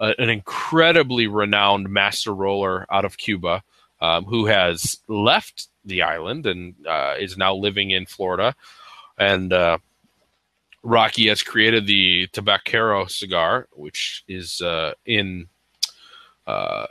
a, 0.00 0.14
an 0.18 0.28
incredibly 0.28 1.26
renowned 1.26 1.88
master 1.88 2.34
roller 2.34 2.86
out 2.90 3.04
of 3.04 3.18
Cuba 3.18 3.62
um, 4.00 4.24
who 4.24 4.46
has 4.46 4.98
left 5.08 5.68
the 5.84 6.02
island 6.02 6.46
and 6.46 6.74
uh, 6.86 7.14
is 7.18 7.36
now 7.36 7.54
living 7.54 7.90
in 7.90 8.06
Florida. 8.06 8.54
And 9.18 9.52
uh, 9.52 9.78
Rocky 10.82 11.28
has 11.28 11.42
created 11.42 11.86
the 11.86 12.28
Tabaquero 12.28 13.08
cigar, 13.10 13.68
which 13.72 14.24
is 14.28 14.60
uh, 14.60 14.92
in 15.04 15.48
uh, 16.46 16.86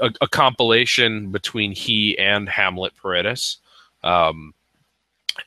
a, 0.00 0.12
a 0.20 0.28
compilation 0.28 1.30
between 1.30 1.72
he 1.72 2.18
and 2.18 2.48
Hamlet 2.48 2.94
Paredes. 3.00 3.58
Um, 4.02 4.54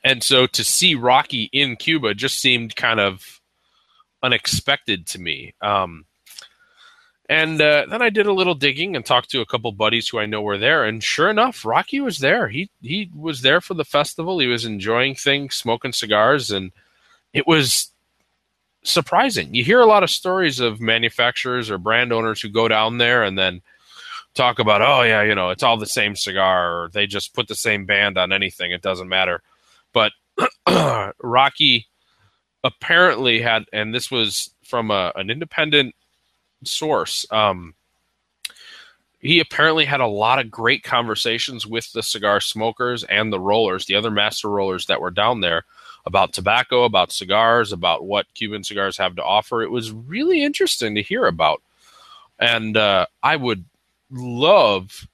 and 0.03 0.23
so 0.23 0.47
to 0.47 0.63
see 0.63 0.95
Rocky 0.95 1.49
in 1.51 1.75
Cuba 1.75 2.13
just 2.13 2.39
seemed 2.39 2.75
kind 2.75 2.99
of 2.99 3.41
unexpected 4.23 5.07
to 5.07 5.19
me. 5.19 5.53
Um, 5.61 6.05
and 7.29 7.61
uh, 7.61 7.85
then 7.89 8.01
I 8.01 8.09
did 8.09 8.25
a 8.25 8.33
little 8.33 8.55
digging 8.55 8.95
and 8.95 9.05
talked 9.05 9.29
to 9.31 9.39
a 9.41 9.45
couple 9.45 9.71
buddies 9.71 10.09
who 10.09 10.19
I 10.19 10.25
know 10.25 10.41
were 10.41 10.57
there, 10.57 10.83
and 10.83 11.01
sure 11.01 11.29
enough, 11.29 11.63
Rocky 11.63 12.01
was 12.01 12.19
there. 12.19 12.49
He 12.49 12.69
he 12.81 13.09
was 13.15 13.41
there 13.41 13.61
for 13.61 13.73
the 13.73 13.85
festival. 13.85 14.39
He 14.39 14.47
was 14.47 14.65
enjoying 14.65 15.15
things, 15.15 15.55
smoking 15.55 15.93
cigars, 15.93 16.51
and 16.51 16.73
it 17.31 17.47
was 17.47 17.91
surprising. 18.83 19.55
You 19.55 19.63
hear 19.63 19.79
a 19.79 19.85
lot 19.85 20.03
of 20.03 20.09
stories 20.09 20.59
of 20.59 20.81
manufacturers 20.81 21.69
or 21.69 21.77
brand 21.77 22.11
owners 22.11 22.41
who 22.41 22.49
go 22.49 22.67
down 22.67 22.97
there 22.97 23.23
and 23.23 23.37
then 23.37 23.61
talk 24.33 24.59
about, 24.59 24.81
oh 24.81 25.03
yeah, 25.03 25.21
you 25.21 25.35
know, 25.35 25.51
it's 25.51 25.63
all 25.63 25.77
the 25.77 25.85
same 25.85 26.15
cigar, 26.15 26.83
or 26.83 26.89
they 26.89 27.07
just 27.07 27.33
put 27.33 27.47
the 27.47 27.55
same 27.55 27.85
band 27.85 28.17
on 28.17 28.33
anything. 28.33 28.71
It 28.71 28.81
doesn't 28.81 29.09
matter. 29.09 29.41
But 29.93 30.11
Rocky 31.21 31.87
apparently 32.63 33.41
had, 33.41 33.65
and 33.73 33.93
this 33.93 34.11
was 34.11 34.51
from 34.63 34.91
a, 34.91 35.11
an 35.15 35.29
independent 35.29 35.95
source. 36.63 37.25
Um, 37.31 37.73
he 39.19 39.39
apparently 39.39 39.85
had 39.85 40.01
a 40.01 40.07
lot 40.07 40.39
of 40.39 40.49
great 40.49 40.83
conversations 40.83 41.65
with 41.67 41.91
the 41.93 42.01
cigar 42.01 42.41
smokers 42.41 43.03
and 43.03 43.31
the 43.31 43.39
rollers, 43.39 43.85
the 43.85 43.95
other 43.95 44.09
master 44.09 44.49
rollers 44.49 44.87
that 44.87 44.99
were 44.99 45.11
down 45.11 45.41
there 45.41 45.63
about 46.05 46.33
tobacco, 46.33 46.83
about 46.83 47.11
cigars, 47.11 47.71
about 47.71 48.05
what 48.05 48.33
Cuban 48.33 48.63
cigars 48.63 48.97
have 48.97 49.15
to 49.15 49.23
offer. 49.23 49.61
It 49.61 49.69
was 49.69 49.91
really 49.91 50.43
interesting 50.43 50.95
to 50.95 51.03
hear 51.03 51.27
about. 51.27 51.61
And 52.39 52.75
uh, 52.75 53.05
I 53.21 53.35
would 53.35 53.65
love 54.09 55.07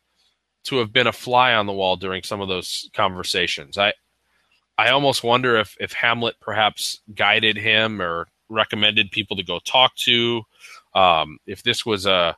to 0.64 0.78
have 0.78 0.94
been 0.94 1.08
a 1.08 1.14
fly 1.14 1.54
on 1.54 1.66
the 1.66 1.74
wall 1.74 1.98
during 1.98 2.24
some 2.24 2.40
of 2.40 2.48
those 2.48 2.90
conversations. 2.94 3.78
I 3.78 3.94
I 4.78 4.90
almost 4.90 5.24
wonder 5.24 5.58
if 5.58 5.76
if 5.80 5.94
Hamlet 5.94 6.36
perhaps 6.40 7.02
guided 7.16 7.58
him 7.58 8.02
or 8.02 8.28
recommended 8.49 9.12
people 9.12 9.38
to 9.38 9.44
go 9.44 9.60
talk 9.60 9.95
to. 9.95 10.44
Um, 10.94 11.40
if 11.45 11.64
this 11.64 11.86
was 11.86 12.06
a 12.06 12.36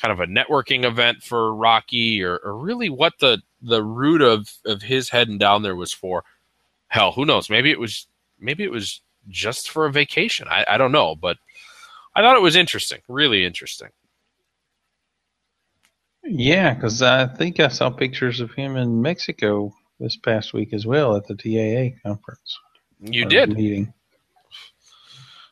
kind 0.00 0.12
of 0.12 0.20
a 0.20 0.26
networking 0.26 0.84
event 0.84 1.22
for 1.22 1.54
Rocky, 1.54 2.22
or, 2.22 2.38
or 2.38 2.56
really 2.56 2.88
what 2.88 3.14
the 3.20 3.42
the 3.62 3.82
root 3.82 4.22
of 4.22 4.52
of 4.64 4.82
his 4.82 5.10
heading 5.10 5.38
down 5.38 5.62
there 5.62 5.76
was 5.76 5.92
for. 5.92 6.24
Hell, 6.88 7.12
who 7.12 7.24
knows? 7.24 7.50
Maybe 7.50 7.70
it 7.70 7.78
was 7.78 8.06
maybe 8.38 8.64
it 8.64 8.72
was 8.72 9.00
just 9.28 9.70
for 9.70 9.86
a 9.86 9.92
vacation. 9.92 10.48
I, 10.48 10.64
I 10.66 10.78
don't 10.78 10.92
know, 10.92 11.14
but 11.14 11.36
I 12.14 12.22
thought 12.22 12.36
it 12.36 12.42
was 12.42 12.56
interesting, 12.56 13.00
really 13.08 13.44
interesting. 13.44 13.88
Yeah, 16.24 16.74
because 16.74 17.02
I 17.02 17.26
think 17.26 17.60
I 17.60 17.68
saw 17.68 17.90
pictures 17.90 18.40
of 18.40 18.52
him 18.52 18.76
in 18.76 19.02
Mexico 19.02 19.74
this 20.00 20.16
past 20.16 20.52
week 20.52 20.72
as 20.72 20.86
well 20.86 21.14
at 21.14 21.26
the 21.26 21.34
TAA 21.34 21.96
conference. 22.02 22.58
You 23.00 23.24
did 23.26 23.54
meeting. 23.54 23.92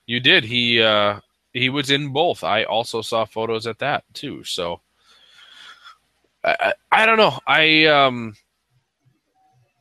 You 0.07 0.21
did. 0.21 0.45
He 0.45 0.83
uh, 0.83 1.21
he 1.53 1.69
was 1.69 1.91
in 1.91 2.09
both. 2.13 2.43
I 2.43 2.65
also 2.65 3.03
saw 3.03 3.25
photos 3.25 3.67
at 3.67 3.79
that 3.79 4.05
too. 4.15 4.43
So 4.45 4.81
I, 6.43 6.57
I, 6.61 6.75
I 7.03 7.07
don't 7.07 7.19
know. 7.19 7.39
I 7.47 7.87
um 7.87 8.35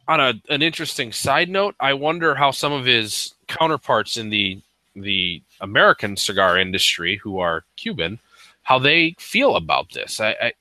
on 0.07 0.19
a 0.19 0.33
an 0.49 0.61
interesting 0.61 1.11
side 1.11 1.49
note, 1.49 1.75
I 1.79 1.93
wonder 1.93 2.35
how 2.35 2.51
some 2.51 2.71
of 2.71 2.85
his 2.85 3.33
counterparts 3.47 4.17
in 4.17 4.29
the 4.29 4.61
the 4.95 5.41
American 5.61 6.17
cigar 6.17 6.57
industry, 6.57 7.17
who 7.17 7.39
are 7.39 7.65
Cuban, 7.75 8.19
how 8.63 8.79
they 8.79 9.15
feel 9.19 9.55
about 9.55 9.91
this. 9.93 10.19
I, 10.19 10.35
I 10.41 10.53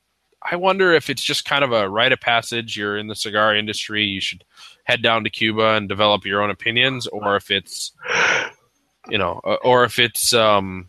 I 0.51 0.57
wonder 0.57 0.93
if 0.93 1.11
it's 1.11 1.23
just 1.23 1.45
kind 1.45 1.65
of 1.65 1.73
a 1.73 1.89
rite 1.89 2.13
of 2.13 2.21
passage. 2.21 2.77
You're 2.77 2.97
in 2.97 3.09
the 3.09 3.15
cigar 3.15 3.55
industry, 3.55 4.05
you 4.05 4.21
should 4.21 4.45
head 4.85 5.03
down 5.03 5.25
to 5.25 5.31
Cuba 5.31 5.75
and 5.75 5.89
develop 5.89 6.25
your 6.25 6.43
own 6.43 6.51
opinions, 6.51 7.07
or 7.09 7.37
if 7.37 7.51
it's 7.51 7.93
you 9.09 9.19
know, 9.19 9.41
or 9.63 9.85
if 9.85 9.99
it's 9.99 10.33
um, 10.33 10.89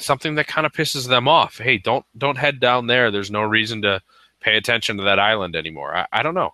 something 0.00 0.34
that 0.36 0.46
kind 0.46 0.66
of 0.66 0.72
pisses 0.72 1.08
them 1.08 1.28
off. 1.28 1.58
Hey, 1.58 1.78
don't 1.78 2.04
don't 2.16 2.38
head 2.38 2.60
down 2.60 2.86
there. 2.86 3.10
There's 3.10 3.30
no 3.30 3.42
reason 3.42 3.82
to 3.82 4.00
pay 4.40 4.56
attention 4.56 4.96
to 4.98 5.04
that 5.04 5.18
island 5.18 5.56
anymore. 5.56 5.96
I, 5.96 6.06
I 6.12 6.22
don't 6.22 6.34
know. 6.34 6.52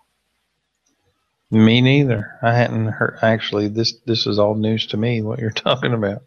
Me 1.50 1.80
neither. 1.80 2.38
I 2.42 2.52
hadn't 2.52 2.88
heard. 2.88 3.18
Actually, 3.22 3.68
this 3.68 3.94
this 4.06 4.26
is 4.26 4.38
all 4.38 4.54
news 4.54 4.86
to 4.88 4.96
me. 4.96 5.22
What 5.22 5.38
you're 5.38 5.50
talking 5.68 5.92
about? 5.92 6.22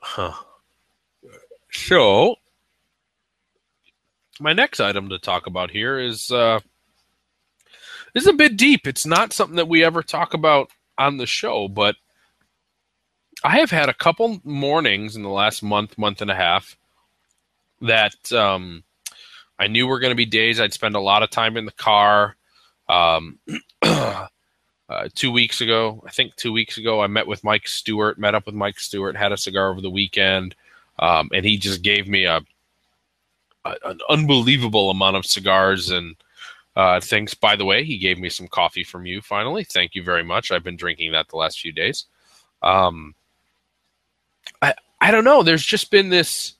Huh. 0.00 0.32
So, 1.70 2.36
my 4.40 4.52
next 4.52 4.80
item 4.80 5.08
to 5.08 5.18
talk 5.18 5.46
about 5.46 5.70
here 5.70 5.98
is 5.98 6.30
uh, 6.30 6.60
is 8.14 8.26
a 8.26 8.32
bit 8.32 8.56
deep. 8.56 8.86
It's 8.86 9.06
not 9.06 9.32
something 9.32 9.56
that 9.56 9.68
we 9.68 9.84
ever 9.84 10.02
talk 10.02 10.34
about 10.34 10.70
on 10.96 11.16
the 11.16 11.26
show, 11.26 11.68
but 11.68 11.96
I 13.44 13.58
have 13.58 13.70
had 13.70 13.88
a 13.88 13.94
couple 13.94 14.40
mornings 14.44 15.16
in 15.16 15.22
the 15.22 15.28
last 15.28 15.62
month, 15.62 15.96
month 15.96 16.20
and 16.20 16.30
a 16.30 16.34
half 16.34 16.76
that 17.80 18.32
um, 18.32 18.82
I 19.58 19.68
knew 19.68 19.86
were 19.86 20.00
going 20.00 20.10
to 20.10 20.16
be 20.16 20.26
days 20.26 20.60
I'd 20.60 20.72
spend 20.72 20.96
a 20.96 21.00
lot 21.00 21.22
of 21.22 21.30
time 21.30 21.56
in 21.56 21.64
the 21.64 21.72
car. 21.72 22.36
Um, 22.88 23.38
uh, 23.82 24.26
two 25.14 25.30
weeks 25.30 25.60
ago, 25.60 26.02
I 26.06 26.10
think 26.10 26.34
two 26.34 26.52
weeks 26.52 26.78
ago, 26.78 27.00
I 27.00 27.06
met 27.06 27.26
with 27.26 27.44
Mike 27.44 27.68
Stewart, 27.68 28.18
met 28.18 28.34
up 28.34 28.46
with 28.46 28.54
Mike 28.54 28.80
Stewart, 28.80 29.16
had 29.16 29.32
a 29.32 29.36
cigar 29.36 29.70
over 29.70 29.80
the 29.80 29.90
weekend, 29.90 30.56
um, 30.98 31.30
and 31.32 31.44
he 31.44 31.58
just 31.58 31.82
gave 31.82 32.08
me 32.08 32.24
a, 32.24 32.40
an 33.84 33.98
unbelievable 34.08 34.90
amount 34.90 35.16
of 35.16 35.26
cigars 35.26 35.90
and 35.90 36.16
uh, 36.76 37.00
things. 37.00 37.34
By 37.34 37.56
the 37.56 37.64
way, 37.64 37.84
he 37.84 37.98
gave 37.98 38.18
me 38.18 38.28
some 38.28 38.48
coffee 38.48 38.84
from 38.84 39.06
you. 39.06 39.20
Finally, 39.20 39.64
thank 39.64 39.94
you 39.94 40.02
very 40.02 40.22
much. 40.22 40.50
I've 40.50 40.64
been 40.64 40.76
drinking 40.76 41.12
that 41.12 41.28
the 41.28 41.36
last 41.36 41.60
few 41.60 41.72
days. 41.72 42.06
Um, 42.62 43.14
I 44.62 44.74
I 45.00 45.10
don't 45.10 45.24
know. 45.24 45.42
There's 45.42 45.64
just 45.64 45.90
been 45.90 46.08
this 46.08 46.54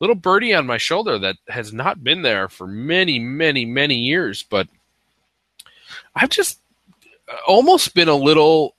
little 0.00 0.14
birdie 0.14 0.54
on 0.54 0.66
my 0.66 0.78
shoulder 0.78 1.18
that 1.18 1.36
has 1.48 1.72
not 1.72 2.04
been 2.04 2.22
there 2.22 2.48
for 2.48 2.66
many, 2.66 3.18
many, 3.18 3.64
many 3.64 3.96
years, 3.96 4.42
but 4.42 4.68
I've 6.14 6.30
just 6.30 6.60
almost 7.46 7.94
been 7.94 8.08
a 8.08 8.14
little 8.14 8.76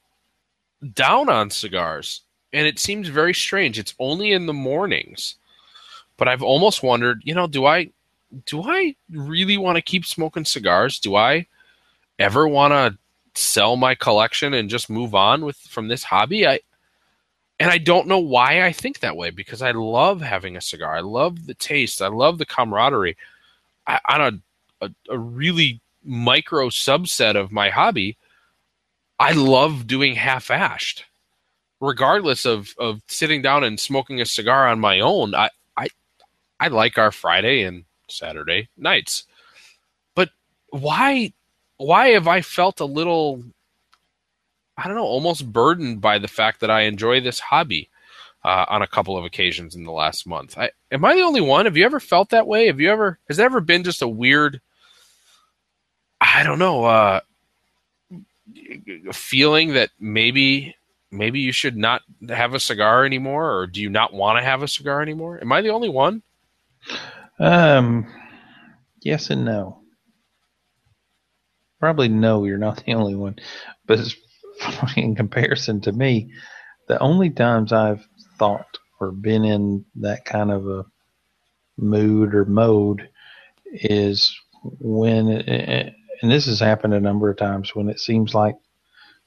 down 0.93 1.29
on 1.29 1.49
cigars. 1.49 2.21
And 2.53 2.65
it 2.65 2.79
seems 2.79 3.09
very 3.09 3.33
strange. 3.33 3.77
It's 3.77 3.93
only 3.99 4.31
in 4.31 4.45
the 4.45 4.53
mornings. 4.53 5.35
But 6.19 6.27
I've 6.27 6.43
almost 6.43 6.83
wondered, 6.83 7.21
you 7.23 7.33
know, 7.33 7.47
do 7.47 7.65
I 7.65 7.89
do 8.45 8.61
I 8.61 8.95
really 9.11 9.57
want 9.57 9.77
to 9.77 9.81
keep 9.81 10.05
smoking 10.05 10.45
cigars? 10.45 10.99
Do 10.99 11.15
I 11.15 11.47
ever 12.19 12.47
want 12.47 12.73
to 12.73 12.97
sell 13.39 13.75
my 13.77 13.95
collection 13.95 14.53
and 14.53 14.69
just 14.69 14.89
move 14.89 15.15
on 15.15 15.45
with 15.45 15.57
from 15.57 15.87
this 15.87 16.03
hobby? 16.03 16.45
I 16.45 16.59
and 17.59 17.71
I 17.71 17.77
don't 17.77 18.07
know 18.07 18.19
why 18.19 18.65
I 18.65 18.71
think 18.71 18.99
that 18.99 19.17
way 19.17 19.31
because 19.31 19.61
I 19.61 19.71
love 19.71 20.21
having 20.21 20.55
a 20.55 20.61
cigar. 20.61 20.95
I 20.95 21.01
love 21.01 21.45
the 21.45 21.53
taste. 21.53 22.01
I 22.01 22.07
love 22.07 22.37
the 22.37 22.45
camaraderie. 22.45 23.17
I, 23.87 23.99
on 24.07 24.21
a, 24.21 24.85
a, 24.85 24.91
a 25.09 25.17
really 25.17 25.81
micro 26.03 26.69
subset 26.69 27.35
of 27.35 27.51
my 27.51 27.69
hobby, 27.69 28.17
I 29.19 29.33
love 29.33 29.87
doing 29.87 30.15
half 30.15 30.51
ashed. 30.51 31.05
Regardless 31.81 32.45
of, 32.45 32.73
of 32.77 33.01
sitting 33.07 33.41
down 33.41 33.63
and 33.63 33.79
smoking 33.79 34.21
a 34.21 34.25
cigar 34.25 34.67
on 34.67 34.79
my 34.79 34.99
own, 34.99 35.33
I, 35.33 35.49
I 36.59 36.67
like 36.67 36.97
our 36.97 37.11
Friday 37.11 37.63
and 37.63 37.85
Saturday 38.07 38.69
nights. 38.77 39.25
But 40.15 40.29
why 40.69 41.33
why 41.77 42.09
have 42.09 42.27
I 42.27 42.41
felt 42.41 42.79
a 42.79 42.85
little 42.85 43.43
I 44.77 44.87
don't 44.87 44.95
know, 44.95 45.03
almost 45.03 45.51
burdened 45.51 45.99
by 45.99 46.19
the 46.19 46.27
fact 46.27 46.61
that 46.61 46.71
I 46.71 46.81
enjoy 46.81 47.19
this 47.19 47.39
hobby 47.39 47.89
uh, 48.45 48.65
on 48.69 48.81
a 48.81 48.87
couple 48.87 49.17
of 49.17 49.25
occasions 49.25 49.75
in 49.75 49.83
the 49.83 49.91
last 49.91 50.25
month. 50.25 50.57
I, 50.57 50.71
am 50.91 51.03
I 51.03 51.15
the 51.15 51.21
only 51.21 51.41
one? 51.41 51.65
Have 51.65 51.75
you 51.75 51.85
ever 51.85 51.99
felt 51.99 52.29
that 52.29 52.47
way? 52.47 52.67
Have 52.67 52.79
you 52.79 52.89
ever? 52.89 53.19
Has 53.27 53.37
there 53.37 53.45
ever 53.45 53.59
been 53.59 53.83
just 53.83 54.01
a 54.01 54.07
weird? 54.07 54.61
I 56.21 56.43
don't 56.43 56.59
know. 56.59 56.85
Uh, 56.85 57.19
feeling 59.11 59.73
that 59.73 59.89
maybe 59.99 60.75
maybe 61.11 61.39
you 61.39 61.51
should 61.51 61.75
not 61.75 62.01
have 62.29 62.53
a 62.53 62.59
cigar 62.59 63.05
anymore, 63.05 63.51
or 63.57 63.67
do 63.67 63.81
you 63.81 63.89
not 63.89 64.13
want 64.13 64.37
to 64.37 64.43
have 64.43 64.63
a 64.63 64.67
cigar 64.67 65.01
anymore? 65.01 65.39
Am 65.41 65.51
I 65.51 65.61
the 65.61 65.69
only 65.69 65.89
one? 65.89 66.21
Um, 67.39 68.07
yes 69.01 69.29
and 69.29 69.45
no. 69.45 69.81
Probably 71.79 72.09
no, 72.09 72.45
you're 72.45 72.57
not 72.57 72.83
the 72.85 72.93
only 72.93 73.15
one. 73.15 73.37
But 73.85 73.99
in 74.97 75.15
comparison 75.15 75.81
to 75.81 75.91
me, 75.91 76.31
the 76.87 76.99
only 76.99 77.29
times 77.29 77.71
I've 77.71 78.05
thought 78.37 78.77
or 78.99 79.11
been 79.11 79.45
in 79.45 79.85
that 79.95 80.25
kind 80.25 80.51
of 80.51 80.67
a 80.67 80.85
mood 81.77 82.35
or 82.35 82.45
mode 82.45 83.09
is 83.73 84.35
when, 84.63 85.29
it, 85.29 85.93
and 86.21 86.31
this 86.31 86.47
has 86.47 86.59
happened 86.59 86.93
a 86.93 86.99
number 86.99 87.29
of 87.29 87.37
times, 87.37 87.73
when 87.73 87.89
it 87.89 87.99
seems 87.99 88.33
like 88.33 88.55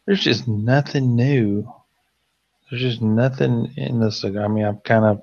there's 0.07 0.23
just 0.23 0.47
nothing 0.47 1.16
new. 1.16 1.73
There's 2.70 2.83
just 2.83 3.03
nothing 3.03 3.73
in 3.77 4.11
cigar. 4.11 4.45
I 4.45 4.49
mean, 4.49 4.65
I've 4.65 4.83
kind 4.83 5.05
of 5.05 5.23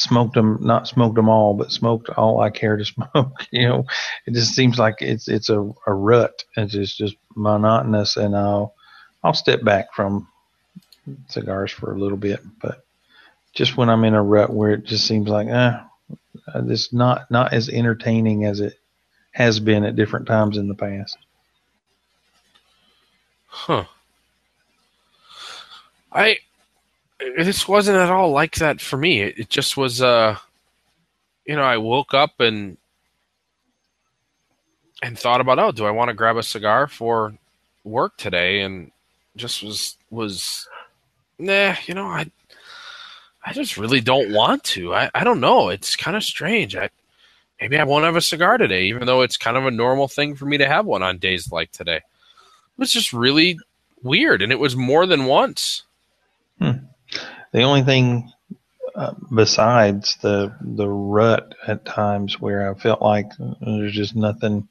smoked 0.00 0.34
them, 0.34 0.58
not 0.60 0.88
smoked 0.88 1.16
them 1.16 1.28
all, 1.28 1.54
but 1.54 1.70
smoked 1.70 2.08
all 2.10 2.40
I 2.40 2.50
care 2.50 2.76
to 2.76 2.84
smoke. 3.14 3.46
you 3.50 3.68
know, 3.68 3.84
it 4.26 4.34
just 4.34 4.54
seems 4.54 4.78
like 4.78 4.96
it's 5.00 5.28
it's 5.28 5.48
a, 5.48 5.60
a 5.86 5.92
rut. 5.92 6.44
It's 6.56 6.72
just 6.72 6.96
just 6.96 7.16
monotonous, 7.36 8.16
and 8.16 8.36
I'll 8.36 8.74
I'll 9.22 9.34
step 9.34 9.62
back 9.62 9.92
from 9.94 10.26
cigars 11.28 11.72
for 11.72 11.92
a 11.92 11.98
little 11.98 12.16
bit, 12.16 12.40
but 12.60 12.84
just 13.52 13.76
when 13.76 13.90
I'm 13.90 14.04
in 14.04 14.14
a 14.14 14.22
rut 14.22 14.50
where 14.50 14.72
it 14.72 14.84
just 14.84 15.06
seems 15.06 15.28
like, 15.28 15.48
eh, 15.48 15.80
it's 16.54 16.92
not 16.92 17.30
not 17.30 17.52
as 17.52 17.68
entertaining 17.68 18.44
as 18.44 18.60
it 18.60 18.78
has 19.32 19.60
been 19.60 19.84
at 19.84 19.96
different 19.96 20.26
times 20.26 20.56
in 20.56 20.68
the 20.68 20.74
past. 20.74 21.18
Huh. 23.46 23.84
I 26.12 26.38
this 27.38 27.68
wasn't 27.68 27.98
at 27.98 28.10
all 28.10 28.30
like 28.30 28.56
that 28.56 28.80
for 28.80 28.96
me. 28.96 29.22
It, 29.22 29.38
it 29.38 29.48
just 29.48 29.76
was, 29.76 30.02
uh, 30.02 30.36
you 31.44 31.56
know, 31.56 31.62
I 31.62 31.78
woke 31.78 32.14
up 32.14 32.40
and 32.40 32.76
and 35.02 35.18
thought 35.18 35.40
about, 35.40 35.58
oh, 35.58 35.72
do 35.72 35.86
I 35.86 35.90
want 35.90 36.08
to 36.08 36.14
grab 36.14 36.36
a 36.36 36.42
cigar 36.42 36.86
for 36.86 37.34
work 37.84 38.16
today? 38.16 38.60
And 38.60 38.90
just 39.36 39.62
was 39.62 39.96
was, 40.10 40.68
nah, 41.38 41.74
you 41.86 41.94
know, 41.94 42.06
I 42.06 42.30
I 43.44 43.52
just 43.52 43.76
really 43.76 44.00
don't 44.00 44.32
want 44.32 44.64
to. 44.64 44.94
I, 44.94 45.10
I 45.14 45.24
don't 45.24 45.40
know. 45.40 45.70
It's 45.70 45.96
kind 45.96 46.16
of 46.16 46.22
strange. 46.22 46.76
I 46.76 46.90
maybe 47.60 47.78
I 47.78 47.84
won't 47.84 48.04
have 48.04 48.16
a 48.16 48.20
cigar 48.20 48.58
today, 48.58 48.84
even 48.84 49.06
though 49.06 49.22
it's 49.22 49.36
kind 49.36 49.56
of 49.56 49.66
a 49.66 49.70
normal 49.70 50.08
thing 50.08 50.34
for 50.34 50.46
me 50.46 50.58
to 50.58 50.68
have 50.68 50.86
one 50.86 51.02
on 51.02 51.18
days 51.18 51.50
like 51.50 51.72
today. 51.72 51.96
It 51.96 52.78
was 52.78 52.92
just 52.92 53.12
really 53.12 53.58
weird, 54.02 54.42
and 54.42 54.52
it 54.52 54.58
was 54.60 54.76
more 54.76 55.06
than 55.06 55.24
once. 55.26 55.84
Hmm. 56.58 56.89
The 57.52 57.62
only 57.62 57.82
thing 57.82 58.30
uh, 58.94 59.14
besides 59.34 60.16
the 60.22 60.54
the 60.60 60.88
rut 60.88 61.54
at 61.66 61.84
times 61.84 62.40
where 62.40 62.70
I 62.70 62.78
felt 62.78 63.02
like 63.02 63.26
there's 63.60 63.94
just 63.94 64.16
nothing 64.16 64.68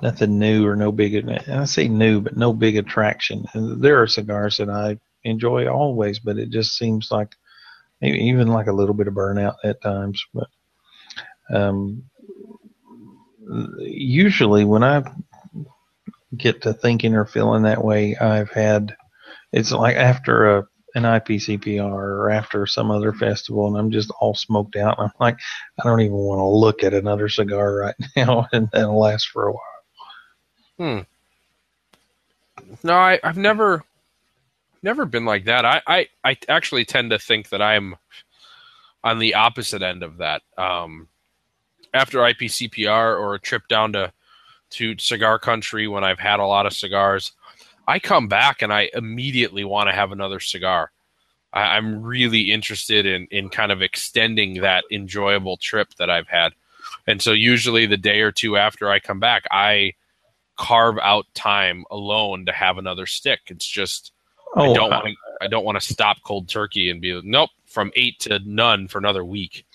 nothing 0.00 0.38
new 0.38 0.66
or 0.66 0.74
no 0.74 0.90
big 0.90 1.14
and 1.14 1.30
I 1.30 1.64
say 1.64 1.88
new 1.88 2.20
but 2.20 2.36
no 2.36 2.52
big 2.52 2.76
attraction. 2.76 3.44
And 3.54 3.82
there 3.82 4.02
are 4.02 4.06
cigars 4.06 4.56
that 4.56 4.68
I 4.68 4.98
enjoy 5.24 5.68
always, 5.68 6.18
but 6.18 6.38
it 6.38 6.50
just 6.50 6.76
seems 6.76 7.10
like 7.10 7.34
even 8.02 8.48
like 8.48 8.66
a 8.66 8.72
little 8.72 8.94
bit 8.94 9.06
of 9.06 9.14
burnout 9.14 9.56
at 9.62 9.80
times. 9.80 10.24
But 10.34 10.48
um, 11.52 12.04
usually 13.78 14.64
when 14.64 14.82
I 14.82 15.04
get 16.36 16.62
to 16.62 16.72
thinking 16.72 17.14
or 17.14 17.26
feeling 17.26 17.62
that 17.62 17.84
way, 17.84 18.16
I've 18.16 18.50
had 18.50 18.96
it's 19.52 19.70
like 19.70 19.96
after 19.96 20.58
a 20.58 20.68
an 20.94 21.04
IPCPR 21.04 21.90
or 21.90 22.30
after 22.30 22.66
some 22.66 22.90
other 22.90 23.12
festival, 23.12 23.66
and 23.66 23.76
I'm 23.76 23.90
just 23.90 24.10
all 24.20 24.34
smoked 24.34 24.76
out. 24.76 24.98
And 24.98 25.06
I'm 25.06 25.12
like, 25.18 25.38
I 25.80 25.84
don't 25.84 26.00
even 26.00 26.16
want 26.16 26.38
to 26.38 26.44
look 26.44 26.82
at 26.82 26.94
another 26.94 27.28
cigar 27.28 27.74
right 27.74 27.94
now, 28.16 28.46
and 28.52 28.68
that'll 28.72 28.98
last 28.98 29.28
for 29.28 29.48
a 29.48 29.52
while. 29.52 29.62
Hmm. 30.78 31.00
No, 32.82 32.94
I, 32.94 33.20
I've 33.22 33.36
never, 33.36 33.84
never 34.82 35.04
been 35.04 35.24
like 35.24 35.44
that. 35.44 35.64
I, 35.64 35.82
I, 35.86 36.08
I 36.24 36.36
actually 36.48 36.84
tend 36.84 37.10
to 37.10 37.18
think 37.18 37.50
that 37.50 37.62
I'm 37.62 37.96
on 39.04 39.18
the 39.18 39.34
opposite 39.34 39.82
end 39.82 40.02
of 40.02 40.18
that. 40.18 40.42
Um, 40.56 41.08
after 41.94 42.18
IPCPR 42.18 43.18
or 43.18 43.34
a 43.34 43.40
trip 43.40 43.68
down 43.68 43.92
to 43.92 44.12
to 44.70 44.96
cigar 44.98 45.38
country 45.38 45.86
when 45.86 46.02
I've 46.02 46.18
had 46.18 46.40
a 46.40 46.46
lot 46.46 46.64
of 46.64 46.72
cigars, 46.72 47.32
I 47.86 47.98
come 47.98 48.28
back 48.28 48.62
and 48.62 48.72
I 48.72 48.90
immediately 48.94 49.64
want 49.64 49.88
to 49.88 49.94
have 49.94 50.12
another 50.12 50.40
cigar. 50.40 50.90
I, 51.52 51.76
am 51.76 52.02
really 52.02 52.52
interested 52.52 53.04
in 53.06 53.26
in 53.30 53.50
kind 53.50 53.72
of 53.72 53.82
extending 53.82 54.60
that 54.62 54.84
enjoyable 54.90 55.56
trip 55.58 55.88
that 55.98 56.10
I've 56.10 56.28
had. 56.28 56.52
And 57.06 57.20
so 57.20 57.32
usually 57.32 57.86
the 57.86 57.96
day 57.96 58.20
or 58.20 58.32
two 58.32 58.56
after 58.56 58.90
I 58.90 59.00
come 59.00 59.20
back, 59.20 59.44
I 59.50 59.94
carve 60.56 60.98
out 61.02 61.26
time 61.34 61.84
alone 61.90 62.46
to 62.46 62.52
have 62.52 62.78
another 62.78 63.06
stick. 63.06 63.40
It's 63.48 63.66
just 63.66 64.12
oh, 64.56 64.70
I 64.70 64.74
don't 64.74 64.90
want 64.90 65.06
to 65.06 65.14
I 65.44 65.48
don't 65.48 65.64
want 65.64 65.80
to 65.80 65.92
stop 65.92 66.18
cold 66.24 66.48
turkey 66.48 66.90
and 66.90 67.00
be 67.00 67.20
nope 67.24 67.50
from 67.66 67.90
eight 67.96 68.20
to 68.20 68.40
none 68.44 68.88
for 68.88 68.98
another 68.98 69.24
week. 69.24 69.66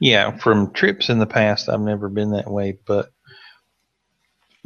Yeah, 0.00 0.36
from 0.36 0.72
trips 0.72 1.08
in 1.08 1.18
the 1.18 1.26
past, 1.26 1.68
I've 1.68 1.80
never 1.80 2.08
been 2.08 2.32
that 2.32 2.50
way, 2.50 2.76
but 2.84 3.12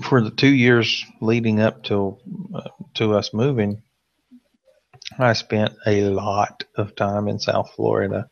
for 0.03 0.23
the 0.23 0.31
two 0.31 0.53
years 0.53 1.05
leading 1.21 1.61
up 1.61 1.83
to 1.85 2.19
uh, 2.55 2.69
to 2.95 3.15
us 3.15 3.35
moving, 3.35 3.83
I 5.19 5.33
spent 5.33 5.75
a 5.87 6.03
lot 6.11 6.65
of 6.77 6.95
time 6.95 7.29
in 7.29 7.39
South 7.39 7.73
Florida, 7.75 8.29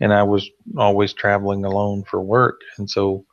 and 0.00 0.12
I 0.12 0.22
was 0.22 0.48
always 0.76 1.12
traveling 1.12 1.64
alone 1.64 2.04
for 2.04 2.20
work, 2.20 2.60
and 2.78 2.88
so 2.88 3.26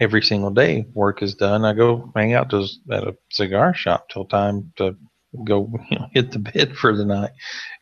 every 0.00 0.22
single 0.22 0.50
day 0.50 0.86
work 0.94 1.22
is 1.22 1.34
done, 1.34 1.64
I 1.64 1.72
go 1.72 2.12
hang 2.14 2.34
out 2.34 2.50
to 2.50 2.66
at 2.92 3.04
a 3.04 3.16
cigar 3.30 3.74
shop 3.74 4.08
till 4.08 4.26
time 4.26 4.72
to 4.76 4.96
go 5.44 5.72
you 5.90 5.98
know, 5.98 6.08
hit 6.12 6.32
the 6.32 6.38
bed 6.38 6.76
for 6.76 6.96
the 6.96 7.04
night, 7.04 7.32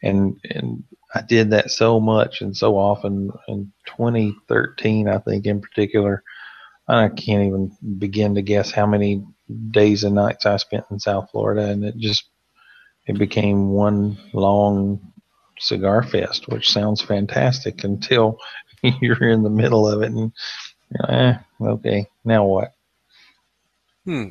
and 0.02 0.36
and 0.50 0.84
I 1.14 1.22
did 1.22 1.50
that 1.50 1.70
so 1.70 2.00
much 2.00 2.40
and 2.40 2.56
so 2.56 2.76
often 2.76 3.30
in 3.48 3.72
2013, 3.86 5.08
I 5.08 5.18
think 5.18 5.46
in 5.46 5.60
particular. 5.60 6.22
I 6.86 7.08
can't 7.08 7.46
even 7.46 7.74
begin 7.98 8.34
to 8.34 8.42
guess 8.42 8.70
how 8.70 8.84
many 8.84 9.24
days 9.70 10.04
and 10.04 10.14
nights 10.14 10.46
I 10.46 10.56
spent 10.56 10.86
in 10.90 10.98
South 10.98 11.30
Florida, 11.30 11.70
and 11.70 11.84
it 11.84 11.96
just 11.96 12.24
it 13.06 13.18
became 13.18 13.70
one 13.70 14.18
long 14.32 15.12
cigar 15.58 16.02
fest, 16.02 16.48
which 16.48 16.70
sounds 16.70 17.02
fantastic 17.02 17.84
until 17.84 18.38
you're 19.00 19.28
in 19.28 19.42
the 19.42 19.50
middle 19.50 19.88
of 19.88 20.02
it 20.02 20.12
and 20.12 20.32
eh, 21.08 21.34
okay, 21.60 22.06
now 22.24 22.44
what? 22.44 22.72
Hmm. 24.04 24.30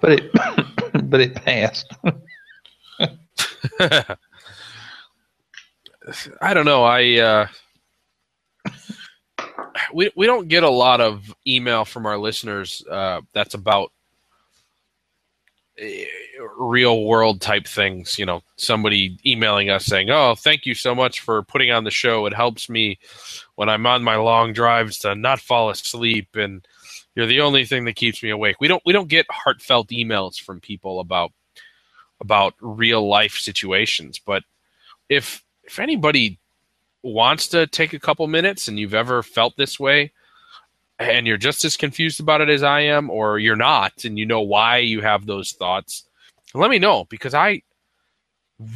But 0.00 0.12
it 0.12 0.32
but 1.10 1.20
it 1.20 1.34
passed. 1.34 1.92
I 6.40 6.54
don't 6.54 6.64
know. 6.64 6.84
I 6.84 7.18
uh, 7.18 7.46
we 9.92 10.10
we 10.16 10.26
don't 10.26 10.48
get 10.48 10.62
a 10.62 10.70
lot 10.70 11.00
of 11.00 11.34
email 11.46 11.84
from 11.84 12.06
our 12.06 12.18
listeners 12.18 12.84
uh, 12.90 13.20
that's 13.32 13.54
about 13.54 13.92
eh, 15.78 16.04
real 16.58 17.04
world 17.04 17.40
type 17.40 17.66
things. 17.66 18.18
You 18.18 18.26
know, 18.26 18.42
somebody 18.56 19.18
emailing 19.24 19.70
us 19.70 19.86
saying, 19.86 20.10
"Oh, 20.10 20.34
thank 20.34 20.66
you 20.66 20.74
so 20.74 20.94
much 20.94 21.20
for 21.20 21.42
putting 21.42 21.70
on 21.70 21.84
the 21.84 21.90
show. 21.90 22.26
It 22.26 22.34
helps 22.34 22.68
me 22.68 22.98
when 23.56 23.68
I'm 23.68 23.86
on 23.86 24.02
my 24.02 24.16
long 24.16 24.52
drives 24.52 24.98
to 24.98 25.14
not 25.14 25.40
fall 25.40 25.70
asleep, 25.70 26.28
and 26.34 26.66
you're 27.14 27.26
the 27.26 27.40
only 27.40 27.64
thing 27.64 27.84
that 27.86 27.96
keeps 27.96 28.22
me 28.22 28.30
awake." 28.30 28.56
We 28.60 28.68
don't 28.68 28.82
we 28.84 28.92
don't 28.92 29.08
get 29.08 29.26
heartfelt 29.30 29.88
emails 29.88 30.40
from 30.40 30.60
people 30.60 31.00
about 31.00 31.32
about 32.20 32.54
real 32.60 33.08
life 33.08 33.34
situations, 33.36 34.20
but 34.24 34.42
if 35.08 35.42
if 35.64 35.78
anybody 35.78 36.38
wants 37.02 37.48
to 37.48 37.66
take 37.66 37.92
a 37.92 38.00
couple 38.00 38.26
minutes 38.26 38.68
and 38.68 38.78
you've 38.78 38.94
ever 38.94 39.22
felt 39.22 39.56
this 39.56 39.78
way 39.78 40.12
and 40.98 41.26
you're 41.26 41.36
just 41.36 41.64
as 41.64 41.76
confused 41.76 42.20
about 42.20 42.40
it 42.40 42.48
as 42.48 42.62
I 42.62 42.80
am, 42.80 43.08
or 43.08 43.38
you're 43.38 43.56
not, 43.56 44.04
and 44.04 44.18
you 44.18 44.26
know 44.26 44.40
why 44.40 44.78
you 44.78 45.00
have 45.00 45.26
those 45.26 45.52
thoughts, 45.52 46.04
let 46.54 46.70
me 46.70 46.78
know 46.78 47.04
because 47.04 47.34
I 47.34 47.62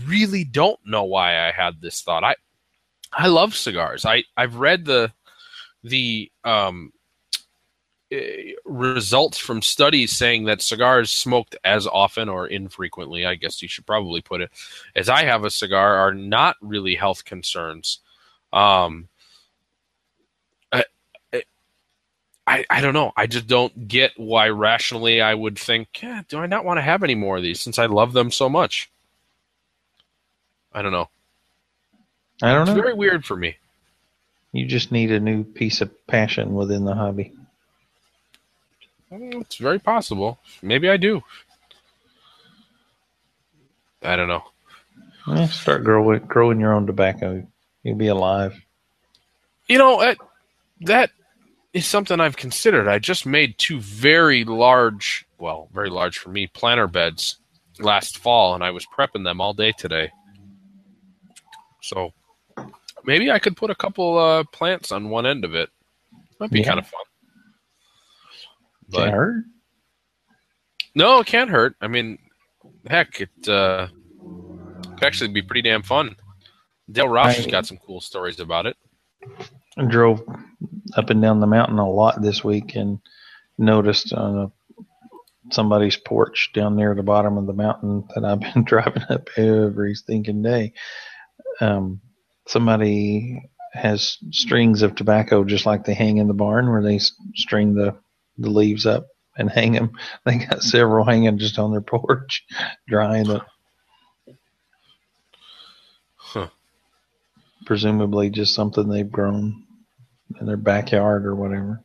really 0.07 0.44
don't 0.44 0.78
know 0.86 1.05
why 1.05 1.49
I 1.49 1.51
had 1.51 1.81
this 1.81 2.01
thought. 2.01 2.24
I 2.24 2.36
I 3.12 3.27
love 3.27 3.55
cigars. 3.55 4.05
I 4.05 4.24
I've 4.36 4.57
read 4.57 4.85
the 4.85 5.12
the 5.82 6.31
um, 6.44 6.93
eh, 8.12 8.53
results 8.65 9.39
from 9.39 9.61
studies 9.61 10.12
saying 10.12 10.44
that 10.44 10.62
cigars 10.62 11.11
smoked 11.11 11.57
as 11.65 11.89
often 11.89 12.28
or 12.28 12.47
infrequently, 12.47 13.27
I 13.27 13.35
guess 13.35 13.62
you 13.62 13.69
should 13.69 13.86
probably 13.86 14.20
put 14.20 14.43
it, 14.43 14.51
as 14.94 15.09
I 15.09 15.24
have 15.24 15.44
a 15.44 15.51
cigar, 15.51 15.97
are 15.97 16.15
not 16.15 16.57
really 16.61 16.94
health 16.94 17.24
concerns. 17.24 17.99
Um, 18.52 19.08
I, 20.70 20.84
I, 22.46 22.64
I 22.68 22.80
don't 22.80 22.94
know. 22.94 23.12
I 23.16 23.26
just 23.26 23.46
don't 23.46 23.88
get 23.88 24.12
why 24.16 24.48
rationally 24.48 25.20
I 25.20 25.34
would 25.34 25.58
think, 25.58 25.88
yeah, 26.02 26.22
do 26.28 26.38
I 26.38 26.46
not 26.46 26.64
want 26.64 26.78
to 26.78 26.82
have 26.82 27.02
any 27.02 27.14
more 27.14 27.36
of 27.36 27.42
these 27.42 27.60
since 27.60 27.78
I 27.78 27.86
love 27.86 28.12
them 28.12 28.30
so 28.30 28.48
much? 28.48 28.90
I 30.72 30.82
don't 30.82 30.92
know. 30.92 31.08
I 32.42 32.52
don't 32.52 32.66
know. 32.66 32.72
It's 32.72 32.80
very 32.80 32.94
weird 32.94 33.24
for 33.24 33.36
me. 33.36 33.56
You 34.52 34.66
just 34.66 34.92
need 34.92 35.12
a 35.12 35.20
new 35.20 35.44
piece 35.44 35.80
of 35.80 36.06
passion 36.06 36.54
within 36.54 36.84
the 36.84 36.94
hobby. 36.94 37.32
It's 39.10 39.56
very 39.56 39.78
possible. 39.78 40.38
Maybe 40.62 40.88
I 40.88 40.96
do. 40.96 41.22
I 44.02 44.16
don't 44.16 44.28
know. 44.28 44.42
Yeah, 45.26 45.46
start 45.46 45.84
growing 45.84 46.20
growing 46.20 46.58
your 46.58 46.72
own 46.72 46.86
tobacco. 46.86 47.46
You'll 47.82 47.96
be 47.96 48.09
alive. 48.09 48.60
You 49.68 49.78
know, 49.78 50.00
that, 50.00 50.18
that 50.82 51.10
is 51.72 51.86
something 51.86 52.20
I've 52.20 52.36
considered. 52.36 52.88
I 52.88 52.98
just 52.98 53.26
made 53.26 53.59
two 53.59 53.80
very 53.80 54.44
large, 54.44 55.26
well, 55.38 55.68
very 55.72 55.90
large 55.90 56.18
for 56.18 56.30
me, 56.30 56.46
planter 56.46 56.86
beds 56.86 57.38
last 57.78 58.18
fall, 58.18 58.54
and 58.54 58.62
I 58.62 58.70
was 58.70 58.86
prepping 58.86 59.24
them 59.24 59.40
all 59.40 59.54
day 59.54 59.72
today. 59.72 60.10
So 61.80 62.12
maybe 63.04 63.30
I 63.30 63.38
could 63.38 63.56
put 63.56 63.70
a 63.70 63.74
couple 63.74 64.18
uh, 64.18 64.44
plants 64.52 64.92
on 64.92 65.10
one 65.10 65.26
end 65.26 65.44
of 65.44 65.54
it. 65.54 65.70
Might 66.38 66.50
be 66.50 66.60
yeah. 66.60 66.66
kind 66.66 66.78
of 66.78 66.86
fun. 66.86 67.04
But, 68.88 68.98
can't 68.98 69.14
hurt. 69.14 69.44
No, 70.94 71.20
it 71.20 71.26
can't 71.26 71.50
hurt. 71.50 71.76
I 71.80 71.88
mean, 71.88 72.18
heck, 72.86 73.20
it 73.20 73.48
uh, 73.48 73.88
could 74.82 75.04
actually 75.04 75.32
be 75.32 75.42
pretty 75.42 75.62
damn 75.62 75.82
fun. 75.82 76.16
Dale 76.93 77.09
Ross 77.09 77.36
has 77.36 77.47
got 77.47 77.66
some 77.66 77.78
cool 77.78 78.01
stories 78.01 78.40
about 78.40 78.66
it. 78.66 78.77
I 79.77 79.85
drove 79.85 80.23
up 80.94 81.10
and 81.10 81.23
down 81.23 81.40
the 81.40 81.47
mountain 81.47 81.78
a 81.78 81.90
lot 81.90 82.20
this 82.20 82.44
week 82.44 82.74
and 82.74 82.98
noticed 83.59 84.12
on 84.12 84.39
a, 84.39 85.52
somebody's 85.52 85.97
porch 85.97 86.51
down 86.55 86.77
there 86.77 86.90
at 86.93 86.97
the 86.97 87.02
bottom 87.02 87.39
of 87.39 87.47
the 87.47 87.52
mountain 87.52 88.05
that 88.14 88.24
I've 88.24 88.40
been 88.40 88.64
driving 88.66 89.05
up 89.09 89.28
every 89.36 89.94
stinking 89.94 90.43
day. 90.43 90.74
Um, 91.60 92.01
somebody 92.47 93.51
has 93.73 94.19
strings 94.31 94.82
of 94.82 94.94
tobacco 94.94 95.44
just 95.44 95.64
like 95.64 95.85
they 95.85 95.94
hang 95.94 96.19
in 96.19 96.28
the 96.28 96.35
barn 96.35 96.70
where 96.70 96.82
they 96.82 96.98
string 97.35 97.74
the, 97.74 97.97
the 98.36 98.51
leaves 98.51 98.85
up 98.86 99.06
and 99.36 99.51
hang 99.51 99.73
them. 99.73 99.93
They 100.27 100.39
got 100.39 100.62
several 100.62 101.05
hanging 101.05 101.39
just 101.39 101.59
on 101.59 101.73
their 101.73 101.81
porch, 101.81 102.44
drying 102.89 103.31
it. 103.31 103.43
Presumably 107.64 108.30
just 108.30 108.55
something 108.55 108.89
they've 108.89 109.10
grown 109.10 109.62
in 110.40 110.47
their 110.47 110.56
backyard 110.56 111.26
or 111.26 111.34
whatever. 111.34 111.82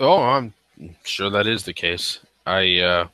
Oh, 0.00 0.22
I'm 0.22 0.54
sure 1.04 1.30
that 1.30 1.46
is 1.46 1.64
the 1.64 1.72
case. 1.72 2.18
I 2.46 2.78
uh 2.80 3.06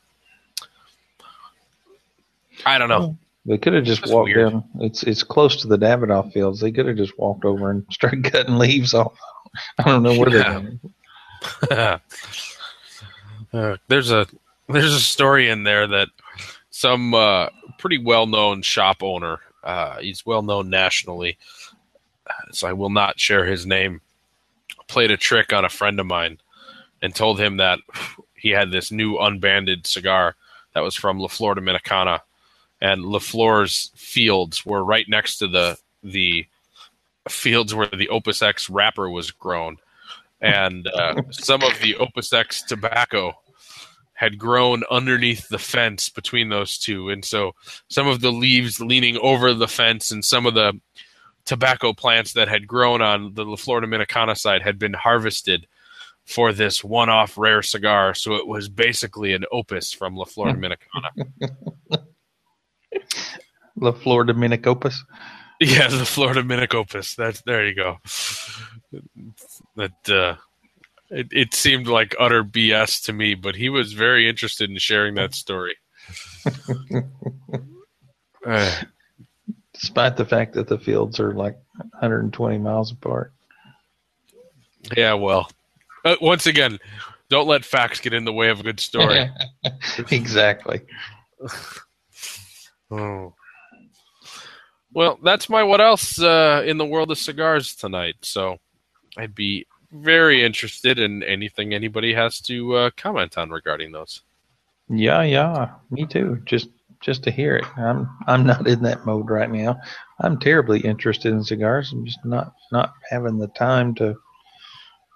I 2.65 2.79
don't 2.79 2.89
know. 2.89 3.17
They 3.47 3.59
could 3.59 3.73
have 3.75 3.85
just 3.85 4.07
walked 4.07 4.27
weird. 4.27 4.53
down. 4.53 4.65
It's 4.81 5.03
it's 5.03 5.23
close 5.23 5.61
to 5.63 5.69
the 5.69 5.79
Davidoff 5.79 6.33
fields. 6.33 6.61
They 6.61 6.73
could 6.73 6.87
have 6.87 6.97
just 6.97 7.19
walked 7.19 7.45
over 7.45 7.71
and 7.71 7.85
started 7.91 8.31
cutting 8.31 8.59
leaves 8.59 8.95
off. 8.95 9.19
I 9.79 9.85
don't 9.85 10.03
know 10.03 10.19
where 10.19 10.31
yeah. 10.31 10.63
they're 11.69 12.01
uh, 13.53 13.77
there's 13.89 14.11
a 14.11 14.27
there's 14.69 14.95
a 14.95 15.01
story 15.01 15.49
in 15.49 15.63
there 15.63 15.87
that 15.87 16.09
some 16.71 17.15
uh, 17.15 17.49
pretty 17.79 17.99
well 17.99 18.27
known 18.27 18.63
shop 18.63 19.03
owner. 19.03 19.41
Uh, 19.65 19.99
he's 19.99 20.25
well 20.25 20.43
known 20.43 20.71
nationally 20.71 21.37
so 22.53 22.69
I 22.69 22.73
will 22.73 22.91
not 22.91 23.21
share 23.21 23.45
his 23.45 23.67
name, 23.67 24.01
played 24.87 25.11
a 25.11 25.17
trick 25.17 25.53
on 25.53 25.65
a 25.65 25.71
friend 25.71 25.99
of 26.01 26.07
mine 26.07 26.39
and 27.03 27.15
told 27.15 27.41
him 27.41 27.59
that 27.59 27.79
he 28.35 28.51
had 28.51 28.71
this 28.71 28.91
new 28.91 29.19
unbanded 29.19 29.87
cigar 29.87 30.37
that 30.75 30.81
was 30.81 30.95
from 30.95 31.19
La 31.19 31.29
Flor 31.29 31.55
Dominicana, 31.55 32.21
and 32.81 33.05
La 33.05 33.19
Flor's 33.19 33.91
fields 33.95 34.65
were 34.65 34.85
right 34.85 35.09
next 35.09 35.39
to 35.39 35.49
the 35.49 35.79
the 36.03 36.47
fields 37.29 37.75
where 37.75 37.89
the 37.89 38.09
Opus 38.09 38.41
X 38.43 38.71
wrapper 38.71 39.11
was 39.11 39.31
grown, 39.31 39.77
and 40.41 40.87
uh, 40.87 41.23
some 41.31 41.63
of 41.63 41.79
the 41.81 41.97
Opus 41.97 42.33
X 42.33 42.63
tobacco 42.63 43.37
had 44.15 44.39
grown 44.39 44.83
underneath 44.91 45.49
the 45.49 45.59
fence 45.59 46.09
between 46.09 46.49
those 46.49 46.79
two, 46.79 47.09
and 47.09 47.25
so 47.25 47.55
some 47.89 48.07
of 48.07 48.21
the 48.21 48.33
leaves 48.33 48.81
leaning 48.81 49.17
over 49.19 49.55
the 49.55 49.69
fence 49.69 50.11
and 50.11 50.25
some 50.25 50.47
of 50.47 50.55
the 50.55 50.79
tobacco 51.49 51.95
plants 51.95 52.35
that 52.35 52.47
had 52.47 52.67
grown 52.67 53.01
on 53.01 53.33
the 53.33 53.43
Florida 53.43 53.57
Flor 53.57 53.81
Dominicana 53.81 54.37
side 54.37 54.61
had 54.61 54.79
been 54.79 54.93
harvested 54.93 55.67
for 56.27 56.53
this 56.53 56.85
one-off 56.85 57.39
rare 57.39 57.63
cigar. 57.63 58.13
So 58.13 58.35
it 58.35 58.47
was 58.47 58.69
basically 58.69 59.33
an 59.33 59.47
opus 59.51 59.93
from 59.95 60.15
La 60.15 60.27
Florida 60.27 60.59
Dominicana. 60.59 61.27
La 63.77 63.93
Florida 63.93 64.35
Dominic 64.35 64.67
Opus. 64.67 65.03
yeah, 65.61 65.89
the 65.89 66.05
Florida 66.05 66.43
Dominic 66.43 66.75
opus. 66.75 67.15
That's 67.15 67.41
there 67.43 67.67
you 67.67 67.75
go. 67.75 67.99
That 69.77 70.11
uh, 70.11 70.35
it, 71.11 71.29
it 71.31 71.55
seemed 71.55 71.87
like 71.87 72.15
utter 72.19 72.45
BS 72.45 73.05
to 73.05 73.13
me, 73.13 73.35
but 73.35 73.55
he 73.55 73.69
was 73.71 73.93
very 73.95 74.29
interested 74.29 74.69
in 74.69 74.77
sharing 74.79 75.15
that 75.15 75.35
story. 75.35 75.77
Uh, 78.47 78.73
Despite 79.81 80.17
the 80.17 80.25
fact 80.25 80.55
that 80.55 80.69
the 80.69 80.79
fields 80.79 81.21
are 81.21 81.33
like 81.33 81.57
120 81.77 82.59
miles 82.59 82.91
apart. 82.91 83.33
yeah, 84.97 85.15
well, 85.15 85.51
uh, 86.05 86.17
once 86.21 86.47
again, 86.47 86.79
don't 87.29 87.47
let 87.47 87.65
facts 87.65 88.01
get 88.01 88.13
in 88.13 88.25
the 88.25 88.33
way 88.33 88.49
of 88.49 88.61
a 88.61 88.63
good 88.63 88.81
story. 88.81 89.31
exactly. 90.11 90.81
Oh. 92.91 93.35
Well, 94.95 95.19
that's 95.23 95.51
my 95.51 95.63
what 95.63 95.83
else 95.83 96.19
uh, 96.19 96.63
in 96.65 96.79
the 96.79 96.87
world 96.87 97.11
of 97.11 97.19
cigars 97.19 97.75
tonight. 97.75 98.17
So 98.23 98.61
I'd 99.19 99.35
be 99.35 99.67
very 99.93 100.43
interested 100.43 100.99
in 100.99 101.23
anything 101.23 101.75
anybody 101.75 102.15
has 102.15 102.41
to 102.43 102.75
uh, 102.75 102.91
comment 102.97 103.37
on 103.37 103.51
regarding 103.51 103.93
those. 103.93 104.23
Yeah, 104.89 105.23
yeah, 105.23 105.73
me 105.91 106.07
too. 106.07 106.41
Just 106.47 106.69
just 107.01 107.23
to 107.25 107.31
hear 107.31 107.57
it. 107.57 107.65
I'm 107.79 108.09
I'm 108.27 108.45
not 108.47 108.67
in 108.67 108.83
that 108.83 109.07
mode 109.07 109.31
right 109.31 109.51
now. 109.51 109.79
I'm 110.21 110.39
terribly 110.39 110.81
interested 110.81 111.33
in 111.33 111.45
cigars. 111.45 111.93
I'm 111.93 112.05
just 112.05 112.25
not 112.25 112.55
not 112.73 112.95
having 113.11 113.39
the 113.39 113.49
time 113.49 113.95
to 113.97 114.17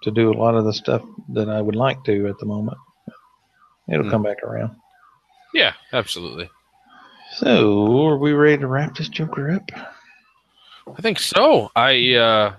to 0.03 0.11
do 0.11 0.31
a 0.31 0.37
lot 0.37 0.55
of 0.55 0.65
the 0.65 0.73
stuff 0.73 1.01
that 1.29 1.49
I 1.49 1.61
would 1.61 1.75
like 1.75 2.03
to 2.05 2.27
at 2.27 2.37
the 2.39 2.45
moment. 2.45 2.77
It'll 3.89 4.03
Hmm. 4.05 4.09
come 4.11 4.23
back 4.23 4.43
around. 4.43 4.75
Yeah, 5.53 5.73
absolutely. 5.91 6.49
So, 7.37 8.05
are 8.07 8.17
we 8.17 8.33
ready 8.33 8.57
to 8.59 8.67
wrap 8.67 8.95
this 8.95 9.09
joker 9.09 9.51
up? 9.51 9.69
I 10.97 11.01
think 11.01 11.19
so. 11.19 11.71
I 11.75 12.13
uh, 12.15 12.53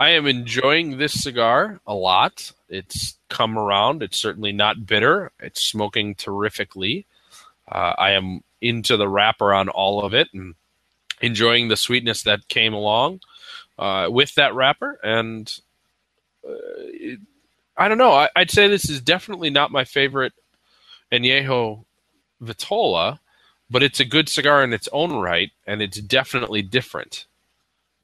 I 0.00 0.10
am 0.10 0.26
enjoying 0.26 0.96
this 0.98 1.22
cigar 1.22 1.80
a 1.86 1.94
lot. 1.94 2.52
It's 2.68 3.16
come 3.28 3.58
around. 3.58 4.02
It's 4.02 4.16
certainly 4.16 4.52
not 4.52 4.86
bitter. 4.86 5.32
It's 5.40 5.62
smoking 5.64 6.14
terrifically. 6.14 7.06
Uh, 7.70 7.94
I 7.98 8.12
am 8.12 8.40
into 8.60 8.96
the 8.96 9.08
wrapper 9.08 9.52
on 9.54 9.68
all 9.68 10.04
of 10.04 10.14
it 10.14 10.28
and 10.34 10.54
enjoying 11.20 11.68
the 11.68 11.76
sweetness 11.76 12.22
that 12.24 12.48
came 12.48 12.74
along 12.74 13.20
uh, 13.78 14.08
with 14.10 14.34
that 14.34 14.54
wrapper. 14.54 14.98
And 15.02 15.52
uh, 16.46 16.54
it, 16.78 17.20
I 17.76 17.88
don't 17.88 17.98
know. 17.98 18.12
I, 18.12 18.28
I'd 18.36 18.50
say 18.50 18.68
this 18.68 18.88
is 18.90 19.00
definitely 19.00 19.50
not 19.50 19.72
my 19.72 19.84
favorite 19.84 20.32
Añejo 21.12 21.84
Vitola, 22.42 23.20
but 23.70 23.82
it's 23.82 24.00
a 24.00 24.04
good 24.04 24.28
cigar 24.28 24.62
in 24.62 24.72
its 24.72 24.88
own 24.92 25.12
right, 25.14 25.50
and 25.66 25.82
it's 25.82 26.00
definitely 26.00 26.62
different. 26.62 27.26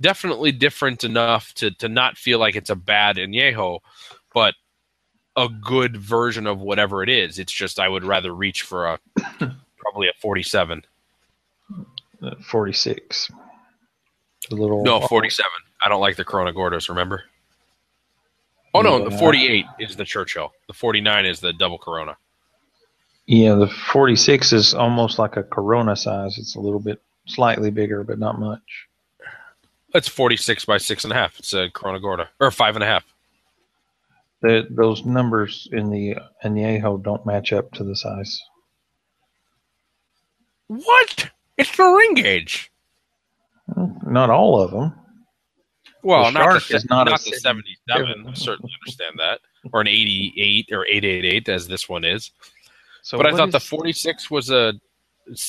Definitely 0.00 0.52
different 0.52 1.04
enough 1.04 1.52
to 1.54 1.70
to 1.72 1.88
not 1.88 2.16
feel 2.18 2.38
like 2.38 2.56
it's 2.56 2.70
a 2.70 2.76
bad 2.76 3.16
añejo, 3.16 3.80
but 4.34 4.54
a 5.36 5.48
good 5.48 5.96
version 5.96 6.46
of 6.46 6.60
whatever 6.60 7.02
it 7.02 7.08
is. 7.08 7.38
It's 7.38 7.52
just 7.52 7.78
I 7.80 7.88
would 7.88 8.04
rather 8.04 8.34
reach 8.34 8.62
for 8.62 8.86
a 8.86 8.98
probably 9.78 10.08
a 10.08 10.12
forty-seven. 10.20 10.84
Uh, 12.22 12.34
46. 12.48 13.30
A 14.50 14.54
little 14.54 14.82
No, 14.84 15.00
forty-seven. 15.00 15.50
I 15.82 15.88
don't 15.88 16.00
like 16.00 16.16
the 16.16 16.24
Corona 16.24 16.52
Gordos. 16.52 16.88
Remember? 16.88 17.24
Oh 18.72 18.80
no, 18.82 19.08
the 19.08 19.16
forty-eight 19.16 19.66
is 19.78 19.96
the 19.96 20.04
Churchill. 20.04 20.52
The 20.68 20.72
forty-nine 20.74 21.26
is 21.26 21.40
the 21.40 21.52
double 21.52 21.78
Corona. 21.78 22.16
Yeah, 23.26 23.54
the 23.54 23.68
46 23.68 24.52
is 24.52 24.74
almost 24.74 25.18
like 25.18 25.38
a 25.38 25.42
Corona 25.42 25.96
size. 25.96 26.36
It's 26.36 26.56
a 26.56 26.60
little 26.60 26.78
bit 26.80 27.00
slightly 27.26 27.70
bigger, 27.70 28.04
but 28.04 28.18
not 28.18 28.38
much. 28.38 28.86
That's 29.92 30.08
forty-six 30.08 30.64
by 30.64 30.78
six 30.78 31.04
and 31.04 31.12
a 31.12 31.16
half. 31.16 31.38
It's 31.38 31.54
a 31.54 31.70
Corona 31.70 32.00
Gorda 32.00 32.28
or 32.40 32.50
five 32.50 32.74
and 32.76 32.82
a 32.82 32.86
half. 32.86 33.04
The, 34.44 34.66
those 34.70 35.06
numbers 35.06 35.66
in 35.72 35.88
the 35.88 36.16
Añejo 36.44 37.02
don't 37.02 37.24
match 37.24 37.54
up 37.54 37.72
to 37.72 37.82
the 37.84 37.96
size. 37.96 38.38
What? 40.66 41.30
It's 41.56 41.74
the 41.76 41.84
ring 41.84 42.14
gauge. 42.14 42.70
Not 44.06 44.28
all 44.28 44.60
of 44.60 44.70
them. 44.70 44.92
Well, 46.02 46.24
The 46.24 46.30
not 46.32 46.62
the, 46.68 46.76
is 46.76 46.84
not 46.90 47.06
not 47.08 47.20
a 47.20 47.24
the 47.30 47.36
77. 47.38 47.74
77. 47.88 48.26
I 48.28 48.34
certainly 48.34 48.72
understand 48.82 49.14
that. 49.18 49.40
Or 49.72 49.80
an 49.80 49.88
88 49.88 50.68
or 50.72 50.84
888, 50.84 51.48
as 51.48 51.66
this 51.66 51.88
one 51.88 52.04
is. 52.04 52.30
So 53.02 53.16
but 53.16 53.26
I 53.26 53.34
thought 53.34 53.50
the 53.50 53.56
is- 53.56 53.66
46 53.66 54.26
46 54.26 54.30
was 54.30 54.50
a 54.50 54.74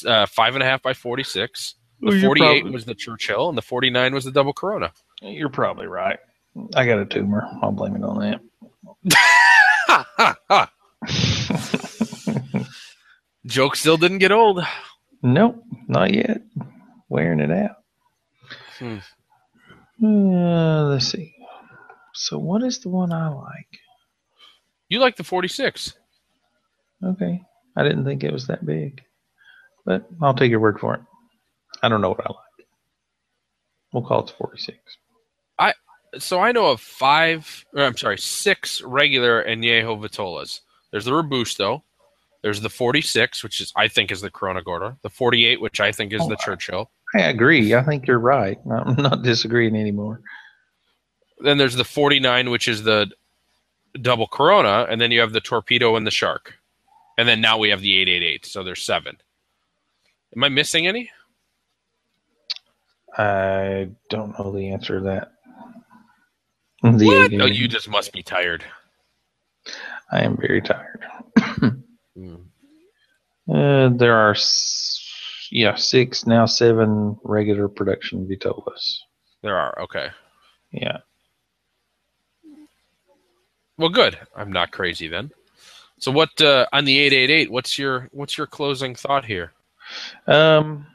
uh, 0.10 0.26
five 0.28 0.54
and 0.56 0.64
a 0.64 0.66
half 0.66 0.82
by 0.82 0.94
46. 0.94 1.76
The 2.00 2.08
Well, 2.12 2.22
48 2.22 2.46
probably- 2.62 2.72
was 2.72 2.86
the 2.86 2.96
Churchill, 2.96 3.50
and 3.50 3.58
the 3.58 3.62
49 3.62 4.14
was 4.14 4.24
the 4.24 4.32
double 4.32 4.54
Corona. 4.54 4.94
You're 5.22 5.50
probably 5.50 5.88
right. 5.88 6.20
I 6.76 6.86
got 6.86 7.00
a 7.00 7.06
tumor. 7.06 7.46
I'll 7.62 7.74
blame 7.74 7.98
it 7.98 8.04
on 8.04 8.20
that. 8.22 8.40
Joke 13.45 13.76
still 13.76 13.98
didn't 13.98 14.19
get 14.19 14.32
old. 14.32 14.65
Nope, 15.22 15.64
not 15.88 16.14
yet. 16.14 16.41
Wearing 17.10 17.40
it 17.40 17.52
out. 17.52 17.77
Hmm. 18.80 18.98
Uh, 20.03 20.84
let's 20.86 21.07
see. 21.07 21.34
So, 22.14 22.38
what 22.38 22.64
is 22.64 22.80
the 22.80 22.90
one 22.90 23.11
I 23.14 23.30
like? 23.30 23.80
You 24.90 24.99
like 24.99 25.15
the 25.15 25.23
46. 25.23 25.94
Okay, 27.03 27.41
I 27.76 27.84
didn't 27.84 28.06
think 28.06 28.23
it 28.23 28.34
was 28.34 28.48
that 28.48 28.65
big, 28.65 29.03
but 29.86 30.07
I'll 30.22 30.34
take 30.34 30.49
your 30.49 30.60
word 30.60 30.80
for 30.80 30.95
it. 30.95 31.02
I 31.82 31.90
don't 31.90 32.02
know 32.02 32.10
what 32.10 32.26
I 32.26 32.30
like. 32.30 32.68
We'll 33.94 34.03
call 34.03 34.22
it 34.22 34.27
the 34.27 34.34
46. 34.34 34.77
So 36.20 36.40
I 36.40 36.52
know 36.52 36.68
of 36.68 36.82
five, 36.82 37.66
or 37.74 37.84
I'm 37.84 37.98
sorry, 37.98 38.18
six 38.18 38.82
regular 38.82 39.44
Añejo 39.44 40.00
Vitolas. 40.00 40.62
There's 40.92 41.06
the 41.06 41.14
Robusto. 41.14 41.84
There's 42.42 42.62
the 42.62 42.70
46, 42.70 43.44
which 43.44 43.60
is 43.60 43.74
I 43.76 43.88
think 43.88 44.12
is 44.12 44.22
the 44.22 44.30
Corona 44.30 44.62
Gorda. 44.62 44.98
The 45.02 45.10
48, 45.10 45.60
which 45.62 45.80
I 45.80 45.92
think 45.92 46.14
is 46.14 46.22
Oh, 46.22 46.30
the 46.30 46.36
Churchill. 46.38 46.92
I 47.16 47.22
agree. 47.22 47.74
I 47.74 47.82
think 47.84 48.08
you're 48.08 48.20
right. 48.20 48.60
I'm 48.72 48.96
not 48.96 49.24
disagreeing 49.24 49.76
anymore. 49.76 50.22
Then 51.40 51.58
there's 51.58 51.76
the 51.76 51.84
49, 51.84 52.50
which 52.50 52.68
is 52.68 52.84
the 52.84 53.12
double 54.02 54.28
Corona, 54.28 54.86
and 54.90 55.02
then 55.02 55.12
you 55.12 55.22
have 55.22 55.34
the 55.34 55.42
Torpedo 55.42 55.96
and 55.96 56.06
the 56.06 56.12
Shark. 56.12 56.54
And 57.18 57.28
then 57.28 57.42
now 57.42 57.58
we 57.58 57.70
have 57.70 57.82
the 57.82 57.98
888. 58.02 58.46
So 58.46 58.64
there's 58.64 58.82
seven. 58.82 59.18
Am 60.36 60.44
I 60.44 60.50
missing 60.50 60.86
any? 60.86 61.10
I 63.18 63.90
don't 64.10 64.38
know 64.38 64.52
the 64.52 64.70
answer 64.70 65.00
to 65.00 65.06
that. 65.06 65.32
The 66.94 67.06
What? 67.06 67.26
88. 67.26 67.38
No, 67.38 67.45
you 67.45 67.68
just 67.68 67.90
must 67.90 68.14
be 68.14 68.22
tired. 68.22 68.64
I 70.12 70.22
am 70.22 70.38
very 70.38 70.62
tired. 70.62 71.03
Hmm. 72.16 72.36
Uh, 73.48 73.90
there 73.90 74.16
are, 74.16 74.36
yeah, 75.52 75.76
six 75.76 76.26
now 76.26 76.48
seven 76.48 77.16
regular 77.24 77.68
production 77.68 78.28
Vitolas. 78.28 78.98
There 79.44 79.56
are. 79.56 79.84
Okay. 79.84 80.07
Yeah. 80.72 80.98
Well, 83.78 83.90
good. 83.90 84.18
I'm 84.36 84.52
not 84.52 84.72
crazy 84.72 85.07
then. 85.07 85.30
So 85.99 86.12
what 86.12 86.41
uh, 86.41 86.66
on 86.74 86.86
the 86.86 86.98
888? 86.98 87.52
What's 87.52 87.78
your 87.78 88.10
what's 88.12 88.36
your 88.36 88.48
closing 88.48 88.95
thought 88.95 89.26
here? 89.26 89.53
Um, 90.26 90.88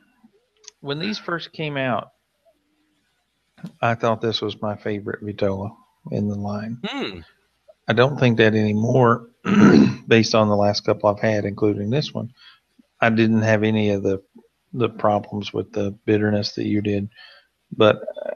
when 0.80 0.98
these 0.98 1.18
first 1.18 1.52
came 1.52 1.76
out, 1.76 2.10
I 3.80 3.94
thought 3.94 4.20
this 4.20 4.40
was 4.40 4.60
my 4.60 4.74
favorite 4.74 5.22
Vitola 5.24 5.70
in 6.10 6.28
the 6.28 6.36
line. 6.36 6.78
Hmm. 6.84 7.20
I 7.88 7.92
don't 7.92 8.18
think 8.18 8.38
that 8.38 8.54
anymore, 8.54 9.28
based 10.06 10.34
on 10.34 10.48
the 10.48 10.56
last 10.56 10.84
couple 10.84 11.08
I've 11.08 11.20
had, 11.20 11.44
including 11.44 11.90
this 11.90 12.12
one. 12.14 12.32
I 13.00 13.10
didn't 13.10 13.42
have 13.42 13.62
any 13.62 13.90
of 13.90 14.02
the 14.02 14.22
the 14.72 14.88
problems 14.88 15.52
with 15.52 15.72
the 15.72 15.90
bitterness 16.04 16.52
that 16.52 16.66
you 16.66 16.80
did, 16.80 17.08
but 17.76 18.02
uh, 18.24 18.34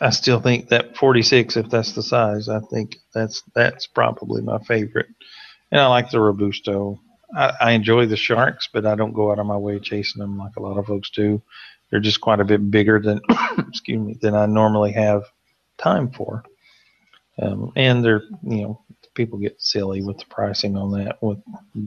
I 0.00 0.10
still 0.10 0.40
think 0.40 0.68
that 0.68 0.96
46, 0.96 1.56
if 1.56 1.68
that's 1.70 1.92
the 1.92 2.02
size, 2.02 2.48
I 2.48 2.60
think 2.70 2.96
that's 3.12 3.42
that's 3.54 3.86
probably 3.86 4.42
my 4.42 4.58
favorite. 4.60 5.08
And 5.72 5.80
I 5.80 5.86
like 5.88 6.10
the 6.10 6.20
Robusto. 6.20 7.00
I, 7.34 7.52
I 7.60 7.70
enjoy 7.72 8.06
the 8.06 8.16
sharks, 8.16 8.68
but 8.72 8.86
I 8.86 8.94
don't 8.94 9.12
go 9.12 9.32
out 9.32 9.38
of 9.38 9.46
my 9.46 9.56
way 9.56 9.78
chasing 9.80 10.20
them 10.20 10.38
like 10.38 10.56
a 10.56 10.62
lot 10.62 10.78
of 10.78 10.86
folks 10.86 11.10
do. 11.10 11.42
They're 11.90 12.00
just 12.00 12.20
quite 12.20 12.40
a 12.40 12.44
bit 12.44 12.70
bigger 12.70 13.00
than, 13.00 13.20
excuse 13.58 13.98
me, 13.98 14.16
than 14.20 14.34
I 14.34 14.46
normally 14.46 14.92
have 14.92 15.24
time 15.78 16.10
for. 16.10 16.44
Um, 17.40 17.72
and 17.76 18.04
they're, 18.04 18.22
you 18.44 18.62
know, 18.62 18.82
people 19.14 19.38
get 19.38 19.60
silly 19.60 20.02
with 20.02 20.18
the 20.18 20.24
pricing 20.26 20.76
on 20.76 20.92
that 20.92 21.22
with 21.22 21.38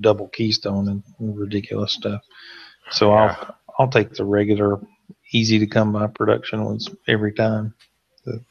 double 0.02 0.28
keystone 0.30 0.88
and 0.90 1.04
ridiculous 1.20 1.94
stuff. 1.94 2.22
So 2.92 3.14
Yeah. 3.14 3.36
I'll 3.40 3.56
I'll 3.80 3.90
take 3.90 4.14
the 4.14 4.26
regular, 4.26 4.80
easy 5.34 5.60
to 5.60 5.68
come 5.68 5.94
by 5.94 6.08
production 6.08 6.66
ones 6.66 6.90
every 7.08 7.34
time. 7.34 7.74
The 8.26 8.44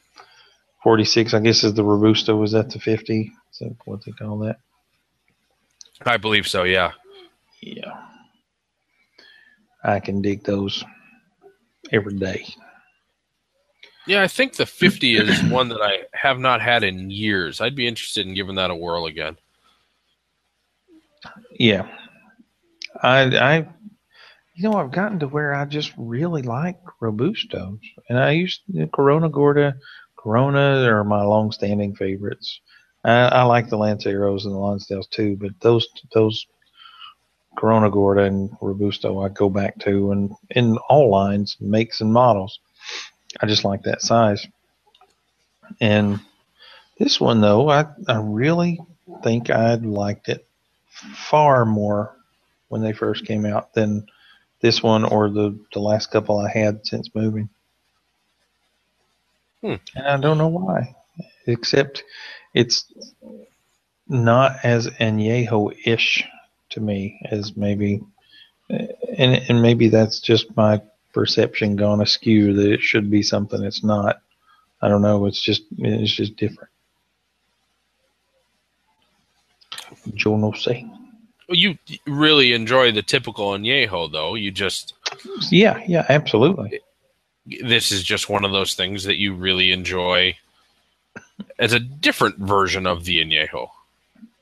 46, 0.83 1.33
I 1.33 1.39
guess, 1.41 1.63
is 1.63 1.73
the 1.75 1.83
Robusto. 1.83 2.35
Was 2.37 2.53
that 2.53 2.69
the 2.71 2.79
50? 2.79 3.31
Is 3.51 3.59
that 3.59 3.75
what 3.85 4.05
they 4.05 4.11
call 4.13 4.39
that? 4.39 4.57
I 6.05 6.17
believe 6.17 6.47
so. 6.47 6.63
Yeah. 6.63 6.93
Yeah. 7.61 8.01
I 9.83 9.99
can 9.99 10.21
dig 10.21 10.43
those 10.43 10.83
every 11.91 12.15
day. 12.17 12.45
Yeah, 14.07 14.23
I 14.23 14.27
think 14.27 14.55
the 14.55 14.65
50 14.65 15.15
is 15.15 15.43
one 15.43 15.69
that 15.69 15.81
I 15.81 16.05
have 16.13 16.39
not 16.39 16.61
had 16.61 16.83
in 16.83 17.11
years. 17.11 17.61
I'd 17.61 17.75
be 17.75 17.87
interested 17.87 18.25
in 18.25 18.33
giving 18.33 18.55
that 18.55 18.71
a 18.71 18.75
whirl 18.75 19.05
again. 19.05 19.37
Yeah. 21.51 21.87
I 23.01 23.21
I 23.37 23.57
you 24.55 24.69
know 24.69 24.73
I've 24.73 24.91
gotten 24.91 25.19
to 25.19 25.27
where 25.27 25.53
I 25.53 25.65
just 25.65 25.93
really 25.97 26.41
like 26.41 26.79
Robustos. 27.01 27.79
And 28.09 28.19
I 28.19 28.31
used 28.31 28.61
the 28.67 28.87
Corona 28.87 29.29
Gorda, 29.29 29.75
Corona 30.17 30.83
are 30.83 31.03
my 31.03 31.23
long 31.23 31.51
standing 31.51 31.95
favorites. 31.95 32.59
I, 33.03 33.11
I 33.11 33.43
like 33.43 33.69
the 33.69 33.77
Lanceros 33.77 34.45
and 34.45 34.53
the 34.53 34.59
Lonsdales 34.59 35.09
too, 35.09 35.37
but 35.39 35.51
those 35.61 35.87
those 36.13 36.45
Corona 37.57 37.89
Gorda 37.89 38.23
and 38.23 38.49
Robusto 38.61 39.19
I 39.21 39.29
go 39.29 39.49
back 39.49 39.77
to 39.79 40.11
and 40.11 40.31
in 40.51 40.77
all 40.89 41.09
lines, 41.09 41.57
makes 41.59 42.01
and 42.01 42.13
models. 42.13 42.59
I 43.39 43.45
just 43.45 43.63
like 43.63 43.83
that 43.83 44.01
size. 44.01 44.47
And 45.79 46.19
this 46.97 47.19
one 47.19 47.41
though, 47.41 47.69
I, 47.69 47.85
I 48.07 48.17
really 48.17 48.79
think 49.23 49.49
I 49.49 49.75
liked 49.75 50.29
it 50.29 50.47
far 50.91 51.65
more 51.65 52.15
when 52.67 52.81
they 52.81 52.93
first 52.93 53.25
came 53.25 53.45
out 53.45 53.73
than 53.73 54.05
this 54.61 54.83
one 54.83 55.03
or 55.03 55.29
the, 55.29 55.57
the 55.73 55.79
last 55.79 56.11
couple 56.11 56.39
I 56.39 56.49
had 56.49 56.85
since 56.85 57.13
moving. 57.13 57.49
Hmm. 59.61 59.75
And 59.95 60.07
I 60.07 60.17
don't 60.17 60.37
know 60.37 60.47
why, 60.47 60.95
except 61.45 62.03
it's 62.53 62.91
not 64.07 64.57
as 64.63 64.87
Añejo 64.87 65.73
ish 65.85 66.23
to 66.71 66.79
me 66.79 67.19
as 67.29 67.55
maybe, 67.55 68.01
and, 68.69 69.33
and 69.49 69.61
maybe 69.61 69.89
that's 69.89 70.19
just 70.19 70.55
my 70.55 70.81
perception 71.13 71.75
gone 71.75 72.01
askew 72.01 72.53
that 72.53 72.71
it 72.71 72.81
should 72.81 73.09
be 73.09 73.21
something 73.23 73.63
it's 73.63 73.83
not. 73.83 74.21
I 74.81 74.87
don't 74.87 75.01
know. 75.01 75.25
It's 75.25 75.41
just 75.41 75.63
it's 75.77 76.11
just 76.13 76.35
different. 76.35 76.69
Yo 80.15 80.37
no 80.37 80.51
sé. 80.51 80.87
Well, 81.47 81.57
You 81.57 81.77
really 82.07 82.53
enjoy 82.53 82.91
the 82.91 83.01
typical 83.01 83.51
añejo, 83.51 84.11
though. 84.11 84.35
You 84.35 84.51
just 84.51 84.93
Yeah, 85.51 85.83
yeah, 85.87 86.05
absolutely. 86.09 86.79
this 87.61 87.91
is 87.91 88.03
just 88.03 88.29
one 88.29 88.45
of 88.45 88.51
those 88.51 88.73
things 88.73 89.03
that 89.03 89.17
you 89.17 89.33
really 89.35 89.71
enjoy 89.71 90.37
as 91.59 91.73
a 91.73 91.79
different 91.79 92.37
version 92.37 92.87
of 92.87 93.03
the 93.05 93.19
añejo. 93.23 93.67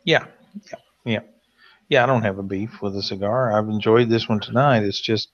Yeah, 0.03 0.25
yeah, 0.71 0.77
yeah. 1.05 1.19
Yeah, 1.89 2.03
I 2.03 2.05
don't 2.05 2.21
have 2.21 2.37
a 2.37 2.43
beef 2.43 2.81
with 2.83 2.95
a 2.95 3.01
cigar. 3.01 3.51
I've 3.51 3.67
enjoyed 3.67 4.09
this 4.09 4.29
one 4.29 4.39
tonight. 4.39 4.83
It's 4.83 4.99
just 5.01 5.29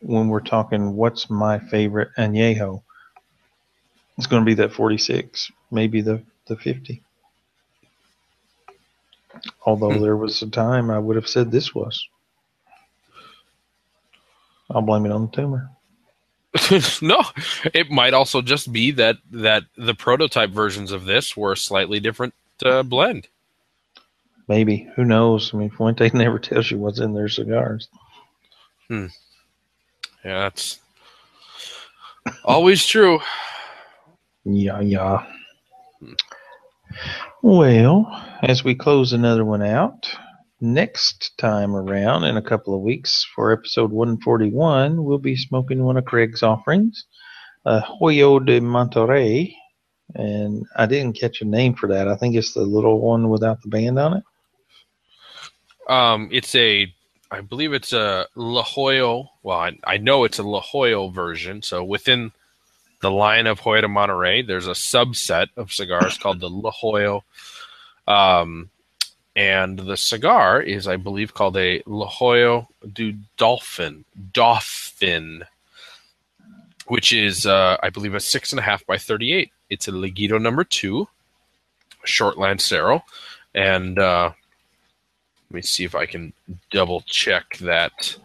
when 0.00 0.28
we're 0.28 0.40
talking 0.40 0.94
what's 0.96 1.28
my 1.30 1.58
favorite 1.58 2.10
añejo, 2.18 2.82
it's 4.18 4.26
going 4.26 4.42
to 4.42 4.46
be 4.46 4.54
that 4.54 4.72
46, 4.72 5.50
maybe 5.70 6.00
the, 6.00 6.22
the 6.46 6.56
50. 6.56 7.02
Although 9.64 9.98
Hmm. 9.98 10.02
there 10.02 10.16
was 10.16 10.42
a 10.42 10.50
time 10.50 10.90
I 10.90 10.98
would 10.98 11.16
have 11.16 11.28
said 11.28 11.50
this 11.50 11.74
was. 11.74 12.06
I'll 14.70 14.82
blame 14.82 15.06
it 15.06 15.12
on 15.12 15.26
the 15.26 15.32
tumor. 15.32 15.70
no, 17.02 17.22
it 17.72 17.90
might 17.90 18.12
also 18.14 18.42
just 18.42 18.72
be 18.72 18.90
that 18.92 19.16
that 19.30 19.64
the 19.76 19.94
prototype 19.94 20.50
versions 20.50 20.92
of 20.92 21.04
this 21.06 21.36
were 21.36 21.52
a 21.52 21.56
slightly 21.56 21.98
different 21.98 22.34
uh, 22.64 22.82
blend. 22.82 23.28
Maybe. 24.48 24.88
Who 24.96 25.04
knows? 25.04 25.52
I 25.54 25.56
mean, 25.56 25.70
Fuente 25.76 26.10
never 26.12 26.38
tells 26.38 26.70
you 26.70 26.78
what's 26.78 27.00
in 27.00 27.14
their 27.14 27.28
cigars. 27.28 27.88
Yeah, 30.24 30.40
that's 30.40 30.78
always 32.44 32.84
true. 32.86 33.20
Yeah, 34.44 34.80
yeah. 34.80 35.26
Well, 37.42 38.06
as 38.42 38.62
we 38.62 38.74
close 38.74 39.12
another 39.12 39.44
one 39.44 39.62
out, 39.62 40.08
next 40.60 41.36
time 41.38 41.74
around 41.74 42.24
in 42.24 42.36
a 42.36 42.42
couple 42.42 42.74
of 42.74 42.82
weeks 42.82 43.26
for 43.34 43.52
episode 43.52 43.90
141, 43.90 45.02
we'll 45.02 45.18
be 45.18 45.36
smoking 45.36 45.82
one 45.82 45.96
of 45.96 46.04
Craig's 46.04 46.42
offerings, 46.42 47.04
a 47.64 47.80
Hoyo 47.80 48.44
de 48.44 48.60
Monterrey. 48.60 49.54
And 50.14 50.64
I 50.76 50.86
didn't 50.86 51.18
catch 51.18 51.40
a 51.40 51.44
name 51.44 51.74
for 51.74 51.88
that. 51.88 52.06
I 52.06 52.16
think 52.16 52.36
it's 52.36 52.52
the 52.52 52.62
little 52.62 53.00
one 53.00 53.28
without 53.28 53.60
the 53.62 53.68
band 53.68 53.98
on 53.98 54.18
it. 54.18 54.24
Um, 55.88 56.28
it's 56.30 56.54
a, 56.54 56.94
I 57.32 57.40
believe 57.40 57.72
it's 57.72 57.94
a 57.94 58.26
La 58.34 58.62
Jolla. 58.62 59.30
Well, 59.42 59.58
I, 59.58 59.78
I 59.84 59.96
know 59.96 60.24
it's 60.24 60.38
a 60.38 60.42
La 60.42 60.60
Jolla 60.60 61.10
version. 61.10 61.62
So 61.62 61.82
within 61.82 62.32
the 63.00 63.10
line 63.10 63.46
of 63.46 63.62
Hoyo 63.62 63.80
de 63.80 63.88
Monterrey, 63.88 64.46
there's 64.46 64.66
a 64.66 64.72
subset 64.72 65.48
of 65.56 65.72
cigars 65.72 66.18
called 66.18 66.40
the 66.40 66.50
La 66.50 66.70
Jolla. 66.70 67.22
Um, 68.06 68.68
and 69.34 69.78
the 69.78 69.96
cigar 69.96 70.60
is, 70.60 70.86
I 70.86 70.96
believe, 70.96 71.32
called 71.32 71.56
a 71.56 71.82
La 71.86 72.06
Jolla 72.06 72.68
du 72.92 73.14
Dolphin. 73.38 74.04
Dolphin. 74.34 75.44
Which 76.86 77.14
is, 77.14 77.46
uh, 77.46 77.78
I 77.82 77.88
believe, 77.88 78.14
a 78.14 78.20
six 78.20 78.52
and 78.52 78.60
a 78.60 78.62
half 78.62 78.84
by 78.84 78.98
38. 78.98 79.50
It's 79.70 79.88
a 79.88 79.92
Laguito 79.92 80.38
number 80.38 80.64
two, 80.64 81.08
short 82.04 82.36
Lancero. 82.36 83.04
And, 83.54 83.98
uh, 83.98 84.32
let 85.52 85.56
me 85.56 85.62
see 85.62 85.84
if 85.84 85.94
I 85.94 86.06
can 86.06 86.32
double 86.70 87.02
check 87.02 87.58
that. 87.58 88.16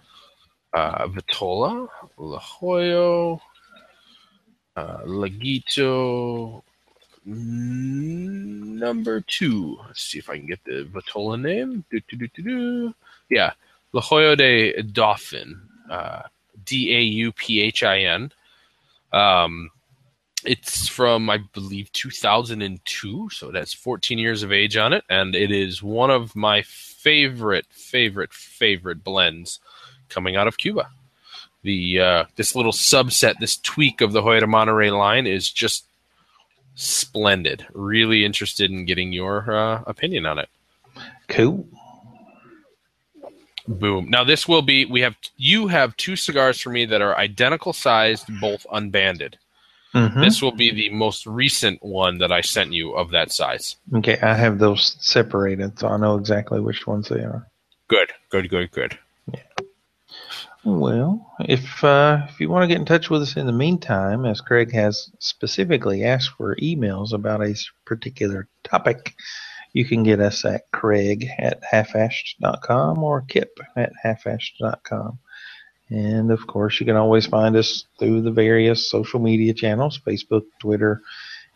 Uh, 0.73 1.07
Vitola, 1.07 1.89
La 2.17 2.39
Jolla, 2.39 3.41
uh, 4.77 5.01
number 7.25 9.19
two. 9.21 9.77
Let's 9.87 10.03
see 10.03 10.19
if 10.19 10.29
I 10.29 10.37
can 10.37 10.47
get 10.47 10.63
the 10.63 10.87
Vitola 10.89 11.37
name. 11.37 11.83
Do, 11.91 11.99
do, 12.07 12.27
do. 12.27 12.93
Yeah, 13.29 13.51
La 13.91 13.99
Jolla 13.99 14.37
de 14.37 14.81
Dauphin, 14.83 15.59
uh, 15.89 16.21
D 16.63 16.95
A 16.95 17.01
U 17.01 17.33
P 17.33 17.59
H 17.59 17.83
I 17.83 18.03
N. 18.03 18.31
Um, 19.11 19.69
it's 20.47 20.87
from, 20.87 21.29
I 21.29 21.39
believe, 21.53 21.91
2002, 21.91 23.29
so 23.29 23.49
it 23.49 23.55
has 23.55 23.73
14 23.73 24.17
years 24.17 24.43
of 24.43 24.51
age 24.51 24.77
on 24.77 24.93
it, 24.93 25.03
and 25.09 25.35
it 25.35 25.51
is 25.51 25.83
one 25.83 26.09
of 26.09 26.35
my 26.35 26.61
favorite, 26.61 27.65
favorite, 27.69 28.33
favorite 28.33 29.03
blends 29.03 29.59
coming 30.09 30.35
out 30.35 30.47
of 30.47 30.57
Cuba. 30.57 30.89
The 31.63 31.99
uh, 31.99 32.25
this 32.37 32.55
little 32.55 32.71
subset, 32.71 33.35
this 33.39 33.57
tweak 33.57 33.99
of 33.99 34.13
the 34.13 34.21
Hoyo 34.21 34.39
de 34.39 34.45
Monterrey 34.45 34.97
line 34.97 35.27
is 35.27 35.51
just 35.51 35.85
splendid. 36.75 37.65
Really 37.73 38.23
interested 38.23 38.71
in 38.71 38.85
getting 38.85 39.11
your 39.11 39.51
uh, 39.53 39.83
opinion 39.85 40.25
on 40.25 40.39
it. 40.39 40.49
Cool. 41.27 41.67
Boom. 43.67 44.09
Now 44.09 44.23
this 44.23 44.47
will 44.47 44.61
be 44.61 44.85
we 44.85 45.01
have 45.01 45.15
you 45.35 45.67
have 45.67 45.97
two 45.97 46.15
cigars 46.15 46.61
for 46.61 46.69
me 46.69 46.85
that 46.85 47.01
are 47.01 47.17
identical 47.17 47.73
sized, 47.73 48.27
both 48.39 48.65
unbanded. 48.71 49.37
Mhm. 49.97 50.21
This 50.21 50.41
will 50.43 50.51
be 50.51 50.71
the 50.71 50.89
most 50.91 51.25
recent 51.25 51.81
one 51.81 52.19
that 52.19 52.31
I 52.31 52.41
sent 52.41 52.71
you 52.71 52.93
of 52.93 53.09
that 53.11 53.31
size. 53.31 53.77
Okay, 53.95 54.19
I 54.21 54.35
have 54.35 54.59
those 54.59 54.95
separated, 54.99 55.79
so 55.79 55.87
I 55.87 55.97
know 55.97 56.17
exactly 56.17 56.59
which 56.59 56.85
ones 56.85 57.09
they 57.09 57.21
are. 57.21 57.47
Good, 57.87 58.11
good, 58.29 58.47
good, 58.49 58.71
good. 58.71 58.99
Yeah. 59.33 59.41
Well, 60.63 61.33
if 61.39 61.83
uh, 61.83 62.27
if 62.29 62.39
you 62.39 62.49
want 62.49 62.63
to 62.63 62.67
get 62.67 62.77
in 62.77 62.85
touch 62.85 63.09
with 63.09 63.23
us 63.23 63.37
in 63.37 63.47
the 63.47 63.51
meantime, 63.51 64.25
as 64.25 64.39
Craig 64.39 64.71
has 64.73 65.09
specifically 65.17 66.03
asked 66.03 66.31
for 66.37 66.55
emails 66.57 67.11
about 67.11 67.41
a 67.41 67.55
particular 67.85 68.47
topic, 68.63 69.15
you 69.73 69.83
can 69.85 70.03
get 70.03 70.19
us 70.19 70.45
at 70.45 70.69
Craig 70.71 71.27
at 71.39 71.63
halfashed.com 71.63 73.01
or 73.01 73.21
Kip 73.21 73.59
at 73.75 73.93
halfashed.com. 74.05 75.17
And 75.89 76.31
of 76.31 76.45
course, 76.47 76.79
you 76.79 76.85
can 76.85 76.97
always 76.97 77.25
find 77.25 77.55
us 77.55 77.85
through 77.97 78.21
the 78.21 78.31
various 78.31 78.89
social 78.89 79.19
media 79.19 79.53
channels 79.53 79.99
Facebook, 80.05 80.43
Twitter, 80.59 81.01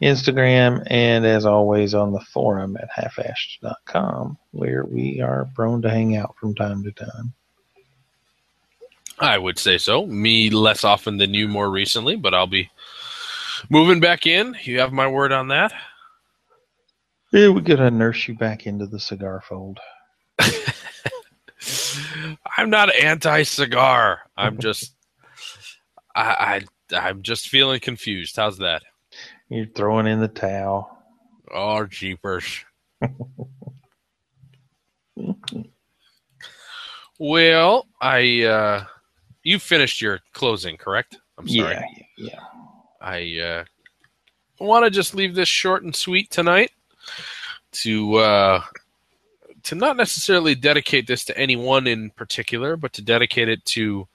Instagram, 0.01 0.85
and 0.87 1.25
as 1.25 1.45
always 1.45 1.93
on 1.93 2.11
the 2.11 2.21
forum 2.21 2.77
at 2.77 2.89
halfashed.com, 2.89 4.37
where 4.51 4.85
we 4.85 5.21
are 5.21 5.49
prone 5.53 5.81
to 5.81 5.89
hang 5.89 6.15
out 6.15 6.35
from 6.39 6.55
time 6.55 6.83
to 6.83 6.91
time. 6.91 7.33
I 9.19 9.37
would 9.37 9.59
say 9.59 9.77
so. 9.77 10.07
Me 10.07 10.49
less 10.49 10.83
often 10.83 11.17
than 11.17 11.33
you 11.33 11.47
more 11.47 11.69
recently, 11.69 12.15
but 12.15 12.33
I'll 12.33 12.47
be 12.47 12.71
moving 13.69 13.99
back 13.99 14.25
in. 14.25 14.55
You 14.63 14.79
have 14.79 14.91
my 14.91 15.07
word 15.07 15.31
on 15.31 15.49
that. 15.49 15.71
Yeah, 17.31 17.49
we're 17.49 17.61
gonna 17.61 17.91
nurse 17.91 18.27
you 18.27 18.35
back 18.35 18.65
into 18.65 18.87
the 18.87 18.99
cigar 18.99 19.43
fold. 19.47 19.79
I'm 22.57 22.69
not 22.69 22.93
anti-cigar. 22.95 24.21
I'm 24.37 24.57
just, 24.61 24.93
I, 26.15 26.61
I, 26.91 26.97
I'm 26.97 27.21
just 27.21 27.49
feeling 27.49 27.79
confused. 27.79 28.35
How's 28.35 28.57
that? 28.59 28.83
You're 29.49 29.65
throwing 29.65 30.07
in 30.07 30.19
the 30.19 30.27
towel. 30.27 30.97
Oh, 31.53 31.85
jeepers. 31.85 32.63
well, 37.19 37.87
I, 38.01 38.43
uh, 38.43 38.85
you 39.43 39.59
finished 39.59 40.01
your 40.01 40.19
closing, 40.33 40.77
correct? 40.77 41.17
I'm 41.37 41.47
sorry. 41.47 42.07
Yeah, 42.17 42.29
yeah. 42.31 42.39
I 43.01 43.39
uh, 43.39 43.65
want 44.59 44.85
to 44.85 44.91
just 44.91 45.15
leave 45.15 45.35
this 45.35 45.49
short 45.49 45.83
and 45.83 45.95
sweet 45.95 46.29
tonight 46.29 46.71
to 47.71 48.15
uh, 48.15 48.61
to 49.63 49.75
not 49.75 49.97
necessarily 49.97 50.55
dedicate 50.55 51.07
this 51.07 51.25
to 51.25 51.37
anyone 51.37 51.87
in 51.87 52.09
particular, 52.11 52.75
but 52.75 52.93
to 52.93 53.01
dedicate 53.01 53.49
it 53.49 53.63
to 53.65 54.07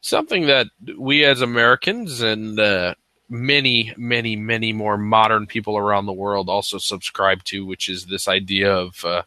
something 0.00 0.46
that 0.46 0.68
we 0.96 1.24
as 1.24 1.40
Americans 1.40 2.20
and 2.20 2.58
uh, 2.58 2.94
many, 3.28 3.92
many, 3.96 4.36
many 4.36 4.72
more 4.72 4.96
modern 4.96 5.46
people 5.46 5.76
around 5.76 6.06
the 6.06 6.12
world 6.12 6.48
also 6.48 6.78
subscribe 6.78 7.42
to, 7.44 7.66
which 7.66 7.88
is 7.88 8.06
this 8.06 8.28
idea 8.28 8.72
of 8.72 9.04
uh, 9.04 9.22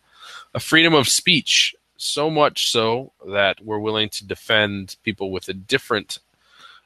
a 0.54 0.60
freedom 0.60 0.94
of 0.94 1.08
speech. 1.08 1.76
So 1.98 2.30
much 2.30 2.72
so 2.72 3.12
that 3.28 3.64
we're 3.64 3.80
willing 3.80 4.10
to 4.10 4.26
defend 4.26 4.96
people 5.04 5.32
with 5.32 5.50
a 5.50 5.54
different 5.54 6.20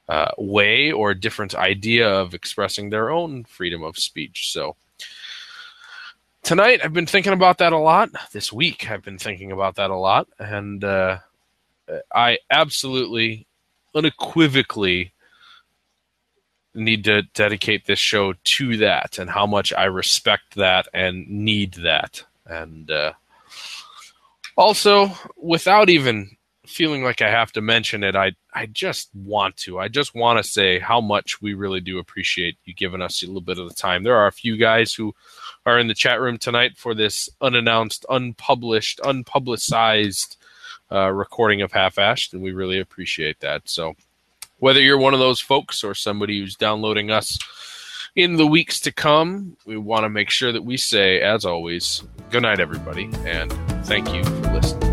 uh, 0.10 0.32
way 0.38 0.92
or 0.92 1.12
a 1.12 1.20
different 1.20 1.54
idea 1.56 2.10
of 2.10 2.34
expressing 2.34 2.90
their 2.90 3.12
own 3.12 3.44
freedom 3.44 3.84
of 3.84 3.98
speech. 3.98 4.52
So 4.52 4.76
tonight 6.44 6.82
I've 6.84 6.94
been 6.94 7.06
thinking 7.06 7.34
about 7.34 7.58
that 7.60 7.74
a 7.74 7.78
lot. 7.78 8.10
This 8.32 8.54
week 8.54 8.92
I've 8.92 9.04
been 9.04 9.18
thinking 9.18 9.52
about 9.52 9.76
that 9.76 9.90
a 9.90 9.96
lot, 9.96 10.28
and 10.38 10.84
uh, 10.84 11.20
I 12.14 12.40
absolutely, 12.52 13.48
unequivocally 13.96 15.14
need 16.76 17.04
to 17.06 17.22
dedicate 17.34 17.86
this 17.86 18.00
show 18.00 18.34
to 18.44 18.78
that 18.78 19.20
and 19.20 19.30
how 19.30 19.46
much 19.46 19.72
I 19.74 19.86
respect 19.86 20.56
that 20.56 20.88
and 20.94 21.28
need 21.30 21.76
that. 21.76 22.24
And 22.46 22.90
uh, 22.92 23.14
also, 24.58 25.12
without 25.38 25.90
even 25.90 26.36
feeling 26.66 27.04
like 27.04 27.22
I 27.22 27.30
have 27.30 27.52
to 27.54 27.62
mention 27.62 28.04
it, 28.04 28.16
I 28.16 28.34
I 28.54 28.66
just 28.66 29.10
want 29.16 29.58
to. 29.58 29.80
I 29.80 29.88
just 29.88 30.14
want 30.14 30.44
to 30.44 30.50
say 30.50 30.80
how 30.80 31.00
much 31.00 31.42
we 31.42 31.54
really 31.54 31.80
do 31.80 32.00
appreciate 32.00 32.58
you 32.66 32.74
giving 32.74 33.02
us 33.02 33.24
a 33.24 33.28
little 33.28 33.42
bit 33.42 33.60
of 33.60 33.70
the 33.70 33.76
time. 33.76 34.04
There 34.04 34.18
are 34.18 34.28
a 34.28 34.32
few 34.32 34.58
guys 34.58 34.94
who 34.94 35.16
are 35.66 35.80
in 35.80 35.88
the 35.88 35.94
chat 35.94 36.20
room 36.20 36.38
tonight 36.38 36.78
for 36.78 36.94
this 36.94 37.30
unannounced, 37.42 38.06
unpublished, 38.10 39.00
unpublicized 39.04 40.38
uh, 40.92 41.10
recording 41.10 41.62
of 41.62 41.72
Half 41.72 41.98
Ashed, 41.98 42.34
and 42.34 42.44
we 42.44 42.52
really 42.52 42.80
appreciate 42.80 43.40
that. 43.40 43.68
So, 43.70 43.96
whether 44.60 44.82
you're 44.82 44.98
one 44.98 45.14
of 45.14 45.20
those 45.20 45.40
folks 45.40 45.84
or 45.84 45.94
somebody 45.96 46.40
who's 46.40 46.56
downloading 46.56 47.12
us 47.12 47.38
in 48.16 48.38
the 48.38 48.48
weeks 48.48 48.80
to 48.82 48.92
come, 48.92 49.58
we 49.66 49.78
want 49.78 50.04
to 50.04 50.10
make 50.10 50.30
sure 50.30 50.52
that 50.52 50.64
we 50.64 50.78
say, 50.78 51.20
as 51.22 51.46
always, 51.46 52.04
good 52.30 52.44
night, 52.44 52.60
everybody, 52.60 53.10
and 53.26 53.52
thank 53.86 54.14
you 54.14 54.24
for 54.24 54.54
listening. 54.54 54.93